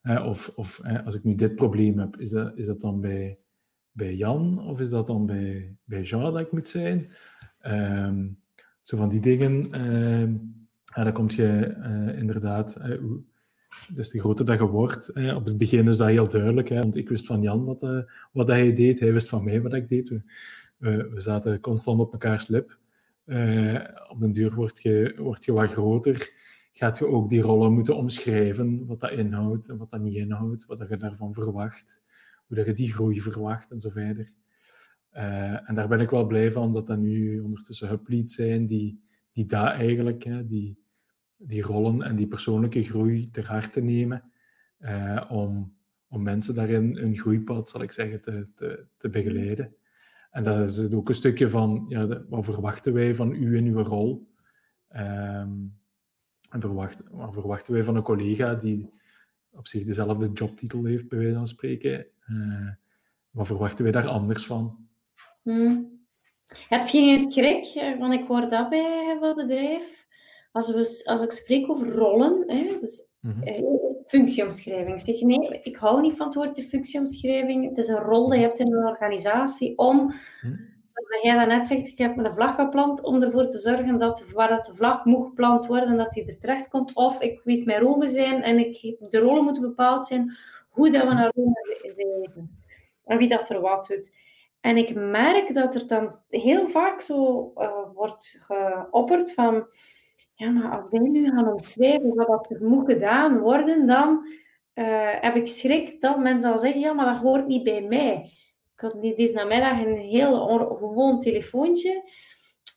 uh, 0.02 0.26
of 0.26 0.52
of 0.54 0.80
als 1.04 1.14
ik 1.14 1.24
nu 1.24 1.34
dit 1.34 1.54
probleem 1.54 1.98
heb, 1.98 2.16
is 2.16 2.30
dat, 2.30 2.56
is 2.56 2.66
dat 2.66 2.80
dan 2.80 3.00
bij, 3.00 3.38
bij 3.92 4.14
Jan 4.14 4.58
of 4.58 4.80
is 4.80 4.90
dat 4.90 5.06
dan 5.06 5.26
bij, 5.26 5.76
bij 5.84 6.02
Jean 6.02 6.22
dat 6.22 6.38
ik 6.38 6.52
moet 6.52 6.68
zijn? 6.68 7.10
Um, 7.66 8.40
zo 8.82 8.96
van 8.96 9.08
die 9.08 9.20
dingen. 9.20 9.74
Ja, 10.98 11.04
dan 11.04 11.12
kom 11.12 11.30
je 11.30 11.74
uh, 11.78 12.18
inderdaad. 12.18 12.78
Uh, 12.78 13.02
dus 13.92 14.08
de 14.08 14.20
groter 14.20 14.44
dat 14.44 14.58
je 14.58 14.66
wordt, 14.66 15.12
op 15.34 15.44
het 15.44 15.58
begin 15.58 15.88
is 15.88 15.96
dat 15.96 16.08
heel 16.08 16.28
duidelijk. 16.28 16.68
Hè, 16.68 16.78
want 16.78 16.96
ik 16.96 17.08
wist 17.08 17.26
van 17.26 17.42
Jan 17.42 17.64
wat, 17.64 18.04
wat 18.32 18.48
hij 18.48 18.72
deed, 18.72 19.00
hij 19.00 19.12
wist 19.12 19.28
van 19.28 19.44
mij 19.44 19.62
wat 19.62 19.74
ik 19.74 19.88
deed. 19.88 20.08
We, 20.08 21.08
we 21.08 21.20
zaten 21.20 21.60
constant 21.60 22.00
op 22.00 22.12
elkaars 22.12 22.48
lip. 22.48 22.78
op 24.08 24.20
den 24.20 24.32
duur 24.32 24.54
word 24.54 24.82
je, 24.82 25.14
word 25.18 25.44
je 25.44 25.52
wat 25.52 25.72
groter. 25.72 26.32
Gaat 26.72 26.98
je 26.98 27.06
ook 27.06 27.28
die 27.28 27.40
rollen 27.40 27.72
moeten 27.72 27.96
omschrijven, 27.96 28.86
wat 28.86 29.00
dat 29.00 29.10
inhoudt 29.10 29.68
en 29.68 29.76
wat 29.76 29.90
dat 29.90 30.00
niet 30.00 30.16
inhoudt, 30.16 30.66
wat 30.66 30.78
dat 30.78 30.88
je 30.88 30.96
daarvan 30.96 31.34
verwacht, 31.34 32.02
hoe 32.46 32.56
dat 32.56 32.66
je 32.66 32.72
die 32.72 32.92
groei 32.92 33.20
verwacht 33.20 33.70
en 33.70 33.80
zo 33.80 33.90
verder. 33.90 34.30
En 35.64 35.74
daar 35.74 35.88
ben 35.88 36.00
ik 36.00 36.10
wel 36.10 36.26
blij 36.26 36.50
van 36.50 36.72
dat 36.72 36.86
dat 36.86 36.98
nu 36.98 37.40
ondertussen 37.40 37.88
hubleads 37.88 38.34
zijn 38.34 38.66
die, 38.66 39.00
die 39.32 39.46
daar 39.46 39.74
eigenlijk, 39.74 40.24
hè, 40.24 40.46
die, 40.46 40.86
die 41.38 41.62
rollen 41.62 42.02
en 42.02 42.16
die 42.16 42.26
persoonlijke 42.26 42.82
groei 42.82 43.30
ter 43.30 43.48
harte 43.48 43.80
nemen, 43.80 44.32
uh, 44.80 45.24
om, 45.28 45.76
om 46.08 46.22
mensen 46.22 46.54
daarin 46.54 46.96
een 46.96 47.16
groeipad, 47.16 47.68
zal 47.70 47.82
ik 47.82 47.92
zeggen, 47.92 48.20
te, 48.20 48.48
te, 48.54 48.86
te 48.96 49.08
begeleiden. 49.08 49.76
En 50.30 50.42
dat 50.42 50.68
is 50.68 50.92
ook 50.92 51.08
een 51.08 51.14
stukje 51.14 51.48
van, 51.48 51.84
ja, 51.88 52.24
wat 52.28 52.44
verwachten 52.44 52.92
wij 52.92 53.14
van 53.14 53.32
u 53.32 53.56
in 53.56 53.66
uw 53.66 53.82
rol? 53.82 54.28
Um, 54.96 55.76
en 56.50 56.60
verwacht, 56.60 57.02
wat 57.10 57.34
verwachten 57.34 57.72
wij 57.72 57.82
van 57.82 57.96
een 57.96 58.02
collega 58.02 58.54
die 58.54 58.90
op 59.50 59.66
zich 59.66 59.84
dezelfde 59.84 60.30
jobtitel 60.32 60.84
heeft, 60.84 61.08
bij 61.08 61.18
wijze 61.18 61.34
van 61.34 61.48
spreken? 61.48 62.06
Uh, 62.26 62.70
wat 63.30 63.46
verwachten 63.46 63.82
wij 63.82 63.92
daar 63.92 64.08
anders 64.08 64.46
van? 64.46 64.88
Hmm. 65.42 65.98
Heb 66.68 66.84
je 66.84 66.98
geen 66.98 67.32
schrik? 67.32 67.96
Want 67.98 68.14
ik 68.14 68.26
hoor 68.26 68.48
dat 68.48 68.68
bij 68.68 69.18
het 69.20 69.36
bedrijf. 69.36 70.07
Als, 70.52 70.72
we, 70.72 71.10
als 71.10 71.22
ik 71.22 71.32
spreek 71.32 71.70
over 71.70 71.94
rollen, 71.94 72.44
hè, 72.46 72.76
dus 72.80 73.08
mm 73.20 73.30
-hmm. 73.30 74.04
functieomschrijving. 74.06 75.00
Zeg 75.00 75.20
nee, 75.20 75.60
ik 75.62 75.76
hou 75.76 76.00
niet 76.00 76.16
van 76.16 76.26
het 76.26 76.34
woordje 76.34 76.62
functieomschrijving. 76.62 77.68
Het 77.68 77.78
is 77.78 77.88
een 77.88 77.98
rol 77.98 78.28
die 78.28 78.38
je 78.38 78.44
hebt 78.44 78.58
in 78.58 78.74
een 78.74 78.86
organisatie 78.86 79.78
om, 79.78 79.96
mm. 79.96 80.12
zoals 80.92 81.22
jij 81.22 81.44
net 81.44 81.66
zegt, 81.66 81.86
ik 81.86 81.98
heb 81.98 82.16
een 82.16 82.34
vlag 82.34 82.54
geplant 82.54 83.02
om 83.02 83.22
ervoor 83.22 83.46
te 83.46 83.58
zorgen 83.58 83.98
dat 83.98 84.30
waar 84.32 84.48
dat 84.48 84.66
de 84.66 84.74
vlag 84.74 85.04
moet 85.04 85.26
geplant 85.26 85.66
worden, 85.66 85.96
dat 85.96 86.12
die 86.12 86.26
er 86.26 86.38
terecht 86.38 86.68
komt. 86.68 86.94
Of 86.94 87.20
ik 87.20 87.40
weet 87.44 87.64
mijn 87.64 87.80
rollen 87.80 88.08
zijn 88.08 88.42
en 88.42 88.58
ik, 88.58 88.96
de 89.10 89.18
rollen 89.18 89.44
moeten 89.44 89.62
bepaald 89.62 90.06
zijn, 90.06 90.36
hoe 90.68 90.90
dat 90.90 91.08
we 91.08 91.14
naar 91.14 91.32
Rome 91.34 91.78
leven. 91.82 92.62
En 93.04 93.18
wie 93.18 93.28
dat 93.28 93.50
er 93.50 93.60
wat 93.60 93.86
doet. 93.86 94.16
En 94.60 94.76
ik 94.76 94.94
merk 94.94 95.54
dat 95.54 95.74
er 95.74 95.86
dan 95.86 96.18
heel 96.28 96.68
vaak 96.68 97.00
zo 97.00 97.52
uh, 97.56 97.70
wordt 97.94 98.36
geopperd 98.40 99.32
van, 99.32 99.66
ja, 100.38 100.50
maar 100.50 100.80
als 100.80 100.90
wij 100.90 101.00
nu 101.00 101.30
gaan 101.30 101.52
omschrijven 101.52 102.14
wat 102.14 102.50
er 102.50 102.64
moet 102.64 102.92
gedaan 102.92 103.38
worden, 103.38 103.86
dan 103.86 104.26
uh, 104.74 105.20
heb 105.20 105.36
ik 105.36 105.48
schrik 105.48 106.00
dat 106.00 106.18
mensen 106.18 106.50
zal 106.50 106.58
zeggen, 106.58 106.80
ja, 106.80 106.92
maar 106.92 107.12
dat 107.12 107.22
hoort 107.22 107.46
niet 107.46 107.64
bij 107.64 107.80
mij. 107.80 108.30
Ik 108.74 108.80
had 108.80 109.02
deze 109.02 109.34
namiddag 109.34 109.80
een 109.84 109.96
heel 109.96 110.46
gewoon 110.78 111.20
telefoontje 111.20 112.02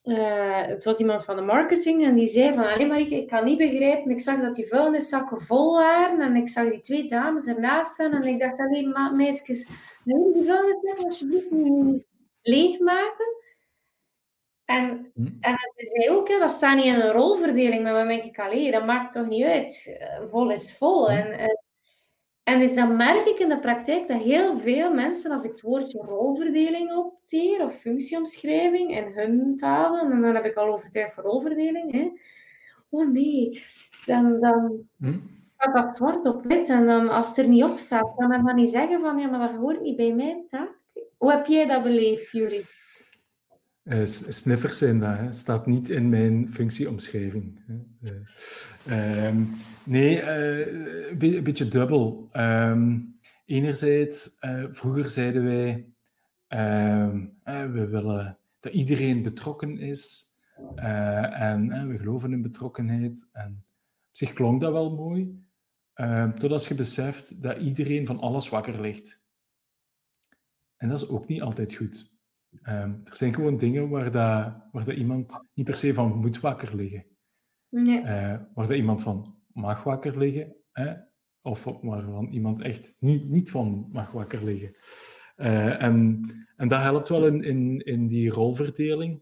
uh, 0.04 0.62
het 0.62 0.84
was 0.84 1.00
iemand 1.00 1.24
van 1.24 1.36
de 1.36 1.42
marketing 1.42 2.04
en 2.06 2.16
die 2.16 2.28
zei 2.28 2.54
van, 2.54 2.64
alleen 2.64 2.88
maar 2.88 3.00
ik 3.00 3.28
kan 3.28 3.46
niet 3.46 3.58
begrijpen, 3.58 4.12
ik 4.12 4.20
zag 4.20 4.42
dat 4.42 4.56
die 4.56 4.68
vuilniszakken 4.68 5.42
vol 5.42 5.74
waren 5.74 6.20
en 6.20 6.36
ik 6.36 6.48
zag 6.48 6.70
die 6.70 6.82
twee 6.82 7.08
dames 7.08 7.46
ernaast 7.46 7.94
staan 7.94 8.14
en 8.14 8.24
ik 8.24 8.40
dacht 8.40 8.60
alleen 8.60 8.90
maar, 8.90 9.14
meisjes, 9.14 9.68
neem 10.04 10.34
die 10.34 10.46
vuilniszakken 10.46 11.06
alsjeblieft 11.06 11.52
niet 11.52 12.06
leegmaken. 12.42 13.40
En, 14.78 15.12
hm. 15.14 15.28
en 15.40 15.58
ze 15.76 15.86
zei 15.86 16.10
ook, 16.10 16.28
hè, 16.28 16.40
dat 16.40 16.52
staat 16.52 16.76
niet 16.76 16.86
in 16.86 17.00
een 17.00 17.12
rolverdeling, 17.12 17.84
maar 17.84 17.94
dan 17.94 18.08
denk 18.08 18.24
ik, 18.24 18.40
alleen, 18.40 18.72
dat 18.72 18.86
maakt 18.86 19.14
toch 19.14 19.28
niet 19.28 19.44
uit, 19.44 19.98
eh, 20.00 20.28
vol 20.28 20.52
is 20.52 20.78
vol. 20.78 21.12
Hm. 21.12 21.18
En, 21.18 21.32
en 21.40 21.62
en 22.44 22.60
dus 22.60 22.76
dan 22.76 22.96
merk 22.96 23.26
ik 23.26 23.40
in 23.40 23.50
de 23.50 23.60
praktijk 23.60 24.08
dat 24.08 24.22
heel 24.22 24.58
veel 24.58 24.94
mensen, 24.94 25.32
als 25.32 25.44
ik 25.44 25.52
het 25.52 25.62
woordje 25.62 26.02
rolverdeling 26.06 26.94
opteer 26.96 27.64
of 27.64 27.80
functieomschrijving 27.80 28.98
in 28.98 29.12
hun 29.14 29.56
talen, 29.56 30.12
en 30.12 30.22
dan 30.22 30.36
heb 30.36 30.46
ik 30.46 30.56
al 30.56 30.74
overtuigd 30.74 31.14
voor 31.14 31.24
rolverdeling, 31.24 31.92
hè. 31.92 32.10
oh 32.90 33.12
nee, 33.12 33.64
dan, 34.06 34.40
dan 34.40 34.88
hm? 34.98 35.20
gaat 35.58 35.74
dat 35.74 35.96
zwart 35.96 36.26
op 36.26 36.44
wit. 36.44 36.70
En 36.70 36.86
dan, 36.86 37.10
als 37.10 37.28
het 37.28 37.38
er 37.38 37.48
niet 37.48 37.64
op 37.64 37.78
staat, 37.78 38.14
kan 38.16 38.30
men 38.30 38.46
dan 38.46 38.56
niet 38.56 38.70
zeggen 38.70 39.00
van, 39.00 39.18
ja, 39.18 39.28
maar 39.28 39.52
dat 39.52 39.60
hoort 39.60 39.82
niet 39.82 39.96
bij 39.96 40.14
mijn 40.14 40.48
taak. 40.48 40.80
Hoe 41.18 41.32
heb 41.32 41.46
jij 41.46 41.66
dat 41.66 41.84
beleefd, 41.84 42.32
Jury? 42.32 42.62
Uh, 43.92 44.06
sniffers 44.06 44.78
zijn 44.78 45.00
dat, 45.00 45.18
hè. 45.18 45.34
staat 45.34 45.66
niet 45.66 45.90
in 45.90 46.10
mijn 46.10 46.50
functieomschrijving. 46.50 47.60
Uh, 48.02 49.28
uh, 49.28 49.36
nee, 49.84 50.22
eh, 50.22 51.10
een 51.20 51.44
beetje 51.44 51.68
dubbel. 51.68 52.30
Ehm, 52.32 53.00
enerzijds, 53.46 54.38
eh, 54.40 54.64
vroeger 54.70 55.06
zeiden 55.06 55.44
wij, 55.44 55.94
ehm, 56.48 57.26
we 57.44 57.88
willen 57.88 58.38
dat 58.60 58.74
iedereen 58.74 59.22
betrokken 59.22 59.78
is 59.78 60.24
en 60.76 61.88
we 61.88 61.98
geloven 61.98 62.34
in 62.34 62.42
betrokkenheid. 62.42 63.30
En 63.32 63.66
op 64.10 64.18
zich 64.18 64.34
klonk 64.34 64.62
dat 64.62 64.72
wel 64.72 64.96
mooi, 64.96 65.44
ehm, 65.94 66.34
totdat 66.34 66.66
je 66.66 66.76
beseft 66.76 67.42
dat 67.42 67.58
iedereen 67.58 68.06
van 68.06 68.20
alles 68.20 68.50
wakker 68.50 68.82
ligt. 68.82 69.24
En 70.78 70.90
dat 70.90 71.02
is 71.02 71.08
ook 71.08 71.28
niet 71.28 71.42
altijd 71.42 71.74
goed. 71.74 72.11
Um, 72.52 73.02
er 73.04 73.16
zijn 73.16 73.34
gewoon 73.34 73.58
dingen 73.58 73.90
waar, 73.90 74.12
dat, 74.12 74.54
waar 74.72 74.86
dat 74.86 74.96
iemand 74.96 75.40
niet 75.54 75.66
per 75.66 75.78
se 75.78 75.94
van 75.94 76.18
moet 76.18 76.40
wakker 76.40 76.76
liggen. 76.76 77.06
Nee. 77.70 78.00
Uh, 78.00 78.36
waar 78.54 78.68
dat 78.68 78.78
iemand 78.78 79.02
van 79.02 79.36
mag 79.54 79.84
wakker 79.84 80.18
liggen, 80.18 80.56
hè? 80.72 80.94
of 81.42 81.64
waarvan 81.82 82.28
iemand 82.28 82.62
echt 82.62 82.96
niet, 83.00 83.30
niet 83.30 83.52
van 83.52 83.90
mag 83.92 84.12
wakker 84.12 84.44
liggen. 84.44 84.76
Uh, 85.38 85.82
en, 85.82 86.22
en 86.56 86.68
dat 86.68 86.82
helpt 86.82 87.10
wel 87.10 87.28
in, 87.28 87.44
in, 87.44 87.80
in 87.80 88.08
die 88.08 88.30
rolverdeling. 88.30 89.22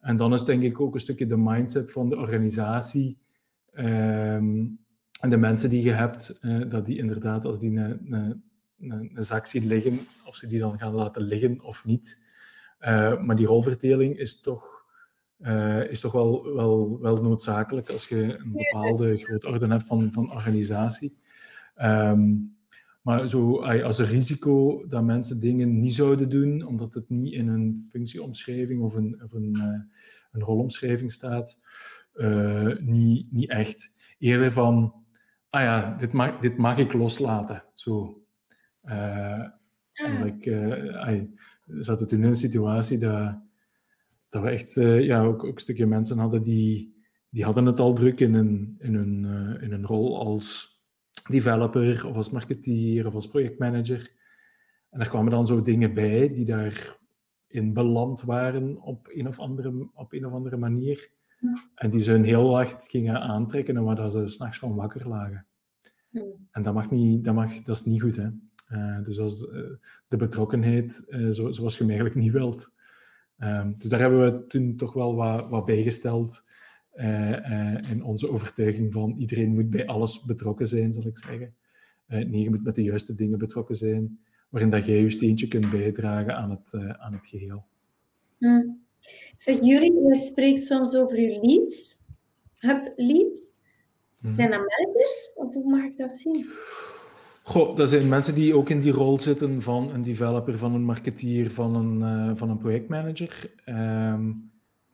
En 0.00 0.16
dan 0.16 0.32
is 0.32 0.44
denk 0.44 0.62
ik 0.62 0.80
ook 0.80 0.94
een 0.94 1.00
stukje 1.00 1.26
de 1.26 1.36
mindset 1.36 1.92
van 1.92 2.08
de 2.08 2.16
organisatie 2.16 3.18
um, 3.72 4.84
en 5.20 5.30
de 5.30 5.36
mensen 5.36 5.70
die 5.70 5.82
je 5.82 5.92
hebt, 5.92 6.38
uh, 6.40 6.70
dat 6.70 6.86
die 6.86 6.98
inderdaad, 6.98 7.44
als 7.44 7.58
die 7.58 7.78
een, 7.78 8.12
een, 8.12 8.42
een, 9.14 9.24
zak 9.24 9.46
zien 9.46 9.66
liggen, 9.66 9.98
of 10.24 10.34
ze 10.34 10.46
die 10.46 10.58
dan 10.58 10.78
gaan 10.78 10.94
laten 10.94 11.22
liggen 11.22 11.60
of 11.60 11.84
niet, 11.84 12.25
maar 13.20 13.36
die 13.36 13.46
rolverdeling 13.46 14.18
is 14.18 14.40
toch, 14.40 14.84
uh, 15.38 15.90
is 15.90 16.00
toch 16.00 16.12
wel, 16.12 16.54
wel, 16.54 17.00
wel 17.00 17.22
noodzakelijk 17.22 17.90
als 17.90 18.08
je 18.08 18.38
een 18.38 18.52
bepaalde 18.52 19.16
grootorde 19.16 19.66
hebt 19.66 19.86
van, 19.86 20.12
van 20.12 20.32
organisatie. 20.32 21.16
Um, 21.82 22.54
maar 23.02 23.28
zo, 23.28 23.62
als 23.62 23.98
een 23.98 24.06
risico 24.06 24.86
dat 24.88 25.04
mensen 25.04 25.40
dingen 25.40 25.78
niet 25.78 25.94
zouden 25.94 26.28
doen, 26.28 26.62
omdat 26.62 26.94
het 26.94 27.08
niet 27.08 27.32
in 27.32 27.48
een 27.48 27.74
functieomschrijving 27.90 28.82
of 28.82 28.94
een, 28.94 29.20
of 29.22 29.32
een, 29.32 29.54
uh, 29.56 29.80
een 30.32 30.40
rolomschrijving 30.40 31.12
staat, 31.12 31.58
niet, 32.80 33.32
niet 33.32 33.50
echt. 33.50 33.94
Eerder 34.18 34.52
van, 34.52 34.94
ah 35.50 35.62
ja, 35.62 35.96
dit 35.96 36.12
mag, 36.12 36.38
dit 36.38 36.56
mag 36.56 36.78
ik 36.78 36.92
loslaten. 36.92 37.64
Zo. 37.74 38.22
Uh, 38.84 39.44
omdat 40.06 40.26
ik, 40.26 40.46
uh, 40.46 41.22
zaten 41.66 42.08
toen 42.08 42.22
in 42.22 42.28
een 42.28 42.34
situatie 42.34 42.98
dat, 42.98 43.38
dat 44.28 44.42
we 44.42 44.48
echt 44.48 44.74
ja, 44.74 45.22
ook, 45.22 45.44
ook 45.44 45.54
een 45.54 45.60
stukje 45.60 45.86
mensen 45.86 46.18
hadden 46.18 46.42
die, 46.42 46.94
die 47.30 47.44
hadden 47.44 47.66
het 47.66 47.80
al 47.80 47.94
druk 47.94 48.20
in 48.20 48.34
een, 48.34 48.74
in 48.78 48.94
een, 48.94 49.24
in 49.60 49.72
een 49.72 49.86
rol 49.86 50.18
als 50.18 50.76
developer 51.28 52.06
of 52.06 52.16
als 52.16 52.30
marketeer 52.30 53.06
of 53.06 53.14
als 53.14 53.28
projectmanager. 53.28 54.14
En 54.90 55.00
er 55.00 55.08
kwamen 55.08 55.30
dan 55.30 55.46
zo 55.46 55.60
dingen 55.60 55.94
bij 55.94 56.28
die 56.32 56.44
daarin 56.44 57.72
beland 57.72 58.22
waren 58.22 58.80
op 58.80 59.08
een 59.10 59.26
of 59.26 59.38
andere, 59.38 59.90
op 59.94 60.12
een 60.12 60.26
of 60.26 60.32
andere 60.32 60.56
manier. 60.56 61.10
En 61.74 61.90
die 61.90 62.00
ze 62.00 62.10
hun 62.10 62.24
heel 62.24 62.54
hard 62.54 62.84
gingen 62.88 63.20
aantrekken 63.20 63.76
en 63.76 63.84
waar 63.84 64.10
ze 64.10 64.26
s'nachts 64.26 64.58
van 64.58 64.74
wakker 64.74 65.08
lagen. 65.08 65.46
En 66.50 66.62
dat, 66.62 66.74
mag 66.74 66.90
niet, 66.90 67.24
dat, 67.24 67.34
mag, 67.34 67.62
dat 67.62 67.76
is 67.76 67.84
niet 67.84 68.02
goed. 68.02 68.16
Hè? 68.16 68.28
Uh, 68.72 69.04
dus 69.04 69.18
als 69.18 69.42
uh, 69.42 69.60
de 70.08 70.16
betrokkenheid 70.16 71.04
uh, 71.08 71.30
zo, 71.30 71.52
zoals 71.52 71.72
je 71.72 71.78
hem 71.78 71.88
eigenlijk 71.88 72.20
niet 72.20 72.32
wilt. 72.32 72.72
Ehm, 73.38 73.72
dus 73.76 73.88
daar 73.88 74.00
hebben 74.00 74.24
we 74.24 74.46
toen 74.46 74.76
toch 74.76 74.92
wel 74.92 75.14
wat, 75.14 75.48
wat 75.48 75.64
bijgesteld. 75.64 76.44
in 77.90 78.02
onze 78.04 78.30
overtuiging 78.30 78.92
van 78.92 79.14
iedereen 79.18 79.54
moet 79.54 79.70
bij 79.70 79.86
alles 79.86 80.20
betrokken 80.20 80.66
zijn, 80.66 80.92
zal 80.92 81.06
ik 81.06 81.18
zeggen. 81.18 81.54
nee, 82.06 82.40
je 82.40 82.50
moet 82.50 82.64
met 82.64 82.74
de 82.74 82.82
juiste 82.82 83.14
dingen 83.14 83.38
betrokken 83.38 83.76
zijn, 83.76 84.18
waarin 84.48 84.70
dat 84.70 84.84
jij 84.84 85.00
je 85.00 85.10
steentje 85.10 85.48
kunt 85.48 85.70
bijdragen 85.70 86.36
aan 86.36 86.50
het, 86.50 86.74
aan 86.98 87.12
het 87.12 87.26
geheel. 87.26 87.66
Hmm. 88.38 88.84
Zeg, 89.36 89.60
jullie, 89.60 89.92
je 89.92 90.14
spreekt 90.14 90.64
soms 90.64 90.94
over 90.94 91.20
je 91.20 91.40
leads. 91.40 91.98
Hub 92.58 92.92
leads. 92.96 93.52
Hmm. 94.20 94.34
Zijn 94.34 94.50
dat 94.50 94.58
managers? 94.58 95.32
Of 95.34 95.54
hoe 95.54 95.70
mag 95.70 95.84
ik 95.84 95.96
dat 95.96 96.12
zien? 96.12 96.46
Goh, 97.48 97.76
dat 97.76 97.88
zijn 97.88 98.08
mensen 98.08 98.34
die 98.34 98.56
ook 98.56 98.70
in 98.70 98.80
die 98.80 98.92
rol 98.92 99.18
zitten 99.18 99.62
van 99.62 99.92
een 99.92 100.02
developer, 100.02 100.58
van 100.58 100.74
een 100.74 100.84
marketeer, 100.84 101.50
van 101.50 101.74
een, 101.74 102.28
uh, 102.28 102.36
van 102.36 102.50
een 102.50 102.58
projectmanager. 102.58 103.52
Um, 103.66 104.50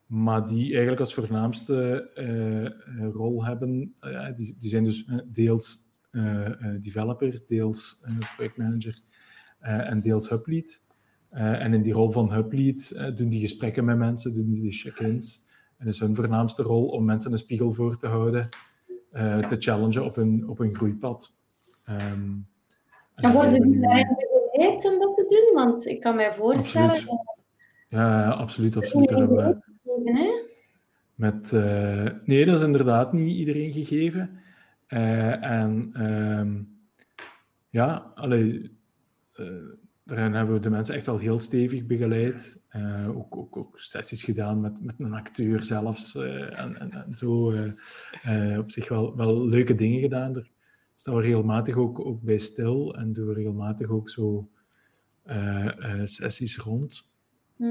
maar 0.07 0.47
die 0.47 0.71
eigenlijk 0.71 1.01
als 1.01 1.15
voornaamste 1.15 2.11
uh, 2.15 3.09
rol 3.13 3.45
hebben. 3.45 3.95
Die, 4.35 4.57
die 4.59 4.71
zijn 4.71 4.85
dus 4.85 5.11
deels 5.27 5.91
developer, 6.81 7.43
deels 7.47 8.05
projectmanager 8.37 9.01
en 9.61 10.01
deels 10.01 10.29
hublead. 10.29 10.83
en 11.31 11.75
in 11.75 11.83
die 11.83 11.93
rol 11.93 12.11
van 12.11 12.33
hublead 12.33 13.13
doen 13.17 13.29
die 13.29 13.41
gesprekken 13.41 13.85
met 13.85 13.99
mensen, 13.99 14.35
doen 14.35 14.53
die 14.53 14.73
check-ins. 14.73 15.45
En 15.79 15.87
is 15.87 16.01
hun 16.01 16.15
voornaamste 16.15 16.63
rol 16.63 16.87
om 16.87 17.05
mensen 17.05 17.33
een 17.33 17.39
spiegel 17.39 17.71
voor 17.71 17.97
te 17.97 18.07
houden, 18.07 18.49
te 19.49 19.57
challengen 19.59 20.05
op 20.05 20.15
hun, 20.15 20.49
op 20.49 20.59
hun 20.59 20.75
groeipad. 20.75 21.41
Um, 21.89 22.47
en 23.15 23.33
worden 23.33 23.71
die 23.71 23.87
eigenlijk 23.87 24.29
begeleid 24.53 24.85
om 24.85 24.99
dat 24.99 25.15
te 25.15 25.27
doen? 25.29 25.65
Want 25.65 25.87
ik 25.87 26.01
kan 26.01 26.17
mij 26.17 26.35
voorstellen... 26.35 26.91
Absoluut. 26.91 27.31
Ja, 27.89 28.31
absoluut. 28.31 28.77
absoluut. 28.77 29.11
Hebben 29.11 29.37
we... 29.37 30.51
Met, 31.15 31.53
uh, 31.53 32.07
nee, 32.25 32.45
dat 32.45 32.59
is 32.59 32.65
inderdaad 32.65 33.13
niet 33.13 33.37
iedereen 33.37 33.73
gegeven. 33.73 34.41
Uh, 34.89 35.45
en 35.45 35.93
um, 36.05 36.79
ja, 37.71 38.13
allee, 38.15 38.79
uh, 39.37 39.47
daarin 40.05 40.33
hebben 40.35 40.55
we 40.55 40.61
de 40.61 40.71
mensen 40.71 40.95
echt 40.95 41.09
al 41.09 41.19
heel 41.19 41.41
stevig 41.41 41.87
begeleid. 41.87 42.63
ook, 43.09 43.37
ook, 43.37 43.57
ook, 43.57 43.81
sessies 43.81 44.23
gedaan 44.23 44.61
met, 44.61 44.83
met 44.83 45.01
een 45.01 45.15
acteur 45.15 45.65
zelfs. 45.65 46.15
en, 46.15 46.79
en, 46.79 46.93
en, 46.93 47.15
zo 47.15 47.53
op 48.59 48.71
zich 48.71 48.89
wel, 48.89 49.17
wel 49.17 49.47
leuke 49.47 49.75
dingen 49.75 50.01
gedaan 50.01 50.33
staan 50.95 51.15
we 51.15 51.23
regelmatig 51.23 51.77
ook, 51.77 52.05
ook 52.05 52.23
bij 52.23 52.39
stil 52.39 52.95
en 52.95 53.13
doen 53.13 53.27
we 53.27 53.33
regelmatig 53.33 53.91
ook 53.91 54.09
zo 54.09 54.49
uh, 55.27 55.65
uh, 55.79 56.01
sessies 56.05 56.59
rond. 56.59 57.11
Hm. 57.57 57.65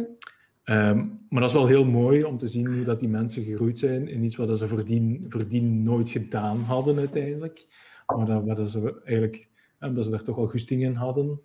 Um, 0.65 1.19
maar 1.29 1.41
dat 1.41 1.49
is 1.49 1.55
wel 1.55 1.67
heel 1.67 1.85
mooi 1.85 2.23
om 2.23 2.37
te 2.37 2.47
zien 2.47 2.65
hoe 2.65 2.83
dat 2.83 2.99
die 2.99 3.09
mensen 3.09 3.43
gegroeid 3.43 3.77
zijn 3.77 4.07
in 4.07 4.23
iets 4.23 4.35
wat 4.35 4.57
ze 4.57 4.67
voordien, 4.67 5.25
voordien 5.27 5.83
nooit 5.83 6.09
gedaan 6.09 6.57
hadden 6.57 6.97
uiteindelijk. 6.97 7.67
Maar 8.07 8.25
dat, 8.25 8.45
wat 8.45 8.69
ze 8.69 9.01
eigenlijk, 9.03 9.49
omdat 9.79 10.05
ze 10.05 10.11
daar 10.11 10.23
toch 10.23 10.37
al 10.37 10.47
goesting 10.47 10.83
in 10.83 10.93
hadden. 10.93 11.41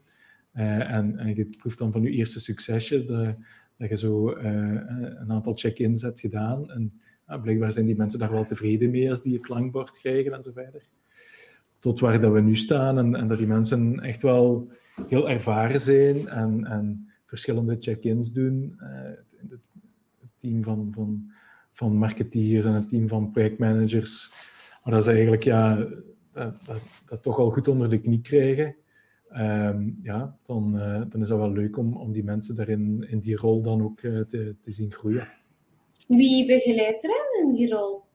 Uh, 0.55 0.93
en, 0.93 1.19
en 1.19 1.35
je 1.35 1.57
proeft 1.59 1.79
dan 1.79 1.93
van 1.93 2.03
je 2.03 2.11
eerste 2.11 2.41
succesje 2.41 3.05
dat, 3.05 3.37
dat 3.77 3.89
je 3.89 3.97
zo 3.97 4.31
een 4.31 5.31
aantal 5.31 5.55
check-ins 5.55 6.03
hebt 6.03 6.21
gedaan. 6.21 6.71
En 6.71 6.93
blijkbaar 7.43 7.73
zijn 7.73 7.87
die 7.87 7.97
mensen 7.97 8.19
daar 8.19 8.33
wel 8.33 8.45
tevreden 8.45 8.91
mee 8.91 9.11
als 9.11 9.23
die 9.23 9.33
het 9.33 9.47
klankbord 9.47 9.99
krijgen 9.99 10.33
en 10.33 10.43
zo 10.43 10.53
verder 10.53 10.89
tot 11.87 12.01
waar 12.01 12.21
dat 12.21 12.33
we 12.33 12.41
nu 12.41 12.57
staan. 12.57 12.99
En, 12.99 13.15
en 13.15 13.27
dat 13.27 13.39
die 13.39 13.47
mensen 13.47 14.01
echt 14.01 14.23
wel 14.23 14.69
heel 15.09 15.29
ervaren 15.29 15.81
zijn 15.81 16.29
en, 16.29 16.65
en 16.65 17.09
verschillende 17.25 17.77
check-ins 17.79 18.33
doen. 18.33 18.79
Uh, 18.81 18.89
het, 19.49 19.69
het, 20.21 20.31
team 20.37 20.63
van, 20.63 20.89
van, 20.91 21.31
van 21.73 21.97
marketeers 21.97 22.65
en 22.65 22.73
het 22.73 22.89
team 22.89 23.09
van 23.09 23.31
projectmanagers. 23.31 24.33
Maar 24.85 24.95
dat 24.95 25.05
ze 25.05 25.11
eigenlijk 25.11 25.43
ja, 25.43 25.87
dat, 26.33 26.55
dat, 27.07 27.23
toch 27.23 27.39
al 27.39 27.51
goed 27.51 27.69
onder 27.69 27.91
de 27.91 28.01
knie 28.01 28.21
krijgen. 28.21 28.77
Um, 29.37 29.97
ja, 30.01 30.39
dan, 30.43 30.77
uh, 30.77 31.03
dan 31.09 31.21
is 31.21 31.29
dat 31.29 31.39
wel 31.39 31.53
leuk 31.53 31.77
om, 31.77 31.97
om 31.97 32.13
die 32.13 32.25
mensen 32.25 32.55
daarin 32.55 33.07
in 33.09 33.19
die 33.19 33.37
rol 33.37 33.63
dan 33.63 33.83
ook 33.83 34.03
uh, 34.03 34.21
te, 34.21 34.57
te 34.61 34.71
zien 34.71 34.93
groeien. 34.93 35.29
Wie 36.07 36.47
begeleidt 36.47 37.05
er 37.05 37.11
in 37.43 37.53
die 37.53 37.71
rol? 37.71 38.06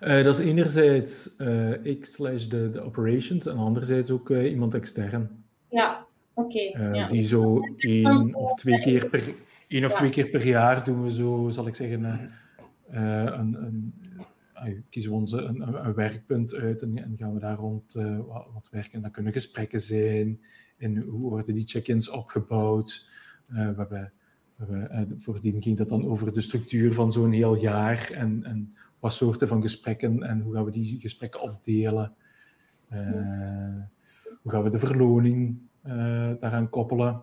Uh, 0.00 0.24
dat 0.24 0.38
is 0.38 0.46
enerzijds 0.46 1.34
uh, 1.38 1.84
ik 1.84 2.04
slash 2.04 2.46
de, 2.46 2.70
de 2.70 2.80
operations 2.80 3.46
en 3.46 3.56
anderzijds 3.56 4.10
ook 4.10 4.30
uh, 4.30 4.50
iemand 4.50 4.74
extern. 4.74 5.44
Ja, 5.70 6.06
oké. 6.34 6.58
Okay, 6.70 6.96
ja. 6.96 7.06
Die 7.06 7.26
zo 7.26 7.60
één 7.76 8.34
of 8.34 8.54
twee 8.54 8.78
keer 8.78 9.08
per, 9.08 9.22
één 9.68 9.84
of 9.84 9.92
ja. 9.92 9.96
twee 9.96 10.10
keer 10.10 10.28
per 10.28 10.46
jaar 10.46 10.84
doen 10.84 11.02
we 11.02 11.10
zo, 11.10 11.48
zal 11.50 11.66
ik 11.66 11.74
zeggen, 11.74 12.28
een, 12.88 13.54
een, 13.54 13.94
kiezen 14.90 15.10
we 15.10 15.16
onze, 15.16 15.40
een, 15.40 15.86
een, 15.86 15.94
werkpunt 15.94 16.54
uit 16.54 16.82
en, 16.82 16.98
en, 16.98 17.14
gaan 17.16 17.34
we 17.34 17.40
daar 17.40 17.56
rond 17.56 17.92
wat, 18.26 18.46
wat, 18.52 18.68
werken. 18.70 19.02
Dat 19.02 19.10
kunnen 19.10 19.32
gesprekken 19.32 19.80
zijn, 19.80 20.40
en 20.78 20.96
hoe 21.02 21.30
worden 21.30 21.54
die 21.54 21.66
check-ins 21.66 22.10
opgebouwd. 22.10 23.08
we 23.46 23.56
hebben, 23.56 24.12
we 24.56 24.86
hebben, 24.88 25.20
voordien 25.20 25.62
ging 25.62 25.76
dat 25.76 25.88
dan 25.88 26.06
over 26.06 26.32
de 26.32 26.40
structuur 26.40 26.92
van 26.92 27.12
zo'n 27.12 27.32
heel 27.32 27.56
jaar 27.56 28.10
en, 28.12 28.44
en 28.44 28.74
wat 28.98 29.12
soorten 29.12 29.48
van 29.48 29.62
gesprekken 29.62 30.22
en 30.22 30.40
hoe 30.40 30.54
gaan 30.54 30.64
we 30.64 30.70
die 30.70 31.00
gesprekken 31.00 31.40
opdelen. 31.40 32.12
Uh, 32.92 33.82
hoe 34.42 34.50
gaan 34.52 34.62
we 34.62 34.70
de 34.70 34.78
verloning 34.78 35.58
uh, 35.86 36.30
daaraan 36.38 36.68
koppelen 36.68 37.22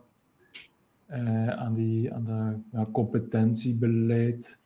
uh, 1.10 1.47
aan, 1.47 1.73
die, 1.73 2.14
aan 2.14 2.23
dat 2.23 2.56
ja, 2.72 2.91
competentiebeleid. 2.91 4.60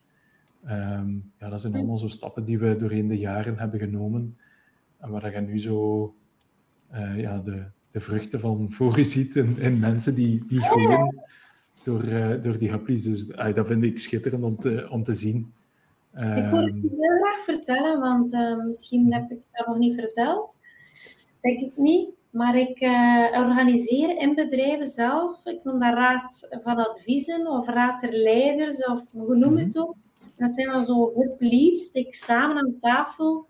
Um, 0.64 1.32
ja, 1.38 1.48
dat 1.48 1.60
zijn 1.60 1.74
allemaal 1.74 1.98
zo 1.98 2.08
stappen 2.08 2.44
die 2.44 2.58
we 2.58 2.76
doorheen 2.76 3.08
de 3.08 3.18
jaren 3.18 3.58
hebben 3.58 3.80
genomen 3.80 4.36
en 4.98 5.10
waar 5.10 5.34
je 5.34 5.40
nu 5.40 5.58
zo 5.58 6.14
ja, 7.16 7.38
de, 7.38 7.64
de 7.90 8.00
vruchten 8.00 8.40
van 8.40 8.72
voor 8.72 8.96
je 8.98 9.04
ziet 9.04 9.36
in, 9.36 9.58
in 9.58 9.78
mensen 9.78 10.14
die, 10.14 10.44
die 10.46 10.60
groeien 10.60 11.24
door, 11.84 12.02
door 12.40 12.58
die 12.58 12.70
happies. 12.70 13.02
Dus 13.02 13.26
dat 13.26 13.66
vind 13.66 13.82
ik 13.82 13.98
schitterend 13.98 14.42
om 14.42 14.58
te, 14.58 14.86
om 14.90 15.02
te 15.02 15.12
zien. 15.12 15.52
Ik 16.12 16.50
wil 16.50 16.62
het 16.62 16.74
ehm, 16.74 17.00
heel 17.00 17.18
graag 17.22 17.42
vertellen, 17.42 18.00
want 18.00 18.32
uh, 18.32 18.64
misschien 18.64 19.12
heb 19.12 19.30
ik 19.30 19.38
dat 19.52 19.66
nog 19.66 19.78
niet 19.78 19.94
verteld. 19.94 20.56
Denk 21.40 21.60
ik 21.60 21.76
niet. 21.76 22.10
Maar 22.30 22.56
ik 22.56 22.80
uh, 22.80 23.26
organiseer 23.32 24.16
in 24.16 24.34
bedrijven 24.34 24.86
zelf, 24.86 25.46
ik 25.46 25.64
noem 25.64 25.80
dat 25.80 25.94
raad 25.94 26.48
van 26.62 26.76
adviezen 26.76 27.46
of 27.46 27.66
raad 27.66 28.00
der 28.00 28.12
leiders, 28.12 28.84
of 28.86 29.02
hoe 29.12 29.36
noem 29.36 29.58
je 29.58 29.64
het 29.64 29.74
mhm. 29.74 29.82
ook. 29.82 29.94
Dat 30.36 30.50
zijn 30.50 30.70
dan 30.70 30.84
zo 30.84 31.12
hub 31.14 31.40
leads 31.40 31.92
die 31.92 32.06
ik 32.06 32.14
samen 32.14 32.56
aan 32.56 32.76
tafel 32.78 33.46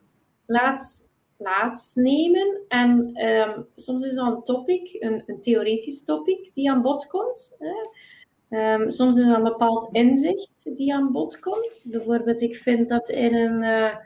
laat 0.46 1.08
plaatsnemen. 1.36 2.60
En 2.68 3.24
um, 3.26 3.66
soms 3.76 4.04
is 4.04 4.14
dat 4.14 4.26
een 4.26 4.42
topic, 4.42 4.96
een, 4.98 5.22
een 5.26 5.40
theoretisch 5.40 6.04
topic, 6.04 6.50
die 6.54 6.70
aan 6.70 6.82
bod 6.82 7.06
komt. 7.06 7.56
Hè. 7.58 7.74
Um, 8.50 8.90
soms 8.90 9.16
is 9.16 9.26
er 9.26 9.34
een 9.34 9.42
bepaald 9.42 9.88
inzicht 9.92 10.76
die 10.76 10.94
aan 10.94 11.12
bod 11.12 11.40
komt. 11.40 11.86
Bijvoorbeeld, 11.90 12.40
ik 12.40 12.56
vind 12.56 12.88
dat 12.88 13.08
in 13.08 13.34
een 13.34 13.62
uh, 13.62 13.96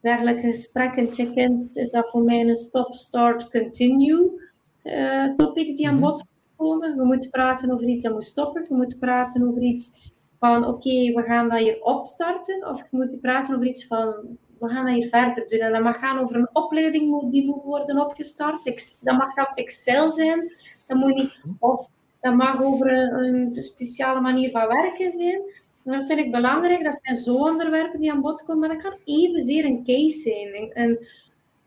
dergelijk 0.00 0.40
gesprek 0.40 0.94
en 0.94 1.12
check-ins 1.12 1.74
is 1.74 1.90
dat 1.90 2.10
voor 2.10 2.22
mij 2.22 2.40
een 2.40 2.56
stop, 2.56 2.94
start, 2.94 3.50
continue 3.50 4.48
uh, 4.84 5.34
topics 5.36 5.76
die 5.76 5.88
aan 5.88 5.94
mhm. 5.94 6.02
bod 6.02 6.24
komen. 6.56 6.96
We 6.96 7.04
moeten 7.04 7.30
praten 7.30 7.70
over 7.70 7.86
iets 7.86 8.04
dat 8.04 8.12
moet 8.12 8.24
stoppen. 8.24 8.66
We 8.68 8.74
moeten 8.74 8.98
praten 8.98 9.48
over 9.48 9.62
iets 9.62 10.12
van 10.38 10.66
oké, 10.66 10.88
okay, 10.88 11.12
we 11.14 11.22
gaan 11.22 11.48
dat 11.48 11.58
hier 11.58 11.82
opstarten. 11.82 12.68
Of 12.68 12.82
we 12.90 12.96
moeten 12.96 13.20
praten 13.20 13.54
over 13.54 13.66
iets 13.66 13.86
van 13.86 14.14
we 14.58 14.68
gaan 14.68 14.84
dat 14.84 14.94
hier 14.94 15.08
verder 15.08 15.48
doen. 15.48 15.58
En 15.58 15.72
dat 15.72 15.82
mag 15.82 15.98
gaan 15.98 16.18
over 16.18 16.36
een 16.36 16.50
opleiding 16.52 17.30
die 17.30 17.46
moet 17.46 17.62
worden 17.62 18.00
opgestart. 18.00 18.64
Dat 19.00 19.16
mag 19.16 19.32
zelf 19.32 19.54
Excel 19.54 20.10
zijn. 20.10 20.52
Dat 20.86 20.96
moet 20.98 21.14
niet, 21.14 21.32
of 21.58 21.88
dat 22.20 22.34
mag 22.34 22.62
over 22.62 22.92
een, 22.92 23.62
speciale 23.62 24.20
manier 24.20 24.50
van 24.50 24.66
werken 24.66 25.10
zijn. 25.10 25.40
En 25.84 25.92
dat 25.92 26.06
vind 26.06 26.18
ik 26.18 26.30
belangrijk. 26.30 26.84
Dat 26.84 27.00
zijn 27.02 27.16
zo 27.16 27.34
onderwerpen 27.34 28.00
die 28.00 28.12
aan 28.12 28.20
bod 28.20 28.44
komen, 28.44 28.68
maar 28.68 28.76
dat 28.76 28.90
kan 28.90 28.98
evenzeer 29.04 29.64
een 29.64 29.84
case 29.84 30.18
zijn. 30.18 30.72
En, 30.72 31.06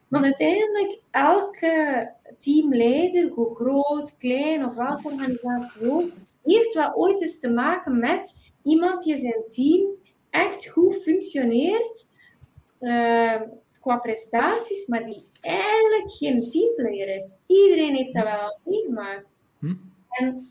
want 0.07 0.23
uiteindelijk, 0.23 0.99
elke 1.11 2.11
teamleider, 2.37 3.29
hoe 3.29 3.55
groot, 3.55 4.17
klein 4.17 4.65
of 4.65 4.75
welke 4.75 5.07
organisatie 5.07 5.91
ook, 5.91 6.11
heeft 6.43 6.73
wel 6.73 6.93
ooit 6.93 7.21
eens 7.21 7.39
te 7.39 7.49
maken 7.49 7.99
met 7.99 8.51
iemand 8.63 9.03
die 9.03 9.15
zijn 9.15 9.43
team 9.47 9.85
echt 10.29 10.69
goed 10.69 10.95
functioneert 10.95 12.09
uh, 12.79 13.41
qua 13.79 13.97
prestaties, 13.97 14.87
maar 14.87 15.05
die 15.05 15.23
eigenlijk 15.41 16.11
geen 16.11 16.49
teamplayer 16.49 17.15
is. 17.15 17.41
Iedereen 17.47 17.95
heeft 17.95 18.13
dat 18.13 18.23
wel 18.23 18.59
meegemaakt. 18.63 19.45
Hm? 19.59 19.73
En, 20.19 20.47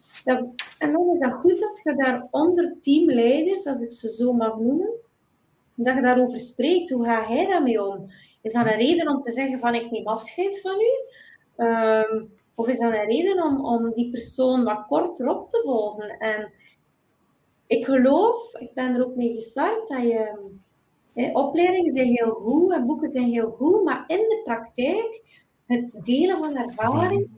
en 0.79 0.93
dan 0.93 1.11
is 1.15 1.21
dat 1.21 1.33
goed 1.33 1.59
dat 1.59 1.81
je 1.83 1.95
daar 1.95 2.29
onder 2.31 2.77
teamleiders, 2.81 3.67
als 3.67 3.81
ik 3.81 3.91
ze 3.91 4.11
zo 4.11 4.33
mag 4.33 4.59
noemen, 4.59 4.91
dat 5.75 5.95
je 5.95 6.01
daarover 6.01 6.41
spreekt. 6.41 6.91
Hoe 6.91 7.05
ga 7.05 7.29
jij 7.29 7.47
daarmee 7.47 7.85
om? 7.85 8.11
Is 8.43 8.53
dat 8.53 8.67
een 8.67 8.79
reden 8.79 9.09
om 9.09 9.21
te 9.21 9.31
zeggen 9.31 9.59
van 9.59 9.75
ik 9.75 9.91
neem 9.91 10.07
afscheid 10.07 10.61
van 10.61 10.77
u? 10.81 10.91
Um, 11.65 12.33
of 12.55 12.69
is 12.69 12.79
dat 12.79 12.93
een 12.93 13.07
reden 13.07 13.43
om, 13.43 13.65
om 13.65 13.93
die 13.95 14.11
persoon 14.11 14.65
wat 14.65 14.87
korter 14.87 15.29
op 15.29 15.51
te 15.51 15.61
volgen? 15.65 16.19
En 16.19 16.53
ik 17.67 17.85
geloof, 17.85 18.55
ik 18.55 18.75
ben 18.75 18.95
er 18.95 19.07
ook 19.07 19.17
mee 19.17 19.35
gestart, 19.35 19.89
dat 19.89 20.03
je 20.03 20.51
opleidingen 21.33 21.93
zijn 21.93 22.07
heel 22.07 22.31
goed 22.31 22.73
en 22.73 22.87
boeken 22.87 23.09
zijn 23.09 23.31
heel 23.31 23.51
goed, 23.51 23.85
maar 23.85 24.05
in 24.07 24.17
de 24.17 24.41
praktijk, 24.45 25.21
het 25.67 25.99
delen 26.05 26.39
van 26.39 26.57
ervaring, 26.57 27.31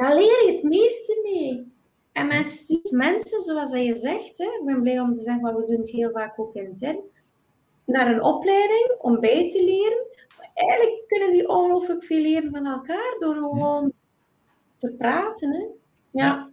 daar 0.00 0.14
leer 0.14 0.46
je 0.46 0.52
het 0.52 0.62
meeste 0.62 1.18
mee. 1.22 1.72
En 2.12 2.26
men 2.26 2.44
stuurt 2.44 2.90
mensen, 2.90 3.40
zoals 3.40 3.70
dat 3.70 3.84
je 3.84 3.96
zegt, 3.96 4.38
hè, 4.38 4.44
ik 4.44 4.62
ben 4.64 4.82
blij 4.82 5.00
om 5.00 5.14
te 5.14 5.20
zeggen, 5.20 5.42
maar 5.42 5.56
we 5.56 5.66
doen 5.66 5.78
het 5.78 5.90
heel 5.90 6.10
vaak 6.10 6.38
ook 6.38 6.54
intern, 6.54 6.98
naar 7.84 8.06
een 8.06 8.22
opleiding 8.22 8.94
om 8.98 9.20
bij 9.20 9.50
te 9.50 9.64
leren. 9.64 10.06
Maar 10.38 10.50
eigenlijk 10.54 11.02
kunnen 11.06 11.32
die 11.32 11.48
ongelooflijk 11.48 12.04
veel 12.04 12.20
leren 12.20 12.50
van 12.50 12.66
elkaar 12.66 13.16
door 13.18 13.34
gewoon 13.34 13.92
te 14.76 14.94
praten. 14.98 15.52
Hè. 15.52 15.66
Ja. 16.10 16.50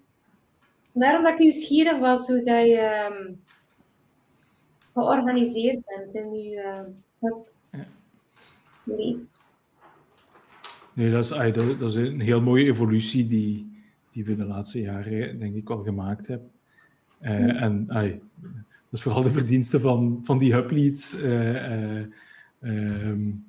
Daarom 0.92 1.24
dat 1.24 1.34
ik 1.34 1.40
nieuwsgierig 1.40 1.98
was 1.98 2.28
hoe 2.28 2.44
dat 2.44 2.68
je 2.68 3.10
um, 3.12 3.44
georganiseerd 4.94 5.86
bent 5.86 6.14
in 6.14 6.34
je 6.34 6.56
uh, 6.56 6.80
ja. 7.20 7.84
Nee, 10.98 11.12
dat 11.12 11.24
is, 11.24 11.54
dat 11.78 11.90
is 11.90 11.96
een 11.96 12.20
heel 12.20 12.42
mooie 12.42 12.66
evolutie 12.66 13.28
die, 13.28 13.82
die 14.12 14.26
we 14.26 14.36
de 14.36 14.46
laatste 14.46 14.82
jaren 14.82 15.40
denk 15.40 15.56
ik 15.56 15.68
wel 15.68 15.84
gemaakt 15.84 16.28
hebben. 16.28 16.50
Uh, 17.22 17.62
En 17.62 17.86
ay, 17.88 18.22
dat 18.42 18.92
is 18.92 19.02
vooral 19.02 19.24
de 19.24 19.30
verdienste 19.30 19.80
van, 19.80 20.20
van 20.24 20.38
die 20.38 20.54
hubleads 20.54 21.24
uh, 21.24 22.04
um, 22.62 23.46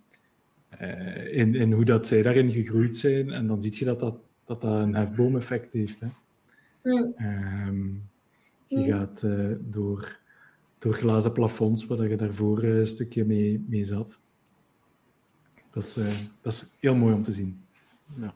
in, 1.30 1.54
in 1.54 1.72
hoe 1.72 1.84
dat 1.84 2.06
zij 2.06 2.22
daarin 2.22 2.52
gegroeid 2.52 2.96
zijn. 2.96 3.30
En 3.30 3.46
dan 3.46 3.62
zie 3.62 3.78
je 3.78 3.84
dat 3.84 4.00
dat, 4.00 4.18
dat, 4.44 4.60
dat 4.60 4.82
een 4.82 4.94
hefboom-effect 4.94 5.72
heeft. 5.72 6.00
Hè. 6.00 6.08
Um, 7.68 8.02
je 8.66 8.84
gaat 8.84 9.26
door, 9.60 10.18
door 10.78 10.92
glazen 10.92 11.32
plafonds, 11.32 11.86
waar 11.86 12.08
je 12.08 12.16
daarvoor 12.16 12.62
een 12.62 12.86
stukje 12.86 13.24
mee, 13.24 13.64
mee 13.68 13.84
zat. 13.84 14.20
Dat 15.70 15.82
is, 15.82 15.94
dat 16.40 16.52
is 16.52 16.66
heel 16.78 16.94
mooi 16.94 17.14
om 17.14 17.22
te 17.22 17.32
zien. 17.32 17.64
Ja. 18.20 18.32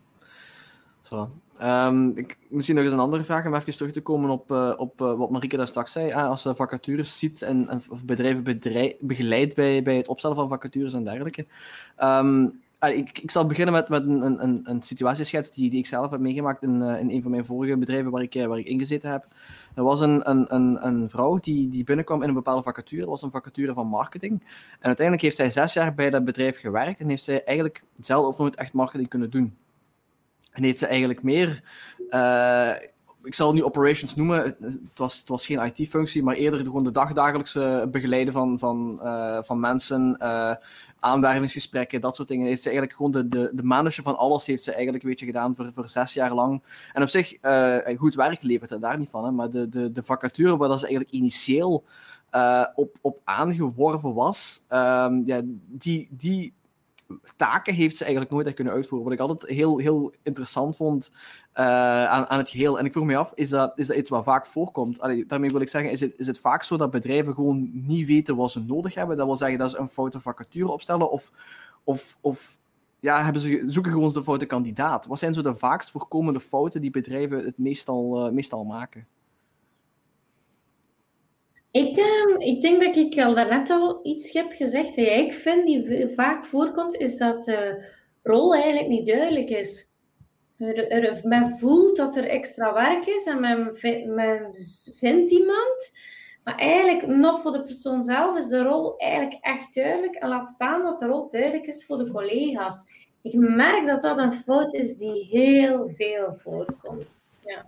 Zo. 1.01 1.31
Um, 1.63 2.17
ik, 2.17 2.39
misschien 2.49 2.77
nog 2.77 2.85
eens 2.85 2.93
een 2.93 2.99
andere 2.99 3.25
vraag 3.25 3.47
om 3.47 3.55
even 3.55 3.77
terug 3.77 3.93
te 3.93 4.01
komen 4.01 4.31
op, 4.31 4.51
uh, 4.51 4.73
op 4.77 5.01
uh, 5.01 5.15
wat 5.15 5.31
Marike 5.31 5.57
daar 5.57 5.67
straks 5.67 5.93
zei. 5.93 6.09
Uh, 6.09 6.29
als 6.29 6.43
ze 6.43 6.55
vacatures 6.55 7.19
ziet 7.19 7.43
en, 7.43 7.69
en 7.69 7.83
of 7.89 8.05
bedrijven 8.05 8.45
bedrijf, 8.45 8.93
begeleidt 9.01 9.55
bij, 9.55 9.83
bij 9.83 9.97
het 9.97 10.09
opstellen 10.09 10.37
van 10.37 10.49
vacatures 10.49 10.93
en 10.93 11.05
dergelijke. 11.05 11.47
Um, 12.03 12.62
ik, 12.91 13.31
zal 13.31 13.47
beginnen 13.47 13.75
met, 13.75 13.89
met 13.89 14.07
een, 14.07 14.43
een, 14.43 14.61
een 14.65 14.83
situatieschets 14.83 15.51
die, 15.51 15.71
die 15.71 15.79
ik 15.79 15.87
zelf 15.87 16.11
heb 16.11 16.21
meegemaakt 16.21 16.63
in, 16.63 16.83
in 16.83 17.11
een 17.11 17.23
van 17.23 17.31
mijn 17.31 17.45
vorige 17.45 17.79
bedrijven 17.79 18.11
waar 18.11 18.23
ik, 18.23 18.47
waar 18.47 18.59
ik 18.59 18.67
ingezeten 18.67 19.11
heb. 19.11 19.25
Er 19.75 19.83
was 19.83 20.01
een, 20.01 20.31
een, 20.31 20.55
een, 20.55 20.87
een 20.87 21.11
vrouw 21.11 21.39
die, 21.39 21.69
die 21.69 21.85
binnenkwam 21.85 22.23
in 22.23 22.29
een 22.29 22.35
bepaalde 22.35 22.63
vacature. 22.63 23.01
Dat 23.01 23.11
was 23.11 23.23
een 23.23 23.31
vacature 23.31 23.75
van 23.75 23.87
marketing. 23.87 24.41
En 24.79 24.87
uiteindelijk 24.87 25.27
heeft 25.27 25.37
zij 25.37 25.51
zes 25.51 25.73
jaar 25.73 25.95
bij 25.95 26.11
dat 26.11 26.25
bedrijf 26.25 26.61
gewerkt 26.61 27.01
en 27.01 27.09
heeft 27.09 27.25
zij 27.25 27.45
eigenlijk 27.45 27.83
zelf 28.01 28.27
of 28.27 28.39
nooit 28.39 28.57
echt 28.57 28.73
marketing 28.73 29.09
kunnen 29.09 29.31
doen. 29.31 29.57
En 30.53 30.63
heeft 30.63 30.79
ze 30.79 30.87
eigenlijk 30.87 31.23
meer, 31.23 31.63
uh, 32.11 32.73
ik 33.23 33.35
zal 33.35 33.47
het 33.47 33.57
nu 33.57 33.65
operations 33.65 34.15
noemen, 34.15 34.43
het 34.61 34.79
was, 34.95 35.19
het 35.19 35.29
was 35.29 35.47
geen 35.47 35.73
IT-functie, 35.75 36.23
maar 36.23 36.35
eerder 36.35 36.61
gewoon 36.61 36.85
de 36.85 36.91
dagdagelijkse 36.91 37.89
begeleiden 37.91 38.33
van, 38.33 38.59
van, 38.59 39.01
uh, 39.03 39.39
van 39.43 39.61
mensen, 39.61 40.17
uh, 40.21 40.55
aanwervingsgesprekken, 40.99 42.01
dat 42.01 42.17
soort 42.17 42.29
dingen. 42.29 42.47
Heeft 42.47 42.63
ze 42.63 42.69
eigenlijk 42.69 42.97
gewoon 42.97 43.13
de, 43.13 43.29
de, 43.55 43.63
manager 43.63 44.03
van 44.03 44.17
alles 44.17 44.47
heeft 44.47 44.63
ze 44.63 44.73
eigenlijk 44.73 45.05
een 45.05 45.11
beetje 45.11 45.27
gedaan 45.27 45.57
voor, 45.57 45.73
voor 45.73 45.89
zes 45.89 46.15
jaar 46.15 46.35
lang. 46.35 46.63
En 46.93 47.03
op 47.03 47.09
zich 47.09 47.37
goed 47.97 48.15
werk 48.15 48.41
geleverd, 48.41 48.71
er 48.71 48.81
daar 48.81 48.99
niet 48.99 49.11
van. 49.11 49.25
Hè, 49.25 49.31
maar 49.31 49.51
de, 49.51 49.69
de, 49.69 49.93
de 49.93 50.03
vacature 50.03 50.57
waar 50.57 50.69
dat 50.69 50.79
ze 50.79 50.87
eigenlijk 50.87 51.15
initieel 51.15 51.85
op, 52.75 52.97
op 53.01 53.21
aangeworven 53.25 54.15
was, 54.15 54.65
um, 54.69 55.23
ja, 55.25 55.41
die, 55.69 56.09
die 56.11 56.53
taken 57.37 57.75
heeft 57.75 57.97
ze 57.97 58.03
eigenlijk 58.03 58.33
nooit 58.33 58.47
echt 58.47 58.55
kunnen 58.55 58.73
uitvoeren. 58.73 59.05
Wat 59.09 59.19
ik 59.19 59.21
altijd 59.21 59.51
heel, 59.51 59.79
heel 59.79 60.13
interessant 60.23 60.77
vond 60.77 61.11
uh, 61.55 61.65
aan, 62.05 62.27
aan 62.27 62.39
het 62.39 62.51
geheel. 62.51 62.79
En 62.79 62.85
ik 62.85 62.93
vroeg 62.93 63.05
me 63.05 63.17
af, 63.17 63.33
is 63.35 63.49
dat, 63.49 63.79
is 63.79 63.87
dat 63.87 63.97
iets 63.97 64.11
wat 64.11 64.25
vaak 64.25 64.47
voorkomt? 64.47 65.01
Allee, 65.01 65.27
daarmee 65.27 65.51
wil 65.51 65.61
ik 65.61 65.69
zeggen, 65.69 65.91
is 65.91 66.01
het, 66.01 66.15
is 66.17 66.27
het 66.27 66.41
vaak 66.41 66.63
zo 66.63 66.77
dat 66.77 66.91
bedrijven 66.91 67.35
gewoon 67.35 67.71
niet 67.73 68.07
weten 68.07 68.37
wat 68.37 68.51
ze 68.51 68.61
nodig 68.61 68.95
hebben? 68.95 69.17
Dat 69.17 69.27
wil 69.27 69.37
zeggen 69.37 69.59
dat 69.59 69.71
ze 69.71 69.79
een 69.79 69.89
foute 69.89 70.21
vacature 70.21 70.73
opstellen? 70.73 71.11
Of, 71.11 71.31
of, 71.85 72.19
of 72.21 72.59
ja, 73.01 73.25
hebben 73.25 73.43
ze, 73.43 73.63
zoeken 73.67 73.93
gewoon 73.93 74.13
de 74.13 74.23
foute 74.23 74.47
kandidaat? 74.47 75.07
Wat 75.07 75.19
zijn 75.19 75.35
zo 75.35 75.43
de 75.43 75.55
vaakst 75.55 75.91
voorkomende 75.91 76.41
fouten 76.41 76.81
die 76.81 76.91
bedrijven 76.91 77.45
het 77.45 77.59
meestal, 77.59 78.27
uh, 78.27 78.33
meestal 78.33 78.65
maken? 78.65 79.07
Ik, 81.73 81.97
uh, 81.97 82.37
ik 82.39 82.63
denk 82.63 82.83
dat 82.83 82.97
ik 82.97 83.19
al 83.19 83.35
daarnet 83.35 83.71
al 83.71 84.01
iets 84.03 84.33
heb 84.33 84.53
gezegd. 84.53 84.97
Dat 84.97 85.07
ik 85.07 85.33
vind 85.33 85.67
die 85.67 86.09
vaak 86.09 86.45
voorkomt, 86.45 86.97
is 86.97 87.17
dat 87.17 87.45
de 87.45 87.85
rol 88.23 88.55
eigenlijk 88.55 88.89
niet 88.89 89.07
duidelijk 89.07 89.51
is. 89.51 89.91
Er, 90.59 90.91
er, 90.91 91.21
men 91.25 91.59
voelt 91.59 91.97
dat 91.97 92.17
er 92.17 92.25
extra 92.25 92.75
werk 92.75 93.07
is 93.07 93.27
en 93.27 93.41
men, 93.41 93.79
men 94.15 94.55
vindt 94.97 95.31
iemand. 95.31 95.93
Maar 96.45 96.57
eigenlijk 96.57 97.07
nog 97.07 97.41
voor 97.41 97.53
de 97.53 97.63
persoon 97.63 98.03
zelf 98.03 98.39
is 98.39 98.49
de 98.49 98.63
rol 98.63 98.97
eigenlijk 98.99 99.39
echt 99.41 99.75
duidelijk. 99.75 100.15
En 100.15 100.29
laat 100.29 100.49
staan 100.49 100.83
dat 100.83 100.99
de 100.99 101.07
rol 101.07 101.29
duidelijk 101.29 101.67
is 101.67 101.85
voor 101.87 101.99
de 101.99 102.11
collega's. 102.11 102.85
Ik 103.23 103.35
merk 103.35 103.87
dat 103.87 104.03
dat 104.03 104.19
een 104.19 104.33
fout 104.33 104.75
is 104.75 104.97
die 104.97 105.27
heel 105.31 105.91
veel 105.97 106.37
voorkomt. 106.43 107.07
Ja. 107.45 107.67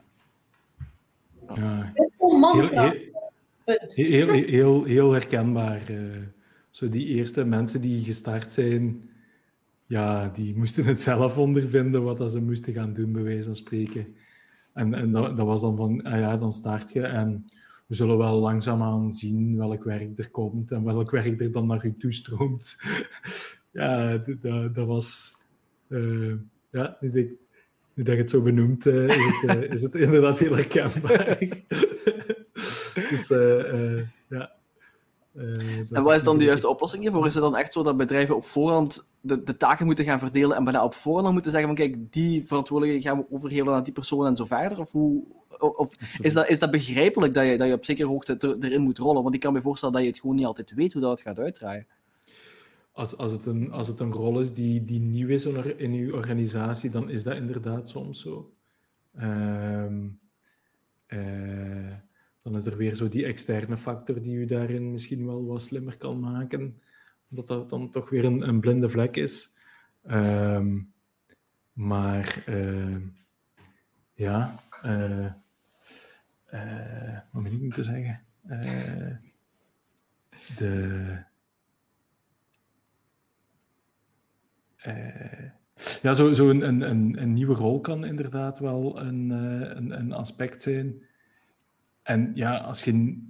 Ja. 1.55 1.93
Heel, 3.65 4.29
heel, 4.29 4.85
heel 4.85 5.13
herkenbaar. 5.13 5.91
Uh, 5.91 6.17
zo 6.71 6.89
die 6.89 7.07
eerste 7.07 7.45
mensen 7.45 7.81
die 7.81 8.05
gestart 8.05 8.53
zijn, 8.53 9.11
ja, 9.87 10.29
die 10.29 10.57
moesten 10.57 10.85
het 10.85 11.01
zelf 11.01 11.39
ondervinden 11.39 12.03
wat 12.03 12.33
ze 12.33 12.41
moesten 12.41 12.73
gaan 12.73 12.93
doen, 12.93 13.13
bij 13.13 13.23
wijze 13.23 13.45
van 13.45 13.57
spreken. 13.57 14.07
En, 14.73 14.95
en 14.95 15.13
dat, 15.13 15.37
dat 15.37 15.47
was 15.47 15.61
dan 15.61 15.77
van, 15.77 16.03
ah 16.03 16.19
ja, 16.19 16.37
dan 16.37 16.53
start 16.53 16.93
je 16.93 17.03
en 17.03 17.45
we 17.87 17.95
zullen 17.95 18.19
wel 18.19 18.39
langzaamaan 18.39 19.13
zien 19.13 19.57
welk 19.57 19.85
werk 19.85 20.19
er 20.19 20.31
komt 20.31 20.71
en 20.71 20.85
welk 20.85 21.11
werk 21.11 21.41
er 21.41 21.53
dan 21.53 21.67
naar 21.67 21.85
u 21.85 21.95
toestroomt. 21.99 22.77
ja, 23.73 24.19
dat, 24.73 24.87
was... 24.87 25.37
Uh, 25.89 26.35
ja, 26.71 26.97
ik, 27.01 27.33
nu 27.95 28.03
dat 28.03 28.15
je 28.15 28.21
het 28.21 28.31
zo 28.31 28.43
benoemt, 28.43 28.87
uh, 28.87 29.05
is, 29.05 29.43
het, 29.47 29.73
is 29.73 29.83
het 29.83 29.95
inderdaad 29.95 30.39
heel 30.39 30.55
herkenbaar. 30.55 31.39
dus 33.29 33.39
uh, 33.39 34.07
ja. 34.29 34.53
Uh, 35.35 35.79
en 35.91 36.03
wat 36.03 36.15
is 36.15 36.25
dan 36.25 36.39
de 36.39 36.45
juiste 36.45 36.69
oplossing 36.69 37.03
hiervoor? 37.03 37.27
Is 37.27 37.35
het 37.35 37.43
dan 37.43 37.57
echt 37.57 37.73
zo 37.73 37.83
dat 37.83 37.97
bedrijven 37.97 38.37
op 38.37 38.45
voorhand 38.45 39.09
de, 39.21 39.43
de 39.43 39.57
taken 39.57 39.87
moeten 39.87 40.05
gaan 40.05 40.19
verdelen 40.19 40.57
en 40.57 40.65
bijna 40.65 40.85
op 40.85 40.95
voorhand 40.95 41.33
moeten 41.33 41.51
zeggen 41.51 41.77
van 41.77 41.87
kijk, 41.87 42.13
die 42.13 42.47
verantwoordelijkheid 42.47 43.15
gaan 43.15 43.25
we 43.25 43.35
overhevelen 43.37 43.75
aan 43.75 43.83
die 43.83 43.93
persoon 43.93 44.27
en 44.27 44.37
zo 44.37 44.45
verder? 44.45 44.79
Of, 44.79 44.93
hoe, 44.93 45.25
of 45.59 46.19
is, 46.21 46.33
dat, 46.33 46.49
is 46.49 46.59
dat 46.59 46.71
begrijpelijk 46.71 47.35
dat 47.35 47.47
je, 47.47 47.59
dat 47.59 47.69
je 47.69 47.75
op 47.75 47.85
zekere 47.85 48.09
hoogte 48.09 48.57
erin 48.61 48.83
moet 48.83 48.99
rollen? 48.99 49.23
Want 49.23 49.35
ik 49.35 49.41
kan 49.41 49.53
me 49.53 49.63
voorstellen 49.63 49.95
dat 49.95 50.03
je 50.03 50.09
het 50.09 50.19
gewoon 50.19 50.37
niet 50.37 50.47
altijd 50.47 50.73
weet 50.75 50.93
hoe 50.93 51.03
dat 51.03 51.21
gaat 51.21 51.39
uitdraaien. 51.39 51.87
Als, 52.93 53.17
als, 53.17 53.33
het 53.33 53.47
een, 53.47 53.73
als 53.73 53.87
het 53.87 54.01
een 54.01 54.13
rol 54.13 54.41
is 54.41 54.53
die, 54.53 54.85
die 54.85 55.01
nieuw 55.01 55.29
is 55.29 55.45
in 55.77 55.95
je 55.95 56.15
organisatie, 56.15 56.91
dan 56.91 57.11
is 57.11 57.23
dat 57.23 57.37
inderdaad 57.37 57.89
soms 57.89 58.21
zo. 58.21 58.53
Um, 59.21 60.21
dan 62.45 62.57
is 62.57 62.67
er 62.67 62.77
weer 62.77 62.95
zo 62.95 63.09
die 63.09 63.25
externe 63.25 63.77
factor 63.77 64.23
die 64.23 64.37
u 64.37 64.45
daarin 64.45 64.91
misschien 64.91 65.27
wel 65.27 65.47
wat 65.47 65.63
slimmer 65.63 65.97
kan 65.97 66.21
maken. 66.21 66.81
Omdat 67.31 67.47
dat 67.47 67.71
dan 67.71 67.91
toch 67.91 68.11
weer 68.11 68.25
een, 68.25 68.49
een 68.49 68.61
blinde 68.61 68.89
vlek 68.89 69.17
is. 69.17 69.53
Um, 70.11 70.93
maar 71.73 72.45
uh, 72.49 72.97
ja, 74.13 74.55
uh, 74.85 75.33
uh, 76.53 77.19
wat 77.33 77.43
moet 77.43 77.53
ik 77.53 77.61
moeten 77.61 77.85
zeggen? 77.85 78.21
de. 80.57 81.23
ja, 86.03 86.15
zo, 86.15 86.33
zo 86.33 86.49
een, 86.51 86.69
een, 86.69 87.23
een, 87.23 87.33
nieuwe 87.33 87.55
rol 87.55 87.81
kan 87.81 88.05
inderdaad 88.05 88.59
wel 88.59 89.01
een, 89.01 89.31
een, 89.31 89.99
een 89.99 90.13
aspect 90.13 90.63
zijn 90.63 91.03
en 92.05 92.31
ja, 92.35 92.57
als 92.57 92.85
je, 92.85 93.23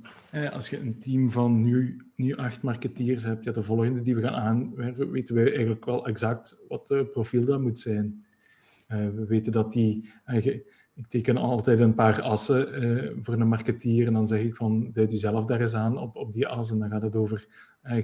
als 0.53 0.71
je 0.71 0.81
een 0.81 0.99
team 0.99 1.31
van 1.31 1.63
nu, 1.63 2.07
nu 2.17 2.37
acht 2.37 2.63
marketeers 2.63 3.23
hebt, 3.23 3.45
ja, 3.45 3.53
de 3.53 3.63
volgende 3.63 4.01
die 4.01 4.15
we 4.15 4.23
gaan 4.23 4.35
aanwerven, 4.35 5.11
weten 5.11 5.35
we 5.35 5.51
eigenlijk 5.51 5.85
wel 5.85 6.07
exact 6.07 6.57
wat 6.69 6.89
het 6.89 7.11
profiel 7.11 7.45
dat 7.45 7.61
moet 7.61 7.79
zijn. 7.79 8.25
we 8.87 9.25
weten 9.27 9.53
dat 9.53 9.73
die 9.73 10.11
ik 10.25 11.07
teken 11.09 11.37
altijd 11.37 11.81
een 11.81 11.95
paar 11.95 12.23
assen 12.23 12.85
uh, 12.85 13.11
voor 13.21 13.35
een 13.35 13.49
marketeer 13.49 14.07
en 14.07 14.13
dan 14.13 14.27
zeg 14.27 14.41
ik 14.41 14.57
van, 14.57 14.91
duid 14.93 15.11
jezelf 15.11 15.45
daar 15.45 15.61
eens 15.61 15.75
aan 15.75 15.99
op, 15.99 16.17
op 16.17 16.33
die 16.33 16.47
as 16.47 16.71
en 16.71 16.79
dan 16.79 16.91
gaat 16.91 17.03
het 17.03 17.17
over, 17.17 17.47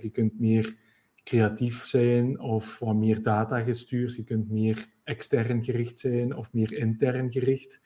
je 0.01 0.11
kunt 0.11 0.41
meer 0.41 0.77
creatief 1.25 1.85
zijn 1.85 2.41
of 2.41 2.79
wat 2.79 2.95
meer 2.95 3.23
data 3.23 3.63
gestuurd, 3.63 4.15
je 4.15 4.25
kunt 4.25 4.51
meer 4.51 4.87
extern 5.05 5.63
gericht 5.63 5.99
zijn 5.99 6.37
of 6.37 6.53
meer 6.53 6.73
intern 6.73 7.33
gericht. 7.33 7.81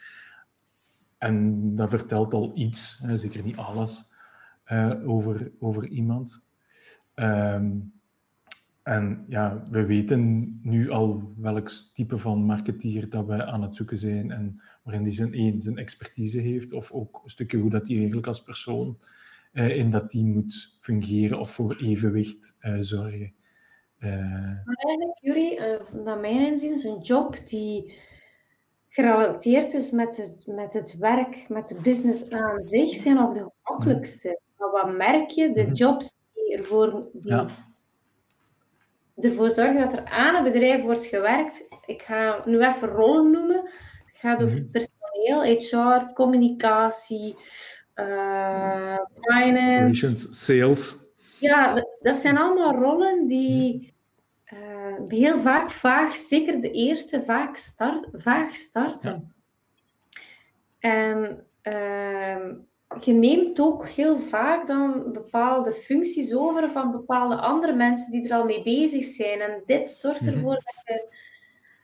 En 1.24 1.74
dat 1.74 1.88
vertelt 1.88 2.34
al 2.34 2.52
iets, 2.54 2.98
hè, 3.02 3.16
zeker 3.16 3.42
niet 3.42 3.56
alles, 3.56 4.12
uh, 4.72 5.08
over, 5.08 5.52
over 5.58 5.88
iemand. 5.88 6.46
Um, 7.14 7.92
en 8.82 9.24
ja, 9.28 9.62
we 9.70 9.86
weten 9.86 10.52
nu 10.62 10.90
al 10.90 11.32
welk 11.36 11.68
type 11.68 12.18
van 12.18 12.44
marketeer 12.44 13.08
dat 13.08 13.26
we 13.26 13.44
aan 13.44 13.62
het 13.62 13.76
zoeken 13.76 13.98
zijn 13.98 14.30
en 14.30 14.60
waarin 14.82 15.02
die 15.02 15.12
zijn, 15.12 15.34
één, 15.34 15.60
zijn 15.60 15.78
expertise 15.78 16.40
heeft 16.40 16.72
of 16.72 16.92
ook 16.92 17.20
een 17.22 17.30
stukje 17.30 17.58
hoe 17.58 17.70
dat 17.70 17.86
hij 17.86 17.96
eigenlijk 17.96 18.26
als 18.26 18.42
persoon 18.42 18.98
eh, 19.52 19.76
in 19.76 19.90
dat 19.90 20.10
team 20.10 20.26
moet 20.26 20.76
fungeren 20.78 21.40
of 21.40 21.50
voor 21.50 21.76
evenwicht 21.76 22.56
uh, 22.60 22.76
zorgen. 22.78 23.34
Maar 23.98 24.74
eigenlijk, 24.76 25.92
naar 26.04 26.18
mijn 26.20 26.46
inzien 26.52 26.72
is 26.72 26.84
een 26.84 27.00
job 27.00 27.46
die 27.46 27.94
gerelateerd 28.94 29.74
is 29.74 29.90
met 29.90 30.16
het, 30.16 30.46
met 30.46 30.72
het 30.72 30.96
werk, 30.98 31.48
met 31.48 31.68
de 31.68 31.74
business 31.74 32.30
aan 32.30 32.60
zich, 32.60 32.94
zijn 32.94 33.14
nog 33.14 33.34
de 33.34 33.50
gemakkelijkste. 33.62 34.40
Maar 34.58 34.70
wat 34.70 34.96
merk 34.96 35.30
je? 35.30 35.52
De 35.52 35.62
mhm. 35.62 35.72
jobs 35.72 36.14
die 36.34 36.56
ervoor... 36.56 37.08
Die, 37.12 37.30
ja 37.32 37.46
ervoor 39.20 39.50
zorgen 39.50 39.80
dat 39.80 39.92
er 39.92 40.04
aan 40.04 40.34
een 40.34 40.52
bedrijf 40.52 40.82
wordt 40.82 41.04
gewerkt. 41.04 41.66
Ik 41.86 42.02
ga 42.02 42.42
nu 42.44 42.64
even 42.64 42.88
rollen 42.88 43.30
noemen. 43.30 43.70
Het 44.06 44.16
gaat 44.16 44.42
over 44.42 44.56
mhm. 44.56 44.70
personeel, 44.70 45.42
HR, 45.42 46.12
communicatie, 46.12 47.36
uh, 47.94 48.98
finance. 49.20 50.32
sales. 50.32 50.96
Ja, 51.38 51.86
dat 52.00 52.16
zijn 52.16 52.38
allemaal 52.38 52.74
rollen 52.74 53.26
die 53.26 53.93
uh, 54.52 55.08
heel 55.08 55.38
vaak 55.38 55.70
vaag, 55.70 56.16
zeker 56.16 56.60
de 56.60 56.70
eerste, 56.70 57.22
vaak 57.22 57.56
start, 57.56 58.08
vaag 58.12 58.54
starten. 58.54 59.34
En 60.78 61.46
uh, 61.62 62.46
je 63.00 63.12
neemt 63.12 63.60
ook 63.60 63.86
heel 63.86 64.18
vaak 64.18 64.66
dan 64.66 65.12
bepaalde 65.12 65.72
functies 65.72 66.34
over 66.34 66.70
van 66.70 66.90
bepaalde 66.90 67.36
andere 67.36 67.72
mensen 67.72 68.10
die 68.10 68.24
er 68.28 68.36
al 68.36 68.44
mee 68.44 68.62
bezig 68.62 69.04
zijn. 69.04 69.40
En 69.40 69.62
dit 69.66 69.90
zorgt 69.90 70.20
mhm. 70.20 70.34
ervoor 70.34 70.54
dat 70.54 70.82
je, 70.84 71.08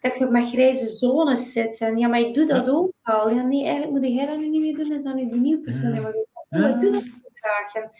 dat 0.00 0.18
je 0.18 0.26
met 0.26 0.48
grijze 0.48 0.86
zones 0.86 1.52
zit. 1.52 1.78
En 1.78 1.98
ja, 1.98 2.08
maar 2.08 2.20
ik 2.20 2.34
doe 2.34 2.46
dat 2.46 2.68
ook 2.68 2.92
al. 3.02 3.30
Ja, 3.30 3.42
nee, 3.42 3.62
eigenlijk 3.62 3.92
moet 3.92 4.14
jij 4.14 4.26
dat 4.26 4.38
nu 4.38 4.48
niet 4.48 4.60
meer 4.60 4.76
doen, 4.76 4.92
is 4.92 5.02
dat 5.02 5.14
nu 5.14 5.28
de 5.28 5.36
nieuwe 5.36 5.62
persoon. 5.62 5.94
Ja. 5.94 6.12
Maar 6.48 6.70
ik 6.70 6.80
doe 6.80 6.92
dat 6.92 7.04
graag. 7.34 7.74
En 7.74 7.90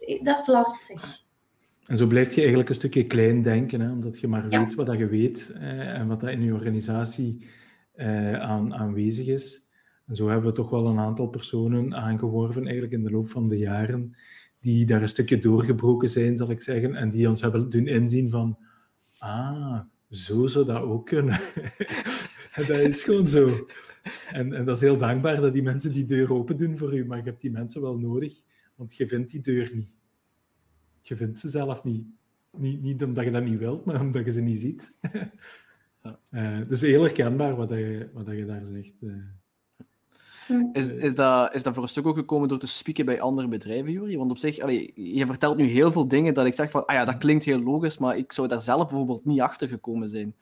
eh, 0.00 0.24
dat 0.24 0.38
is 0.40 0.46
lastig. 0.46 1.23
En 1.86 1.96
zo 1.96 2.06
blijf 2.06 2.34
je 2.34 2.40
eigenlijk 2.40 2.68
een 2.68 2.74
stukje 2.74 3.06
klein 3.06 3.42
denken, 3.42 3.80
hè, 3.80 3.92
omdat 3.92 4.20
je 4.20 4.28
maar 4.28 4.48
weet 4.48 4.74
wat 4.74 4.86
dat 4.86 4.98
je 4.98 5.06
weet 5.06 5.52
eh, 5.54 5.98
en 5.98 6.06
wat 6.06 6.20
dat 6.20 6.30
in 6.30 6.42
je 6.42 6.52
organisatie 6.52 7.46
eh, 7.92 8.40
aan, 8.40 8.74
aanwezig 8.74 9.26
is. 9.26 9.68
En 10.06 10.14
zo 10.14 10.28
hebben 10.28 10.50
we 10.50 10.56
toch 10.56 10.70
wel 10.70 10.86
een 10.86 10.98
aantal 10.98 11.26
personen 11.28 11.94
aangeworven 11.94 12.62
eigenlijk 12.62 12.92
in 12.92 13.02
de 13.02 13.10
loop 13.10 13.28
van 13.28 13.48
de 13.48 13.58
jaren 13.58 14.14
die 14.60 14.86
daar 14.86 15.02
een 15.02 15.08
stukje 15.08 15.38
doorgebroken 15.38 16.08
zijn, 16.08 16.36
zal 16.36 16.50
ik 16.50 16.60
zeggen, 16.60 16.94
en 16.94 17.10
die 17.10 17.28
ons 17.28 17.40
hebben 17.40 17.70
doen 17.70 17.86
inzien 17.86 18.30
van 18.30 18.58
ah, 19.18 19.80
zo 20.10 20.46
zou 20.46 20.64
dat 20.64 20.82
ook 20.82 21.06
kunnen. 21.06 21.40
en 22.52 22.66
dat 22.68 22.78
is 22.78 23.04
gewoon 23.04 23.28
zo. 23.28 23.66
En, 24.32 24.52
en 24.52 24.64
dat 24.64 24.76
is 24.76 24.82
heel 24.82 24.98
dankbaar 24.98 25.40
dat 25.40 25.52
die 25.52 25.62
mensen 25.62 25.92
die 25.92 26.04
deur 26.04 26.32
open 26.32 26.56
doen 26.56 26.76
voor 26.76 26.96
u, 26.96 27.06
maar 27.06 27.18
je 27.18 27.24
hebt 27.24 27.40
die 27.40 27.50
mensen 27.50 27.80
wel 27.80 27.98
nodig, 27.98 28.40
want 28.76 28.96
je 28.96 29.06
vindt 29.06 29.30
die 29.30 29.40
deur 29.40 29.70
niet. 29.74 29.88
Je 31.06 31.16
vindt 31.16 31.38
ze 31.38 31.48
zelf 31.48 31.84
niet. 31.84 32.06
Niet, 32.50 32.82
niet 32.82 33.02
omdat 33.02 33.24
je 33.24 33.30
dat 33.30 33.44
niet 33.44 33.58
wilt, 33.58 33.84
maar 33.84 34.00
omdat 34.00 34.24
je 34.24 34.30
ze 34.30 34.40
niet 34.40 34.58
ziet. 34.58 34.92
ja. 36.02 36.18
uh, 36.30 36.58
dus 36.68 36.80
heel 36.80 37.02
herkenbaar 37.02 37.56
wat, 37.56 37.68
je, 37.68 38.08
wat 38.12 38.26
je 38.26 38.46
daar 38.46 38.64
zegt. 38.64 39.02
Uh. 39.02 39.12
Hm. 40.46 40.68
Is, 40.72 40.88
is, 40.88 41.14
dat, 41.14 41.54
is 41.54 41.62
dat 41.62 41.74
voor 41.74 41.82
een 41.82 41.88
stuk 41.88 42.06
ook 42.06 42.16
gekomen 42.16 42.48
door 42.48 42.58
te 42.58 42.66
spieken 42.66 43.04
bij 43.04 43.20
andere 43.20 43.48
bedrijven, 43.48 43.92
Jury? 43.92 44.16
Want 44.16 44.30
op 44.30 44.38
zich, 44.38 44.58
allee, 44.58 44.92
je 44.94 45.26
vertelt 45.26 45.56
nu 45.56 45.64
heel 45.64 45.92
veel 45.92 46.08
dingen 46.08 46.34
dat 46.34 46.46
ik 46.46 46.54
zeg 46.54 46.70
van, 46.70 46.86
ah 46.86 46.94
ja, 46.94 47.04
dat 47.04 47.18
klinkt 47.18 47.44
heel 47.44 47.62
logisch, 47.62 47.98
maar 47.98 48.16
ik 48.16 48.32
zou 48.32 48.48
daar 48.48 48.60
zelf 48.60 48.88
bijvoorbeeld 48.88 49.24
niet 49.24 49.40
achter 49.40 49.68
gekomen 49.68 50.08
zijn. 50.08 50.34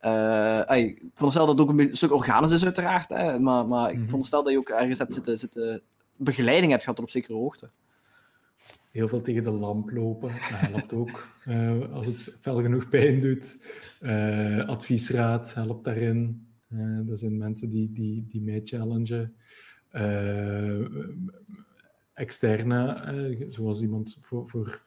Uh, 0.00 0.62
ik 0.76 1.02
veronderstel 1.14 1.46
dat 1.46 1.58
het 1.58 1.60
ook 1.60 1.78
een 1.78 1.96
stuk 1.96 2.12
organisch 2.12 2.50
is, 2.50 2.64
uiteraard, 2.64 3.08
hè, 3.08 3.38
maar, 3.38 3.66
maar 3.66 3.88
ik 3.88 3.96
mhm. 3.96 4.04
veronderstel 4.04 4.42
dat 4.42 4.52
je 4.52 4.58
ook 4.58 4.68
ergens 4.68 4.98
hebt 4.98 5.14
zitten, 5.14 5.38
zitten 5.38 5.82
begeleiding 6.16 6.70
hebt 6.70 6.84
gehad 6.84 7.00
op 7.00 7.10
zekere 7.10 7.34
hoogte. 7.34 7.70
Heel 8.98 9.08
veel 9.08 9.20
tegen 9.20 9.42
de 9.42 9.50
lamp 9.50 9.90
lopen, 9.90 10.28
dat 10.28 10.58
helpt 10.58 10.92
ook. 10.92 11.28
Uh, 11.48 11.92
als 11.92 12.06
het 12.06 12.16
fel 12.38 12.62
genoeg 12.62 12.88
pijn 12.88 13.20
doet. 13.20 13.58
Uh, 14.02 14.66
adviesraad 14.66 15.54
helpt 15.54 15.84
daarin. 15.84 16.46
Uh, 16.72 17.06
dat 17.06 17.18
zijn 17.18 17.36
mensen 17.36 17.68
die, 17.68 17.92
die, 17.92 18.24
die 18.28 18.42
mij 18.42 18.60
challengen. 18.64 19.34
Externe, 22.14 23.46
zoals 23.48 23.82
iemand 23.82 24.18
voor. 24.20 24.46
voor 24.46 24.82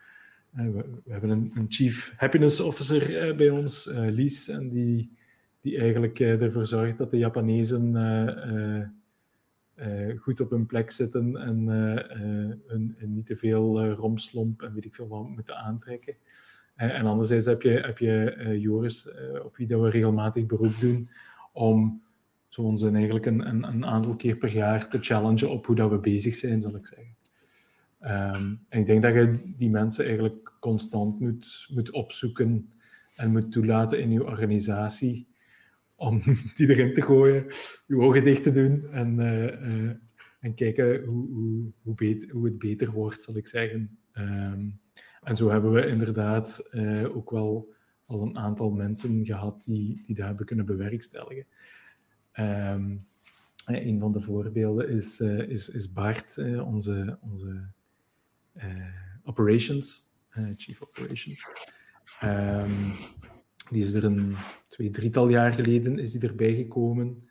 we, 0.52 0.72
we, 1.04 1.12
hebben 1.12 1.30
een, 1.30 1.52
een, 1.54 1.66
Chief 1.70 2.14
Happiness 2.18 2.60
Officer 2.60 3.36
bij 3.36 3.50
ons, 3.50 3.90
Lies, 3.92 4.48
en 4.48 4.70
die, 4.70 5.18
die 5.62 5.78
eigenlijk 5.78 6.20
ervoor 6.20 6.68
zorgt 6.68 6.98
dat 6.98 7.10
de 7.10 7.18
Japanezen 7.18 7.92
goed 10.18 10.40
op 10.40 10.50
hun 10.50 10.66
plek 10.66 10.92
zitten 10.92 11.38
en, 11.38 11.68
hun, 12.68 12.96
niet 13.00 13.26
te 13.26 13.36
veel 13.36 13.90
romslomp 13.90 14.62
en 14.62 14.74
weet 14.74 14.86
ik 14.86 14.96
veel 14.96 15.08
wat 15.08 15.30
moeten 15.30 15.58
aantrekken. 15.58 16.16
en 16.76 17.06
anderzijds 17.06 17.46
heb 17.46 17.62
je, 17.62 17.70
heb 17.70 17.98
je 17.98 18.58
Joris, 18.60 19.10
op 19.44 19.56
wie 19.58 19.68
dat 19.68 19.82
we 19.82 19.90
regelmatig 19.90 20.46
beroep 20.46 20.80
doen, 20.80 21.10
om 21.54 22.02
zo 22.52 22.62
ons 22.62 22.84
eigenlijk 22.84 23.26
een, 23.26 23.48
een, 23.48 23.64
een, 23.64 23.86
aantal 23.86 24.16
keer 24.16 24.36
per 24.36 24.54
jaar 24.54 24.88
te 24.88 24.98
challengen 25.00 25.50
op 25.50 25.66
hoe 25.66 25.76
dat 25.76 25.90
we 25.90 26.00
bezig 26.00 26.36
zijn, 26.36 26.62
zal 26.62 26.76
ik 26.76 26.88
zeggen. 26.88 27.16
Um, 28.02 28.66
en 28.70 28.80
ik 28.80 28.86
denk 28.86 29.02
dat 29.02 29.14
je 29.14 29.54
die 29.58 29.70
mensen 29.70 30.06
eigenlijk 30.06 30.54
constant 30.60 31.20
moet, 31.20 31.68
moet 31.74 31.92
opzoeken 31.92 32.72
en 33.16 33.32
moet 33.32 33.52
toelaten 33.52 34.02
in 34.02 34.12
je 34.12 34.26
organisatie 34.26 35.28
om 36.02 36.22
die 36.56 36.70
erin 36.70 36.94
te 36.94 37.02
gooien, 37.02 37.46
je 37.88 37.96
ogen 37.96 38.24
dicht 38.24 38.44
te 38.44 38.52
doen 38.52 38.88
en, 38.92 39.20
uh, 39.20 39.44
uh, 39.46 39.92
en 40.40 40.54
kijken 40.54 41.04
hoe, 41.06 41.30
hoe, 41.30 41.72
hoe, 41.82 41.96
beter, 41.96 42.32
hoe, 42.32 42.46
het 42.46 42.60
beter 42.60 42.92
wordt, 42.92 43.22
zal 43.22 43.38
ik 43.38 43.48
zeggen. 43.48 43.98
Um, 44.14 44.80
en 45.22 45.36
zo 45.36 45.50
hebben 45.50 45.72
we 45.72 45.88
inderdaad 45.88 46.70
uh, 46.72 47.16
ook 47.16 47.32
wel 47.32 47.74
al 48.06 48.22
een 48.22 48.38
aantal 48.38 48.72
mensen 48.72 49.26
gehad 49.26 49.64
die, 49.64 50.04
die 50.06 50.16
dat 50.16 50.26
hebben 50.26 50.46
kunnen 50.46 50.66
bewerkstelligen. 50.66 51.46
Um, 52.40 53.00
een 53.66 54.00
van 54.00 54.12
de 54.12 54.22
voorbeelden 54.22 54.90
is, 54.90 55.20
is, 55.20 55.70
is 55.70 55.94
Bart, 55.94 56.38
onze, 56.64 57.18
onze 57.22 57.70
operations, 59.24 60.02
chief 60.56 60.82
operations. 60.82 61.50
Um, 62.24 62.94
die 63.72 63.82
is 63.82 63.94
er 63.94 64.04
een 64.04 64.36
twee, 64.68 64.90
drietal 64.90 65.30
jaar 65.30 65.54
geleden 65.54 66.00
is 66.00 66.12
die 66.12 66.30
erbij 66.30 66.56
gekomen. 66.56 67.30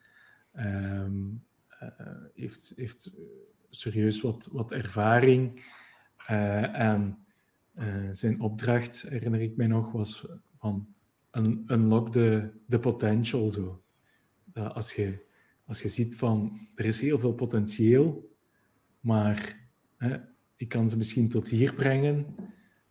Um, 0.59 1.45
heeft, 2.35 2.73
heeft 2.77 3.11
serieus 3.71 4.21
wat, 4.21 4.49
wat 4.53 4.73
ervaring. 4.73 5.63
en 6.73 7.19
zijn 8.13 8.41
opdracht, 8.41 9.03
herinner 9.09 9.41
ik 9.41 9.57
mij 9.57 9.67
nog, 9.67 9.93
was 9.93 10.27
van 10.59 10.95
un 11.33 11.65
unlock 11.67 12.13
de, 12.13 12.51
de 12.67 12.79
potential. 12.79 13.51
Zo. 13.51 13.83
Als, 14.53 14.95
je, 14.95 15.25
als 15.65 15.83
je 15.83 15.89
ziet 15.89 16.17
van 16.17 16.59
er 16.75 16.85
is 16.85 17.01
heel 17.01 17.19
veel 17.19 17.33
potentieel, 17.33 18.37
maar 19.01 19.59
hè, 19.97 20.17
ik 20.57 20.69
kan 20.69 20.89
ze 20.89 20.97
misschien 20.97 21.29
tot 21.29 21.49
hier 21.49 21.75
brengen. 21.75 22.27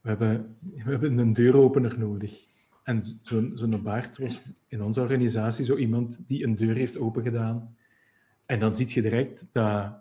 We 0.01 0.09
hebben, 0.09 0.57
we 0.59 0.91
hebben 0.91 1.17
een 1.17 1.33
deuropener 1.33 1.99
nodig. 1.99 2.48
En 2.89 3.03
zo'n 3.21 3.51
zo'n 3.55 3.83
baard 3.83 4.17
was 4.17 4.41
in 4.67 4.81
onze 4.81 5.01
organisatie 5.01 5.65
zo 5.65 5.75
iemand 5.75 6.19
die 6.27 6.43
een 6.43 6.55
deur 6.55 6.75
heeft 6.75 6.99
opengedaan. 6.99 7.75
En 8.45 8.59
dan 8.59 8.75
zie 8.75 8.93
je 8.93 9.01
direct 9.01 9.47
dat, 9.51 9.93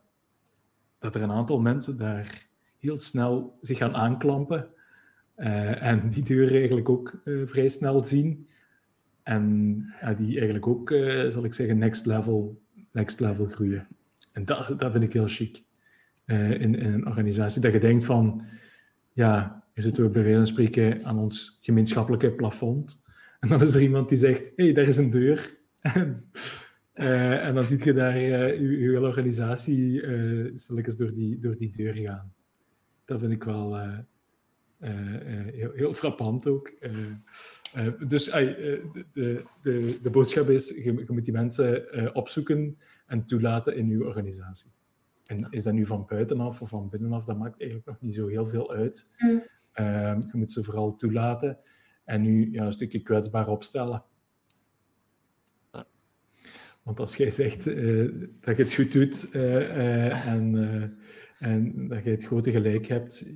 dat 0.98 1.14
er 1.14 1.22
een 1.22 1.30
aantal 1.30 1.60
mensen 1.60 1.96
daar 1.96 2.48
heel 2.78 3.00
snel 3.00 3.58
zich 3.62 3.78
gaan 3.78 3.94
aanklampen 3.94 4.68
uh, 5.36 5.82
en 5.82 6.08
die 6.08 6.22
deur 6.22 6.54
eigenlijk 6.54 6.88
ook 6.88 7.20
uh, 7.24 7.46
vrij 7.46 7.68
snel 7.68 8.04
zien. 8.04 8.48
En 9.22 9.76
die 10.16 10.36
eigenlijk 10.36 10.66
ook, 10.66 10.88
zal 11.28 11.44
ik 11.44 11.54
zeggen, 11.54 11.78
next 11.78 12.06
level, 12.06 12.62
next 12.92 13.20
level 13.20 13.46
groeien. 13.46 13.88
En 14.32 14.44
dat, 14.44 14.74
dat 14.78 14.92
vind 14.92 15.04
ik 15.04 15.12
heel 15.12 15.28
chic. 15.28 15.62
in, 16.24 16.74
een 16.74 17.06
organisatie, 17.06 17.60
dat 17.62 17.72
je 17.72 17.78
denkt 17.78 18.04
van, 18.04 18.42
ja, 19.12 19.64
zitten 19.82 20.04
we 20.04 20.10
bij 20.10 20.22
wijze 20.22 20.36
van 20.36 20.46
spreken 20.46 21.04
aan 21.04 21.18
ons 21.18 21.58
gemeenschappelijke 21.60 22.32
plafond. 22.32 23.02
En 23.40 23.48
dan 23.48 23.62
is 23.62 23.74
er 23.74 23.82
iemand 23.82 24.08
die 24.08 24.18
zegt, 24.18 24.52
hé, 24.56 24.64
hey, 24.64 24.72
daar 24.72 24.86
is 24.86 24.96
een 24.96 25.10
deur. 25.10 25.56
Uh, 26.98 27.46
en 27.46 27.54
dan 27.54 27.64
ziet 27.64 27.84
je 27.84 27.92
daar 27.92 28.16
uh, 28.16 28.60
je, 28.60 28.78
je, 28.78 29.00
organisatie 29.00 30.02
uh, 30.02 30.44
eens 30.44 30.96
door 30.96 31.12
die, 31.12 31.38
door 31.38 31.56
die 31.56 31.70
deur 31.70 31.94
gaan. 31.94 32.32
Dat 33.04 33.20
vind 33.20 33.32
ik 33.32 33.44
wel 33.44 33.78
heel, 34.80 35.72
heel, 35.72 35.92
frappant 35.92 36.46
ook. 36.46 36.72
dus 38.06 38.24
de, 38.24 39.04
de, 39.12 39.44
de, 39.62 39.98
de, 40.02 40.10
boodschap 40.10 40.48
is, 40.48 40.68
je, 40.68 40.82
je 40.82 41.04
moet 41.06 41.24
die 41.24 41.32
mensen 41.32 42.14
opzoeken 42.14 42.78
en 43.06 43.24
toelaten 43.24 43.76
in 43.76 43.88
je 43.88 44.04
organisatie. 44.04 44.72
En 45.26 45.46
is 45.50 45.62
dat 45.62 45.72
nu 45.72 45.86
van 45.86 46.06
buitenaf 46.06 46.62
of 46.62 46.68
van 46.68 46.88
binnenaf, 46.88 47.24
dat 47.24 47.38
maakt 47.38 47.60
eigenlijk 47.60 47.88
nog 47.88 48.00
niet 48.00 48.14
zo 48.14 48.26
heel 48.26 48.46
veel 48.46 48.72
uit. 48.72 49.08
Mm. 49.18 49.42
Je 49.84 50.32
moet 50.32 50.52
ze 50.52 50.62
vooral 50.62 50.96
toelaten 50.96 51.58
en 52.04 52.20
nu 52.20 52.52
ja, 52.52 52.64
een 52.64 52.72
stukje 52.72 53.02
kwetsbaar 53.02 53.48
opstellen. 53.48 54.04
Want 56.82 57.00
als 57.00 57.16
jij 57.16 57.30
zegt 57.30 57.66
uh, 57.66 58.28
dat 58.40 58.56
je 58.56 58.62
het 58.62 58.74
goed 58.74 58.92
doet 58.92 59.28
uh, 59.32 59.42
uh, 59.42 60.26
en, 60.26 60.98
en 61.38 61.88
dat 61.88 62.04
je 62.04 62.10
het 62.10 62.24
grote 62.24 62.50
gelijk 62.50 62.86
hebt, 62.86 63.26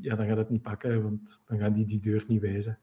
ja, 0.00 0.16
dan 0.16 0.26
gaat 0.26 0.36
het 0.36 0.50
niet 0.50 0.62
pakken, 0.62 1.02
want 1.02 1.42
dan 1.46 1.58
gaan 1.58 1.72
die 1.72 1.84
die 1.84 2.00
deur 2.00 2.24
niet 2.26 2.40
wijzen. 2.40 2.78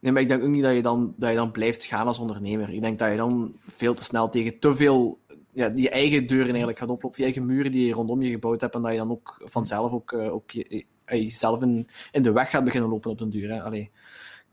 Nee, 0.00 0.12
maar 0.12 0.22
ik 0.22 0.28
denk 0.28 0.42
ook 0.42 0.48
niet 0.48 0.62
dat 0.62 0.74
je 0.74 0.82
dan, 0.82 1.14
dat 1.16 1.30
je 1.30 1.36
dan 1.36 1.52
blijft 1.52 1.84
gaan 1.84 2.06
als 2.06 2.18
ondernemer. 2.18 2.70
Ik 2.70 2.80
denk 2.80 2.98
dat 2.98 3.10
je 3.10 3.16
dan 3.16 3.56
veel 3.66 3.94
te 3.94 4.04
snel 4.04 4.28
tegen 4.28 4.58
te 4.58 4.74
veel 4.74 5.20
ja, 5.52 5.68
die 5.68 5.90
eigen 5.90 6.26
deuren 6.26 6.48
eigenlijk 6.48 6.78
gaat 6.78 6.88
oplopen, 6.88 7.18
je 7.18 7.24
eigen 7.24 7.46
muren 7.46 7.72
die 7.72 7.86
je 7.86 7.92
rondom 7.92 8.22
je 8.22 8.30
gebouwd 8.30 8.60
hebt, 8.60 8.74
en 8.74 8.82
dat 8.82 8.92
je 8.92 8.98
dan 8.98 9.10
ook 9.10 9.42
vanzelf 9.44 9.92
ook, 9.92 10.12
ook 10.12 10.50
je, 10.50 10.84
jezelf 11.06 11.62
in, 11.62 11.88
in 12.12 12.22
de 12.22 12.32
weg 12.32 12.50
gaat 12.50 12.64
beginnen 12.64 12.90
lopen 12.90 13.10
op 13.10 13.18
den 13.18 13.30
duur. 13.30 13.50
Hè. 13.50 13.62
Allee 13.62 13.90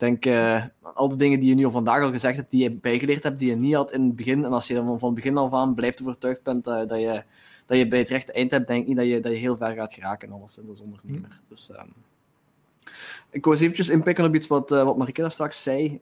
denk, 0.02 0.26
uh, 0.26 0.64
al 0.94 1.08
de 1.08 1.16
dingen 1.16 1.40
die 1.40 1.48
je 1.48 1.54
nu 1.54 1.64
al 1.64 1.70
vandaag 1.70 2.02
al 2.02 2.10
gezegd 2.10 2.36
hebt, 2.36 2.50
die 2.50 2.62
je 2.62 2.70
bijgeleerd 2.70 3.22
hebt, 3.22 3.38
die 3.38 3.48
je 3.48 3.56
niet 3.56 3.74
had 3.74 3.92
in 3.92 4.02
het 4.02 4.16
begin. 4.16 4.44
En 4.44 4.52
als 4.52 4.66
je 4.66 4.74
dan 4.74 4.98
van, 4.98 5.08
het 5.08 5.14
begin 5.14 5.36
af 5.36 5.52
aan 5.52 5.74
blijft 5.74 6.02
overtuigd 6.02 6.42
bent 6.42 6.68
uh, 6.68 6.86
dat, 6.86 7.00
je, 7.00 7.22
dat 7.66 7.78
je 7.78 7.88
bij 7.88 7.98
het 7.98 8.08
rechte 8.08 8.32
eind 8.32 8.50
hebt, 8.50 8.66
denk 8.66 8.80
ik 8.80 8.86
niet 8.86 8.96
dat 8.96 9.06
je, 9.06 9.20
dat 9.20 9.32
je 9.32 9.38
heel 9.38 9.56
ver 9.56 9.74
gaat 9.74 9.94
geraken, 9.94 10.32
alleszins 10.32 10.68
als 10.68 10.80
ondernemer. 10.80 11.40
Dus, 11.48 11.70
um, 11.70 11.94
ik 13.32 13.44
was 13.44 13.60
eventjes 13.60 13.88
inpikken 13.88 14.24
op 14.24 14.34
iets 14.34 14.46
wat, 14.46 14.72
uh, 14.72 14.82
wat 14.82 14.96
Marike 14.96 15.20
daar 15.20 15.30
straks 15.30 15.62
zei. 15.62 16.00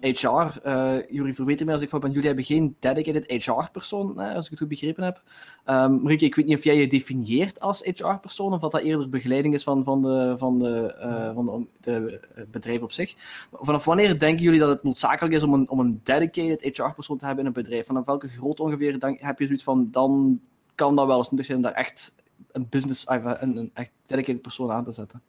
HR, 0.00 0.66
uh, 0.66 0.94
Jury, 1.10 1.34
verbeter 1.34 1.66
me 1.66 1.72
als 1.72 1.80
ik 1.80 1.88
fout 1.88 2.00
ben, 2.00 2.10
jullie 2.10 2.26
hebben 2.26 2.44
geen 2.44 2.76
dedicated 2.78 3.44
HR-persoon, 3.44 4.18
als 4.18 4.44
ik 4.44 4.50
het 4.50 4.58
goed 4.58 4.68
begrepen 4.68 5.04
heb. 5.04 5.22
Um, 5.66 6.08
ik 6.08 6.34
weet 6.34 6.46
niet 6.46 6.56
of 6.56 6.64
jij 6.64 6.76
je 6.76 6.86
definieert 6.86 7.60
als 7.60 7.82
HR-persoon, 7.82 8.52
of 8.52 8.60
wat 8.60 8.72
dat 8.72 8.80
eerder 8.80 9.08
begeleiding 9.08 9.54
is 9.54 9.62
van, 9.62 9.84
van, 9.84 10.02
de, 10.02 10.34
van, 10.38 10.58
de, 10.58 10.96
uh, 11.00 11.34
van 11.34 11.68
de, 11.80 12.20
de 12.34 12.46
bedrijf 12.50 12.80
op 12.80 12.92
zich. 12.92 13.14
Vanaf 13.52 13.84
wanneer 13.84 14.18
denken 14.18 14.44
jullie 14.44 14.60
dat 14.60 14.68
het 14.68 14.82
noodzakelijk 14.82 15.34
is 15.34 15.42
om 15.42 15.54
een, 15.54 15.70
om 15.70 15.80
een 15.80 16.00
dedicated 16.02 16.76
HR-persoon 16.76 17.18
te 17.18 17.26
hebben 17.26 17.44
in 17.44 17.50
een 17.54 17.62
bedrijf? 17.62 17.86
Vanaf 17.86 18.06
welke 18.06 18.28
grootte 18.28 18.62
ongeveer 18.62 19.00
denk, 19.00 19.20
heb 19.20 19.38
je 19.38 19.46
zoiets 19.46 19.64
van, 19.64 19.88
dan 19.90 20.40
kan 20.74 20.96
dat 20.96 21.06
wel 21.06 21.18
eens 21.18 21.30
nuttig 21.30 21.46
zijn 21.46 21.58
om 21.58 21.64
daar 21.64 21.72
echt 21.72 22.14
een 22.52 22.66
business, 22.68 23.04
een, 23.06 23.56
een 23.56 23.70
echt 23.74 23.90
dedicated 24.06 24.42
persoon 24.42 24.70
aan 24.70 24.84
te 24.84 24.92
zetten? 24.92 25.22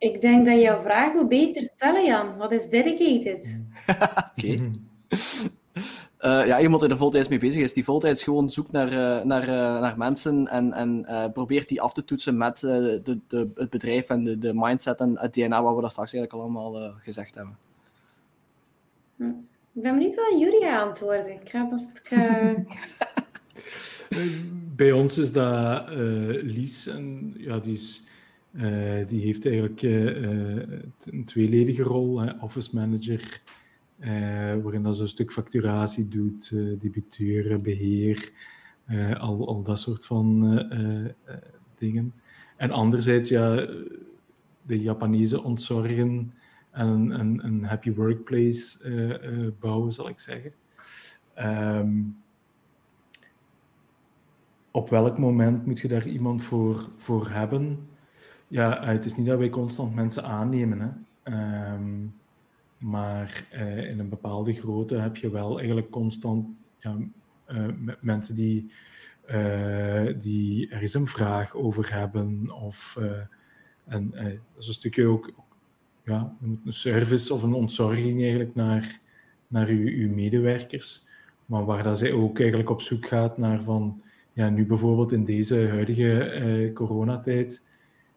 Ik 0.00 0.20
denk 0.20 0.46
dat 0.46 0.60
jouw 0.60 0.78
vraag 0.78 1.12
moet 1.12 1.28
beter 1.28 1.62
stellen, 1.62 2.04
Jan. 2.04 2.36
Wat 2.36 2.52
is 2.52 2.68
dedicated? 2.68 3.60
Oké. 4.36 4.70
Uh, 6.20 6.46
ja, 6.46 6.60
iemand 6.60 6.82
die 6.82 6.90
er 6.90 6.96
voltijds 6.96 7.28
mee 7.28 7.38
bezig 7.38 7.62
is, 7.62 7.72
die 7.72 7.84
voltijds 7.84 8.22
gewoon 8.22 8.48
zoekt 8.48 8.72
naar, 8.72 8.92
uh, 8.92 9.24
naar, 9.24 9.42
uh, 9.42 9.80
naar 9.80 9.98
mensen 9.98 10.48
en, 10.48 10.72
en 10.72 11.06
probeert 11.32 11.68
die 11.68 11.80
af 11.80 11.92
te 11.92 12.04
toetsen 12.04 12.36
met 12.36 12.60
de, 12.60 13.20
de, 13.26 13.48
het 13.54 13.70
bedrijf 13.70 14.08
en 14.08 14.24
de, 14.24 14.38
de 14.38 14.52
mindset 14.54 15.00
en 15.00 15.18
het 15.18 15.34
DNA, 15.34 15.62
wat 15.62 15.74
we 15.74 15.80
daar 15.80 15.90
straks 15.90 16.12
eigenlijk 16.12 16.42
al 16.42 16.50
allemaal 16.50 16.92
gezegd 16.98 17.34
hebben. 17.34 17.56
Hm. 19.16 19.24
Ik 19.74 19.82
ben 19.82 19.94
benieuwd 19.94 20.14
wat 20.14 20.40
jullie 20.40 20.66
antwoorden. 20.66 21.32
Ik 21.32 21.48
ga 21.50 21.68
dat... 21.68 21.90
Bij 24.76 24.92
ons 24.92 25.18
is 25.18 25.32
dat 25.32 25.88
Lies, 26.42 26.86
en 26.86 27.34
ja, 27.36 27.58
die 27.58 27.72
is 27.72 28.08
uh, 28.52 29.06
die 29.06 29.20
heeft 29.20 29.46
eigenlijk 29.46 29.82
uh, 29.82 30.78
een 31.04 31.24
tweeledige 31.24 31.82
rol, 31.82 32.22
office 32.40 32.70
manager, 32.74 33.42
waarin 34.62 34.82
dat 34.82 34.96
ze 34.96 35.02
een 35.02 35.08
stuk 35.08 35.32
facturatie 35.32 36.08
doet, 36.08 36.50
debiteuren, 36.78 37.62
beheer, 37.62 38.32
al, 39.18 39.48
al 39.48 39.62
dat 39.62 39.78
soort 39.78 40.06
van 40.06 40.58
dingen. 41.74 42.14
En 42.56 42.70
anderzijds, 42.70 43.28
ja, 43.28 43.54
de 44.62 44.80
Japanese 44.80 45.42
ontzorgen 45.42 46.32
en 46.70 46.86
een, 46.86 47.20
een, 47.20 47.44
een 47.44 47.64
happy 47.64 47.92
workplace 47.92 49.54
bouwen, 49.60 49.92
zal 49.92 50.08
ik 50.08 50.18
zeggen. 50.18 50.52
Um, 51.38 52.16
op 54.70 54.90
welk 54.90 55.18
moment 55.18 55.66
moet 55.66 55.80
je 55.80 55.88
daar 55.88 56.06
iemand 56.06 56.42
voor, 56.42 56.90
voor 56.96 57.28
hebben? 57.30 57.88
Ja, 58.50 58.84
het 58.84 59.04
is 59.04 59.16
niet 59.16 59.26
dat 59.26 59.38
wij 59.38 59.48
constant 59.48 59.94
mensen 59.94 60.24
aannemen. 60.24 60.80
Hè. 60.80 60.88
Ehm, 61.22 62.06
maar 62.78 63.44
uh, 63.54 63.90
in 63.90 63.98
een 63.98 64.08
bepaalde 64.08 64.52
grootte 64.52 64.96
heb 64.96 65.16
je 65.16 65.30
wel 65.30 65.56
eigenlijk 65.56 65.90
constant 65.90 66.46
ja, 66.78 66.96
uh, 67.48 67.66
mensen 68.00 68.34
die, 68.34 68.70
uh, 69.30 70.06
die 70.18 70.94
een 70.94 71.06
vraag 71.06 71.54
over 71.54 71.94
hebben. 71.94 72.50
Of, 72.62 72.98
en 73.84 74.12
een 74.14 74.40
stukje 74.56 75.06
ook 75.06 75.32
ja, 76.04 76.36
een 76.42 76.60
service 76.72 77.34
of 77.34 77.42
een 77.42 77.54
ontzorging 77.54 78.20
eigenlijk 78.20 78.54
naar, 78.54 79.00
naar 79.48 79.66
uw, 79.66 79.86
uw 79.86 80.14
medewerkers. 80.14 81.08
Maar 81.46 81.64
waar 81.64 81.82
dat 81.82 81.98
zij 81.98 82.12
ook 82.12 82.38
eigenlijk 82.38 82.70
op 82.70 82.82
zoek 82.82 83.06
gaat 83.06 83.38
naar 83.38 83.62
van, 83.62 84.02
ja, 84.32 84.48
nu 84.48 84.66
bijvoorbeeld 84.66 85.12
in 85.12 85.24
deze 85.24 85.68
huidige 85.68 86.70
coronatijd 86.74 87.68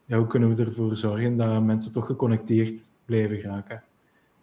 hoe 0.07 0.27
kunnen 0.27 0.55
we 0.55 0.63
ervoor 0.63 0.97
zorgen 0.97 1.37
dat 1.37 1.63
mensen 1.63 1.93
toch 1.93 2.05
geconnecteerd 2.05 2.91
blijven 3.05 3.39
geraken? 3.39 3.83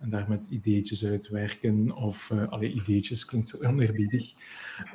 En 0.01 0.09
daar 0.09 0.29
met 0.29 0.47
ideetjes 0.47 1.05
uitwerken, 1.07 1.97
of 1.97 2.31
uh, 2.31 2.49
alle 2.49 2.73
ideetjes 2.73 3.25
klinkt 3.25 3.49
zo 3.49 3.59
oneerbiedig, 3.63 4.33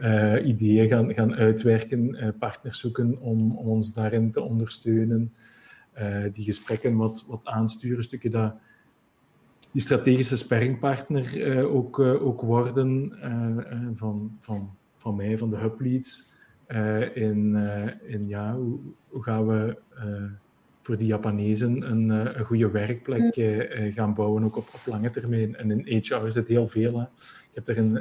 uh, 0.01 0.47
ideeën 0.47 0.87
gaan, 0.87 1.13
gaan 1.13 1.35
uitwerken, 1.35 2.15
uh, 2.15 2.29
partners 2.39 2.79
zoeken 2.79 3.19
om, 3.19 3.57
ons 3.57 3.93
daarin 3.93 4.31
te 4.31 4.41
ondersteunen, 4.41 5.33
die 6.31 6.43
gesprekken 6.43 6.95
wat, 6.95 7.25
wat 7.27 7.45
aansturen, 7.45 8.03
stukje 8.03 8.29
dat 8.29 8.55
die 9.71 9.81
strategische 9.81 10.37
sparringpartner 10.37 11.65
ook, 11.67 11.99
ook 11.99 12.41
worden 12.41 13.17
van, 13.93 14.35
van, 14.39 14.75
van 14.97 15.15
mij, 15.15 15.37
van 15.37 15.49
de 15.49 15.57
Hub 15.57 15.79
Leads, 15.79 16.29
in, 17.13 17.55
in 18.07 18.27
ja, 18.27 18.55
hoe, 18.55 18.79
hoe 19.07 19.23
gaan 19.23 19.47
we 19.47 19.77
voor 20.85 20.97
die 20.97 21.07
Japanezen 21.07 21.91
een, 21.91 22.11
eh, 22.11 22.37
een 22.37 22.45
goede 22.45 22.69
werkplek 22.71 23.35
uh, 23.35 23.93
gaan 23.93 24.13
bouwen, 24.13 24.43
ook 24.43 24.55
op, 24.55 24.67
op 24.73 24.81
lange 24.85 25.09
termijn. 25.09 25.55
En 25.55 25.71
in 25.71 25.97
HR 26.01 26.25
is 26.25 26.35
het 26.35 26.47
heel 26.47 26.67
veel. 26.67 26.99
Hè. 26.99 27.05
Je 27.05 27.51
hebt 27.53 27.67
er 27.67 27.77
een, 27.77 27.93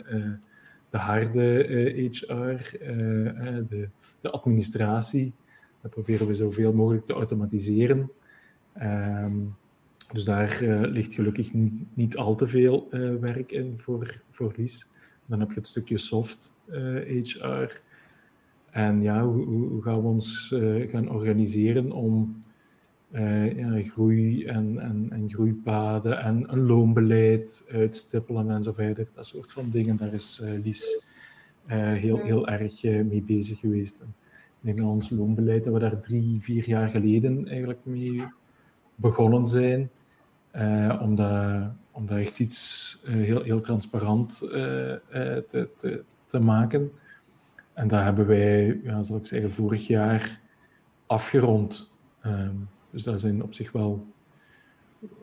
de 0.90 0.98
harde 0.98 1.65
HR, 2.11 2.77
de, 3.69 3.89
de, 4.20 4.31
administratie. 4.31 5.32
Dat 5.82 5.90
proberen 5.90 6.27
we 6.27 6.35
zoveel 6.35 6.73
mogelijk 6.73 7.06
te 7.06 7.12
automatiseren. 7.12 8.11
Um, 8.82 9.56
dus 10.12 10.24
daar 10.24 10.59
ligt 10.86 11.15
gelukkig 11.15 11.52
niet, 11.52 11.85
niet 11.94 12.16
al 12.16 12.35
te 12.35 12.47
veel 12.47 12.89
werk 13.20 13.52
in 13.52 13.78
voor, 13.78 14.20
voor 14.31 14.52
Lies. 14.56 14.89
Dan 15.27 15.40
heb 15.40 15.48
je 15.48 15.55
het 15.59 15.69
stukje 15.69 15.98
soft 15.98 16.55
HR. 17.06 17.81
En 18.70 19.02
ja, 19.02 19.27
hoe, 19.27 19.44
hoe 19.47 19.82
gaan 19.82 20.02
we 20.02 20.09
ons 20.09 20.55
gaan 20.90 21.11
organiseren 21.11 21.93
om 21.93 22.43
uh, 23.15 23.57
ja, 23.57 23.82
groei 23.82 24.45
en, 24.45 24.78
en, 24.78 25.07
en 25.11 25.31
groeipaden 25.31 26.19
en 26.23 26.53
een 26.53 26.66
loonbeleid 26.66 27.69
uitstippelen 27.73 28.51
en 28.51 28.62
zo 28.62 28.73
verder. 28.73 29.09
Dat 29.15 29.27
soort 29.27 29.53
van 29.53 29.70
dingen, 29.70 29.97
daar 29.97 30.12
is 30.12 30.41
uh, 30.45 30.62
Lies 30.62 31.07
uh, 31.66 31.93
heel, 31.93 32.19
heel 32.19 32.49
erg 32.49 32.82
mee 32.82 33.23
bezig 33.23 33.59
geweest. 33.59 34.01
En 34.01 34.15
ik 34.61 34.61
denk 34.61 34.78
dat 34.78 34.86
ons 34.86 35.11
loonbeleid, 35.11 35.65
dat 35.65 35.73
we 35.73 35.78
daar 35.78 36.01
drie, 36.01 36.41
vier 36.41 36.69
jaar 36.69 36.89
geleden 36.89 37.49
eigenlijk 37.49 37.81
mee 37.82 38.24
begonnen 38.95 39.47
zijn. 39.47 39.91
om, 41.01 41.15
dat, 41.15 41.70
om 41.91 42.07
dat 42.07 42.19
echt 42.19 42.41
iets 42.41 42.99
heel, 43.05 43.43
heel 43.43 43.61
transparant 43.61 44.39
te, 44.39 45.69
te, 45.77 46.03
te 46.27 46.39
maken. 46.39 46.91
En 47.73 47.89
dat 47.89 48.03
hebben 48.03 48.27
wij, 48.27 48.81
ja, 48.82 49.03
zal 49.03 49.16
ik 49.16 49.27
zeggen, 49.27 49.51
vorig 49.51 49.86
jaar 49.86 50.41
afgerond. 51.07 51.95
Um, 52.27 52.69
dus 52.95 53.03
dat 53.03 53.21
zijn 53.21 53.43
op 53.43 53.55
zich 53.55 53.73
wel... 53.73 54.07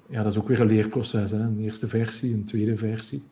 Ja, 0.09 0.23
dat 0.23 0.31
is 0.31 0.39
ook 0.39 0.47
weer 0.47 0.59
een 0.59 0.67
leerproces. 0.67 1.31
Hè? 1.31 1.39
Een 1.39 1.59
eerste 1.59 1.87
versie, 1.87 2.33
een 2.33 2.45
tweede 2.45 2.75
versie. 2.75 3.23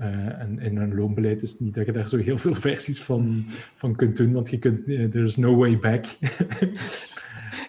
Uh, 0.00 0.40
en 0.40 0.58
in 0.58 0.76
een 0.76 0.94
loonbeleid 0.94 1.42
is 1.42 1.50
het 1.50 1.60
niet 1.60 1.74
dat 1.74 1.86
je 1.86 1.92
daar 1.92 2.08
zo 2.08 2.16
heel 2.16 2.36
veel 2.36 2.54
versies 2.54 3.02
van, 3.02 3.28
van 3.76 3.96
kunt 3.96 4.16
doen, 4.16 4.32
want 4.32 4.50
je 4.50 4.58
kunt, 4.58 4.84
there's 4.86 5.36
no 5.36 5.56
way 5.56 5.78
back. 5.78 6.06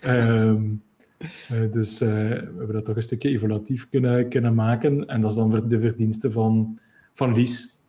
um, 0.06 0.82
uh, 1.52 1.72
dus 1.72 2.00
we 2.00 2.06
hebben 2.58 2.74
dat 2.74 2.86
toch 2.86 2.96
een 2.96 3.04
stukje 3.04 3.30
evaluatief 3.30 3.90
kunnen, 3.90 4.30
kunnen 4.30 4.56
maken. 4.56 5.08
En 5.08 5.22
dat 5.22 5.32
is 5.32 5.38
dan 5.38 5.68
de 5.68 5.80
verdienste 5.80 6.32
van, 6.32 6.80
van 7.14 7.34
Lies, 7.34 7.80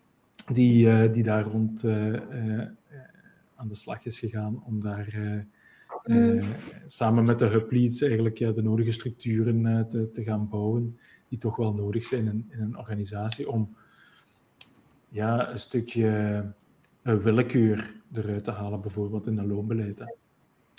die, 0.53 1.11
die 1.11 1.23
daar 1.23 1.45
rond 1.45 1.85
aan 3.57 3.69
de 3.69 3.75
slag 3.75 4.05
is 4.05 4.19
gegaan 4.19 4.63
om 4.65 4.81
daar 4.81 5.07
mm. 6.07 6.43
samen 6.87 7.25
met 7.25 7.39
de 7.39 7.47
hubleads 7.47 8.03
eigenlijk 8.03 8.39
ja, 8.39 8.53
de 8.53 8.63
nodige 8.63 8.91
structuren 8.91 9.89
te, 9.89 10.11
te 10.11 10.23
gaan 10.23 10.49
bouwen, 10.49 10.99
die 11.29 11.39
toch 11.39 11.57
wel 11.57 11.75
nodig 11.75 12.05
zijn 12.05 12.27
in, 12.27 12.47
in 12.49 12.61
een 12.61 12.79
organisatie 12.79 13.51
om 13.51 13.77
ja, 15.09 15.51
een 15.51 15.59
stukje 15.59 16.45
willekeur 17.03 17.95
eruit 18.13 18.45
te 18.45 18.51
halen, 18.51 18.81
bijvoorbeeld 18.81 19.27
in 19.27 19.39
een 19.39 19.47
loonbeleid. 19.47 20.05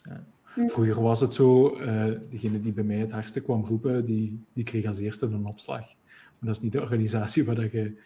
Ja. 0.03 0.23
Vroeger 0.65 1.01
was 1.01 1.19
het 1.19 1.33
zo, 1.33 1.79
uh, 1.79 2.05
degene 2.29 2.59
die 2.59 2.73
bij 2.73 2.83
mij 2.83 2.97
het 2.97 3.11
hardste 3.11 3.41
kwam 3.41 3.65
roepen, 3.65 4.05
die, 4.05 4.39
die 4.53 4.63
kreeg 4.63 4.85
als 4.85 4.97
eerste 4.97 5.25
een 5.25 5.45
opslag. 5.45 5.79
Maar 5.79 6.35
dat 6.39 6.55
is 6.55 6.61
niet 6.61 6.71
de 6.71 6.81
organisatie 6.81 7.45
waar, 7.45 7.55
dat 7.55 7.71
je, 7.71 7.97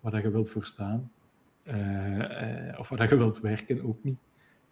waar 0.00 0.12
dat 0.12 0.22
je 0.22 0.30
wilt 0.30 0.50
voor 0.50 0.64
staan. 0.64 1.10
Uh, 1.64 2.18
uh, 2.18 2.78
of 2.78 2.88
waar 2.88 2.98
dat 2.98 3.08
je 3.08 3.16
wilt 3.16 3.40
werken, 3.40 3.84
ook 3.84 3.96
niet. 4.02 4.18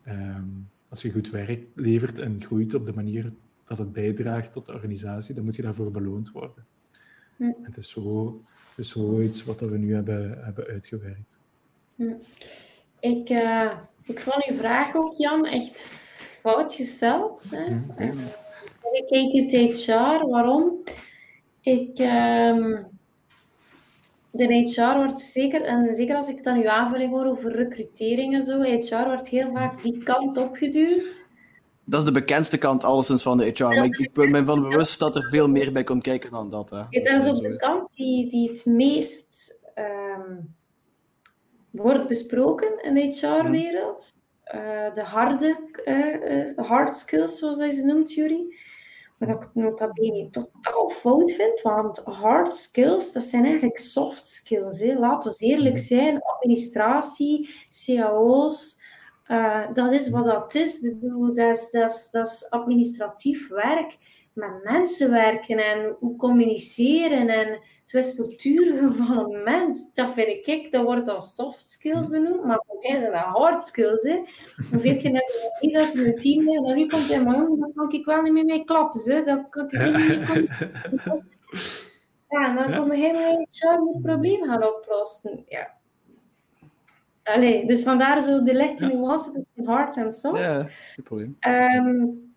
Um, 0.09 0.69
als 0.93 1.03
je 1.03 1.13
goed 1.13 1.31
werk 1.31 1.67
levert 1.75 2.19
en 2.19 2.43
groeit 2.45 2.75
op 2.75 2.87
de 2.87 2.93
manier 2.93 3.33
dat 3.65 3.79
het 3.79 3.93
bijdraagt 3.93 4.53
tot 4.53 4.67
de 4.67 4.73
organisatie, 4.73 5.35
dan 5.35 5.45
moet 5.45 5.57
je 5.57 5.63
daarvoor 5.63 5.91
beloond 5.91 6.31
worden. 6.31 6.67
Hm. 7.37 7.53
Het 7.63 7.77
is 7.77 7.91
zo, 7.91 8.27
het 8.69 8.79
is 8.79 8.89
zoiets 8.89 9.45
wat 9.45 9.61
we 9.61 9.79
nu 9.79 9.95
hebben, 9.95 10.45
hebben 10.45 10.67
uitgewerkt. 10.67 11.41
Ik, 13.01 13.29
ik 14.05 14.21
vond 14.21 14.47
uw 14.47 14.57
vraag 14.57 14.95
ook, 14.95 15.15
Jan, 15.17 15.47
echt 15.47 15.79
fout 16.41 16.75
gesteld. 16.75 17.51
Hè. 17.51 17.71
Mm 17.71 18.19
Ik 18.93 19.07
kijk 19.07 19.33
het 19.33 19.77
HR, 19.77 20.29
waarom? 20.29 20.83
Ik, 21.61 21.99
um, 21.99 22.87
de 24.33 24.45
HR 24.45 24.97
wordt 24.97 25.21
zeker, 25.21 25.63
en 25.63 25.95
zeker 25.95 26.17
als 26.17 26.29
ik 26.29 26.45
dan 26.45 26.57
uw 26.57 26.69
aanvulling 26.69 27.11
hoor 27.11 27.27
over 27.27 27.57
recrutering 27.57 28.35
en 28.35 28.43
zo, 28.43 28.63
HR 28.63 29.05
wordt 29.05 29.29
heel 29.29 29.51
vaak 29.53 29.83
die 29.83 30.03
kant 30.03 30.39
opgeduwd. 30.39 31.27
Dat 31.85 32.01
is 32.01 32.07
de 32.07 32.13
bekendste 32.13 32.59
kant 32.59 32.85
alleszins 32.85 33.23
van 33.23 33.37
de 33.37 33.53
HR, 33.55 33.65
maar 33.65 33.85
ik, 33.85 33.97
ik 33.97 34.13
ben 34.13 34.47
van 34.47 34.63
bewust 34.63 34.99
dat 34.99 35.17
er 35.17 35.29
veel 35.31 35.49
meer 35.49 35.73
bij 35.73 35.85
komt 35.85 36.03
kijken 36.03 36.31
dan 36.31 36.51
dat. 36.51 36.71
Hè. 36.71 36.77
Ja, 36.77 36.87
dat 36.89 37.25
is 37.25 37.29
ook 37.29 37.43
de 37.43 37.57
kant 37.57 37.93
die, 37.95 38.31
die 38.31 38.49
het 38.51 38.67
meest 38.67 39.61
um, 39.75 40.55
wordt 41.71 42.09
besproken 42.09 42.83
in 42.83 42.95
de 42.95 43.01
HR-wereld. 43.01 44.15
Eh, 44.45 44.95
de 44.95 45.03
harde 45.03 45.57
uh, 45.85 46.67
hard 46.67 46.97
skills, 46.97 47.39
zoals 47.39 47.57
hij 47.57 47.71
ze 47.71 47.85
noemt, 47.85 48.13
Jury. 48.13 48.57
Dat 49.27 49.43
ik 49.43 49.49
nota 49.55 49.91
bene 49.93 50.31
totaal 50.31 50.89
fout 50.89 51.33
vind, 51.33 51.61
want 51.61 51.99
hard 51.99 52.57
skills, 52.57 53.13
dat 53.13 53.23
zijn 53.23 53.45
eigenlijk 53.45 53.79
soft 53.79 54.27
skills. 54.27 54.81
Hè. 54.81 54.99
Laten 54.99 55.31
we 55.31 55.47
eerlijk 55.47 55.75
mhm. 55.75 55.85
zijn, 55.85 56.23
administratie, 56.23 57.51
cao's, 57.87 58.81
dat 59.73 59.93
is 59.93 60.11
wat 60.11 60.25
dat 60.25 60.55
is. 60.55 60.81
Ik 60.81 61.01
bedoel, 61.01 61.35
dat 61.35 61.57
is, 61.57 61.71
dat, 61.71 61.91
is, 61.91 62.09
dat 62.11 62.27
is 62.27 62.51
administratief 62.51 63.49
werk, 63.49 63.99
met 64.33 64.63
mensen 64.63 65.11
werken 65.11 65.59
en 65.59 65.97
hoe 65.99 66.17
communiceren 66.17 67.29
en 67.29 67.49
het 67.83 67.93
wispelturige 67.93 68.91
van 68.91 69.19
een 69.19 69.43
mens, 69.43 69.95
dat 69.95 70.13
vind 70.13 70.47
ik, 70.47 70.73
dat 70.73 70.85
wordt 70.85 71.07
dan 71.07 71.23
soft 71.23 71.69
skills 71.69 72.09
benoemd, 72.09 72.45
maar 72.45 72.63
voor 72.67 72.79
mij 72.81 72.99
zijn 72.99 73.13
dat 73.13 73.23
hard 73.23 73.65
skills. 73.65 74.03
Hè. 74.03 74.21
Hoeveel 74.71 74.97
keer 74.97 75.15
heb 75.15 75.29
je 75.29 75.59
niet 75.61 75.75
dat 75.75 75.93
je 75.93 76.15
team 76.15 76.49
hebt, 76.49 76.67
dan 76.67 76.77
nu 76.77 76.87
komt 76.87 77.09
hij, 77.09 77.23
maar 77.23 77.35
daar 77.35 77.71
kan 77.75 77.93
ik 77.93 78.05
wel 78.05 78.23
niet 78.23 78.33
meer 78.33 78.45
mee 78.45 78.65
klappen. 78.65 79.01
Hè. 79.05 79.23
Dat 79.23 79.47
kan 79.51 79.65
ik 79.71 79.73
niet 79.73 80.35
mee 80.35 80.49
Ja, 82.29 82.49
en 82.49 82.57
dan 82.57 82.71
ja. 82.71 82.79
kom 82.79 82.93
je 82.93 82.99
helemaal 82.99 83.33
in 83.33 83.47
het 83.49 84.03
probleem 84.03 84.45
gaan 84.45 84.67
oplossen. 84.67 85.45
Ja. 85.47 85.75
Allee, 87.23 87.67
dus 87.67 87.83
vandaar 87.83 88.23
zo 88.23 88.43
de 88.43 88.55
lichte 88.55 88.87
nuance 88.87 89.31
tussen 89.31 89.67
hard 89.67 89.97
en 89.97 90.13
soft. 90.13 90.41
Ja, 90.41 90.63
geen 90.63 91.05
probleem. 91.05 91.37
Um, 91.41 92.32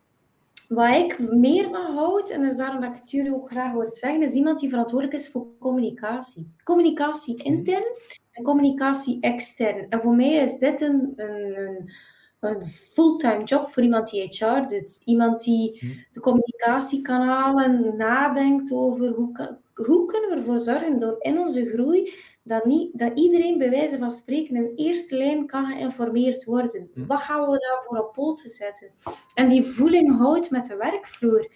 wat 0.67 0.95
ik 0.95 1.19
meer 1.19 1.69
van 1.69 1.95
houd, 1.95 2.29
en 2.29 2.41
dat 2.41 2.51
is 2.51 2.57
daarom 2.57 2.81
dat 2.81 2.95
ik 2.95 3.01
het 3.01 3.11
jullie 3.11 3.35
ook 3.35 3.51
graag 3.51 3.71
hoor 3.71 3.87
zeggen, 3.89 4.21
is 4.21 4.33
iemand 4.33 4.59
die 4.59 4.69
verantwoordelijk 4.69 5.17
is 5.17 5.29
voor 5.29 5.47
communicatie. 5.59 6.53
Communicatie 6.63 7.43
intern 7.43 7.83
en 8.31 8.43
communicatie 8.43 9.17
extern. 9.19 9.89
En 9.89 10.01
voor 10.01 10.15
mij 10.15 10.33
is 10.33 10.57
dit 10.57 10.81
een, 10.81 11.13
een, 11.15 11.91
een 12.39 12.63
fulltime 12.65 13.43
job 13.43 13.69
voor 13.69 13.83
iemand 13.83 14.09
die 14.09 14.21
HR 14.21 14.67
doet. 14.67 15.01
Iemand 15.03 15.43
die 15.43 15.77
hm. 15.79 15.87
de 16.11 16.19
communicatiekanalen 16.19 17.97
nadenkt 17.97 18.71
over 18.71 19.09
hoe, 19.09 19.57
hoe 19.75 20.05
kunnen 20.05 20.29
we 20.29 20.35
ervoor 20.35 20.59
zorgen 20.59 20.99
door 20.99 21.15
in 21.19 21.39
onze 21.39 21.65
groei 21.65 22.13
dat, 22.43 22.65
niet, 22.65 22.99
dat 22.99 23.19
iedereen 23.19 23.57
bij 23.57 23.69
wijze 23.69 23.97
van 23.97 24.11
spreken 24.11 24.55
in 24.55 24.71
eerste 24.75 25.15
lijn 25.15 25.47
kan 25.47 25.65
geïnformeerd 25.65 26.43
worden. 26.43 26.89
Hm. 26.93 27.05
Wat 27.05 27.19
gaan 27.19 27.49
we 27.49 27.57
daarvoor 27.57 27.97
op 27.97 28.13
poten 28.13 28.49
zetten? 28.49 28.91
En 29.33 29.49
die 29.49 29.63
voeling 29.63 30.17
houdt 30.17 30.51
met 30.51 30.65
de 30.65 30.75
werkvloer. 30.75 31.51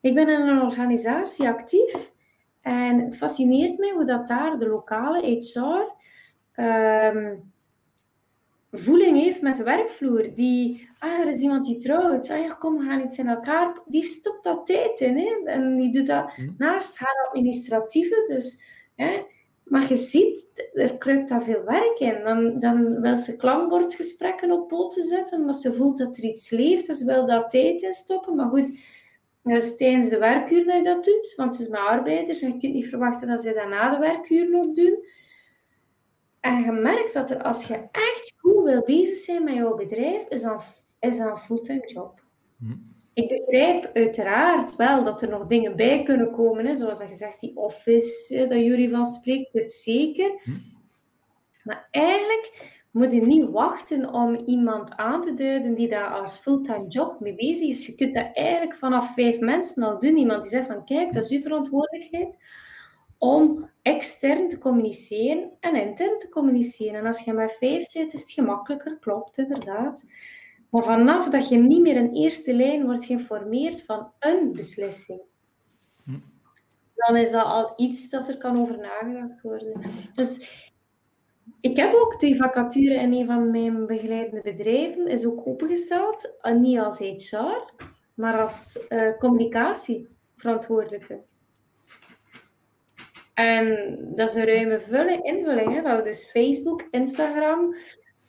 Ik 0.00 0.14
ben 0.14 0.28
in 0.28 0.40
een 0.40 0.62
organisatie 0.62 1.48
actief 1.48 2.12
en 2.60 2.98
het 3.00 3.16
fascineert 3.16 3.78
mij 3.78 3.90
hoe 3.90 4.04
dat 4.04 4.26
daar 4.26 4.58
de 4.58 4.68
lokale 4.68 5.20
HR 5.20 5.92
ehm, 6.52 7.34
voeling 8.78 9.22
heeft 9.22 9.40
met 9.40 9.56
de 9.56 9.62
werkvloer. 9.62 10.34
Die, 10.34 10.88
ah, 10.98 11.20
er 11.20 11.28
is 11.28 11.40
iemand 11.40 11.64
die 11.64 11.76
trouwt, 11.76 12.30
ah, 12.30 12.38
ja, 12.38 12.48
kom, 12.48 12.78
we 12.78 12.84
gaan 12.84 13.04
iets 13.04 13.18
in 13.18 13.28
elkaar. 13.28 13.80
Die 13.86 14.02
stopt 14.02 14.44
dat 14.44 14.66
tijd 14.66 15.00
in 15.00 15.16
hè? 15.16 15.50
en 15.50 15.76
die 15.76 15.92
doet 15.92 16.06
dat 16.06 16.32
hm. 16.32 16.48
naast 16.58 16.98
haar 16.98 17.26
administratieve. 17.28 18.24
Dus 18.26 18.60
hè, 18.96 19.22
maar 19.64 19.88
je 19.88 19.96
ziet, 19.96 20.44
er 20.72 20.96
kruipt 20.96 21.28
daar 21.28 21.42
veel 21.42 21.64
werk 21.64 21.98
in. 21.98 22.24
Dan, 22.24 22.58
dan 22.58 23.00
wil 23.00 23.16
ze 23.16 23.36
klankbordgesprekken 23.36 24.50
op 24.50 24.68
poten 24.68 25.02
zetten, 25.02 25.40
omdat 25.40 25.60
ze 25.60 25.72
voelt 25.72 25.98
dat 25.98 26.16
er 26.16 26.24
iets 26.24 26.50
leeft. 26.50 26.86
Dus 26.86 26.98
ze 26.98 27.04
wil 27.04 27.26
daar 27.26 27.48
tijd 27.48 27.82
in 27.82 27.92
stoppen. 27.92 28.36
Maar 28.36 28.48
goed, 28.48 28.78
dat 29.42 29.62
is 29.62 29.76
tijdens 29.76 30.08
de 30.08 30.18
werkuur 30.18 30.64
dat 30.64 30.76
je 30.76 30.82
dat 30.82 31.04
doet, 31.04 31.34
want 31.36 31.54
ze 31.54 31.62
is 31.62 31.68
met 31.68 31.80
arbeiders 31.80 32.40
en 32.40 32.52
je 32.52 32.58
kunt 32.58 32.74
niet 32.74 32.88
verwachten 32.88 33.28
dat 33.28 33.40
ze 33.40 33.52
dat 33.52 33.68
na 33.68 33.90
de 33.90 33.98
werkuur 33.98 34.56
ook 34.56 34.74
doen. 34.74 35.04
En 36.44 36.62
je 36.62 36.72
merkt 36.72 37.12
dat 37.12 37.30
er, 37.30 37.42
als 37.42 37.64
je 37.64 37.74
echt 37.92 38.34
goed 38.36 38.64
wil 38.64 38.82
bezig 38.82 39.16
zijn 39.16 39.44
met 39.44 39.54
jouw 39.54 39.76
bedrijf, 39.76 40.28
is 40.28 40.42
dat, 40.42 40.84
is 41.00 41.18
dat 41.18 41.30
een 41.30 41.38
fulltime 41.38 41.86
job. 41.86 42.22
Hm. 42.58 42.72
Ik 43.14 43.28
begrijp 43.28 43.90
uiteraard 43.94 44.76
wel 44.76 45.04
dat 45.04 45.22
er 45.22 45.28
nog 45.28 45.46
dingen 45.46 45.76
bij 45.76 46.02
kunnen 46.02 46.32
komen, 46.32 46.66
hè, 46.66 46.76
zoals 46.76 46.98
dat 46.98 47.08
gezegd, 47.08 47.40
die 47.40 47.56
office, 47.56 48.36
hè, 48.36 48.46
dat 48.46 48.58
jullie 48.58 48.90
van 48.90 49.04
spreekt, 49.04 49.52
het 49.52 49.72
zeker. 49.72 50.40
Hm. 50.42 50.50
Maar 51.62 51.88
eigenlijk 51.90 52.72
moet 52.90 53.12
je 53.12 53.20
niet 53.20 53.50
wachten 53.50 54.12
om 54.12 54.42
iemand 54.46 54.96
aan 54.96 55.22
te 55.22 55.34
duiden 55.34 55.74
die 55.74 55.88
daar 55.88 56.08
als 56.08 56.38
fulltime 56.38 56.88
job 56.88 57.20
mee 57.20 57.34
bezig 57.34 57.68
is. 57.68 57.86
Je 57.86 57.94
kunt 57.94 58.14
dat 58.14 58.30
eigenlijk 58.32 58.76
vanaf 58.76 59.14
vijf 59.14 59.40
mensen 59.40 59.82
al 59.82 60.00
doen. 60.00 60.16
Iemand 60.16 60.42
die 60.42 60.50
zegt 60.50 60.66
van, 60.66 60.84
kijk, 60.84 61.12
dat 61.12 61.24
is 61.24 61.30
uw 61.30 61.40
verantwoordelijkheid 61.40 62.36
om 63.18 63.70
extern 63.82 64.48
te 64.48 64.58
communiceren 64.58 65.50
en 65.60 65.76
intern 65.76 66.18
te 66.18 66.28
communiceren. 66.28 66.94
En 66.94 67.06
als 67.06 67.20
je 67.20 67.32
met 67.32 67.52
vijf 67.52 67.90
zit, 67.90 68.12
is 68.12 68.20
het 68.20 68.30
gemakkelijker, 68.30 68.98
klopt 68.98 69.38
inderdaad. 69.38 70.04
Maar 70.70 70.84
vanaf 70.84 71.28
dat 71.28 71.48
je 71.48 71.56
niet 71.56 71.80
meer 71.80 71.96
in 71.96 72.12
eerste 72.12 72.54
lijn 72.54 72.84
wordt 72.84 73.04
geïnformeerd 73.04 73.82
van 73.82 74.12
een 74.18 74.52
beslissing, 74.52 75.20
hm. 76.04 76.18
dan 76.94 77.16
is 77.16 77.30
dat 77.30 77.44
al 77.44 77.72
iets 77.76 78.10
dat 78.10 78.28
er 78.28 78.38
kan 78.38 78.60
over 78.60 78.78
nagedacht 78.78 79.40
worden. 79.40 79.80
Dus 80.14 80.62
ik 81.60 81.76
heb 81.76 81.94
ook 81.94 82.20
die 82.20 82.36
vacature 82.36 82.94
in 82.94 83.12
een 83.12 83.26
van 83.26 83.50
mijn 83.50 83.86
begeleidende 83.86 84.42
bedrijven, 84.42 85.06
is 85.06 85.26
ook 85.26 85.46
opengesteld, 85.46 86.34
eh, 86.40 86.54
niet 86.54 86.78
als 86.78 86.98
HR, 86.98 87.72
maar 88.14 88.40
als 88.40 88.78
uh, 88.88 89.18
communicatieverantwoordelijke. 89.18 91.22
En 93.34 93.98
dat 94.14 94.28
is 94.28 94.34
een 94.34 94.46
ruime 94.46 94.80
vulling, 94.80 95.24
invulling. 95.24 95.82
Hè? 95.82 96.08
Is 96.08 96.30
Facebook, 96.30 96.88
Instagram, 96.90 97.74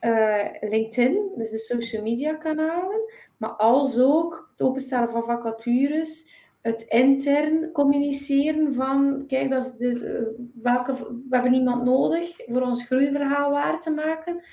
uh, 0.02 0.46
LinkedIn, 0.62 1.32
dus 1.36 1.50
de 1.50 1.58
social 1.58 2.02
media 2.02 2.34
kanalen, 2.34 3.00
maar 3.38 3.50
als 3.50 4.00
ook 4.00 4.50
het 4.52 4.68
openstellen 4.68 5.10
van 5.10 5.24
vacatures, 5.24 6.34
het 6.62 6.82
intern 6.82 7.72
communiceren 7.72 8.74
van, 8.74 9.24
kijk, 9.28 9.50
dat 9.50 9.66
is 9.66 9.72
de, 9.72 9.92
uh, 9.92 10.46
welke, 10.62 10.94
we 10.94 11.36
hebben 11.36 11.54
iemand 11.54 11.84
nodig 11.84 12.36
voor 12.46 12.62
ons 12.62 12.86
groeiverhaal 12.86 13.52
waar 13.52 13.82
te 13.82 13.92
maken. 13.92 14.44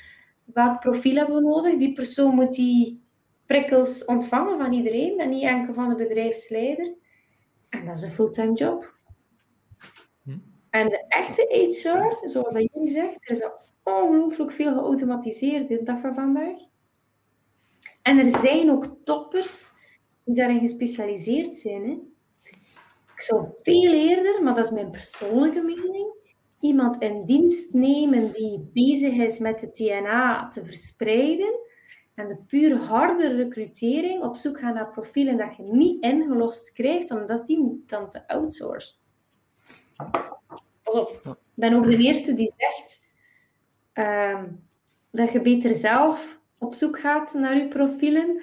Welk 0.44 0.80
profiel 0.80 1.16
hebben 1.16 1.36
we 1.36 1.42
nodig? 1.42 1.76
Die 1.76 1.92
persoon 1.92 2.34
moet 2.34 2.54
die 2.54 3.02
prikkels 3.46 4.04
ontvangen 4.04 4.56
van 4.56 4.72
iedereen 4.72 5.18
en 5.18 5.28
niet 5.30 5.42
enkel 5.42 5.74
van 5.74 5.88
de 5.88 5.94
bedrijfsleider. 5.94 6.94
En 7.68 7.86
dat 7.86 7.96
is 7.96 8.02
een 8.02 8.10
fulltime 8.10 8.52
job. 8.52 8.94
En 10.72 10.88
de 10.88 11.04
echte 11.08 11.46
HR, 11.50 12.28
zoals 12.28 12.52
dat 12.52 12.68
jullie 12.72 12.90
zegt, 12.90 13.28
er 13.28 13.30
is 13.30 13.48
ongelooflijk 13.82 14.52
veel 14.52 14.72
geautomatiseerd 14.72 15.70
in 15.70 15.84
dat 15.84 16.00
van 16.00 16.14
vandaag. 16.14 16.56
En 18.02 18.18
er 18.18 18.38
zijn 18.38 18.70
ook 18.70 18.96
toppers 19.04 19.70
die 20.24 20.34
daarin 20.34 20.60
gespecialiseerd 20.60 21.56
zijn. 21.56 21.82
Hè. 21.82 21.98
Ik 23.12 23.20
zou 23.20 23.46
veel 23.62 23.92
eerder, 23.92 24.42
maar 24.42 24.54
dat 24.54 24.64
is 24.64 24.70
mijn 24.70 24.90
persoonlijke 24.90 25.60
mening, 25.60 26.14
iemand 26.60 27.02
in 27.02 27.24
dienst 27.24 27.72
nemen 27.72 28.32
die 28.32 28.70
bezig 28.72 29.12
is 29.12 29.38
met 29.38 29.60
het 29.60 29.74
DNA 29.74 30.48
te 30.48 30.64
verspreiden 30.64 31.60
en 32.14 32.28
de 32.28 32.36
puur 32.46 32.76
harde 32.76 33.28
recrutering 33.36 34.22
op 34.22 34.36
zoek 34.36 34.58
gaan 34.60 34.74
naar 34.74 34.90
profielen 34.90 35.36
dat 35.36 35.56
je 35.56 35.62
niet 35.62 36.02
ingelost 36.02 36.72
krijgt, 36.72 37.10
omdat 37.10 37.46
die 37.46 37.82
dan 37.86 38.10
te 38.10 38.28
outsourced. 38.28 39.00
Pas 40.92 41.00
op, 41.00 41.20
ik 41.24 41.36
ben 41.54 41.74
ook 41.74 41.84
de 41.84 41.96
eerste 41.96 42.34
die 42.34 42.52
zegt 42.56 43.06
ehm, 43.92 44.48
dat 45.10 45.32
je 45.32 45.40
beter 45.40 45.74
zelf 45.74 46.40
op 46.58 46.74
zoek 46.74 46.98
gaat 46.98 47.34
naar 47.34 47.56
je 47.56 47.68
profielen, 47.68 48.42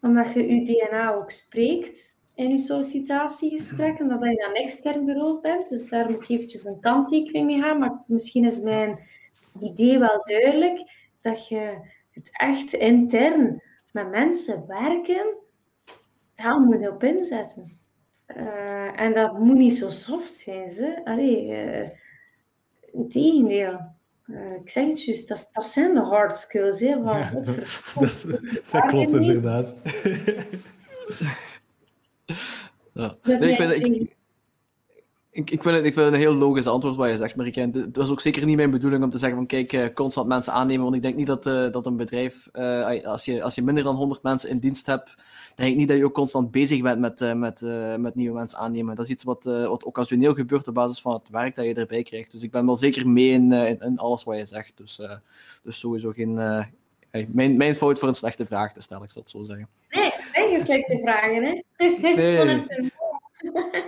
omdat 0.00 0.32
je 0.32 0.54
je 0.54 0.64
DNA 0.64 1.14
ook 1.14 1.30
spreekt 1.30 2.16
in 2.34 2.50
je 2.50 2.58
sollicitatiegesprekken, 2.58 4.08
dat 4.08 4.22
je 4.22 4.36
dan 4.36 4.54
extern 4.54 5.04
bureau 5.04 5.40
bent. 5.40 5.68
Dus 5.68 5.88
daar 5.88 6.10
moet 6.10 6.22
ik 6.22 6.28
eventjes 6.28 6.64
een 6.64 6.80
kanttekening 6.80 7.46
mee 7.46 7.60
gaan. 7.60 7.78
Maar 7.78 8.02
misschien 8.06 8.44
is 8.44 8.60
mijn 8.60 8.98
idee 9.60 9.98
wel 9.98 10.20
duidelijk 10.24 10.90
dat 11.20 11.48
je 11.48 11.78
het 12.10 12.30
echt 12.32 12.72
intern 12.72 13.62
met 13.92 14.10
mensen 14.10 14.66
werken, 14.66 15.36
daar 16.34 16.60
moet 16.60 16.80
je 16.80 16.92
op 16.92 17.02
inzetten. 17.02 17.64
Uh, 18.36 19.00
en 19.00 19.14
dat 19.14 19.38
moet 19.38 19.56
niet 19.56 19.74
zo 19.74 19.88
soft 19.88 20.32
zijn. 20.32 20.68
Ze. 20.68 21.00
Allee, 21.04 21.66
uh, 21.66 21.88
integendeel. 22.92 23.96
Uh, 24.26 24.54
ik 24.62 24.70
zeg 24.70 24.88
het 24.88 25.04
juist, 25.04 25.28
dat, 25.28 25.48
dat 25.52 25.66
zijn 25.66 25.94
de 25.94 26.00
hard 26.00 26.36
skills. 26.36 26.80
Hè, 26.80 27.02
van, 27.02 27.18
ja, 27.18 27.30
dat, 27.30 27.46
dat, 28.70 28.86
klopt 28.86 29.10
inderdaad. 29.12 29.76
ja. 32.92 33.14
Nee, 33.22 33.50
ik, 33.50 33.56
vind, 33.56 33.72
ik, 33.72 34.16
ik, 35.30 35.50
ik, 35.50 35.62
vind 35.62 35.76
het, 35.76 35.84
ik 35.84 35.92
vind 35.92 36.04
het 36.04 36.14
een 36.14 36.20
heel 36.20 36.34
logisch 36.34 36.66
antwoord 36.66 36.96
wat 36.96 37.10
je 37.10 37.16
zegt, 37.16 37.36
Marieke. 37.36 37.60
Het 37.60 37.96
was 37.96 38.10
ook 38.10 38.20
zeker 38.20 38.44
niet 38.44 38.56
mijn 38.56 38.70
bedoeling 38.70 39.04
om 39.04 39.10
te 39.10 39.18
zeggen 39.18 39.38
van 39.38 39.46
kijk, 39.46 39.72
uh, 39.72 39.86
constant 39.94 40.28
mensen 40.28 40.52
aannemen, 40.52 40.82
want 40.82 40.94
ik 40.94 41.02
denk 41.02 41.16
niet 41.16 41.26
dat, 41.26 41.46
uh, 41.46 41.70
dat 41.70 41.86
een 41.86 41.96
bedrijf, 41.96 42.48
uh, 42.52 43.04
als, 43.04 43.24
je, 43.24 43.42
als 43.42 43.54
je 43.54 43.62
minder 43.62 43.84
dan 43.84 43.96
100 43.96 44.22
mensen 44.22 44.50
in 44.50 44.58
dienst 44.58 44.86
hebt, 44.86 45.14
denk 45.58 45.70
ik 45.70 45.76
niet 45.76 45.88
dat 45.88 45.96
je 45.96 46.04
ook 46.04 46.14
constant 46.14 46.50
bezig 46.50 46.82
bent 46.82 47.00
met, 47.00 47.34
met, 47.36 47.60
met 47.98 48.14
nieuwe 48.14 48.34
mensen 48.34 48.58
aannemen. 48.58 48.94
Dat 48.94 49.04
is 49.04 49.10
iets 49.10 49.24
wat, 49.24 49.44
wat 49.44 49.84
occasioneel 49.84 50.34
gebeurt 50.34 50.68
op 50.68 50.74
basis 50.74 51.00
van 51.00 51.12
het 51.12 51.28
werk 51.28 51.54
dat 51.54 51.64
je 51.64 51.74
erbij 51.74 52.02
krijgt. 52.02 52.30
Dus 52.30 52.42
ik 52.42 52.50
ben 52.50 52.66
wel 52.66 52.76
zeker 52.76 53.08
mee 53.08 53.30
in, 53.30 53.52
in, 53.52 53.80
in 53.80 53.98
alles 53.98 54.24
wat 54.24 54.38
je 54.38 54.46
zegt. 54.46 54.72
Dus, 54.76 55.00
dus 55.62 55.78
sowieso 55.78 56.10
geen, 56.10 56.34
mijn, 57.28 57.56
mijn 57.56 57.76
fout 57.76 57.98
voor 57.98 58.08
een 58.08 58.14
slechte 58.14 58.46
vraag 58.46 58.72
te 58.72 58.80
stellen, 58.80 59.04
ik 59.04 59.10
zal 59.10 59.22
het 59.22 59.30
zo 59.30 59.42
zeggen. 59.42 59.68
Nee, 59.90 60.10
geen 60.32 60.60
slechte 60.60 60.98
vragen, 61.02 61.44
hè? 61.44 61.62
Nee. 62.14 62.64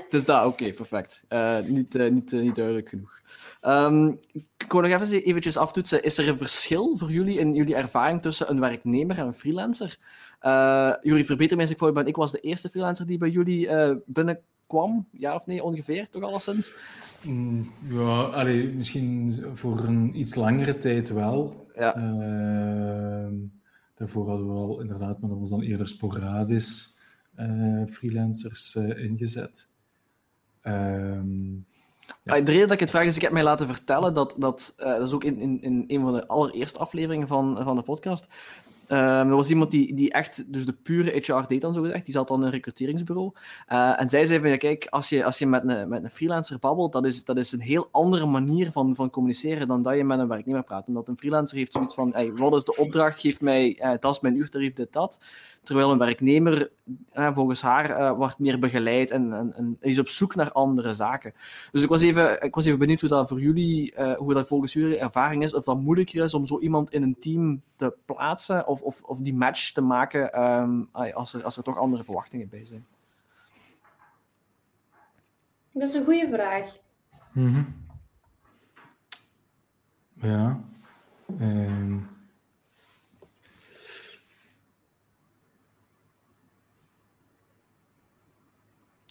Dus 0.09 0.25
dat, 0.25 0.47
oké, 0.47 0.73
perfect. 0.73 1.23
Uh, 1.29 1.59
niet, 1.65 1.95
uh, 1.95 2.11
niet, 2.11 2.33
uh, 2.33 2.41
niet 2.41 2.55
duidelijk 2.55 2.89
genoeg. 2.89 3.21
Um, 3.63 4.19
ik 4.57 4.73
wil 4.73 4.81
nog 4.81 4.91
even 4.91 5.23
eventjes 5.23 5.57
aftoetsen. 5.57 6.03
Is 6.03 6.19
er 6.19 6.29
een 6.29 6.39
verschil 6.39 6.97
voor 6.97 7.11
jullie 7.11 7.39
in 7.39 7.55
jullie 7.55 7.75
ervaring 7.75 8.23
tussen 8.23 8.51
een 8.51 8.61
werknemer 8.61 9.19
en 9.19 9.27
een 9.27 9.35
freelancer? 9.35 9.99
Jullie 11.03 11.25
verbeter 11.25 11.57
mij 11.57 11.65
als 11.65 11.75
ik 11.75 11.79
voor 11.79 11.93
ben. 11.93 12.07
Ik 12.07 12.17
was 12.17 12.33
de 12.33 12.41
eerste 12.41 12.69
freelancer 12.69 13.07
die 13.07 13.19
bij 13.19 13.31
jullie 13.31 13.69
binnenkwam. 14.07 15.07
Ja 15.11 15.35
of 15.35 15.47
nee, 15.47 15.63
ongeveer, 15.63 16.09
toch 16.11 16.23
alleszins? 16.23 16.73
Mm, 17.23 17.73
ja, 17.89 18.23
allee, 18.23 18.69
misschien 18.69 19.45
voor 19.55 19.79
een 19.79 20.21
iets 20.21 20.35
langere 20.35 20.79
tijd 20.79 21.09
wel. 21.09 21.67
Ja. 21.75 21.95
Ehm, 21.95 23.35
daarvoor 23.95 24.29
hadden 24.29 24.47
we 24.47 24.53
wel 24.53 24.81
inderdaad, 24.81 25.21
maar 25.21 25.31
dat 25.31 25.39
was 25.39 25.51
dan 25.51 25.61
eerder 25.61 25.89
sporadisch. 25.89 26.99
Eh, 27.41 27.87
freelancers 27.87 28.77
eh, 28.77 29.05
ingezet. 29.05 29.71
Um, 30.63 31.65
ja. 32.23 32.41
De 32.41 32.51
reden 32.51 32.63
dat 32.63 32.71
ik 32.71 32.81
het 32.81 32.91
vraag 32.91 33.05
is, 33.05 33.17
ik 33.17 33.23
heb 33.23 33.33
mij 33.33 33.43
laten 33.43 33.67
vertellen 33.67 34.15
dat, 34.15 34.35
dat, 34.39 34.75
uh, 34.79 34.87
dat 34.87 35.03
is 35.03 35.13
ook 35.13 35.25
in, 35.25 35.39
in, 35.39 35.63
in 35.63 35.85
een 35.87 36.01
van 36.01 36.13
de 36.13 36.27
allereerste 36.27 36.79
afleveringen 36.79 37.29
van, 37.29 37.59
van 37.63 37.77
de 37.77 37.83
podcast, 37.83 38.27
Um, 38.93 38.99
er 38.99 39.37
was 39.37 39.51
iemand 39.51 39.71
die, 39.71 39.95
die 39.95 40.13
echt, 40.13 40.53
dus 40.53 40.67
de 40.67 40.73
pure 40.73 41.11
HR 41.11 41.47
deed 41.49 41.61
dan 41.61 41.75
zo 41.75 41.83
die 41.83 42.03
zat 42.05 42.29
dan 42.29 42.39
in 42.39 42.45
een 42.45 42.51
recruteringsbureau. 42.51 43.33
Uh, 43.69 44.01
en 44.01 44.09
zij 44.09 44.27
zei 44.27 44.41
van, 44.41 44.49
ja 44.49 44.57
kijk, 44.57 44.87
als 44.87 45.09
je, 45.09 45.25
als 45.25 45.39
je 45.39 45.47
met, 45.47 45.63
een, 45.67 45.89
met 45.89 46.03
een 46.03 46.11
freelancer 46.11 46.59
babbelt, 46.59 46.93
dat 46.93 47.07
is, 47.07 47.25
dat 47.25 47.37
is 47.37 47.53
een 47.53 47.61
heel 47.61 47.89
andere 47.91 48.27
manier 48.27 48.71
van, 48.71 48.95
van 48.95 49.11
communiceren 49.11 49.69
dan 49.69 49.83
dat 49.83 49.97
je 49.97 50.05
met 50.05 50.19
een 50.19 50.29
werknemer 50.29 50.63
praat. 50.63 50.87
Omdat 50.87 51.09
een 51.09 51.17
freelancer 51.17 51.57
heeft 51.57 51.73
zoiets 51.73 51.95
van, 51.95 52.35
wat 52.37 52.55
is 52.55 52.65
de 52.65 52.77
opdracht, 52.77 53.21
geef 53.21 53.41
mij, 53.41 53.81
uh, 53.83 53.93
dat 54.01 54.15
is 54.15 54.21
mijn 54.21 54.37
uurtarief, 54.37 54.73
dit, 54.73 54.93
dat. 54.93 55.19
Terwijl 55.63 55.91
een 55.91 55.99
werknemer, 55.99 56.71
uh, 57.13 57.35
volgens 57.35 57.63
haar, 57.63 58.17
wordt 58.17 58.39
meer 58.39 58.59
begeleid 58.59 59.11
en, 59.11 59.33
en, 59.33 59.53
en, 59.55 59.77
is 59.81 59.99
op 59.99 60.09
zoek 60.09 60.35
naar 60.35 60.53
andere 60.53 60.95
zaken. 60.95 61.35
Dus 61.71 61.83
ik 61.83 61.89
was 61.89 62.03
even, 62.03 62.43
ik 62.43 62.55
was 62.55 62.65
even 62.65 62.79
benieuwd 62.79 63.01
hoe 63.01 63.09
dat 63.09 63.29
voor 63.29 63.41
jullie, 63.41 63.95
hoe 64.17 64.35
dat 64.35 64.47
volgens 64.47 64.73
jullie 64.73 64.99
ervaring 64.99 65.43
is, 65.43 65.55
of 65.55 65.65
dat 65.65 65.81
moeilijker 65.81 66.25
is 66.25 66.35
om 66.35 66.47
zo 66.47 66.61
iemand 66.61 66.91
in 66.91 67.03
een 67.03 67.17
team 67.19 67.63
te 67.77 67.95
plaatsen, 68.05 68.67
of 68.67 68.81
of, 68.83 69.03
of, 69.03 69.19
die 69.19 69.35
match 69.35 69.73
te 69.73 69.81
maken 69.81 70.43
um, 70.43 70.89
als, 70.93 71.35
er, 71.35 71.45
als 71.45 71.57
er 71.57 71.63
toch 71.63 71.79
andere 71.79 72.05
verwachtingen 72.05 72.49
bij 72.49 72.65
zijn? 72.65 72.87
Dat 75.73 75.89
is 75.89 75.95
een 75.95 76.05
goede 76.05 76.29
vraag. 76.29 76.77
Mm 77.33 77.55
-hmm. 77.55 77.89
Ja. 80.13 80.61
Um... 81.41 82.09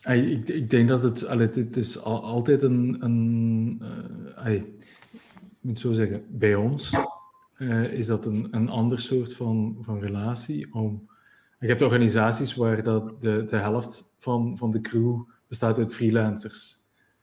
Ik, 0.07 0.49
ik, 0.49 0.69
denk 0.69 0.87
dat 0.87 1.03
het, 1.03 1.25
allee, 1.27 1.47
het 1.47 1.77
is 1.77 1.99
altijd 2.01 2.63
een, 2.63 2.97
een 2.99 3.81
uh, 4.45 4.53
ik 4.53 4.65
moet 5.59 5.79
zo 5.79 5.93
zeggen, 5.93 6.25
bij 6.29 6.55
ons 6.55 6.93
uh, 7.57 7.93
is 7.93 8.07
dat 8.07 8.25
een, 8.25 8.47
een 8.51 8.69
ander 8.69 8.99
soort 8.99 9.35
van, 9.35 9.77
van 9.81 9.99
relatie. 9.99 10.73
Om, 10.73 11.09
je 11.59 11.67
hebt 11.67 11.81
organisaties 11.81 12.55
waar 12.55 12.83
dat 12.83 13.21
de, 13.21 13.43
de 13.43 13.57
helft 13.57 14.13
van, 14.17 14.57
van 14.57 14.71
de 14.71 14.81
crew 14.81 15.21
bestaat 15.47 15.77
uit 15.77 15.93
freelancers. 15.93 16.77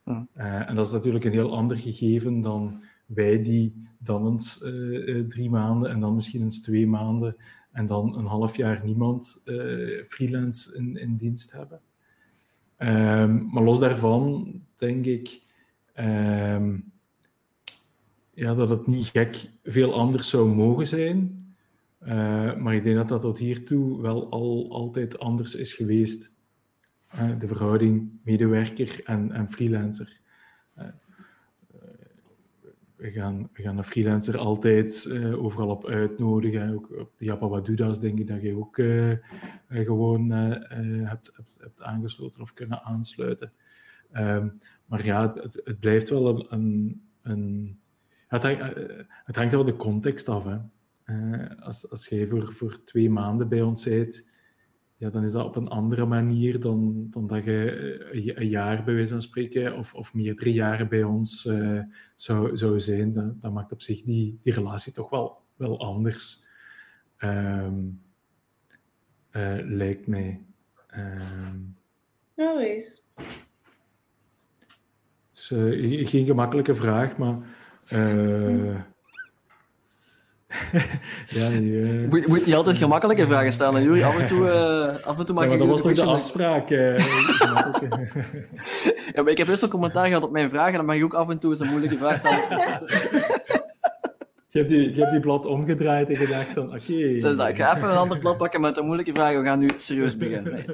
Uh, 0.05 0.69
en 0.69 0.75
dat 0.75 0.87
is 0.87 0.93
natuurlijk 0.93 1.25
een 1.25 1.33
heel 1.33 1.57
ander 1.57 1.77
gegeven 1.77 2.41
dan 2.41 2.83
wij 3.07 3.43
die 3.43 3.89
dan 3.99 4.27
eens 4.27 4.59
drie 5.29 5.51
maanden 5.51 5.91
en 5.91 6.01
dan 6.01 6.15
misschien 6.15 6.43
eens 6.43 6.63
twee 6.63 6.87
maanden 6.87 7.37
en 7.73 7.87
dan 7.87 8.19
een 8.19 8.25
half 8.25 8.57
jaar 8.57 8.85
niemand 8.85 9.43
freelance 10.09 10.77
in, 10.77 10.97
in 10.97 11.17
dienst 11.17 11.53
hebben. 11.53 11.81
Um, 12.79 13.49
maar 13.51 13.63
los 13.63 13.79
daarvan 13.79 14.53
denk 14.77 15.07
ik 15.07 15.43
um, 15.99 16.93
ja, 18.37 18.55
dat 18.55 18.69
het 18.69 18.87
niet 18.87 19.07
gek 19.07 19.49
veel 19.63 19.95
anders 19.95 20.29
zou 20.29 20.55
mogen 20.55 20.87
zijn. 20.87 21.45
Uh, 22.03 22.57
maar 22.57 22.75
ik 22.75 22.83
denk 22.83 22.97
dat 22.97 23.09
dat 23.09 23.21
tot 23.21 23.39
hiertoe 23.39 24.01
wel 24.01 24.31
al 24.31 24.67
altijd 24.71 25.19
anders 25.19 25.55
is 25.55 25.73
geweest. 25.73 26.35
Uh, 27.15 27.39
de 27.39 27.47
verhouding 27.47 28.11
medewerker 28.25 29.01
en, 29.05 29.33
en 29.33 29.49
freelancer. 29.49 30.21
Uh, 30.79 30.85
we, 32.97 33.11
gaan, 33.11 33.49
we 33.53 33.63
gaan 33.63 33.77
een 33.77 33.85
freelancer 33.85 34.39
altijd 34.39 35.11
overal 35.35 35.69
op 35.69 35.87
uitnodigen. 35.87 36.75
Ook 36.75 36.91
op 36.91 37.13
de 37.17 37.25
Jappa 37.25 37.49
Waduda's 37.49 38.01
denk 38.01 38.19
ik 38.19 38.27
dat 38.27 38.43
je 38.43 38.57
ook 38.57 38.75
gewoon 39.69 40.31
hebt, 40.31 41.33
hebt, 41.37 41.57
hebt, 41.59 41.83
aangesloten 41.83 42.41
of 42.41 42.53
kunnen 42.53 42.83
aansluiten. 42.83 43.53
Ehm, 44.13 44.49
maar 44.87 45.05
ja, 45.05 45.35
het, 45.65 45.81
blijft 45.81 46.09
wel 46.09 46.53
een, 46.53 47.03
een, 47.23 47.79
het, 48.27 48.43
hangt, 48.43 48.61
eh, 48.61 48.99
het 49.25 49.37
hangt 49.37 49.53
wel 49.53 49.65
de 49.65 49.77
context 49.77 50.29
af. 50.29 50.45
Hè. 50.45 50.59
Als, 51.61 51.91
als 51.91 52.09
jij 52.09 52.27
voor, 52.27 52.53
voor 52.53 52.83
twee 52.85 53.11
maanden 53.11 53.49
bij 53.49 53.63
ons 53.63 53.85
bent, 53.85 54.29
ja, 54.99 55.11
dan 55.11 55.25
is 55.25 55.33
dat 55.33 55.45
op 55.45 55.57
een 55.57 55.69
andere 55.69 56.07
manier 56.07 56.61
dan, 56.61 57.07
dan 57.11 57.27
dat 57.27 57.45
je 57.45 57.71
eh, 58.13 58.37
een 58.37 58.49
jaar 58.49 58.85
bij 58.85 58.95
wijze 58.95 59.13
van 59.13 59.23
spreken 59.23 59.77
of, 59.77 59.95
of 59.95 60.15
meerdere 60.15 60.53
jaren 60.53 60.89
bij 60.89 61.03
ons 61.03 61.45
uh, 61.45 61.81
zou, 62.15 62.57
zou 62.57 62.81
zijn. 62.81 63.13
Dat, 63.13 63.43
dat 63.43 63.53
maakt 63.53 63.73
op 63.73 63.83
zich 63.83 64.03
die, 64.03 64.39
die 64.41 64.53
relatie 64.53 64.93
toch 64.93 65.11
wel, 65.11 65.43
wel 65.57 65.81
anders. 65.81 66.45
Um, 67.19 68.01
uh, 69.33 69.59
lijkt 69.63 70.07
mij. 70.07 70.45
Um, 70.97 71.77
nou 72.37 72.61
eens. 72.61 73.05
Dus, 75.33 75.49
geen 76.11 76.27
gemakkelijke 76.27 76.75
vraag, 76.75 77.17
maar 77.17 77.39
ja, 81.27 81.49
die, 81.49 81.71
uh... 81.71 82.09
moet, 82.09 82.27
moet 82.27 82.47
niet 82.47 82.55
altijd 82.55 82.77
gemakkelijke 82.77 83.27
vragen 83.27 83.53
stellen, 83.53 83.83
Juri. 83.83 84.03
Af 84.03 84.19
en 84.19 84.27
toe, 84.27 84.41
uh, 84.49 85.07
af 85.07 85.19
en 85.19 85.27
toe 85.27 85.35
maak 85.35 85.45
ja, 85.45 85.51
maar 85.51 85.59
dat 85.59 85.69
was 85.69 85.81
toch 85.81 85.93
de 85.93 86.03
afspraak? 86.03 86.71
Uh, 86.77 86.99
ja, 89.15 89.23
maar 89.23 89.29
ik 89.29 89.39
heb 89.39 89.47
best 89.47 89.61
wel 89.61 89.71
commentaar 89.71 90.07
gehad 90.07 90.23
op 90.23 90.31
mijn 90.31 90.51
vragen, 90.51 90.73
dan 90.73 90.85
mag 90.85 90.97
je 90.97 91.05
ook 91.05 91.15
af 91.15 91.29
en 91.29 91.39
toe 91.39 91.51
eens 91.51 91.61
een 91.61 91.69
moeilijke 91.69 91.97
vraag 91.97 92.19
stellen. 92.19 92.43
Je 94.57 94.63
hebt, 94.63 94.75
die, 94.75 94.95
je 94.95 95.01
hebt 95.01 95.13
die 95.13 95.21
blad 95.21 95.47
omgedraaid 95.47 96.11
en 96.11 96.17
gedacht 96.17 96.49
van, 96.53 96.65
oké... 96.67 96.93
Okay. 96.93 97.21
Dus 97.21 97.37
dat, 97.37 97.49
ik 97.49 97.57
ga 97.57 97.77
even 97.77 97.91
een 97.91 97.97
ander 97.97 98.19
blad 98.19 98.37
pakken 98.37 98.61
met 98.61 98.77
een 98.77 98.85
moeilijke 98.85 99.15
vraag. 99.15 99.37
We 99.37 99.45
gaan 99.45 99.59
nu 99.59 99.71
serieus 99.77 100.17
beginnen. 100.27 100.53
Nee, 100.53 100.65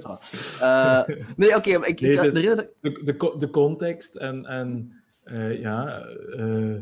uh, 0.60 1.02
nee 1.36 1.56
oké. 1.56 1.56
Okay, 1.56 1.88
ik, 1.88 2.00
nee, 2.00 2.12
ik, 2.12 2.20
de, 2.20 2.72
de, 2.80 3.02
de, 3.02 3.34
de, 3.38 3.50
context 3.50 4.14
en, 4.14 4.46
en 4.46 4.92
uh, 5.24 5.60
ja... 5.60 6.06
Uh, 6.36 6.78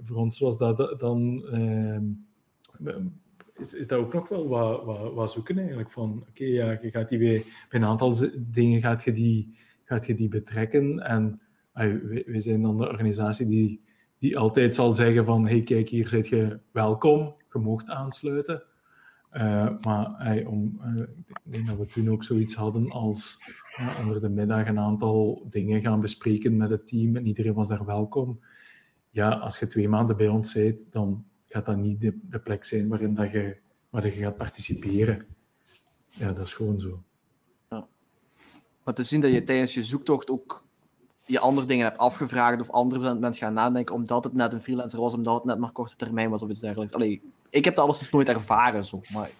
voor 0.00 0.16
ons 0.16 0.38
was 0.38 0.58
dat 0.58 0.94
dan... 1.00 1.44
is, 3.58 3.74
is 3.74 3.86
dat 3.86 3.98
ook 3.98 4.12
nog 4.12 4.28
wel 4.28 4.48
wat, 4.48 4.84
wat, 4.84 5.14
wat 5.14 5.30
zoeken 5.30 5.58
eigenlijk. 5.58 5.90
Van, 5.90 6.24
oké, 6.28 6.44
ja, 6.44 6.78
je 6.82 6.90
gaat 6.90 7.08
die 7.08 7.18
bij, 7.18 7.44
een 7.70 7.84
aantal 7.84 8.14
dingen 8.36 8.80
gaat 8.80 9.04
je 9.04 9.12
die, 9.12 9.56
gaat 9.84 10.06
je 10.06 10.14
die 10.14 10.28
betrekken. 10.28 11.00
En 11.00 11.40
wij, 11.72 12.24
zijn 12.40 12.62
dan 12.62 12.78
de 12.78 12.88
organisatie 12.88 13.46
die 13.46 13.82
die 14.24 14.38
altijd 14.38 14.74
zal 14.74 14.94
zeggen 14.94 15.24
van, 15.24 15.46
hey, 15.46 15.62
kijk, 15.62 15.88
hier 15.88 16.08
zit 16.08 16.28
je 16.28 16.60
welkom, 16.72 17.34
je 17.52 17.58
mocht 17.58 17.88
aansluiten. 17.88 18.62
Uh, 19.32 19.68
maar 19.80 20.14
hey, 20.16 20.44
om, 20.44 20.80
uh, 20.84 21.02
ik 21.26 21.40
denk 21.42 21.66
dat 21.66 21.76
we 21.76 21.86
toen 21.86 22.10
ook 22.10 22.24
zoiets 22.24 22.54
hadden 22.54 22.90
als 22.90 23.38
uh, 23.80 23.98
onder 24.00 24.20
de 24.20 24.28
middag 24.28 24.68
een 24.68 24.78
aantal 24.78 25.46
dingen 25.50 25.80
gaan 25.80 26.00
bespreken 26.00 26.56
met 26.56 26.70
het 26.70 26.86
team 26.86 27.16
en 27.16 27.26
iedereen 27.26 27.54
was 27.54 27.68
daar 27.68 27.84
welkom. 27.84 28.40
Ja, 29.14 29.30
als 29.30 29.58
je 29.58 29.66
twee 29.66 29.88
maanden 29.88 30.16
bij 30.16 30.28
ons 30.28 30.50
zit, 30.50 30.92
dan 30.92 31.24
gaat 31.46 31.66
dat 31.66 31.76
niet 31.76 32.00
de, 32.00 32.18
de 32.22 32.38
plek 32.38 32.64
zijn 32.64 32.88
waarin 32.88 33.14
dat 33.14 33.30
je, 33.30 33.56
waar 33.90 34.04
je 34.04 34.10
gaat 34.10 34.36
participeren. 34.36 35.26
Ja, 36.08 36.32
dat 36.32 36.46
is 36.46 36.54
gewoon 36.54 36.80
zo. 36.80 37.02
Ja. 37.70 37.86
Maar 38.84 38.94
te 38.94 39.02
zien 39.02 39.20
dat 39.20 39.32
je 39.32 39.44
tijdens 39.44 39.74
je 39.74 39.84
zoektocht 39.84 40.30
ook 40.30 40.64
je 41.24 41.38
andere 41.38 41.66
dingen 41.66 41.84
hebt 41.84 41.98
afgevraagd 41.98 42.60
of 42.60 42.70
andere 42.70 43.18
bent 43.18 43.36
gaan 43.36 43.52
nadenken 43.52 43.94
omdat 43.94 44.24
het 44.24 44.34
net 44.34 44.52
een 44.52 44.62
freelancer 44.62 45.00
was, 45.00 45.14
omdat 45.14 45.34
het 45.34 45.44
net 45.44 45.58
maar 45.58 45.72
korte 45.72 45.96
termijn 45.96 46.30
was 46.30 46.42
of 46.42 46.50
iets 46.50 46.60
dergelijks. 46.60 46.94
Allee, 46.94 47.22
ik 47.50 47.64
heb 47.64 47.74
dat 47.74 47.84
alles 47.84 47.98
dus 47.98 48.10
nooit 48.10 48.28
ervaren. 48.28 48.84
Zo, 48.84 49.00
maar... 49.12 49.30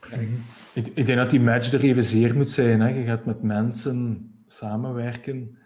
ik, 0.72 0.86
ik, 0.86 1.06
denk 1.06 1.18
dat 1.18 1.30
die 1.30 1.40
match 1.40 1.72
er 1.72 1.82
evenzeer 1.82 2.36
moet 2.36 2.50
zijn. 2.50 2.80
Hè. 2.80 2.88
Je 2.88 3.04
gaat 3.04 3.24
met 3.24 3.42
mensen 3.42 4.30
samenwerken 4.46 5.58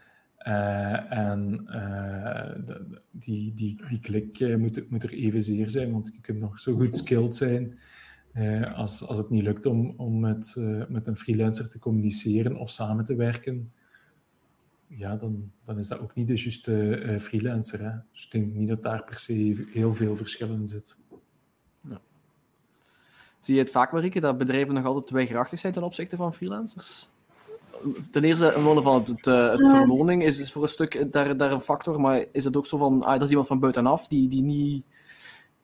uh, 0.46 1.12
en 1.12 1.66
uh, 1.66 2.74
die, 3.10 3.54
die, 3.54 3.82
die 3.88 4.00
klik 4.00 4.40
uh, 4.40 4.56
moet, 4.56 4.90
moet 4.90 5.02
er 5.02 5.12
evenzeer 5.12 5.70
zijn, 5.70 5.92
want 5.92 6.10
je 6.14 6.20
kunt 6.20 6.38
nog 6.38 6.58
zo 6.58 6.76
goed 6.76 6.96
skilled 6.96 7.34
zijn 7.34 7.78
als, 8.74 9.06
als 9.06 9.18
het 9.18 9.30
niet 9.30 9.42
lukt 9.42 9.66
om, 9.66 9.94
om 9.96 10.20
met, 10.20 10.56
met 10.88 11.06
een 11.06 11.16
freelancer 11.16 11.68
te 11.68 11.78
communiceren 11.78 12.56
of 12.56 12.70
samen 12.70 13.04
te 13.04 13.14
werken 13.14 13.72
ja, 14.88 15.16
dan, 15.16 15.52
dan 15.64 15.78
is 15.78 15.88
dat 15.88 16.00
ook 16.00 16.14
niet 16.14 16.26
de 16.26 16.36
juiste 16.36 17.16
freelancer. 17.20 17.80
Hè? 17.80 17.98
Dus 18.12 18.24
ik 18.24 18.30
denk 18.30 18.54
niet 18.54 18.68
dat 18.68 18.82
daar 18.82 19.04
per 19.04 19.18
se 19.18 19.66
heel 19.72 19.92
veel 19.92 20.16
verschil 20.16 20.48
in 20.48 20.68
zit. 20.68 20.96
Zie 23.38 23.54
je 23.54 23.60
het 23.60 23.70
vaak, 23.70 23.92
Marieke, 23.92 24.20
dat 24.20 24.38
bedrijven 24.38 24.74
nog 24.74 24.84
altijd 24.84 25.10
weigerachtig 25.10 25.58
zijn 25.58 25.72
ten 25.72 25.82
opzichte 25.82 26.16
van 26.16 26.34
freelancers? 26.34 27.08
Ten 28.10 28.24
eerste, 28.24 28.54
omwille 28.56 28.82
van 28.82 29.04
het, 29.06 29.24
het 29.24 29.68
verloning 29.68 30.22
is, 30.22 30.38
is 30.38 30.52
voor 30.52 30.62
een 30.62 30.68
stuk 30.68 31.12
daar, 31.12 31.36
daar 31.36 31.52
een 31.52 31.60
factor, 31.60 32.00
maar 32.00 32.24
is 32.32 32.44
het 32.44 32.56
ook 32.56 32.66
zo 32.66 32.76
van, 32.76 33.02
ah, 33.02 33.12
dat 33.12 33.22
is 33.22 33.28
iemand 33.28 33.46
van 33.46 33.58
buitenaf 33.58 34.08
die, 34.08 34.28
die 34.28 34.42
niet, 34.42 34.84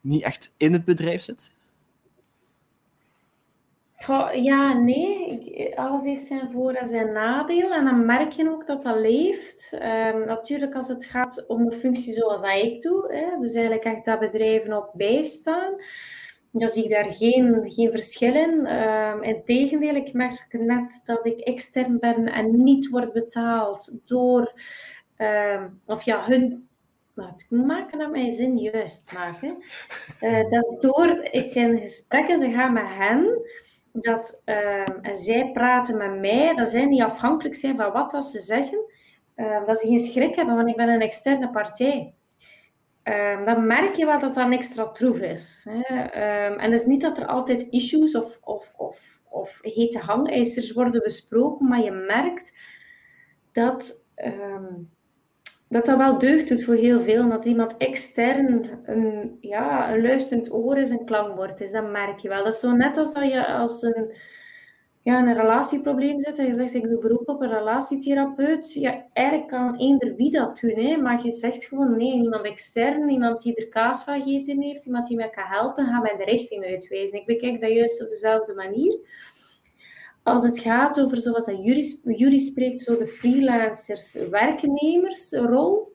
niet 0.01 0.23
echt 0.23 0.55
in 0.57 0.73
het 0.73 0.85
bedrijf 0.85 1.23
zit? 1.23 1.53
Ja, 4.32 4.73
nee. 4.73 5.78
Alles 5.78 6.05
heeft 6.05 6.27
zijn 6.27 6.53
voor- 6.53 6.73
en 6.73 6.86
zijn 6.86 7.12
nadeel. 7.12 7.73
En 7.73 7.85
dan 7.85 8.07
merk 8.07 8.32
je 8.32 8.51
ook 8.51 8.66
dat 8.66 8.85
dat 8.85 9.01
leeft. 9.01 9.70
Um, 9.73 10.27
natuurlijk 10.27 10.74
als 10.74 10.89
het 10.89 11.05
gaat 11.05 11.45
om 11.49 11.69
de 11.69 11.77
functie 11.77 12.12
zoals 12.12 12.41
dat 12.41 12.57
ik 12.57 12.82
doe, 12.82 13.12
hè, 13.12 13.41
dus 13.41 13.55
eigenlijk 13.55 13.85
echt 13.85 14.05
dat 14.05 14.19
bedrijven 14.19 14.77
op 14.77 14.91
bijstaan, 14.95 15.73
dan 16.60 16.68
zie 16.68 16.85
ik 16.85 16.90
daar 16.90 17.12
geen, 17.12 17.70
geen 17.72 17.90
verschil 17.90 18.35
in. 18.35 18.51
Um, 18.51 18.66
ehm, 18.66 19.22
Integendeel, 19.22 19.94
ik 19.94 20.12
merk 20.12 20.47
net 20.51 21.02
dat 21.05 21.26
ik 21.26 21.40
extern 21.40 21.98
ben 21.98 22.26
en 22.26 22.64
niet 22.64 22.89
word 22.89 23.12
betaald 23.12 23.98
door, 24.05 24.52
um, 25.18 25.81
of 25.86 26.02
ja, 26.02 26.24
hun 26.24 26.68
ik 27.16 27.47
moet 27.48 27.66
maken 27.66 27.98
dat 27.98 28.10
mijn 28.10 28.32
zin 28.32 28.56
juist 28.56 29.12
maken. 29.12 29.62
Uh, 30.20 30.51
dat 30.51 30.82
door 30.82 31.28
ik 31.31 31.55
in 31.55 31.81
gesprekken 31.81 32.39
te 32.39 32.51
gaan 32.51 32.72
met 32.72 32.86
hen, 32.86 33.40
dat 33.93 34.43
uh, 34.44 35.12
zij 35.12 35.51
praten 35.52 35.97
met 35.97 36.20
mij, 36.20 36.55
dat 36.55 36.68
zij 36.68 36.85
niet 36.85 37.02
afhankelijk 37.02 37.55
zijn 37.55 37.76
van 37.76 37.93
wat 37.93 38.10
dat 38.10 38.24
ze 38.24 38.39
zeggen, 38.39 38.78
uh, 39.36 39.66
dat 39.66 39.78
ze 39.78 39.86
geen 39.86 39.98
schrik 39.98 40.35
hebben, 40.35 40.56
want 40.56 40.68
ik 40.68 40.76
ben 40.76 40.89
een 40.89 41.01
externe 41.01 41.51
partij. 41.51 42.14
Uh, 43.05 43.44
dan 43.44 43.66
merk 43.66 43.94
je 43.94 44.06
wel 44.06 44.18
dat 44.18 44.35
dat 44.35 44.47
een 44.47 44.52
extra 44.52 44.89
troef 44.89 45.18
is. 45.20 45.66
Hè. 45.70 46.05
Ehm, 46.05 46.59
en 46.59 46.70
het 46.70 46.81
is 46.81 46.86
niet 46.86 47.01
dat 47.01 47.18
er 47.18 47.26
altijd 47.26 47.66
issues 47.70 48.16
of, 48.16 48.40
of, 48.43 48.72
of, 48.76 49.20
of 49.28 49.59
hete 49.62 49.98
hangijzers 49.98 50.72
worden 50.72 51.02
besproken, 51.02 51.68
maar 51.68 51.82
je 51.82 51.90
merkt 51.90 52.52
dat 53.52 54.02
dat 55.68 55.86
dat 55.86 55.97
wel 55.97 56.18
deugd 56.18 56.48
doet 56.48 56.64
voor 56.64 56.74
heel 56.74 57.01
veel. 57.01 57.28
Dat 57.28 57.44
iemand 57.44 57.76
extern 57.76 58.81
een, 58.85 59.39
ja, 59.40 59.93
een 59.93 60.02
luisterend 60.02 60.52
oor 60.52 60.78
is, 60.78 60.90
een 60.90 61.05
klankbord 61.05 61.60
is. 61.60 61.70
Dat 61.70 61.90
merk 61.90 62.18
je 62.18 62.28
wel. 62.28 62.44
Dat 62.44 62.55
is 62.55 62.60
zo 62.60 62.72
net 62.72 62.97
als 62.97 63.12
dat 63.12 63.31
je 63.31 63.47
als 63.47 63.82
een, 63.82 64.14
ja, 65.05 65.18
een 65.18 65.35
relatieprobleem 65.35 66.20
zit 66.20 66.39
en 66.39 66.47
je 66.47 66.55
zegt 66.55 66.74
ik 66.74 66.82
doe 66.82 66.98
beroep 66.98 67.28
op 67.28 67.40
een 67.40 67.48
relatietherapeut. 67.48 68.72
Ja, 68.72 69.06
eigenlijk 69.12 69.48
kan 69.48 69.76
eender 69.76 70.14
wie 70.16 70.31
dat 70.31 70.60
doen. 70.60 70.85
Hè, 70.85 70.97
maar 70.97 71.24
je 71.24 71.32
zegt 71.32 71.64
gewoon 71.64 71.97
nee, 71.97 72.12
iemand 72.12 72.44
extern, 72.44 73.09
iemand 73.09 73.43
die 73.43 73.55
er 73.55 73.68
kaas 73.68 74.05
van 74.05 74.22
gegeten 74.22 74.60
heeft, 74.60 74.86
iemand 74.86 75.06
die 75.06 75.16
mij 75.16 75.31
kan 75.31 75.44
helpen, 75.47 75.86
ga 75.86 76.01
mij 76.01 76.16
de 76.16 76.24
richting 76.24 76.64
uitwijzen. 76.64 77.18
Ik 77.18 77.26
bekijk 77.26 77.60
dat 77.60 77.72
juist 77.72 78.02
op 78.02 78.09
dezelfde 78.09 78.55
manier 78.55 78.98
als 80.24 80.44
het 80.44 80.59
gaat 80.59 81.01
over, 81.01 81.16
zoals 81.16 81.44
dat 81.44 81.64
Jury 82.02 82.39
spreekt, 82.39 82.81
zo 82.81 82.97
de 82.97 83.06
freelancers, 83.06 84.14
werknemersrol, 84.31 85.94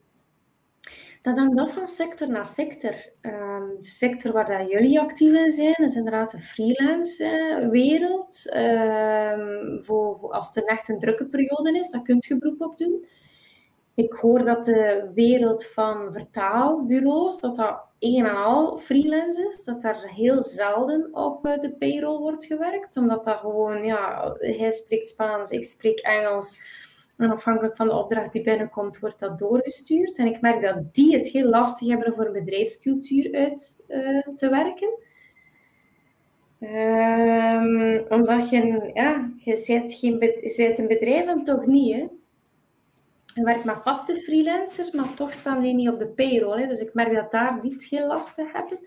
dan 1.22 1.38
hangt 1.38 1.56
dat 1.56 1.70
van 1.70 1.88
sector 1.88 2.28
naar 2.28 2.46
sector. 2.46 2.94
Um, 3.20 3.68
de 3.68 3.86
sector 3.86 4.32
waar 4.32 4.58
dat 4.58 4.70
jullie 4.70 5.00
actief 5.00 5.32
in 5.32 5.50
zijn, 5.50 5.74
is 5.74 5.96
inderdaad 5.96 6.30
de 6.30 6.38
freelance 6.38 7.68
wereld. 7.70 8.54
Um, 8.56 9.84
voor, 9.84 10.32
als 10.32 10.50
het 10.54 10.66
echt 10.66 10.88
een 10.88 10.98
drukke 10.98 11.26
periode 11.26 11.78
is, 11.78 11.90
dan 11.90 12.02
kunt 12.02 12.24
je 12.24 12.38
beroep 12.38 12.60
op 12.60 12.78
doen. 12.78 13.04
Ik 13.94 14.12
hoor 14.12 14.44
dat 14.44 14.64
de 14.64 15.10
wereld 15.14 15.66
van 15.66 16.12
vertaalbureaus, 16.12 17.40
dat 17.40 17.56
dat 17.56 17.80
een 17.98 18.26
en 18.26 18.34
al 18.34 18.78
freelance 18.78 19.48
is, 19.48 19.64
dat 19.64 19.80
daar 19.80 20.02
heel 20.06 20.42
zelden 20.42 21.08
op 21.12 21.46
eh, 21.46 21.60
de 21.60 21.76
payroll 21.76 22.18
wordt 22.18 22.44
gewerkt, 22.44 22.96
omdat 22.96 23.24
dat 23.24 23.38
gewoon, 23.38 23.84
ja, 23.84 24.34
hij 24.38 24.70
spreekt 24.70 25.08
Spaans, 25.08 25.50
ik 25.50 25.64
spreek 25.64 25.98
Engels, 25.98 26.58
en 27.20 27.30
afhankelijk 27.30 27.76
van 27.76 27.88
de 27.88 27.94
opdracht 27.94 28.32
die 28.32 28.42
binnenkomt, 28.42 28.98
wordt 28.98 29.18
dat 29.18 29.38
doorgestuurd. 29.38 30.18
En 30.18 30.26
ik 30.26 30.40
merk 30.40 30.62
dat 30.62 30.94
die 30.94 31.16
het 31.16 31.28
heel 31.28 31.48
lastig 31.48 31.88
hebben 31.88 32.14
voor 32.14 32.26
een 32.26 32.44
bedrijfscultuur 32.44 33.34
uit 33.34 33.80
uh, 33.88 34.26
te 34.36 34.48
werken. 34.48 35.08
Um, 36.60 38.04
omdat 38.08 38.50
je, 38.50 38.90
ja, 38.94 39.30
je 39.36 39.64
bent, 39.66 39.94
geen, 39.94 40.12
je 40.20 40.54
bent 40.56 40.78
een 40.78 40.86
bedrijf 40.86 41.26
en 41.26 41.44
toch 41.44 41.66
niet, 41.66 41.94
hè. 41.94 42.06
Je 43.34 43.44
werkt 43.44 43.64
met 43.64 43.82
vaste 43.82 44.16
freelancers, 44.16 44.90
maar 44.90 45.14
toch 45.14 45.32
staan 45.32 45.62
die 45.62 45.74
niet 45.74 45.88
op 45.88 45.98
de 45.98 46.08
payroll. 46.08 46.60
Hè. 46.60 46.66
Dus 46.66 46.80
ik 46.80 46.94
merk 46.94 47.14
dat 47.14 47.30
daar 47.30 47.58
niet 47.62 47.84
heel 47.84 48.06
lastig 48.06 48.52
hebben. 48.52 48.78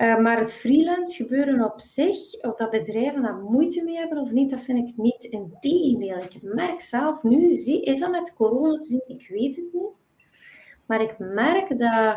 Uh, 0.00 0.18
maar 0.18 0.38
het 0.38 0.52
freelance 0.52 1.22
gebeuren 1.22 1.64
op 1.64 1.80
zich, 1.80 2.42
of 2.42 2.54
dat 2.54 2.70
bedrijven 2.70 3.22
daar 3.22 3.36
moeite 3.36 3.84
mee 3.84 3.96
hebben 3.96 4.18
of 4.18 4.30
niet, 4.30 4.50
dat 4.50 4.60
vind 4.60 4.88
ik 4.88 4.96
niet. 4.96 5.24
Integendeel, 5.24 6.16
ik 6.16 6.42
merk 6.42 6.80
zelf 6.80 7.22
nu, 7.22 7.50
is 7.50 8.00
dat 8.00 8.10
met 8.10 8.34
corona 8.34 8.78
te 8.78 8.86
zien? 8.86 9.02
Ik 9.06 9.28
weet 9.28 9.56
het 9.56 9.72
niet. 9.72 9.90
Maar 10.86 11.00
ik 11.00 11.18
merk 11.18 11.78
dat 11.78 12.16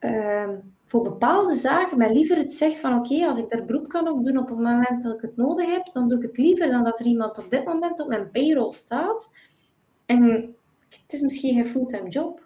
uh, 0.00 0.48
voor 0.86 1.02
bepaalde 1.02 1.54
zaken 1.54 1.98
men 1.98 2.12
liever 2.12 2.36
het 2.36 2.52
zegt 2.52 2.78
van 2.78 2.98
oké, 2.98 3.26
als 3.26 3.38
ik 3.38 3.50
daar 3.50 3.64
beroep 3.64 3.88
kan 3.88 4.08
op 4.08 4.24
doen 4.24 4.38
op 4.38 4.48
het 4.48 4.58
moment 4.58 5.02
dat 5.02 5.14
ik 5.14 5.20
het 5.20 5.36
nodig 5.36 5.70
heb, 5.70 5.92
dan 5.92 6.08
doe 6.08 6.18
ik 6.18 6.26
het 6.26 6.38
liever 6.38 6.70
dan 6.70 6.84
dat 6.84 7.00
er 7.00 7.06
iemand 7.06 7.38
op 7.38 7.50
dit 7.50 7.64
moment 7.64 8.00
op 8.00 8.08
mijn 8.08 8.30
payroll 8.30 8.72
staat 8.72 9.32
en 10.06 10.54
het 10.88 11.12
is 11.12 11.20
misschien 11.20 11.54
geen 11.54 11.66
fulltime 11.66 12.08
job. 12.08 12.42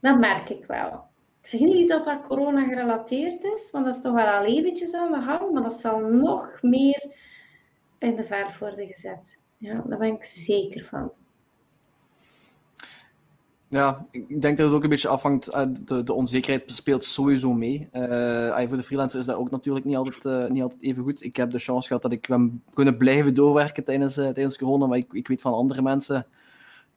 Dat 0.00 0.18
merk 0.18 0.50
ik 0.50 0.64
wel. 0.64 1.07
Zeg 1.48 1.60
niet 1.60 1.88
dat 1.88 2.04
dat 2.04 2.26
corona 2.26 2.64
gerelateerd 2.64 3.44
is, 3.44 3.70
want 3.70 3.84
dat 3.84 3.94
is 3.94 4.00
toch 4.00 4.14
wel 4.14 4.26
al 4.26 4.44
eventjes 4.44 4.94
aan 4.94 5.12
de 5.12 5.22
gang, 5.22 5.52
maar 5.52 5.62
dat 5.62 5.74
zal 5.74 5.98
nog 6.00 6.58
meer 6.62 7.16
in 7.98 8.16
de 8.16 8.24
verf 8.24 8.58
worden 8.58 8.86
gezet. 8.86 9.38
Ja, 9.56 9.82
daar 9.86 9.98
ben 9.98 10.14
ik 10.14 10.24
zeker 10.24 10.86
van. 10.90 11.10
Ja, 13.68 14.06
ik 14.10 14.40
denk 14.40 14.56
dat 14.56 14.66
het 14.66 14.76
ook 14.76 14.82
een 14.82 14.88
beetje 14.88 15.08
afhangt. 15.08 15.48
Uh, 15.48 15.64
de, 15.84 16.02
de 16.02 16.12
onzekerheid 16.12 16.70
speelt 16.70 17.04
sowieso 17.04 17.52
mee. 17.52 17.88
Uh, 17.92 18.58
voor 18.58 18.76
de 18.76 18.82
freelancer 18.82 19.20
is 19.20 19.26
dat 19.26 19.36
ook 19.36 19.50
natuurlijk 19.50 19.84
niet 19.84 19.96
altijd, 19.96 20.24
uh, 20.24 20.48
niet 20.48 20.62
altijd 20.62 20.82
even 20.82 21.02
goed. 21.02 21.22
Ik 21.22 21.36
heb 21.36 21.50
de 21.50 21.58
chance 21.58 21.86
gehad 21.86 22.02
dat 22.02 22.12
ik 22.12 22.26
ben 22.28 22.62
kunnen 22.74 22.96
blijven 22.96 23.34
doorwerken 23.34 23.84
tijdens, 23.84 24.14
tijdens 24.14 24.58
corona, 24.58 24.86
maar 24.86 24.98
ik, 24.98 25.12
ik 25.12 25.28
weet 25.28 25.40
van 25.40 25.52
andere 25.52 25.82
mensen. 25.82 26.26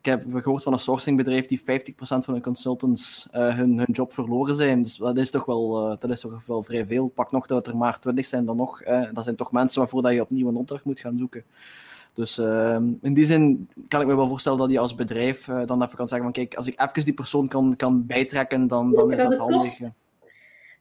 Ik 0.01 0.07
heb 0.07 0.23
gehoord 0.33 0.63
van 0.63 0.73
een 0.73 0.79
sourcingbedrijf 0.79 1.45
die 1.45 1.61
50% 1.61 1.63
van 1.97 2.33
hun 2.33 2.41
consultants 2.41 3.27
hun, 3.31 3.77
hun 3.77 3.91
job 3.91 4.13
verloren 4.13 4.55
zijn. 4.55 4.81
Dus 4.81 4.97
dat 4.97 5.17
is 5.17 5.31
toch 5.31 5.45
wel, 5.45 5.97
dat 5.99 6.11
is 6.11 6.19
toch 6.19 6.45
wel 6.45 6.63
vrij 6.63 6.85
veel. 6.85 7.07
Pak 7.07 7.31
nog 7.31 7.47
dat 7.47 7.67
er 7.67 7.77
maar 7.77 7.99
20 7.99 8.25
zijn 8.25 8.45
dan 8.45 8.55
nog. 8.55 8.83
dat 9.13 9.23
zijn 9.23 9.35
toch 9.35 9.51
mensen 9.51 9.79
waarvoor 9.79 10.01
dat 10.01 10.13
je 10.13 10.21
opnieuw 10.21 10.47
een 10.47 10.55
opdracht 10.55 10.85
moet 10.85 10.99
gaan 10.99 11.17
zoeken. 11.17 11.43
Dus 12.13 12.39
uh, 12.39 12.77
in 13.01 13.13
die 13.13 13.25
zin 13.25 13.69
kan 13.87 14.01
ik 14.01 14.07
me 14.07 14.15
wel 14.15 14.27
voorstellen 14.27 14.57
dat 14.57 14.71
je 14.71 14.79
als 14.79 14.95
bedrijf 14.95 15.47
uh, 15.47 15.65
dan 15.65 15.83
even 15.83 15.95
kan 15.95 16.07
zeggen 16.07 16.31
van 16.33 16.43
kijk, 16.43 16.55
als 16.55 16.67
ik 16.67 16.81
even 16.81 17.05
die 17.05 17.13
persoon 17.13 17.47
kan, 17.47 17.75
kan 17.75 18.05
bijtrekken, 18.05 18.67
dan, 18.67 18.93
dan 18.93 19.11
is 19.11 19.17
dat, 19.17 19.29
dat 19.29 19.37
handig. 19.37 19.77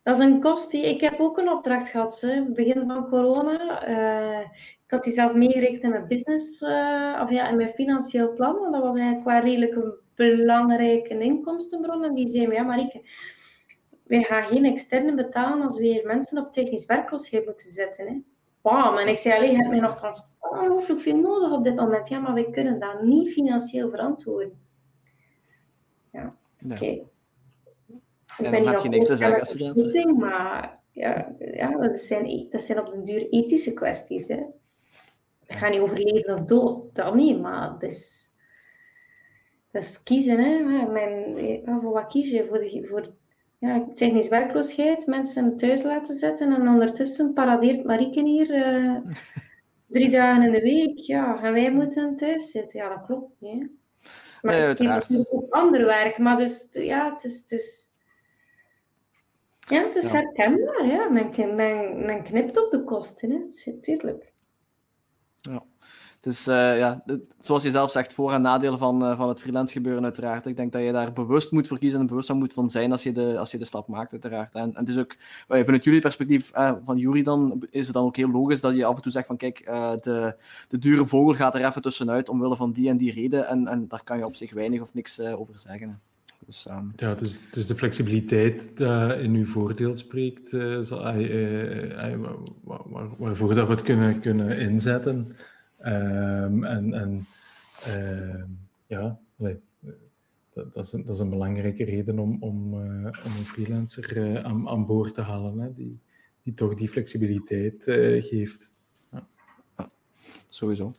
Dat 0.03 0.19
is 0.19 0.25
een 0.25 0.41
kost 0.41 0.71
die... 0.71 0.87
Ik 0.87 1.01
heb 1.01 1.21
ook 1.21 1.39
een 1.39 1.51
opdracht 1.51 1.89
gehad, 1.89 2.21
hè, 2.21 2.45
begin 2.45 2.87
van 2.87 3.09
corona. 3.09 3.89
Uh, 3.89 4.41
ik 4.85 4.91
had 4.91 5.05
die 5.05 5.13
zelf 5.13 5.35
meegerekend 5.35 5.83
in 5.83 5.91
mijn 5.91 6.07
business, 6.07 6.61
uh, 6.61 7.21
of 7.23 7.31
ja, 7.31 7.49
in 7.49 7.57
mijn 7.57 7.69
financieel 7.69 8.33
plan. 8.33 8.59
Want 8.59 8.73
dat 8.73 8.83
was 8.83 8.95
eigenlijk 8.95 9.25
qua 9.25 9.39
redelijk 9.39 9.75
een 9.75 9.95
belangrijke 10.15 11.19
inkomstenbron. 11.19 12.05
En 12.05 12.15
die 12.15 12.29
zei 12.29 12.47
me, 12.47 12.55
ja 12.55 12.63
Marieke, 12.63 13.03
wij 14.03 14.23
gaan 14.23 14.43
geen 14.43 14.65
externe 14.65 15.15
betalen 15.15 15.63
als 15.63 15.79
we 15.79 15.85
hier 15.85 16.07
mensen 16.07 16.39
op 16.39 16.53
technisch 16.53 16.87
werkloosheid 16.87 17.47
moeten 17.47 17.69
zetten. 17.71 18.07
Hè 18.07 18.21
bam. 18.63 18.97
En 18.97 19.09
ik 19.09 19.17
zei, 19.19 19.37
alleen, 19.37 19.51
je 19.51 19.57
hebt 19.57 19.69
mij 19.69 19.81
nog 19.81 20.25
ongelooflijk 20.39 21.01
veel 21.01 21.17
nodig 21.17 21.53
op 21.53 21.65
dit 21.65 21.75
moment. 21.75 22.09
Ja, 22.09 22.19
maar 22.19 22.35
wij 22.35 22.51
kunnen 22.51 22.79
dat 22.79 23.03
niet 23.03 23.33
financieel 23.33 23.89
verantwoorden. 23.89 24.59
Ja, 26.13 26.35
oké. 26.65 26.75
Okay. 26.75 27.07
Ik 28.45 28.51
ben 28.51 28.67
heb 28.67 28.79
je 28.79 28.89
niks 28.89 29.07
te 29.07 29.17
zeggen 29.17 29.41
als. 29.41 29.55
Maar 30.17 30.79
ja, 30.91 31.35
ja 31.39 31.77
dat, 31.77 32.01
zijn, 32.01 32.47
dat 32.51 32.63
zijn 32.63 32.81
op 32.81 32.91
den 32.91 33.05
duur 33.05 33.29
ethische 33.29 33.75
kwesties. 33.75 34.29
Hè. 34.29 34.43
Het 35.47 35.59
gaat 35.59 35.71
niet 35.71 35.81
over 35.81 35.99
leven 35.99 36.35
of 36.35 36.41
dood, 36.41 36.95
dat 36.95 37.15
niet, 37.15 37.41
maar 37.41 37.73
het 37.73 37.83
is, 37.83 38.31
dat 39.71 39.83
is 39.83 40.03
kiezen. 40.03 40.39
Hè. 40.39 40.87
Mijn, 40.87 41.63
voor 41.81 41.93
wat 41.93 42.07
kies 42.07 42.31
je? 42.31 42.47
Voor, 42.49 42.59
de, 42.59 42.87
voor 42.89 43.07
ja, 43.59 43.87
technisch 43.95 44.29
werkloosheid, 44.29 45.07
mensen 45.07 45.57
thuis 45.57 45.83
laten 45.83 46.17
zetten 46.17 46.55
en 46.55 46.69
ondertussen 46.69 47.33
paradeert 47.33 47.85
Marieke 47.85 48.23
hier 48.23 48.51
uh, 48.51 48.97
drie 49.87 50.11
dagen 50.11 50.43
in 50.43 50.53
de 50.53 50.61
week. 50.61 50.99
Ja, 50.99 51.43
en 51.43 51.53
wij 51.53 51.73
moeten 51.73 52.17
thuis 52.17 52.51
zitten. 52.51 52.79
Ja, 52.79 52.89
dat 52.89 53.07
klopt 53.07 53.33
niet. 53.39 53.61
Hè? 53.61 53.67
Maar 54.43 54.55
nee, 54.55 54.65
uiteraard. 54.65 55.25
ook 55.31 55.53
ander 55.53 55.85
werk, 55.85 56.19
maar 56.19 56.37
dus 56.37 56.69
ja, 56.71 57.13
het 57.13 57.25
is... 57.25 57.39
Het 57.41 57.53
is 57.53 57.90
ja, 59.69 59.83
het 59.87 59.97
is 59.97 60.11
herkenbaar. 60.11 60.87
Ja. 60.87 61.09
Men, 61.09 61.55
men, 61.55 62.05
men 62.07 62.23
knipt 62.23 62.65
op 62.65 62.71
de 62.71 62.85
kosten, 62.85 63.31
hè. 63.31 63.73
tuurlijk. 63.81 64.33
Ja. 65.35 65.63
Dus 66.21 66.49
uh, 66.49 66.79
ja, 66.79 67.05
zoals 67.39 67.63
je 67.63 67.71
zelf 67.71 67.91
zegt, 67.91 68.13
voor- 68.13 68.33
en 68.33 68.43
nadelen 68.43 68.79
van, 68.79 69.05
uh, 69.05 69.17
van 69.17 69.29
het 69.29 69.41
freelance 69.41 69.73
gebeuren 69.73 70.05
uiteraard. 70.05 70.47
Ik 70.47 70.57
denk 70.57 70.73
dat 70.73 70.83
je 70.83 70.93
daar 70.93 71.13
bewust 71.13 71.51
moet 71.51 71.69
voor 71.69 71.79
kiezen 71.79 72.01
en 72.01 72.07
bewust 72.07 72.27
van 72.27 72.39
moet 72.39 72.53
van 72.53 72.71
zijn 72.71 72.93
als 72.93 73.03
je 73.03 73.13
de, 73.13 73.39
als 73.39 73.51
je 73.51 73.59
de 73.59 73.65
stap 73.65 73.89
maakt 73.89 74.13
uiteraard. 74.13 74.55
En, 74.55 74.63
en 74.63 74.75
het 74.75 74.89
is 74.89 74.99
ook, 74.99 75.17
vanuit 75.49 75.85
jullie 75.85 76.01
perspectief, 76.01 76.51
van 76.85 76.97
Jury 76.97 77.23
dan, 77.23 77.67
is 77.71 77.87
het 77.87 77.95
dan 77.95 78.05
ook 78.05 78.17
heel 78.17 78.31
logisch 78.31 78.61
dat 78.61 78.77
je 78.77 78.85
af 78.85 78.97
en 78.97 79.03
toe 79.03 79.13
zegt 79.13 79.27
van 79.27 79.37
kijk, 79.37 79.65
de, 80.01 80.37
de 80.69 80.79
dure 80.79 81.07
vogel 81.07 81.35
gaat 81.35 81.55
er 81.55 81.65
even 81.65 81.83
tussenuit 81.83 82.29
omwille 82.29 82.57
van 82.57 82.73
die 82.73 82.89
en 82.89 82.97
die 82.97 83.13
reden 83.13 83.47
en, 83.47 83.69
en 83.69 83.89
daar 83.89 84.05
kan 84.05 84.19
je 84.19 84.25
op 84.27 84.37
zich 84.37 84.53
weinig 84.53 84.81
of 84.81 84.95
niks 84.95 85.21
over 85.21 85.59
zeggen. 85.59 86.01
Dus, 86.51 86.67
um... 86.71 86.93
Ja, 86.97 87.15
dus, 87.15 87.39
dus 87.51 87.67
de 87.67 87.75
flexibiliteit 87.75 88.77
die 88.77 88.87
in 89.23 89.35
uw 89.35 89.45
voordeel 89.45 89.97
spreekt, 89.97 90.49
zal, 90.81 91.03
waar, 92.63 92.83
waar, 92.85 93.17
waarvoor 93.19 93.55
dat 93.55 93.67
we 93.67 93.73
het 93.73 93.83
kunnen, 93.83 94.21
kunnen 94.21 94.59
inzetten. 94.59 95.37
Um, 95.85 96.65
en 96.65 96.95
en 96.95 97.27
uh, 97.89 98.45
ja, 98.87 99.19
nee, 99.37 99.61
dat, 100.53 100.75
dat, 100.75 100.85
is 100.85 100.93
een, 100.93 101.05
dat, 101.05 101.15
is 101.15 101.21
een, 101.21 101.31
belangrijke 101.31 101.85
reden 101.85 102.19
om, 102.19 102.37
om, 102.41 102.75
om 102.75 103.33
een 103.39 103.45
freelancer 103.45 104.43
aan, 104.43 104.69
aan, 104.69 104.87
boord 104.87 105.15
te 105.15 105.23
halen, 105.23 105.59
hè, 105.59 105.73
die, 105.73 105.99
die 106.43 106.55
toch 106.55 106.75
die 106.75 106.89
flexibiliteit 106.89 107.85
geeft. 108.25 108.71
Ja. 109.11 109.27
ja. 109.77 109.91
sowieso. 110.49 110.95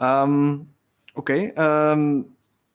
Um, 0.00 0.70
Oké. 1.14 1.52
Okay, 1.52 1.92
um, 1.92 2.31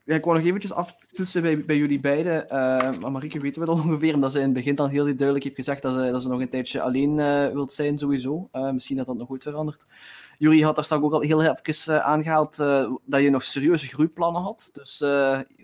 ja, 0.08 0.16
ik 0.16 0.24
wou 0.24 0.38
nog 0.38 0.48
eventjes 0.48 0.74
aftoetsen 0.74 1.42
bij, 1.42 1.66
bij 1.66 1.78
jullie 1.78 2.00
beiden. 2.00 2.46
Uh, 2.46 3.00
maar 3.00 3.12
Marieke 3.12 3.40
weten 3.40 3.62
we 3.62 3.68
dat 3.68 3.80
ongeveer, 3.86 4.14
omdat 4.14 4.32
ze 4.32 4.38
in 4.38 4.44
het 4.44 4.54
begin 4.54 4.76
dan 4.76 4.90
heel 4.90 5.06
duidelijk 5.06 5.44
heeft 5.44 5.56
gezegd 5.56 5.82
dat 5.82 5.94
ze, 5.94 6.12
dat 6.12 6.22
ze 6.22 6.28
nog 6.28 6.42
een 6.42 6.50
tijdje 6.50 6.82
alleen 6.82 7.18
uh, 7.18 7.48
wilt 7.48 7.72
zijn, 7.72 7.98
sowieso. 7.98 8.50
Uh, 8.54 8.72
misschien 8.72 8.98
dat 8.98 9.06
dat 9.06 9.18
nog 9.18 9.28
goed 9.28 9.44
verandert. 9.44 9.86
Jury 10.38 10.62
had 10.62 10.76
daar 10.76 10.84
straks 10.84 11.04
ook 11.04 11.14
al 11.14 11.22
heel 11.22 11.42
even 11.42 12.04
aangehaald 12.04 12.56
dat 13.06 13.22
je 13.22 13.30
nog 13.30 13.44
serieuze 13.44 13.88
groeiplannen 13.88 14.42
had. 14.42 14.70
Dus 14.74 14.98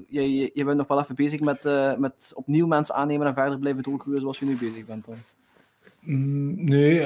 je, 0.07 0.51
je 0.53 0.63
bent 0.63 0.77
nog 0.77 0.87
wel 0.87 0.99
even 0.99 1.15
bezig 1.15 1.39
met, 1.39 1.63
met 1.97 2.31
opnieuw 2.35 2.67
mensen 2.67 2.95
aannemen 2.95 3.27
en 3.27 3.33
verder 3.33 3.59
blijven 3.59 3.83
doorgroeien 3.83 4.21
zoals 4.21 4.39
je 4.39 4.45
nu 4.45 4.57
bezig 4.57 4.85
bent. 4.85 5.05
Dan. 5.05 5.15
Mm, 5.99 6.65
nee, 6.65 6.99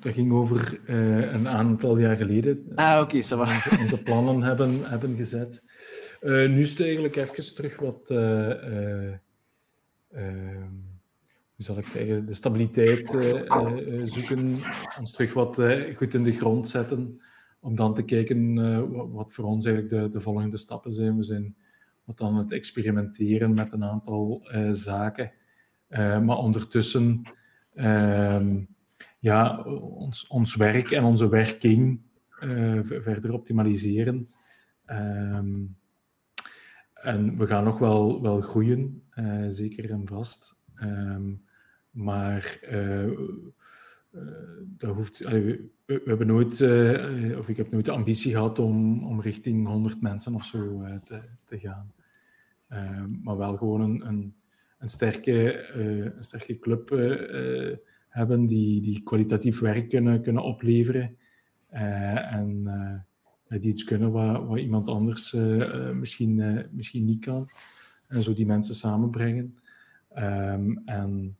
dat 0.00 0.12
ging 0.12 0.32
over 0.32 0.80
een 0.86 1.48
aantal 1.48 1.98
jaar 1.98 2.16
geleden. 2.16 2.66
Ah, 2.74 3.00
oké, 3.00 3.16
okay, 3.16 3.38
onze, 3.38 3.70
onze 3.80 4.02
plannen 4.02 4.42
hebben, 4.42 4.80
hebben 4.82 5.16
gezet. 5.16 5.62
Uh, 6.20 6.48
nu 6.48 6.60
is 6.60 6.70
het 6.70 6.80
eigenlijk 6.80 7.16
even 7.16 7.54
terug 7.54 7.76
wat, 7.76 8.10
uh, 8.10 8.18
uh, 9.08 9.16
hoe 11.54 11.64
zal 11.64 11.78
ik 11.78 11.88
zeggen, 11.88 12.24
de 12.24 12.34
stabiliteit 12.34 13.08
zoeken, 14.04 14.58
ons 14.98 15.12
terug 15.12 15.32
wat 15.32 15.62
goed 15.96 16.14
in 16.14 16.22
de 16.22 16.32
grond 16.32 16.68
zetten, 16.68 17.20
om 17.60 17.74
dan 17.74 17.94
te 17.94 18.02
kijken 18.02 18.54
wat, 18.92 19.08
wat, 19.10 19.32
voor 19.32 19.44
ons 19.44 19.64
eigenlijk 19.64 19.94
de, 19.94 20.08
de, 20.08 20.20
volgende 20.20 20.56
stappen 20.56 20.92
zijn. 20.92 21.16
We 21.16 21.22
zijn 21.22 21.56
wat 22.04 22.20
aan 22.20 22.36
het 22.36 22.52
experimenteren 22.52 23.54
met 23.54 23.72
een 23.72 23.84
aantal 23.84 24.48
zaken, 24.70 25.32
maar 26.22 26.38
ondertussen 26.38 27.22
ehm, 27.74 28.60
ja, 29.18 29.62
ons, 29.62 30.26
ons 30.26 30.56
werk 30.56 30.90
en 30.90 31.04
onze 31.04 31.28
werking 31.28 32.00
verder 32.82 33.32
optimaliseren. 33.32 34.28
Um, 34.86 35.78
en 37.02 37.38
we 37.38 37.46
gaan 37.46 37.64
nog 37.64 37.78
wel, 37.78 38.22
wel 38.22 38.40
groeien, 38.40 39.02
uh, 39.14 39.46
zeker 39.48 39.90
en 39.90 40.06
vast. 40.06 40.62
Um, 40.82 41.42
maar 41.90 42.58
uh, 42.72 43.06
uh, 43.06 43.16
dat 44.62 44.94
hoeft, 44.94 45.18
we, 45.18 45.70
we, 45.86 46.02
hebben 46.04 46.26
nooit, 46.26 46.52
of 47.38 47.48
ik 47.48 47.56
heb 47.56 47.70
nooit 47.70 47.84
de 47.84 47.90
ambitie 47.90 48.32
gehad 48.32 48.58
om, 48.58 49.04
om 49.04 49.20
richting 49.20 49.66
100 49.66 50.00
mensen 50.00 50.34
of 50.34 50.44
zo 50.44 50.82
te, 51.04 51.22
te 51.44 51.58
gaan. 51.58 51.92
Um, 52.68 53.20
maar 53.22 53.36
wel 53.36 53.56
gewoon 53.56 53.80
een, 53.80 54.06
een, 54.06 54.34
een 54.78 54.88
sterke, 54.88 55.68
een 56.14 56.24
sterke 56.24 56.58
club 56.58 56.88
hebben 58.08 58.46
die, 58.46 58.80
die 58.80 59.02
kwalitatief 59.02 59.60
werk 59.60 59.88
kunnen, 59.88 60.22
kunnen 60.22 60.42
opleveren. 60.42 61.16
en 61.68 62.66
die 63.58 63.70
iets 63.72 63.84
kunnen 63.84 64.12
wat, 64.12 64.58
iemand 64.58 64.88
anders 64.88 65.34
eh, 65.34 65.88
eh, 65.88 65.96
misschien, 65.96 66.40
eh, 66.40 66.64
misschien 66.70 67.04
niet 67.04 67.24
kan. 67.24 67.48
En 68.06 68.22
zo 68.22 68.32
die 68.32 68.46
mensen 68.46 68.74
samenbrengen. 68.74 69.58
Um, 70.18 70.82
en 70.84 71.36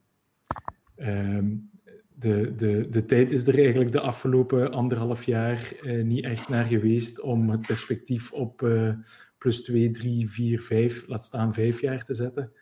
um, 0.97 1.71
de, 2.15 2.53
de, 2.57 2.87
de 2.91 3.05
tijd 3.05 3.33
is 3.33 3.47
er 3.47 3.59
eigenlijk 3.59 3.93
de 3.93 4.01
afgelopen 4.01 4.73
anderhalf 4.73 5.25
jaar 5.25 5.73
niet 6.03 6.25
echt 6.25 6.49
naar 6.49 6.65
geweest 6.65 7.21
om 7.21 7.51
het 7.51 7.67
perspectief 7.67 8.33
op 8.33 8.69
plus 9.39 9.63
2, 9.63 9.91
3, 9.91 10.31
4, 10.31 10.61
5, 10.61 11.07
laat 11.07 11.25
staan 11.25 11.55
5 11.55 11.81
jaar 11.81 12.05
te 12.05 12.15
zetten. 12.15 12.53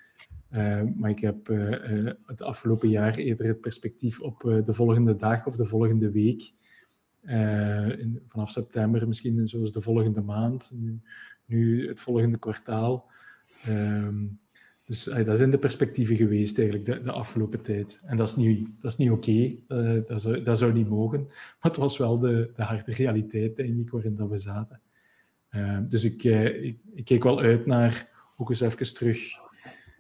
Uh, 0.53 0.83
maar 0.97 1.11
ik 1.11 1.19
heb 1.19 1.47
het 2.27 2.43
afgelopen 2.43 2.89
jaar 2.89 3.15
eerder 3.15 3.47
het 3.47 3.61
perspectief 3.61 4.21
op 4.21 4.41
de 4.65 4.73
volgende 4.73 5.15
dag 5.15 5.47
of 5.47 5.57
de 5.57 5.65
volgende 5.65 6.11
week 6.11 6.53
in, 7.99 8.23
vanaf 8.27 8.51
september 8.51 9.09
misschien 9.09 9.47
zoals 9.47 9.73
de 9.73 9.81
volgende 9.81 10.21
maand, 10.21 10.73
nu, 10.75 11.01
nu 11.45 11.89
het 11.89 12.01
volgende 12.01 12.39
kwartaal. 12.39 13.11
Um, 13.69 14.41
dus 14.85 15.09
uh, 15.09 15.25
dat 15.25 15.39
zijn 15.39 15.51
de 15.51 15.59
perspectieven 15.59 16.17
geweest 16.17 16.59
eigenlijk 16.59 16.89
de, 16.89 17.03
de 17.03 17.13
afgelopen 17.13 17.63
tijd. 17.63 18.01
En 18.05 18.17
dat 18.17 18.29
is 18.29 18.37
niet, 18.37 18.69
dat 18.81 18.93
is 18.93 18.99
niet 18.99 19.11
oké, 19.11 19.31
okay. 19.31 19.95
uh, 19.95 20.07
dat, 20.07 20.21
zou, 20.21 20.43
dat 20.43 20.59
zou 20.59 20.73
niet 20.73 20.89
mogen. 20.89 21.21
Maar 21.23 21.57
het 21.61 21.77
was 21.77 21.97
wel 21.97 22.19
de, 22.19 22.51
de 22.55 22.63
harde 22.63 22.93
realiteit, 22.93 23.57
denk 23.57 23.79
ik, 23.79 23.91
waarin 23.91 24.15
dat 24.17 24.29
we 24.29 24.39
zaten. 24.39 24.81
Ehm, 25.49 25.87
dus 25.87 26.05
ik, 26.05 26.25
ik, 26.25 26.79
ik 26.95 27.05
keek 27.05 27.23
wel 27.23 27.41
uit 27.41 27.67
naar 27.67 28.09
ook 28.37 28.51
eens 28.51 28.61
even 28.61 28.95
terug 28.95 29.19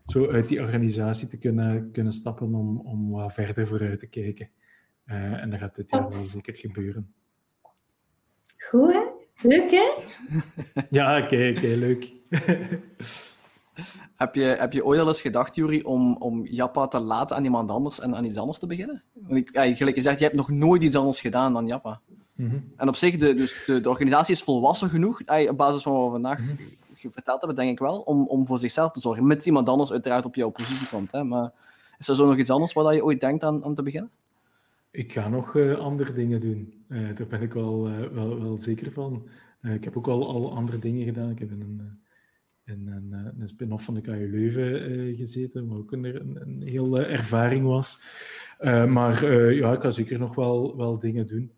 zo 0.06 0.30
uit 0.30 0.48
die 0.48 0.60
organisatie 0.60 1.28
te 1.28 1.38
kunnen, 1.38 1.90
kunnen 1.90 2.12
stappen 2.12 2.54
om, 2.54 2.78
om 2.78 3.10
wat 3.10 3.32
verder 3.32 3.66
vooruit 3.66 3.98
te 3.98 4.06
kijken. 4.06 4.50
Uh, 5.06 5.42
en 5.42 5.50
dat 5.50 5.58
gaat 5.58 5.76
dit 5.76 5.90
jaar 5.90 6.08
wel 6.08 6.24
zeker 6.24 6.56
gebeuren. 6.56 7.14
Goed, 8.58 8.92
hè? 8.92 9.00
Leuk, 9.48 9.70
hè? 9.70 9.90
ja, 10.90 11.16
oké, 11.16 11.34
okay, 11.34 11.50
okay, 11.56 11.74
leuk. 11.74 12.12
Heb 14.16 14.34
je, 14.34 14.42
heb 14.42 14.72
je 14.72 14.84
ooit 14.84 15.00
al 15.00 15.08
eens 15.08 15.20
gedacht, 15.20 15.54
Jury, 15.54 15.80
om, 15.84 16.16
om 16.18 16.46
Jappa 16.46 16.88
te 16.88 17.00
laten 17.00 17.36
aan 17.36 17.44
iemand 17.44 17.70
anders 17.70 18.00
en 18.00 18.16
aan 18.16 18.24
iets 18.24 18.36
anders 18.36 18.58
te 18.58 18.66
beginnen? 18.66 19.02
Want 19.12 19.36
ik, 19.36 19.48
ja, 19.52 19.74
gelijk 19.74 19.96
gezegd, 19.96 20.18
je 20.18 20.24
hebt 20.24 20.36
nog 20.36 20.48
nooit 20.50 20.82
iets 20.82 20.96
anders 20.96 21.20
gedaan 21.20 21.52
dan 21.52 21.66
Jappa. 21.66 22.00
Mhm. 22.34 22.56
En 22.76 22.88
op 22.88 22.96
zich, 22.96 23.16
de, 23.16 23.34
dus 23.34 23.64
de, 23.66 23.80
de 23.80 23.88
organisatie 23.88 24.34
is 24.34 24.42
volwassen 24.42 24.88
genoeg, 24.88 25.20
op 25.48 25.56
basis 25.56 25.82
van 25.82 25.92
wat 25.92 26.04
we 26.04 26.10
vandaag 26.10 26.38
Mhm. 26.38 26.54
verteld 27.10 27.38
hebben, 27.38 27.56
denk 27.56 27.70
ik 27.70 27.78
wel, 27.78 27.98
om, 28.00 28.26
om 28.26 28.46
voor 28.46 28.58
zichzelf 28.58 28.92
te 28.92 29.00
zorgen. 29.00 29.26
Mits 29.26 29.46
iemand 29.46 29.68
anders 29.68 29.92
uiteraard 29.92 30.24
op 30.24 30.34
jouw 30.34 30.50
positie 30.50 30.88
komt. 30.88 31.12
Hè. 31.12 31.24
Maar 31.24 31.52
is 31.98 32.08
er 32.08 32.14
zo 32.14 32.26
nog 32.26 32.36
iets 32.36 32.50
anders 32.50 32.72
waar 32.72 32.94
je 32.94 33.04
ooit 33.04 33.20
denkt 33.20 33.44
aan, 33.44 33.64
aan 33.64 33.74
te 33.74 33.82
beginnen? 33.82 34.10
Ik 34.98 35.12
ga 35.12 35.28
nog 35.28 35.56
eh, 35.56 35.74
andere 35.78 36.12
dingen 36.12 36.40
doen. 36.40 36.84
Eh, 36.88 37.16
daar 37.16 37.26
ben 37.26 37.42
ik 37.42 37.52
wel, 37.52 37.88
eh, 37.88 38.06
wel, 38.06 38.40
wel 38.42 38.58
zeker 38.58 38.92
van. 38.92 39.28
Ik 39.62 39.84
heb 39.84 39.96
ook 39.96 40.08
al, 40.08 40.28
al 40.28 40.54
andere 40.54 40.78
dingen 40.78 41.04
gedaan. 41.04 41.30
Ik 41.30 41.38
heb 41.38 41.50
in 41.50 41.60
een, 41.60 42.00
in 42.64 42.88
een, 42.88 43.12
een 43.40 43.48
spin-off 43.48 43.84
van 43.84 43.94
de 43.94 44.00
KU 44.00 44.30
Leuven 44.30 45.14
gezeten, 45.16 45.68
wat 45.68 45.78
ook 45.78 45.92
een, 45.92 46.04
een, 46.04 46.40
een 46.40 46.62
heel 46.62 46.98
ervaring 47.00 47.66
was. 47.66 48.00
Maar 48.88 49.34
ja, 49.54 49.72
ik 49.72 49.80
ga 49.80 49.90
zeker 49.90 50.18
nog 50.18 50.34
wel, 50.34 50.76
wel 50.76 50.98
dingen 50.98 51.26
doen. 51.26 51.52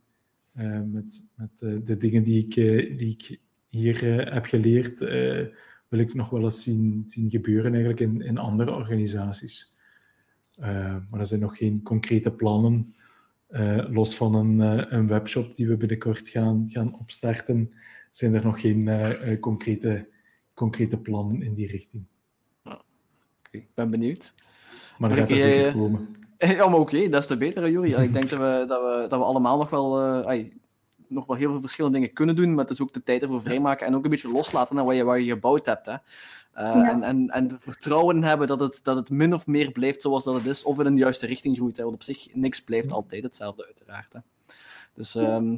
Met 0.93 1.27
met 1.35 1.59
de 1.87 1.97
dingen 1.97 2.23
die 2.23 2.45
ik, 2.45 2.55
die 2.99 3.17
ik 3.19 3.41
hier 3.69 4.25
heb 4.33 4.45
geleerd, 4.45 4.99
wil 5.89 5.99
ik 5.99 6.15
nog 6.15 6.31
wel 6.31 6.43
eens 6.43 6.63
zien, 6.63 7.03
zien 7.07 7.31
gebeuren 7.31 7.71
eigenlijk 7.71 8.01
in, 8.01 8.21
in 8.21 8.39
andere 8.39 8.75
organisaties. 8.75 9.77
Maar 10.57 11.21
er 11.21 11.27
zijn 11.27 11.41
nog 11.41 11.57
geen 11.57 11.83
concrete 11.83 12.33
plannen. 12.33 12.95
Eh, 13.51 13.85
los 13.91 14.17
van 14.17 14.35
een, 14.35 14.61
eh, 14.61 14.93
een 14.93 15.07
webshop 15.07 15.57
die 15.57 15.69
we 15.69 15.77
binnenkort 15.77 16.29
gaan, 16.29 16.67
gaan 16.69 16.99
opstarten, 16.99 17.73
zijn 18.11 18.35
er 18.35 18.45
nog 18.45 18.61
geen 18.61 18.89
eh, 18.89 19.41
concrete, 19.41 20.09
concrete 20.55 20.99
plannen 20.99 21.43
in 21.43 21.55
die 21.55 21.67
richting. 21.67 22.05
Oké, 22.65 22.79
ik 23.51 23.67
ben 23.75 23.91
benieuwd. 23.91 24.35
Maar 24.99 25.09
dat 25.09 25.19
gaat 25.19 25.31
er 25.31 25.37
zeker 25.37 25.73
komen. 25.73 26.09
Ja, 26.39 26.69
maar 26.69 26.79
oké, 26.79 27.09
dat 27.09 27.21
is 27.21 27.27
te 27.27 27.37
beter, 27.37 27.71
Jury. 27.71 27.93
Ik 27.93 28.13
denk 28.13 28.31
dat 28.31 28.39
we, 28.39 28.65
dat, 28.69 28.81
we, 28.81 29.07
dat 29.09 29.19
we 29.19 29.25
allemaal 29.25 29.59
nog 29.59 29.71
wel, 29.71 29.99
nog 31.11 31.27
wel 31.27 31.37
heel 31.37 31.51
veel 31.51 31.61
verschillende 31.61 31.99
dingen 31.99 32.15
kunnen 32.15 32.37
doen, 32.37 32.55
maar 32.55 32.65
het 32.65 32.73
is 32.73 32.81
ook 32.81 32.93
de 32.93 33.03
tijd 33.03 33.23
ervoor 33.23 33.41
vrijmaken 33.41 33.87
en 33.87 33.95
ook 33.95 34.05
een 34.05 34.11
beetje 34.11 34.33
loslaten 34.33 34.75
naar 34.77 34.85
wat 34.85 34.97
je, 34.97 35.05
wat 35.05 35.19
je 35.19 35.31
gebouwd 35.31 35.67
hebt. 35.67 35.87
Hè. 35.87 35.93
Eh, 35.93 36.01
Ja. 36.53 36.91
en, 36.91 37.03
en, 37.03 37.29
en 37.31 37.57
vertrouwen 37.61 38.17
in 38.17 38.23
hebben 38.23 38.47
dat 38.47 38.61
het, 38.61 38.81
dat 38.83 38.97
het 38.97 39.11
min 39.11 39.35
of 39.35 39.47
meer 39.47 39.71
blijft 39.73 40.03
zoals 40.03 40.25
dat 40.25 40.35
het 40.35 40.47
is, 40.47 40.63
of 40.63 40.79
in 40.79 40.87
een 40.87 40.97
juiste 40.97 41.27
richting 41.27 41.57
groeit. 41.57 41.77
Hè. 41.77 41.83
Want 41.83 41.95
op 41.95 42.03
zich, 42.03 42.35
niks 42.35 42.61
blijft 42.61 42.93
altijd 42.93 43.23
hetzelfde, 43.23 43.67
uiteraard. 43.67 44.13
Hè. 44.13 44.21
Dus, 44.95 45.15
ehm 45.15 45.57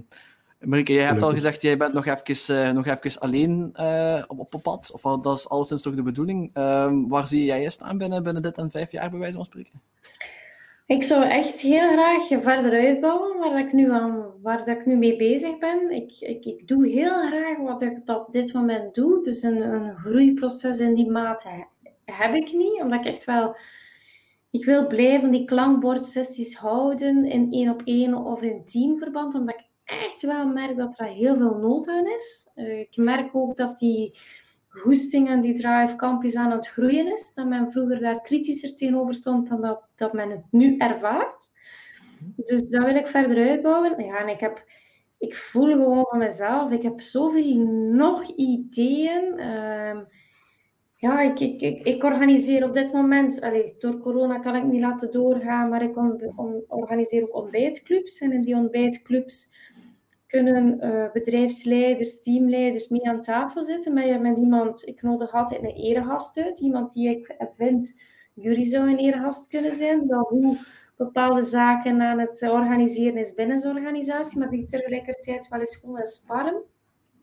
Marieke, 0.64 0.92
jij 0.92 1.04
hebt 1.04 1.22
al 1.22 1.30
gezegd, 1.32 1.62
jij 1.62 1.76
bent 1.76 1.92
nog 1.92 2.06
even, 2.06 2.64
eh, 2.64 2.72
nog 2.72 2.86
even 2.86 3.20
alleen 3.20 3.70
eh, 3.74 4.22
op, 4.26 4.54
op 4.54 4.62
pad. 4.62 4.90
Of 4.92 5.22
dat 5.22 5.38
is 5.38 5.48
alleszins 5.48 5.82
toch 5.82 5.94
de 5.94 6.02
bedoeling. 6.02 6.50
Ehm, 6.52 7.08
waar 7.08 7.26
zie 7.26 7.44
jij 7.44 7.62
je 7.62 7.70
staan 7.70 7.98
binnen, 7.98 8.22
binnen 8.22 8.42
dit 8.42 8.58
en 8.58 8.70
vijf 8.70 8.90
jaar, 8.92 9.10
bij 9.10 9.18
wijze 9.18 9.36
van 9.36 9.44
spreken? 9.44 9.80
Ik 10.92 11.02
zou 11.02 11.24
echt 11.24 11.60
heel 11.60 11.92
graag 11.92 12.26
verder 12.26 12.72
uitbouwen 12.72 13.38
waar, 13.38 13.58
ik, 13.58 13.72
nu 13.72 13.90
aan, 13.90 14.32
waar 14.42 14.68
ik 14.68 14.86
nu 14.86 14.96
mee 14.96 15.16
bezig 15.16 15.58
ben. 15.58 15.90
Ik, 15.90 16.12
ik, 16.20 16.68
doe 16.68 16.88
heel 16.88 17.26
graag 17.26 17.58
wat 17.58 17.82
ik 17.82 18.08
op 18.08 18.32
dit 18.32 18.52
moment 18.52 18.94
doe. 18.94 19.22
Dus 19.22 19.42
een, 19.42 19.60
een 19.60 19.96
groeiproces 19.96 20.78
in 20.78 20.94
die 20.94 21.10
mate 21.10 21.48
he- 21.48 21.92
heb 22.04 22.34
ik 22.34 22.52
niet. 22.52 22.80
Omdat 22.80 22.98
ik 22.98 23.12
echt 23.12 23.24
wel... 23.24 23.56
Ik 24.50 24.64
wil 24.64 24.86
blijven 24.86 25.30
die 25.30 25.44
klankbordsessies 25.44 26.56
houden 26.56 27.24
in 27.24 27.52
één 27.52 27.70
op 27.70 27.82
één 27.84 28.14
of 28.14 28.42
in 28.42 28.64
teamverband. 28.64 29.34
Omdat 29.34 29.54
ik 29.54 29.64
echt 29.84 30.22
wel 30.22 30.46
merk 30.46 30.76
dat 30.76 30.98
er 30.98 31.06
heel 31.06 31.36
veel 31.36 31.56
nood 31.56 31.88
aan 31.88 32.06
is. 32.06 32.48
Eh, 32.54 32.78
ik 32.78 32.96
merk 32.96 33.34
ook 33.36 33.56
dat 33.56 33.78
die 33.78 34.18
goesting 34.72 35.28
en 35.28 35.40
die 35.40 35.54
drive 35.54 35.96
kampjes 35.96 36.36
aan 36.36 36.50
het 36.50 36.68
groeien 36.68 37.12
is. 37.12 37.34
Dat 37.34 37.46
men 37.46 37.70
vroeger 37.70 38.00
daar 38.00 38.20
kritischer 38.20 38.74
tegenover 38.74 39.14
stond 39.14 39.48
dan 39.48 39.60
dat, 39.60 39.82
dat 39.96 40.12
men 40.12 40.30
het 40.30 40.44
nu 40.50 40.76
ervaart. 40.76 41.50
Dus 42.36 42.68
dat 42.68 42.84
wil 42.84 42.94
ik 42.94 43.06
verder 43.06 43.48
uitbouwen. 43.48 44.04
Ja, 44.04 44.18
en 44.18 44.28
ik, 44.28 44.40
heb, 44.40 44.64
ik 45.18 45.36
voel 45.36 45.66
gewoon 45.66 46.06
van 46.08 46.18
mezelf, 46.18 46.70
ik 46.70 46.82
heb 46.82 47.00
zoveel 47.00 47.56
nog 47.92 48.26
ideeën. 48.36 49.38
Ehm, 49.38 50.04
ja, 50.96 51.20
ik, 51.20 51.40
ik, 51.40 51.84
ik, 51.86 52.04
organiseer 52.04 52.64
op 52.64 52.74
dit 52.74 52.92
moment, 52.92 53.40
allee, 53.40 53.74
door 53.78 53.98
corona 53.98 54.38
kan 54.38 54.56
ik 54.56 54.64
niet 54.64 54.80
laten 54.80 55.10
doorgaan, 55.10 55.68
maar 55.68 55.82
ik 55.82 55.96
organiseer 56.68 57.22
ook 57.22 57.34
ontbijtclubs. 57.34 58.20
En 58.20 58.32
in 58.32 58.42
die 58.42 58.54
ontbijtclubs 58.54 59.51
kunnen 60.32 60.80
eh, 60.80 61.12
bedrijfsleiders, 61.12 62.22
teamleiders 62.22 62.88
mee 62.88 63.08
aan 63.08 63.22
tafel 63.22 63.62
zitten 63.62 63.94
met, 63.94 64.20
met 64.20 64.38
iemand. 64.38 64.86
Ik 64.86 65.02
nodig 65.02 65.32
altijd 65.32 65.62
een 65.62 65.74
eregast 65.74 66.36
uit, 66.36 66.60
iemand 66.60 66.92
die 66.92 67.08
ik 67.08 67.34
vind, 67.56 67.94
jullie 68.34 68.64
zou 68.64 68.90
een 68.90 68.98
eregast 68.98 69.48
kunnen 69.48 69.72
zijn, 69.72 70.06
dat 70.06 70.28
hoe 70.28 70.56
bepaalde 70.96 71.42
zaken 71.42 72.00
aan 72.00 72.18
het 72.18 72.42
organiseren 72.42 73.16
is 73.16 73.34
binnen 73.34 73.58
zijn 73.58 73.76
organisatie, 73.76 74.38
maar 74.38 74.50
die 74.50 74.66
tegelijkertijd 74.66 75.48
wel 75.48 75.60
eens 75.60 75.76
gewoon 75.76 75.94
wil 75.94 76.06
sparren. 76.06 76.62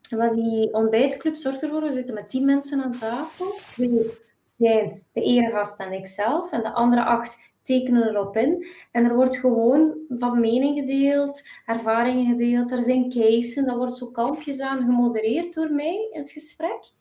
En 0.10 0.18
wat 0.18 0.34
die 0.34 0.74
ontbijtclub 0.74 1.36
zorgt 1.36 1.64
ervoor, 1.64 1.82
we 1.82 1.92
zitten 1.92 2.14
met 2.14 2.30
tien 2.30 2.46
mensen 2.46 2.84
aan 2.84 2.92
tafel. 2.92 3.46
Twee 3.72 4.12
zijn 4.48 5.04
de 5.14 5.22
eregast 5.22 5.80
en 5.80 5.94
ikzelf, 5.94 6.52
en 6.52 6.64
de 6.64 6.74
andere 6.74 7.04
acht 7.04 7.38
tekenen 7.70 8.10
erop 8.10 8.38
in. 8.38 8.66
En 8.92 9.06
er 9.06 9.16
wordt 9.16 9.38
gewoon 9.38 9.98
van 10.10 10.40
mening 10.40 10.80
gedeeld, 10.80 11.44
ervaringen 11.66 12.26
gedeeld, 12.26 12.72
er 12.72 12.84
zijn 12.84 13.10
cases, 13.10 13.66
dat 13.66 13.76
wordt 13.76 13.96
zo 13.96 14.08
kalmpjes 14.08 14.60
aan 14.60 14.82
gemodereerd 14.82 15.54
door 15.54 15.72
mij 15.72 16.10
in 16.12 16.20
het 16.20 16.32
gesprek. 16.32 16.92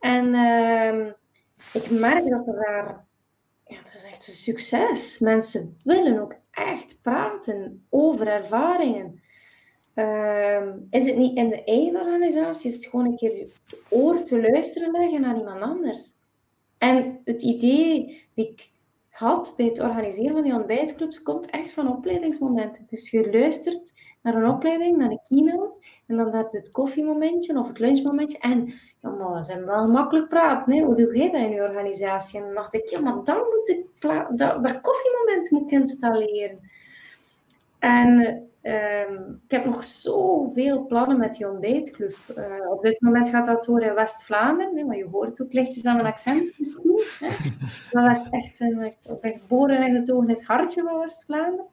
En 0.00 0.34
ehm, 0.34 1.10
ik 1.72 1.90
merk 1.90 2.28
dat 2.28 2.46
er 2.46 2.64
daar, 2.66 3.06
ja, 3.66 3.76
dat 3.84 3.94
is 3.94 4.04
echt 4.04 4.26
een 4.26 4.32
succes. 4.32 5.18
Mensen 5.18 5.76
willen 5.84 6.18
ook 6.20 6.34
echt 6.50 6.98
praten 7.02 7.86
over 7.90 8.26
ervaringen. 8.26 9.22
Ehm, 9.94 10.76
is 10.90 11.06
het 11.06 11.16
niet 11.16 11.36
in 11.36 11.48
de 11.48 11.64
eigen 11.64 12.00
organisatie, 12.00 12.70
is 12.70 12.76
het 12.76 12.86
gewoon 12.86 13.06
een 13.06 13.16
keer 13.16 13.48
oor 13.88 14.22
te 14.22 14.40
luisteren 14.40 14.90
leggen 14.90 15.20
naar 15.20 15.36
iemand 15.36 15.60
anders. 15.60 16.12
En 16.78 17.20
het 17.24 17.42
idee 17.42 18.26
die 18.34 18.54
had 19.18 19.54
bij 19.56 19.66
het 19.66 19.80
organiseren 19.80 20.32
van 20.32 20.42
die 20.42 20.52
ontbijtclubs 20.52 21.22
komt 21.22 21.50
echt 21.50 21.70
van 21.70 21.88
opleidingsmomenten. 21.88 22.86
Dus 22.90 23.10
je 23.10 23.30
luistert 23.32 23.92
naar 24.22 24.34
een 24.34 24.50
opleiding, 24.50 24.96
naar 24.96 25.10
een 25.10 25.20
keynote, 25.24 25.80
en 26.06 26.16
dan 26.16 26.26
je 26.26 26.46
het 26.50 26.70
koffiemomentje 26.70 27.58
of 27.58 27.68
het 27.68 27.78
lunchmomentje. 27.78 28.38
En 28.38 28.74
ja, 29.00 29.10
maar 29.10 29.44
zijn 29.44 29.64
wel 29.64 29.88
makkelijk 29.88 30.28
praten. 30.28 30.72
Hè? 30.72 30.82
Hoe 30.82 30.94
doe 30.94 31.16
jij 31.16 31.30
dat 31.30 31.40
in 31.40 31.50
je 31.50 31.62
organisatie? 31.62 32.38
En 32.38 32.44
dan 32.44 32.54
dacht 32.54 32.74
ik, 32.74 32.86
ja, 32.86 33.00
maar 33.00 33.24
dan 33.24 33.36
moet 33.36 33.68
ik 33.68 33.86
dat, 33.98 34.38
dat 34.62 34.80
koffiemoment 34.80 35.50
moet 35.50 35.70
installeren. 35.70 36.70
En 37.78 38.42
ehm, 38.68 39.14
ik 39.44 39.50
heb 39.50 39.64
nog 39.64 39.84
zoveel 39.84 40.86
plannen 40.86 41.18
met 41.18 41.34
die 41.34 41.50
ontbijtclub. 41.50 42.16
Eh, 42.36 42.70
op 42.70 42.82
dit 42.82 43.00
moment 43.00 43.28
gaat 43.28 43.46
dat 43.46 43.64
door 43.64 43.82
in 43.82 43.94
West-Vlaanderen. 43.94 44.76
hè, 44.76 44.84
Want 44.84 44.96
je 44.96 45.08
hoort 45.10 45.42
ook 45.42 45.52
lichtjes 45.52 45.84
aan 45.84 45.96
mijn 45.96 46.08
accent 46.08 46.58
misschien. 46.58 47.00
Hè? 47.18 47.28
Dat 47.90 48.06
was 48.06 48.22
echt 48.30 48.60
een, 48.60 48.92
geboren 49.20 49.78
en 49.78 49.94
getogen 49.94 50.28
in 50.28 50.34
het 50.34 50.46
hartje 50.46 50.82
van 50.82 50.98
West-Vlaanderen. 50.98 51.66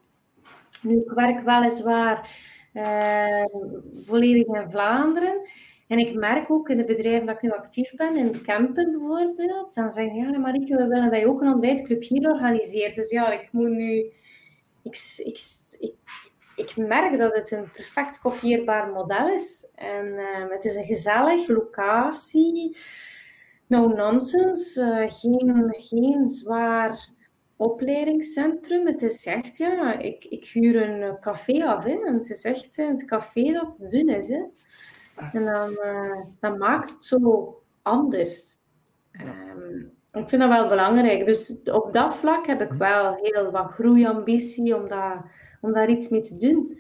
Nu, 0.81 0.99
ik 0.99 1.11
werk 1.11 1.43
weliswaar 1.45 2.29
eh, 2.73 3.45
volledig 4.03 4.45
in 4.45 4.69
Vlaanderen. 4.69 5.41
En 5.87 5.99
ik 5.99 6.13
merk 6.13 6.51
ook 6.51 6.69
in 6.69 6.77
de 6.77 6.85
bedrijven 6.85 7.25
dat 7.25 7.35
ik 7.35 7.41
nu 7.41 7.51
actief 7.51 7.95
ben, 7.95 8.17
in 8.17 8.41
Kempen 8.41 8.91
bijvoorbeeld, 8.91 9.73
dan 9.73 9.91
zeggen 9.91 10.13
ze, 10.13 10.19
ja 10.19 10.37
Marieke, 10.37 10.75
we 10.75 10.87
willen 10.87 11.11
dat 11.11 11.19
je 11.19 11.27
ook 11.27 11.41
een 11.41 11.51
ontbijtclub 11.51 12.03
hier 12.03 12.31
organiseert. 12.31 12.95
Dus 12.95 13.09
ja, 13.09 13.31
ik 13.31 13.47
moet 13.51 13.69
nu... 13.69 14.11
Ik, 14.81 15.15
ik, 15.17 15.39
ik, 15.79 15.93
ik 16.55 16.77
merk 16.77 17.17
dat 17.17 17.35
het 17.35 17.51
een 17.51 17.71
perfect 17.71 18.19
kopieerbaar 18.19 18.91
model 18.91 19.29
is. 19.29 19.67
En 19.75 20.17
eh, 20.17 20.49
het 20.49 20.65
is 20.65 20.75
een 20.75 20.83
gezellig 20.83 21.47
locatie, 21.47 22.77
no 23.67 23.87
nonsense, 23.87 24.81
eh, 24.81 25.11
geen, 25.13 25.75
geen 25.77 26.29
zwaar 26.29 27.09
opleidingscentrum. 27.55 28.87
Het 28.87 29.01
is 29.01 29.25
echt, 29.25 29.57
ja, 29.57 29.99
ik, 29.99 30.25
ik 30.25 30.45
huur 30.45 30.89
een 30.89 31.01
eh, 31.01 31.19
café 31.19 31.65
af. 31.65 31.83
Hè. 31.83 32.05
En 32.05 32.13
het 32.13 32.29
is 32.29 32.43
echt 32.43 32.75
het 32.77 33.05
café 33.05 33.51
dat 33.51 33.75
te 33.75 33.87
doen 33.87 34.09
is. 34.09 34.29
Hè. 34.29 34.43
En 35.31 35.45
dan, 35.45 35.77
dan 36.39 36.57
maakt 36.57 36.89
het 36.89 37.05
zo 37.05 37.53
anders. 37.81 38.57
Ehm, 39.11 39.79
ik 40.11 40.29
vind 40.29 40.41
dat 40.41 40.49
wel 40.49 40.67
belangrijk. 40.67 41.25
Dus 41.25 41.55
op 41.63 41.93
dat 41.93 42.15
vlak 42.15 42.47
heb 42.47 42.61
ik 42.61 42.71
wel 42.71 43.15
heel 43.21 43.51
wat 43.51 43.71
groeiambitie 43.71 44.75
om, 44.75 44.87
dat, 44.87 45.15
om 45.65 45.73
daar 45.73 45.89
iets 45.89 46.09
mee 46.09 46.21
te 46.21 46.37
doen. 46.37 46.79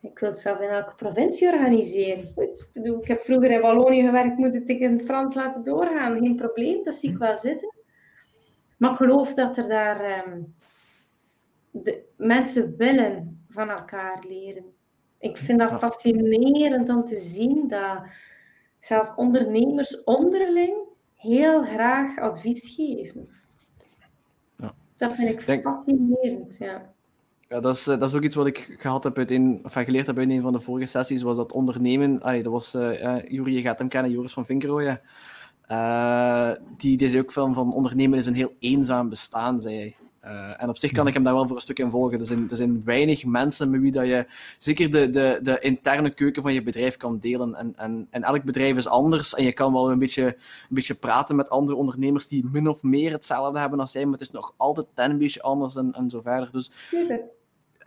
Ik 0.00 0.18
wil 0.18 0.28
het 0.28 0.40
zelf 0.40 0.60
in 0.60 0.68
elke 0.68 0.94
provincie 0.94 1.48
organiseren. 1.52 2.32
Goed, 2.34 2.60
ik, 2.60 2.70
bedoel, 2.72 2.98
ik 3.00 3.08
heb 3.08 3.20
vroeger 3.20 3.50
in 3.50 3.60
Wallonië 3.60 4.02
gewerkt, 4.02 4.36
moet 4.36 4.54
het 4.54 4.68
in 4.68 5.00
Frans 5.04 5.34
laten 5.34 5.64
doorgaan. 5.64 6.18
Geen 6.18 6.36
probleem, 6.36 6.82
dat 6.82 6.94
zie 6.94 7.10
ik 7.10 7.18
wel 7.18 7.36
zitten. 7.36 7.74
Maar 8.76 8.90
ik 8.90 8.96
geloof 8.96 9.34
dat 9.34 9.56
er 9.56 9.68
daar 9.68 10.00
ehm, 10.00 10.40
de, 11.70 12.04
mensen 12.16 12.76
willen 12.76 13.44
van 13.48 13.70
elkaar 13.70 14.24
leren. 14.28 14.64
Ik 15.18 15.36
vind 15.36 15.58
dat 15.58 15.78
fascinerend 15.78 16.88
om 16.88 17.04
te 17.04 17.16
zien 17.16 17.68
dat 17.68 18.08
zelfs 18.78 19.08
ondernemers 19.16 20.04
onderling 20.04 20.76
heel 21.14 21.62
graag 21.62 22.18
advies 22.18 22.74
geven. 22.74 23.28
Ja. 24.56 24.74
Dat 24.96 25.12
vind 25.12 25.28
ik 25.28 25.46
Denk- 25.46 25.62
fascinerend. 25.62 26.56
Ja. 26.56 26.94
Ja, 27.48 27.60
dat 27.60 27.74
is, 27.74 27.86
eh, 27.86 27.98
dat 27.98 28.14
ook 28.14 28.22
iets 28.22 28.34
wat 28.34 28.46
ik 28.46 28.76
gehad 28.78 29.04
heb 29.04 29.18
uit 29.18 29.30
een, 29.30 29.60
of 29.62 29.72
geleerd 29.72 30.06
heb 30.06 30.18
uit 30.18 30.30
een 30.30 30.42
van 30.42 30.52
de 30.52 30.60
vorige 30.60 30.86
sessies, 30.86 31.22
was 31.22 31.36
dat 31.36 31.52
ondernemen. 31.52 32.18
Dat 32.18 32.52
was, 32.52 32.74
eh 32.74 33.16
eh, 33.16 33.30
Juri, 33.30 33.54
je 33.54 33.60
gaat 33.60 33.78
hem 33.78 33.88
kennen, 33.88 34.10
Joris 34.10 34.32
van 34.32 34.44
Vinkerooyen. 34.44 35.00
Eh, 35.66 36.50
die, 36.76 36.96
die 36.96 37.08
zei 37.08 37.22
ook 37.22 37.32
van, 37.32 37.54
van 37.54 37.72
ondernemen 37.72 38.18
is 38.18 38.26
een 38.26 38.34
heel 38.34 38.54
eenzaam 38.58 39.08
bestaan, 39.08 39.60
zei 39.60 39.76
hij. 39.76 39.96
En 40.56 40.68
op 40.68 40.78
zich 40.78 40.92
kan 40.92 41.06
ik 41.06 41.14
hem 41.14 41.22
daar 41.22 41.34
wel 41.34 41.46
voor 41.46 41.56
een 41.56 41.62
stuk 41.62 41.78
in 41.78 41.90
volgen. 41.90 42.18
Er 42.18 42.24
zijn, 42.26 42.50
er 42.50 42.56
zijn 42.56 42.84
weinig 42.84 43.24
mensen 43.24 43.70
met 43.70 43.80
wie 43.80 43.92
dat 43.92 44.06
je 44.06 44.26
zeker 44.58 44.90
de, 44.90 45.10
de, 45.10 45.40
de 45.42 45.58
interne 45.58 46.10
keuken 46.10 46.42
van 46.42 46.52
je 46.52 46.62
bedrijf 46.62 46.96
kan 46.96 47.18
delen. 47.18 47.54
En, 47.54 47.72
en, 47.76 48.06
en 48.10 48.22
elk 48.22 48.44
bedrijf 48.44 48.76
is 48.76 48.88
anders. 48.88 49.34
En 49.34 49.44
je 49.44 49.52
kan 49.52 49.72
wel 49.72 49.90
een 49.90 49.98
beetje, 49.98 50.24
een 50.24 50.34
beetje 50.68 50.94
praten 50.94 51.36
met 51.36 51.50
andere 51.50 51.76
ondernemers 51.76 52.26
die 52.26 52.44
min 52.52 52.68
of 52.68 52.82
meer 52.82 53.12
hetzelfde 53.12 53.58
hebben 53.58 53.80
als 53.80 53.92
jij, 53.92 54.04
maar 54.04 54.12
het 54.12 54.20
is 54.20 54.30
nog 54.30 54.54
altijd 54.56 54.86
een 54.94 55.18
beetje 55.18 55.42
anders 55.42 55.76
en, 55.76 55.92
en 55.92 56.10
zo 56.10 56.20
verder. 56.20 56.48
Dus. 56.52 56.70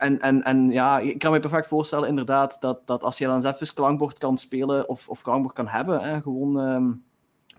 En, 0.02 0.20
en, 0.20 0.42
en 0.42 0.70
ja, 0.70 0.98
ik 0.98 1.18
kan 1.18 1.32
me 1.32 1.40
perfect 1.40 1.66
voorstellen 1.66 2.08
inderdaad 2.08 2.56
dat, 2.60 2.86
dat 2.86 3.02
als 3.02 3.18
je 3.18 3.24
dan 3.26 3.34
eens 3.44 3.60
even 3.60 3.74
klankbord 3.74 4.18
kan 4.18 4.38
spelen 4.38 4.88
of, 4.88 5.08
of 5.08 5.22
klankbord 5.22 5.54
kan 5.54 5.68
hebben, 5.68 6.00
hè, 6.00 6.20
gewoon, 6.20 6.60
ehm, 6.60 6.90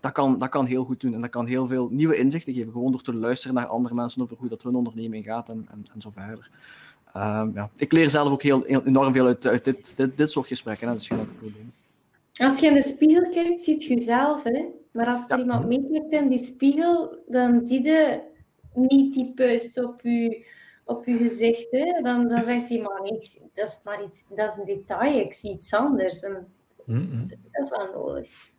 dat, 0.00 0.12
kan, 0.12 0.38
dat 0.38 0.48
kan 0.48 0.66
heel 0.66 0.84
goed 0.84 1.00
doen. 1.00 1.14
En 1.14 1.20
dat 1.20 1.30
kan 1.30 1.46
heel 1.46 1.66
veel 1.66 1.88
nieuwe 1.90 2.16
inzichten 2.16 2.54
geven, 2.54 2.72
gewoon 2.72 2.92
door 2.92 3.02
te 3.02 3.14
luisteren 3.14 3.54
naar 3.54 3.66
andere 3.66 3.94
mensen 3.94 4.22
over 4.22 4.36
hoe 4.36 4.48
dat 4.48 4.62
hun 4.62 4.74
onderneming 4.74 5.24
gaat 5.24 5.48
en, 5.48 5.66
en, 5.70 5.82
en 5.94 6.00
zo 6.00 6.10
verder. 6.10 6.50
Ehm, 7.12 7.50
ja. 7.54 7.70
Ik 7.76 7.92
leer 7.92 8.10
zelf 8.10 8.30
ook 8.30 8.42
heel, 8.42 8.62
heel 8.62 8.84
enorm 8.84 9.12
veel 9.12 9.26
uit, 9.26 9.46
uit 9.46 9.64
dit, 9.64 9.96
dit, 9.96 10.16
dit 10.16 10.30
soort 10.30 10.46
gesprekken, 10.46 10.86
hè. 10.86 10.92
dat 10.92 11.02
is 11.02 11.08
geen 11.08 11.18
enkel 11.18 11.34
probleem. 11.34 11.72
Als 12.34 12.58
je 12.58 12.66
in 12.66 12.74
de 12.74 12.82
spiegel 12.82 13.28
kijkt, 13.30 13.62
ziet 13.62 13.84
je 13.84 13.94
jezelf. 13.94 14.42
Hè? 14.42 14.64
Maar 14.90 15.06
als 15.06 15.20
er 15.20 15.36
Ja. 15.36 15.38
iemand 15.38 15.66
meekijkt 15.66 16.12
in 16.12 16.28
die 16.28 16.44
spiegel, 16.44 17.18
dan 17.28 17.66
zie 17.66 17.82
je 17.82 18.20
niet 18.74 19.14
die 19.14 19.32
puist 19.34 19.84
op 19.84 20.00
je, 20.02 20.46
op 20.84 21.06
je 21.06 21.16
gezicht. 21.16 21.66
Hè? 21.70 22.02
Dan, 22.02 22.28
dan 22.28 22.42
zegt 22.42 22.68
hij, 22.68 22.80
maar 22.80 23.00
zie- 23.20 23.50
dat 23.54 23.68
is 23.68 23.80
maar 23.84 24.04
iets, 24.04 24.24
dat 24.36 24.50
is 24.50 24.56
een 24.58 24.64
detail, 24.64 25.20
ik 25.20 25.34
zie 25.34 25.52
iets 25.52 25.74
anders. 25.74 26.20
En 26.22 26.46
dat 27.52 27.62
is 27.62 27.70
wel 27.70 27.90
nodig. 27.94 28.52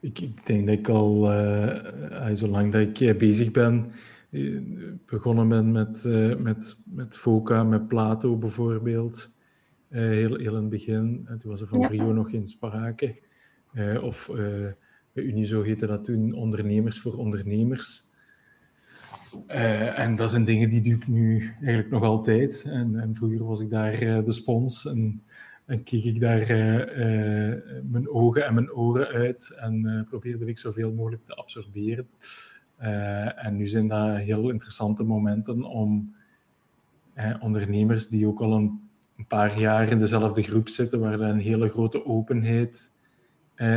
Ik, 0.00 0.20
ik 0.20 0.46
denk 0.46 0.66
dat 0.66 0.78
ik 0.78 0.88
al, 0.88 1.30
eh, 1.30 2.28
eh, 2.28 2.36
zolang 2.36 2.72
dat 2.72 2.80
ik 2.80 3.00
eh, 3.00 3.16
bezig 3.16 3.50
ben, 3.50 3.92
begonnen 5.06 5.48
ben 5.48 5.72
met, 5.72 6.04
met, 6.38 6.80
met 6.84 7.16
Foca, 7.16 7.64
met 7.64 7.88
Plato 7.88 8.36
bijvoorbeeld, 8.36 9.30
heel, 9.88 10.36
heel 10.36 10.54
in 10.56 10.60
het 10.62 10.68
begin. 10.68 11.24
En 11.28 11.38
toen 11.38 11.50
was 11.50 11.60
er 11.60 11.66
van 11.66 11.80
Ja. 11.80 11.86
Brio 11.88 12.12
nog 12.12 12.30
geen 12.30 12.46
sprake. 12.46 13.16
Eh, 13.72 14.02
of 14.02 14.30
bij 15.12 15.22
Unizo 15.22 15.62
heette 15.62 15.86
dat 15.86 16.04
toen 16.04 16.32
Ondernemers 16.32 17.00
voor 17.00 17.16
Ondernemers. 17.16 18.12
Eh, 19.46 19.98
en 19.98 20.16
dat 20.16 20.30
zijn 20.30 20.44
dingen 20.44 20.68
die 20.68 20.80
doe 20.80 20.94
ik 20.94 21.08
nu 21.08 21.52
eigenlijk 21.60 21.90
nog 21.90 22.02
altijd. 22.02 22.64
En, 22.68 23.00
en 23.00 23.14
vroeger 23.14 23.44
was 23.44 23.60
ik 23.60 23.70
daar 23.70 23.92
eh, 23.92 24.24
de 24.24 24.32
spons 24.32 24.86
en, 24.86 25.22
en 25.64 25.82
keek 25.82 26.04
ik 26.04 26.20
daar 26.20 26.40
eh, 26.40 27.54
mijn 27.82 28.08
ogen 28.08 28.46
en 28.46 28.54
mijn 28.54 28.72
oren 28.72 29.06
uit 29.06 29.54
en 29.56 30.04
probeerde 30.08 30.46
ik 30.46 30.58
zoveel 30.58 30.92
mogelijk 30.92 31.24
te 31.24 31.34
absorberen. 31.34 32.08
En 33.36 33.56
nu 33.56 33.66
zijn 33.66 33.88
dat 33.88 34.16
heel 34.16 34.50
interessante 34.50 35.04
momenten 35.04 35.62
om 35.62 36.14
ondernemers 37.40 38.08
die 38.08 38.26
ook 38.26 38.40
al 38.40 38.52
een, 38.52 38.80
een 39.16 39.26
paar 39.26 39.58
jaar 39.58 39.90
in 39.90 39.98
dezelfde 39.98 40.42
groep 40.42 40.68
zitten, 40.68 41.00
waar 41.00 41.12
er 41.12 41.20
een 41.20 41.38
hele 41.38 41.68
grote 41.68 42.06
openheid 42.06 42.92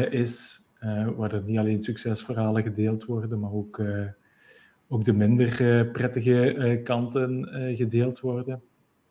is, 0.09 0.61
waar 1.15 1.33
er 1.33 1.43
niet 1.43 1.57
alleen 1.57 1.83
succesverhalen 1.83 2.63
gedeeld 2.63 3.05
worden, 3.05 3.39
maar 3.39 3.53
ook, 3.53 3.81
ook 4.87 5.03
de 5.03 5.13
minder 5.13 5.79
eh, 5.79 5.91
prettige 5.91 6.53
eh, 6.53 6.83
kanten 6.83 7.53
eh, 7.53 7.77
gedeeld 7.77 8.19
worden. 8.19 8.61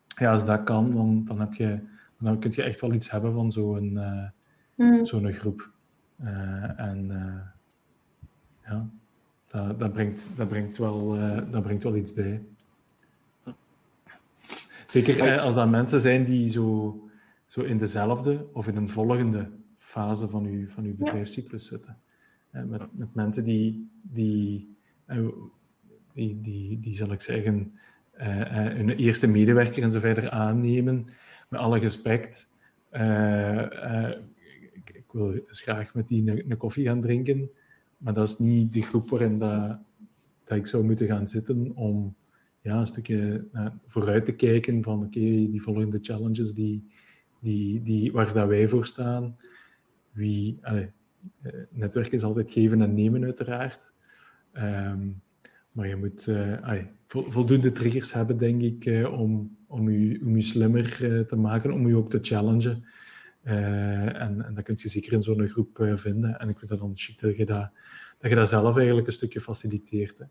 Ja, 0.07 0.33
als 0.33 0.47
dat 0.47 0.63
kan, 0.63 0.91
dan, 0.91 1.25
dan, 1.25 1.41
heb 1.41 1.55
je, 1.55 1.79
dan 2.21 2.39
kun 2.39 2.53
je 2.55 2.63
echt 2.63 2.81
wel 2.81 2.93
iets 2.93 3.11
hebben 3.11 3.33
van 3.33 3.53
zo'n 3.53 3.99
eh, 3.99 4.27
Hm. 4.77 5.05
zo'n 5.05 5.33
groep. 5.33 5.71
Eh, 6.17 6.81
en 6.81 7.11
eh, 7.11 7.49
ja, 8.65 8.91
dat, 9.47 9.79
dat, 9.79 9.93
brengt, 9.93 10.37
dat, 10.37 10.49
brengt 10.49 10.77
wel, 10.77 11.17
eh, 11.17 11.51
dat 11.51 11.63
brengt 11.63 11.83
wel 11.83 11.97
iets 11.97 12.13
bij. 12.13 12.43
Zeker 14.87 15.41
als 15.41 15.55
dat 15.55 15.71
mensen 15.71 16.01
zijn 16.01 16.25
die 16.25 16.49
zo, 16.49 17.01
zo 17.47 17.61
in 17.61 17.79
dezelfde 17.79 18.47
of 18.53 18.69
in 18.69 18.77
een 18.77 18.89
volgende 18.89 19.51
fase 19.77 20.29
van 20.29 20.45
uw, 20.45 20.69
van 20.69 20.85
uw 20.85 20.97
bedrijfscyclus 20.97 21.67
zitten. 21.67 21.99
Met, 22.51 22.99
met 22.99 23.15
mensen 23.15 23.45
die, 23.45 23.91
die, 24.03 24.77
eh, 25.05 25.27
die, 26.17 26.81
die, 26.81 26.97
zal 26.97 27.13
ik 27.13 27.21
zeggen, 27.21 27.73
eh, 28.13 28.29
hun 28.53 28.91
eerste 28.91 29.27
medewerker 29.27 29.83
en 29.83 29.91
zo 29.91 29.99
verder 29.99 30.31
aannemen, 30.31 31.05
met 31.49 31.61
alle 31.61 31.79
respect. 31.79 32.49
Eh, 32.91 34.11
ik, 34.73 34.91
ik 34.91 35.05
wil 35.13 35.41
graag 35.47 35.95
met 35.95 36.09
die 36.09 36.31
een, 36.31 36.57
koffie 36.57 36.87
gaan 36.87 37.01
drinken, 37.01 37.51
maar 37.99 38.15
dat 38.15 38.29
is 38.29 38.39
niet 38.39 38.73
de 38.73 38.83
groep 38.83 39.11
waarin 39.11 39.39
dat, 39.39 39.79
dat 40.45 40.59
ik 40.59 40.67
zou 40.67 40.85
moeten 40.85 41.07
gaan 41.07 41.29
zitten 41.29 41.73
om 41.75 42.15
ja, 42.61 42.81
een 42.81 42.87
stukje 42.87 43.45
vooruit 43.87 44.25
te 44.25 44.35
kijken 44.35 44.83
van 44.83 45.05
oké, 45.05 45.21
die 45.21 45.63
volgende 45.63 45.99
challenges 46.03 46.53
die, 46.53 46.85
die, 47.41 47.83
die, 47.83 48.13
waar 48.13 48.33
dat 48.33 48.49
wij 48.49 48.69
voor 48.69 48.87
staan. 48.87 49.37
Wie, 50.13 50.59
netwerk 51.71 52.13
is 52.13 52.23
altijd 52.23 52.51
geven 52.51 52.83
en 52.83 52.95
nemen 52.95 53.25
uiteraard. 53.25 53.95
Ehm, 54.53 55.09
maar 55.77 55.89
je 55.89 55.97
moet 55.97 56.27
eh, 56.27 56.85
voldoende 57.07 57.73
triggers 57.73 58.13
hebben, 58.13 58.37
denk 58.37 58.63
ik, 58.63 58.85
eh, 58.85 59.13
om, 59.21 59.57
om, 59.67 59.91
je, 59.91 60.21
om 60.25 60.37
je 60.37 60.43
slimmer 60.43 61.15
eh, 61.15 61.21
te 61.21 61.37
maken, 61.37 61.73
om 61.73 61.89
je 61.89 61.97
ook 61.97 62.11
te 62.11 62.19
challengen. 62.23 62.85
En, 63.43 64.45
en 64.45 64.55
dat 64.55 64.65
kun 64.65 64.77
je 64.79 64.89
zeker 64.89 65.13
in 65.13 65.23
zo'n 65.23 65.49
groep 65.49 65.93
vinden. 65.95 66.39
En 66.39 66.49
ik 66.49 66.59
vind 66.59 66.71
dat 66.71 66.79
dan 66.79 66.93
chic 66.95 67.21
dat 67.21 67.37
je 67.37 67.45
dat, 67.45 67.71
dat 68.19 68.31
je 68.31 68.37
dat 68.37 68.49
zelf 68.49 68.77
eigenlijk 68.77 69.07
een 69.07 69.13
stukje 69.13 69.41
faciliteert. 69.41 70.19
Hè. 70.19 70.25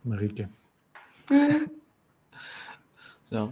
Marieke. 0.00 0.46
Hm. 1.26 1.66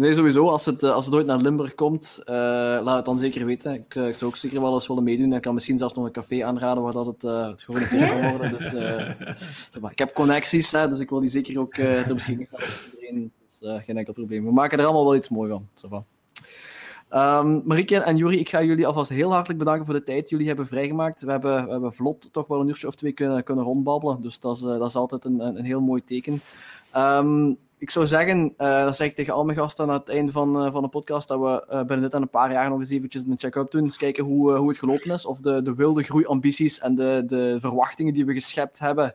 Nee, 0.00 0.14
sowieso. 0.14 0.48
Als 0.48 0.66
het, 0.66 0.82
eh, 0.82 0.92
als 0.92 1.04
het 1.04 1.14
ooit 1.14 1.26
naar 1.26 1.38
Limburg 1.38 1.74
komt, 1.74 2.22
eh, 2.24 2.34
laat 2.82 2.96
het 2.96 3.04
dan 3.04 3.18
zeker 3.18 3.46
weten. 3.46 3.74
Ik, 3.74 3.94
eh, 3.94 4.08
ik 4.08 4.14
zou 4.14 4.30
ook 4.30 4.36
zeker 4.36 4.60
wel 4.60 4.72
eens 4.72 4.86
willen 4.86 5.02
meedoen. 5.02 5.32
Ik 5.32 5.40
kan 5.40 5.54
misschien 5.54 5.76
zelfs 5.76 5.94
nog 5.94 6.04
een 6.04 6.12
café 6.12 6.44
aanraden 6.44 6.82
waar 6.82 6.92
dat 6.92 7.06
het, 7.06 7.24
eh 7.24 7.46
het 7.46 7.62
georganiseerd 7.62 8.10
kan 8.10 8.30
worden. 8.30 8.50
Dus, 8.50 8.72
maar, 9.80 9.90
ik 9.90 9.98
heb 9.98 10.12
connecties, 10.12 10.70
hè, 10.70 10.88
dus 10.88 10.98
ik 10.98 11.10
wil 11.10 11.20
die 11.20 11.30
zeker 11.30 11.60
ook 11.60 11.74
ter 11.74 12.14
beschikking 12.14 12.46
stellen 12.46 12.66
voor 12.66 13.00
iedereen. 13.00 13.32
Dus 13.48 13.84
geen 13.84 13.96
enkel 13.96 14.12
probleem. 14.12 14.44
We 14.44 14.52
maken 14.52 14.78
er 14.78 14.84
allemaal 14.84 15.04
wel 15.04 15.14
iets 15.14 15.28
moois 15.28 15.50
van. 15.50 15.68
Zo. 15.74 16.04
Ehm, 17.08 17.60
Marieke 17.64 17.96
en 17.96 18.16
Juri, 18.16 18.38
ik 18.38 18.48
ga 18.48 18.62
jullie 18.62 18.86
alvast 18.86 19.10
heel 19.10 19.32
hartelijk 19.32 19.58
bedanken 19.58 19.84
voor 19.84 19.94
de 19.94 20.02
tijd 20.02 20.20
die 20.20 20.30
jullie 20.30 20.46
hebben 20.46 20.66
vrijgemaakt. 20.66 21.20
We 21.20 21.30
hebben, 21.30 21.64
we 21.64 21.70
hebben 21.70 21.92
vlot 21.92 22.32
toch 22.32 22.46
wel 22.46 22.60
een 22.60 22.68
uurtje 22.68 22.86
of 22.86 22.94
twee 22.94 23.12
kunnen, 23.12 23.44
kunnen 23.44 23.64
rondbabbelen. 23.64 24.20
Dus 24.20 24.38
dat 24.38 24.56
is, 24.56 24.62
dat 24.62 24.86
is 24.86 24.96
altijd 24.96 25.24
een, 25.24 25.40
een, 25.40 25.58
een 25.58 25.64
heel 25.64 25.80
mooi 25.80 26.04
teken. 26.04 26.40
Ehm, 26.90 27.52
ik 27.80 27.90
zou 27.90 28.06
zeggen, 28.06 28.54
eh 28.56 28.84
dat 28.84 28.96
zeg 28.96 29.06
ik 29.06 29.14
tegen 29.14 29.32
al 29.32 29.44
mijn 29.44 29.58
gasten 29.58 29.88
aan 29.88 29.94
het 29.94 30.08
einde 30.08 30.32
van, 30.32 30.64
eh, 30.64 30.72
van 30.72 30.82
de 30.82 30.88
podcast, 30.88 31.28
dat 31.28 31.40
we 31.40 31.66
eh, 31.68 31.78
binnen 31.78 32.00
dit 32.00 32.14
en 32.14 32.22
een 32.22 32.30
paar 32.30 32.52
jaar 32.52 32.68
nog 32.68 32.78
eens 32.78 32.90
eventjes 32.90 33.22
een 33.22 33.38
check-up 33.38 33.70
doen. 33.70 33.82
Eens 33.82 33.96
kijken 33.96 34.24
hoe, 34.24 34.52
hoe 34.52 34.68
het 34.68 34.78
gelopen 34.78 35.10
is. 35.10 35.26
Of 35.26 35.40
de, 35.40 35.62
de 35.62 35.74
wilde 35.74 36.02
groeiambities 36.02 36.78
en 36.80 36.94
de, 36.94 37.22
de 37.26 37.56
verwachtingen 37.60 38.14
die 38.14 38.24
we 38.24 38.32
geschept 38.32 38.78
hebben, 38.78 39.14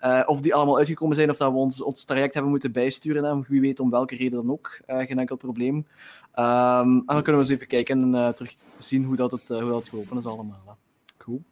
eh, 0.00 0.22
of 0.26 0.40
die 0.40 0.54
allemaal 0.54 0.76
uitgekomen 0.76 1.16
zijn, 1.16 1.30
of 1.30 1.36
dat 1.36 1.52
we 1.52 1.58
ons, 1.58 1.82
ons 1.82 2.04
traject 2.04 2.34
hebben 2.34 2.52
moeten 2.52 2.72
bijsturen. 2.72 3.24
Hè. 3.24 3.42
Wie 3.48 3.60
weet 3.60 3.80
om 3.80 3.90
welke 3.90 4.16
reden 4.16 4.32
dan 4.32 4.50
ook. 4.50 4.80
Eh, 4.86 4.98
geen 4.98 5.18
enkel 5.18 5.36
probleem. 5.36 5.86
Ehm, 6.32 6.88
en 6.88 7.02
dan 7.06 7.22
kunnen 7.22 7.42
we 7.42 7.48
eens 7.48 7.48
even 7.48 7.66
kijken 7.66 8.02
en 8.02 8.14
eh, 8.14 8.28
terug 8.28 8.56
zien 8.78 9.04
hoe 9.04 9.16
dat, 9.16 9.30
het, 9.30 9.48
hoe 9.48 9.70
dat 9.70 9.88
gelopen 9.88 10.16
is 10.16 10.26
allemaal. 10.26 10.78
Cool. 11.18 11.42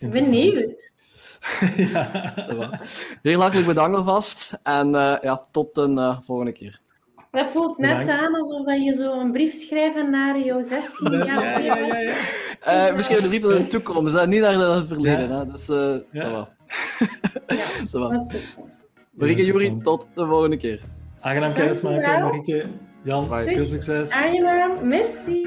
Benieuwd. 0.00 0.74
ja. 1.92 2.80
Heel 3.22 3.40
hartelijk 3.40 3.66
bedankt 3.66 3.96
alvast. 3.96 4.58
En 4.62 4.94
eh, 4.94 5.14
ja, 5.22 5.42
tot 5.50 5.76
een 5.76 5.98
eh, 5.98 6.18
volgende 6.24 6.52
keer. 6.52 6.80
Dat 7.30 7.46
voelt 7.48 7.78
net 7.78 7.98
Bedankt. 7.98 8.22
aan 8.22 8.34
alsof 8.34 8.66
dat 8.66 8.84
je 8.84 8.94
zo 8.94 9.20
een 9.20 9.32
brief 9.32 9.54
schrijft 9.54 10.08
naar 10.10 10.40
jouw 10.40 10.62
16 10.62 11.12
jaar. 11.12 11.26
Ja, 11.26 11.58
ja, 11.58 11.76
ja, 11.78 11.98
ja. 11.98 12.14
Eh 12.60 12.94
misschien 12.94 13.22
de 13.22 13.28
brief 13.28 13.42
naar 13.42 13.56
de 13.56 13.66
toekomst, 13.66 14.12
hè. 14.14 14.26
niet 14.26 14.40
naar 14.40 14.54
het 14.54 14.86
verleden. 14.86 15.28
Ja. 15.28 15.38
Hè. 15.38 15.46
Dus, 15.46 15.68
eh 15.68 15.96
Ja. 16.10 16.48
Ja. 17.92 18.16
Marieke, 19.18 19.44
Juri, 19.44 19.78
tot 19.82 20.06
de 20.14 20.26
volgende 20.26 20.56
keer. 20.56 20.80
Aangenaam 21.20 21.52
kennismaken. 21.52 22.20
Marieke. 22.20 22.64
Jan, 23.02 23.28
Bye. 23.28 23.44
veel 23.44 23.66
succes. 23.68 24.10
Aangenaam, 24.10 24.88
merci. 24.88 25.46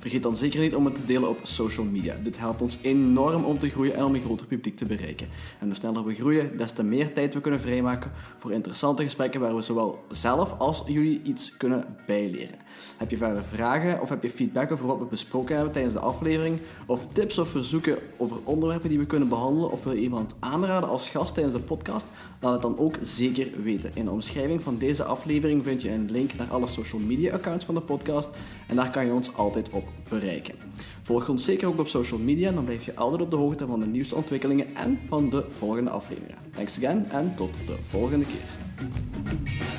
Vergeet 0.00 0.22
dan 0.22 0.36
zeker 0.36 0.60
niet 0.60 0.74
om 0.74 0.84
het 0.84 0.94
te 0.94 1.06
delen 1.06 1.28
op 1.28 1.38
social 1.42 1.86
media. 1.86 2.16
Dit 2.22 2.38
helpt 2.38 2.62
ons 2.62 2.78
enorm 2.82 3.44
om 3.44 3.58
te 3.58 3.68
groeien 3.68 3.94
en 3.94 4.04
om 4.04 4.14
een 4.14 4.20
groter 4.20 4.46
publiek 4.46 4.76
te 4.76 4.84
bereiken. 4.84 5.28
En 5.58 5.66
hoe 5.66 5.74
sneller 5.74 6.04
we 6.04 6.14
groeien, 6.14 6.56
des 6.56 6.72
te 6.72 6.82
meer 6.82 7.12
tijd 7.12 7.34
we 7.34 7.40
kunnen 7.40 7.60
vrijmaken 7.60 8.10
voor 8.38 8.52
interessante 8.52 9.02
gesprekken 9.02 9.40
waar 9.40 9.56
we 9.56 9.62
zowel 9.62 10.04
zelf 10.10 10.54
als 10.58 10.82
jullie 10.86 11.20
iets 11.22 11.56
kunnen 11.56 11.96
bijleren. 12.06 12.58
Heb 12.96 13.10
je 13.10 13.16
verder 13.16 13.44
vragen 13.44 14.00
of 14.00 14.08
heb 14.08 14.22
je 14.22 14.30
feedback 14.30 14.72
over 14.72 14.86
wat 14.86 14.98
we 14.98 15.04
besproken 15.04 15.54
hebben 15.54 15.72
tijdens 15.72 15.94
de 15.94 16.00
aflevering? 16.00 16.58
Of 16.86 17.06
tips 17.12 17.38
of 17.38 17.48
verzoeken 17.48 17.98
over 18.16 18.36
onderwerpen 18.44 18.88
die 18.88 18.98
we 18.98 19.06
kunnen 19.06 19.28
behandelen? 19.28 19.70
Of 19.70 19.84
wil 19.84 19.92
je 19.92 20.00
iemand 20.00 20.34
aanraden 20.38 20.88
als 20.88 21.08
gast 21.08 21.34
tijdens 21.34 21.54
de 21.54 21.62
podcast? 21.62 22.06
Laat 22.40 22.52
het 22.52 22.62
dan 22.62 22.78
ook 22.78 22.94
zeker 23.00 23.62
weten. 23.62 23.90
In 23.94 24.04
de 24.04 24.10
omschrijving 24.10 24.62
van 24.62 24.78
deze 24.78 25.04
aflevering 25.04 25.64
vind 25.64 25.82
je 25.82 25.90
een 25.90 26.10
link 26.10 26.34
naar 26.34 26.48
alle 26.48 26.66
social 26.66 27.00
media 27.00 27.32
accounts 27.32 27.64
van 27.64 27.74
de 27.74 27.80
podcast. 27.80 28.28
En 28.68 28.76
daar 28.76 28.90
kan 28.90 29.06
je 29.06 29.12
ons 29.12 29.34
altijd 29.34 29.70
op 29.70 29.89
Volg 31.00 31.28
ons 31.28 31.44
zeker 31.44 31.68
ook 31.68 31.78
op 31.78 31.88
social 31.88 32.20
media, 32.20 32.52
dan 32.52 32.64
blijf 32.64 32.84
je 32.84 32.96
altijd 32.96 33.22
op 33.22 33.30
de 33.30 33.36
hoogte 33.36 33.66
van 33.66 33.80
de 33.80 33.86
nieuwste 33.86 34.14
ontwikkelingen 34.14 34.76
en 34.76 34.98
van 35.08 35.30
de 35.30 35.44
volgende 35.48 35.90
afleveringen. 35.90 36.38
Thanks 36.54 36.76
again 36.76 37.06
en 37.10 37.34
tot 37.36 37.50
de 37.66 37.76
volgende 37.88 38.24
keer. 38.24 39.78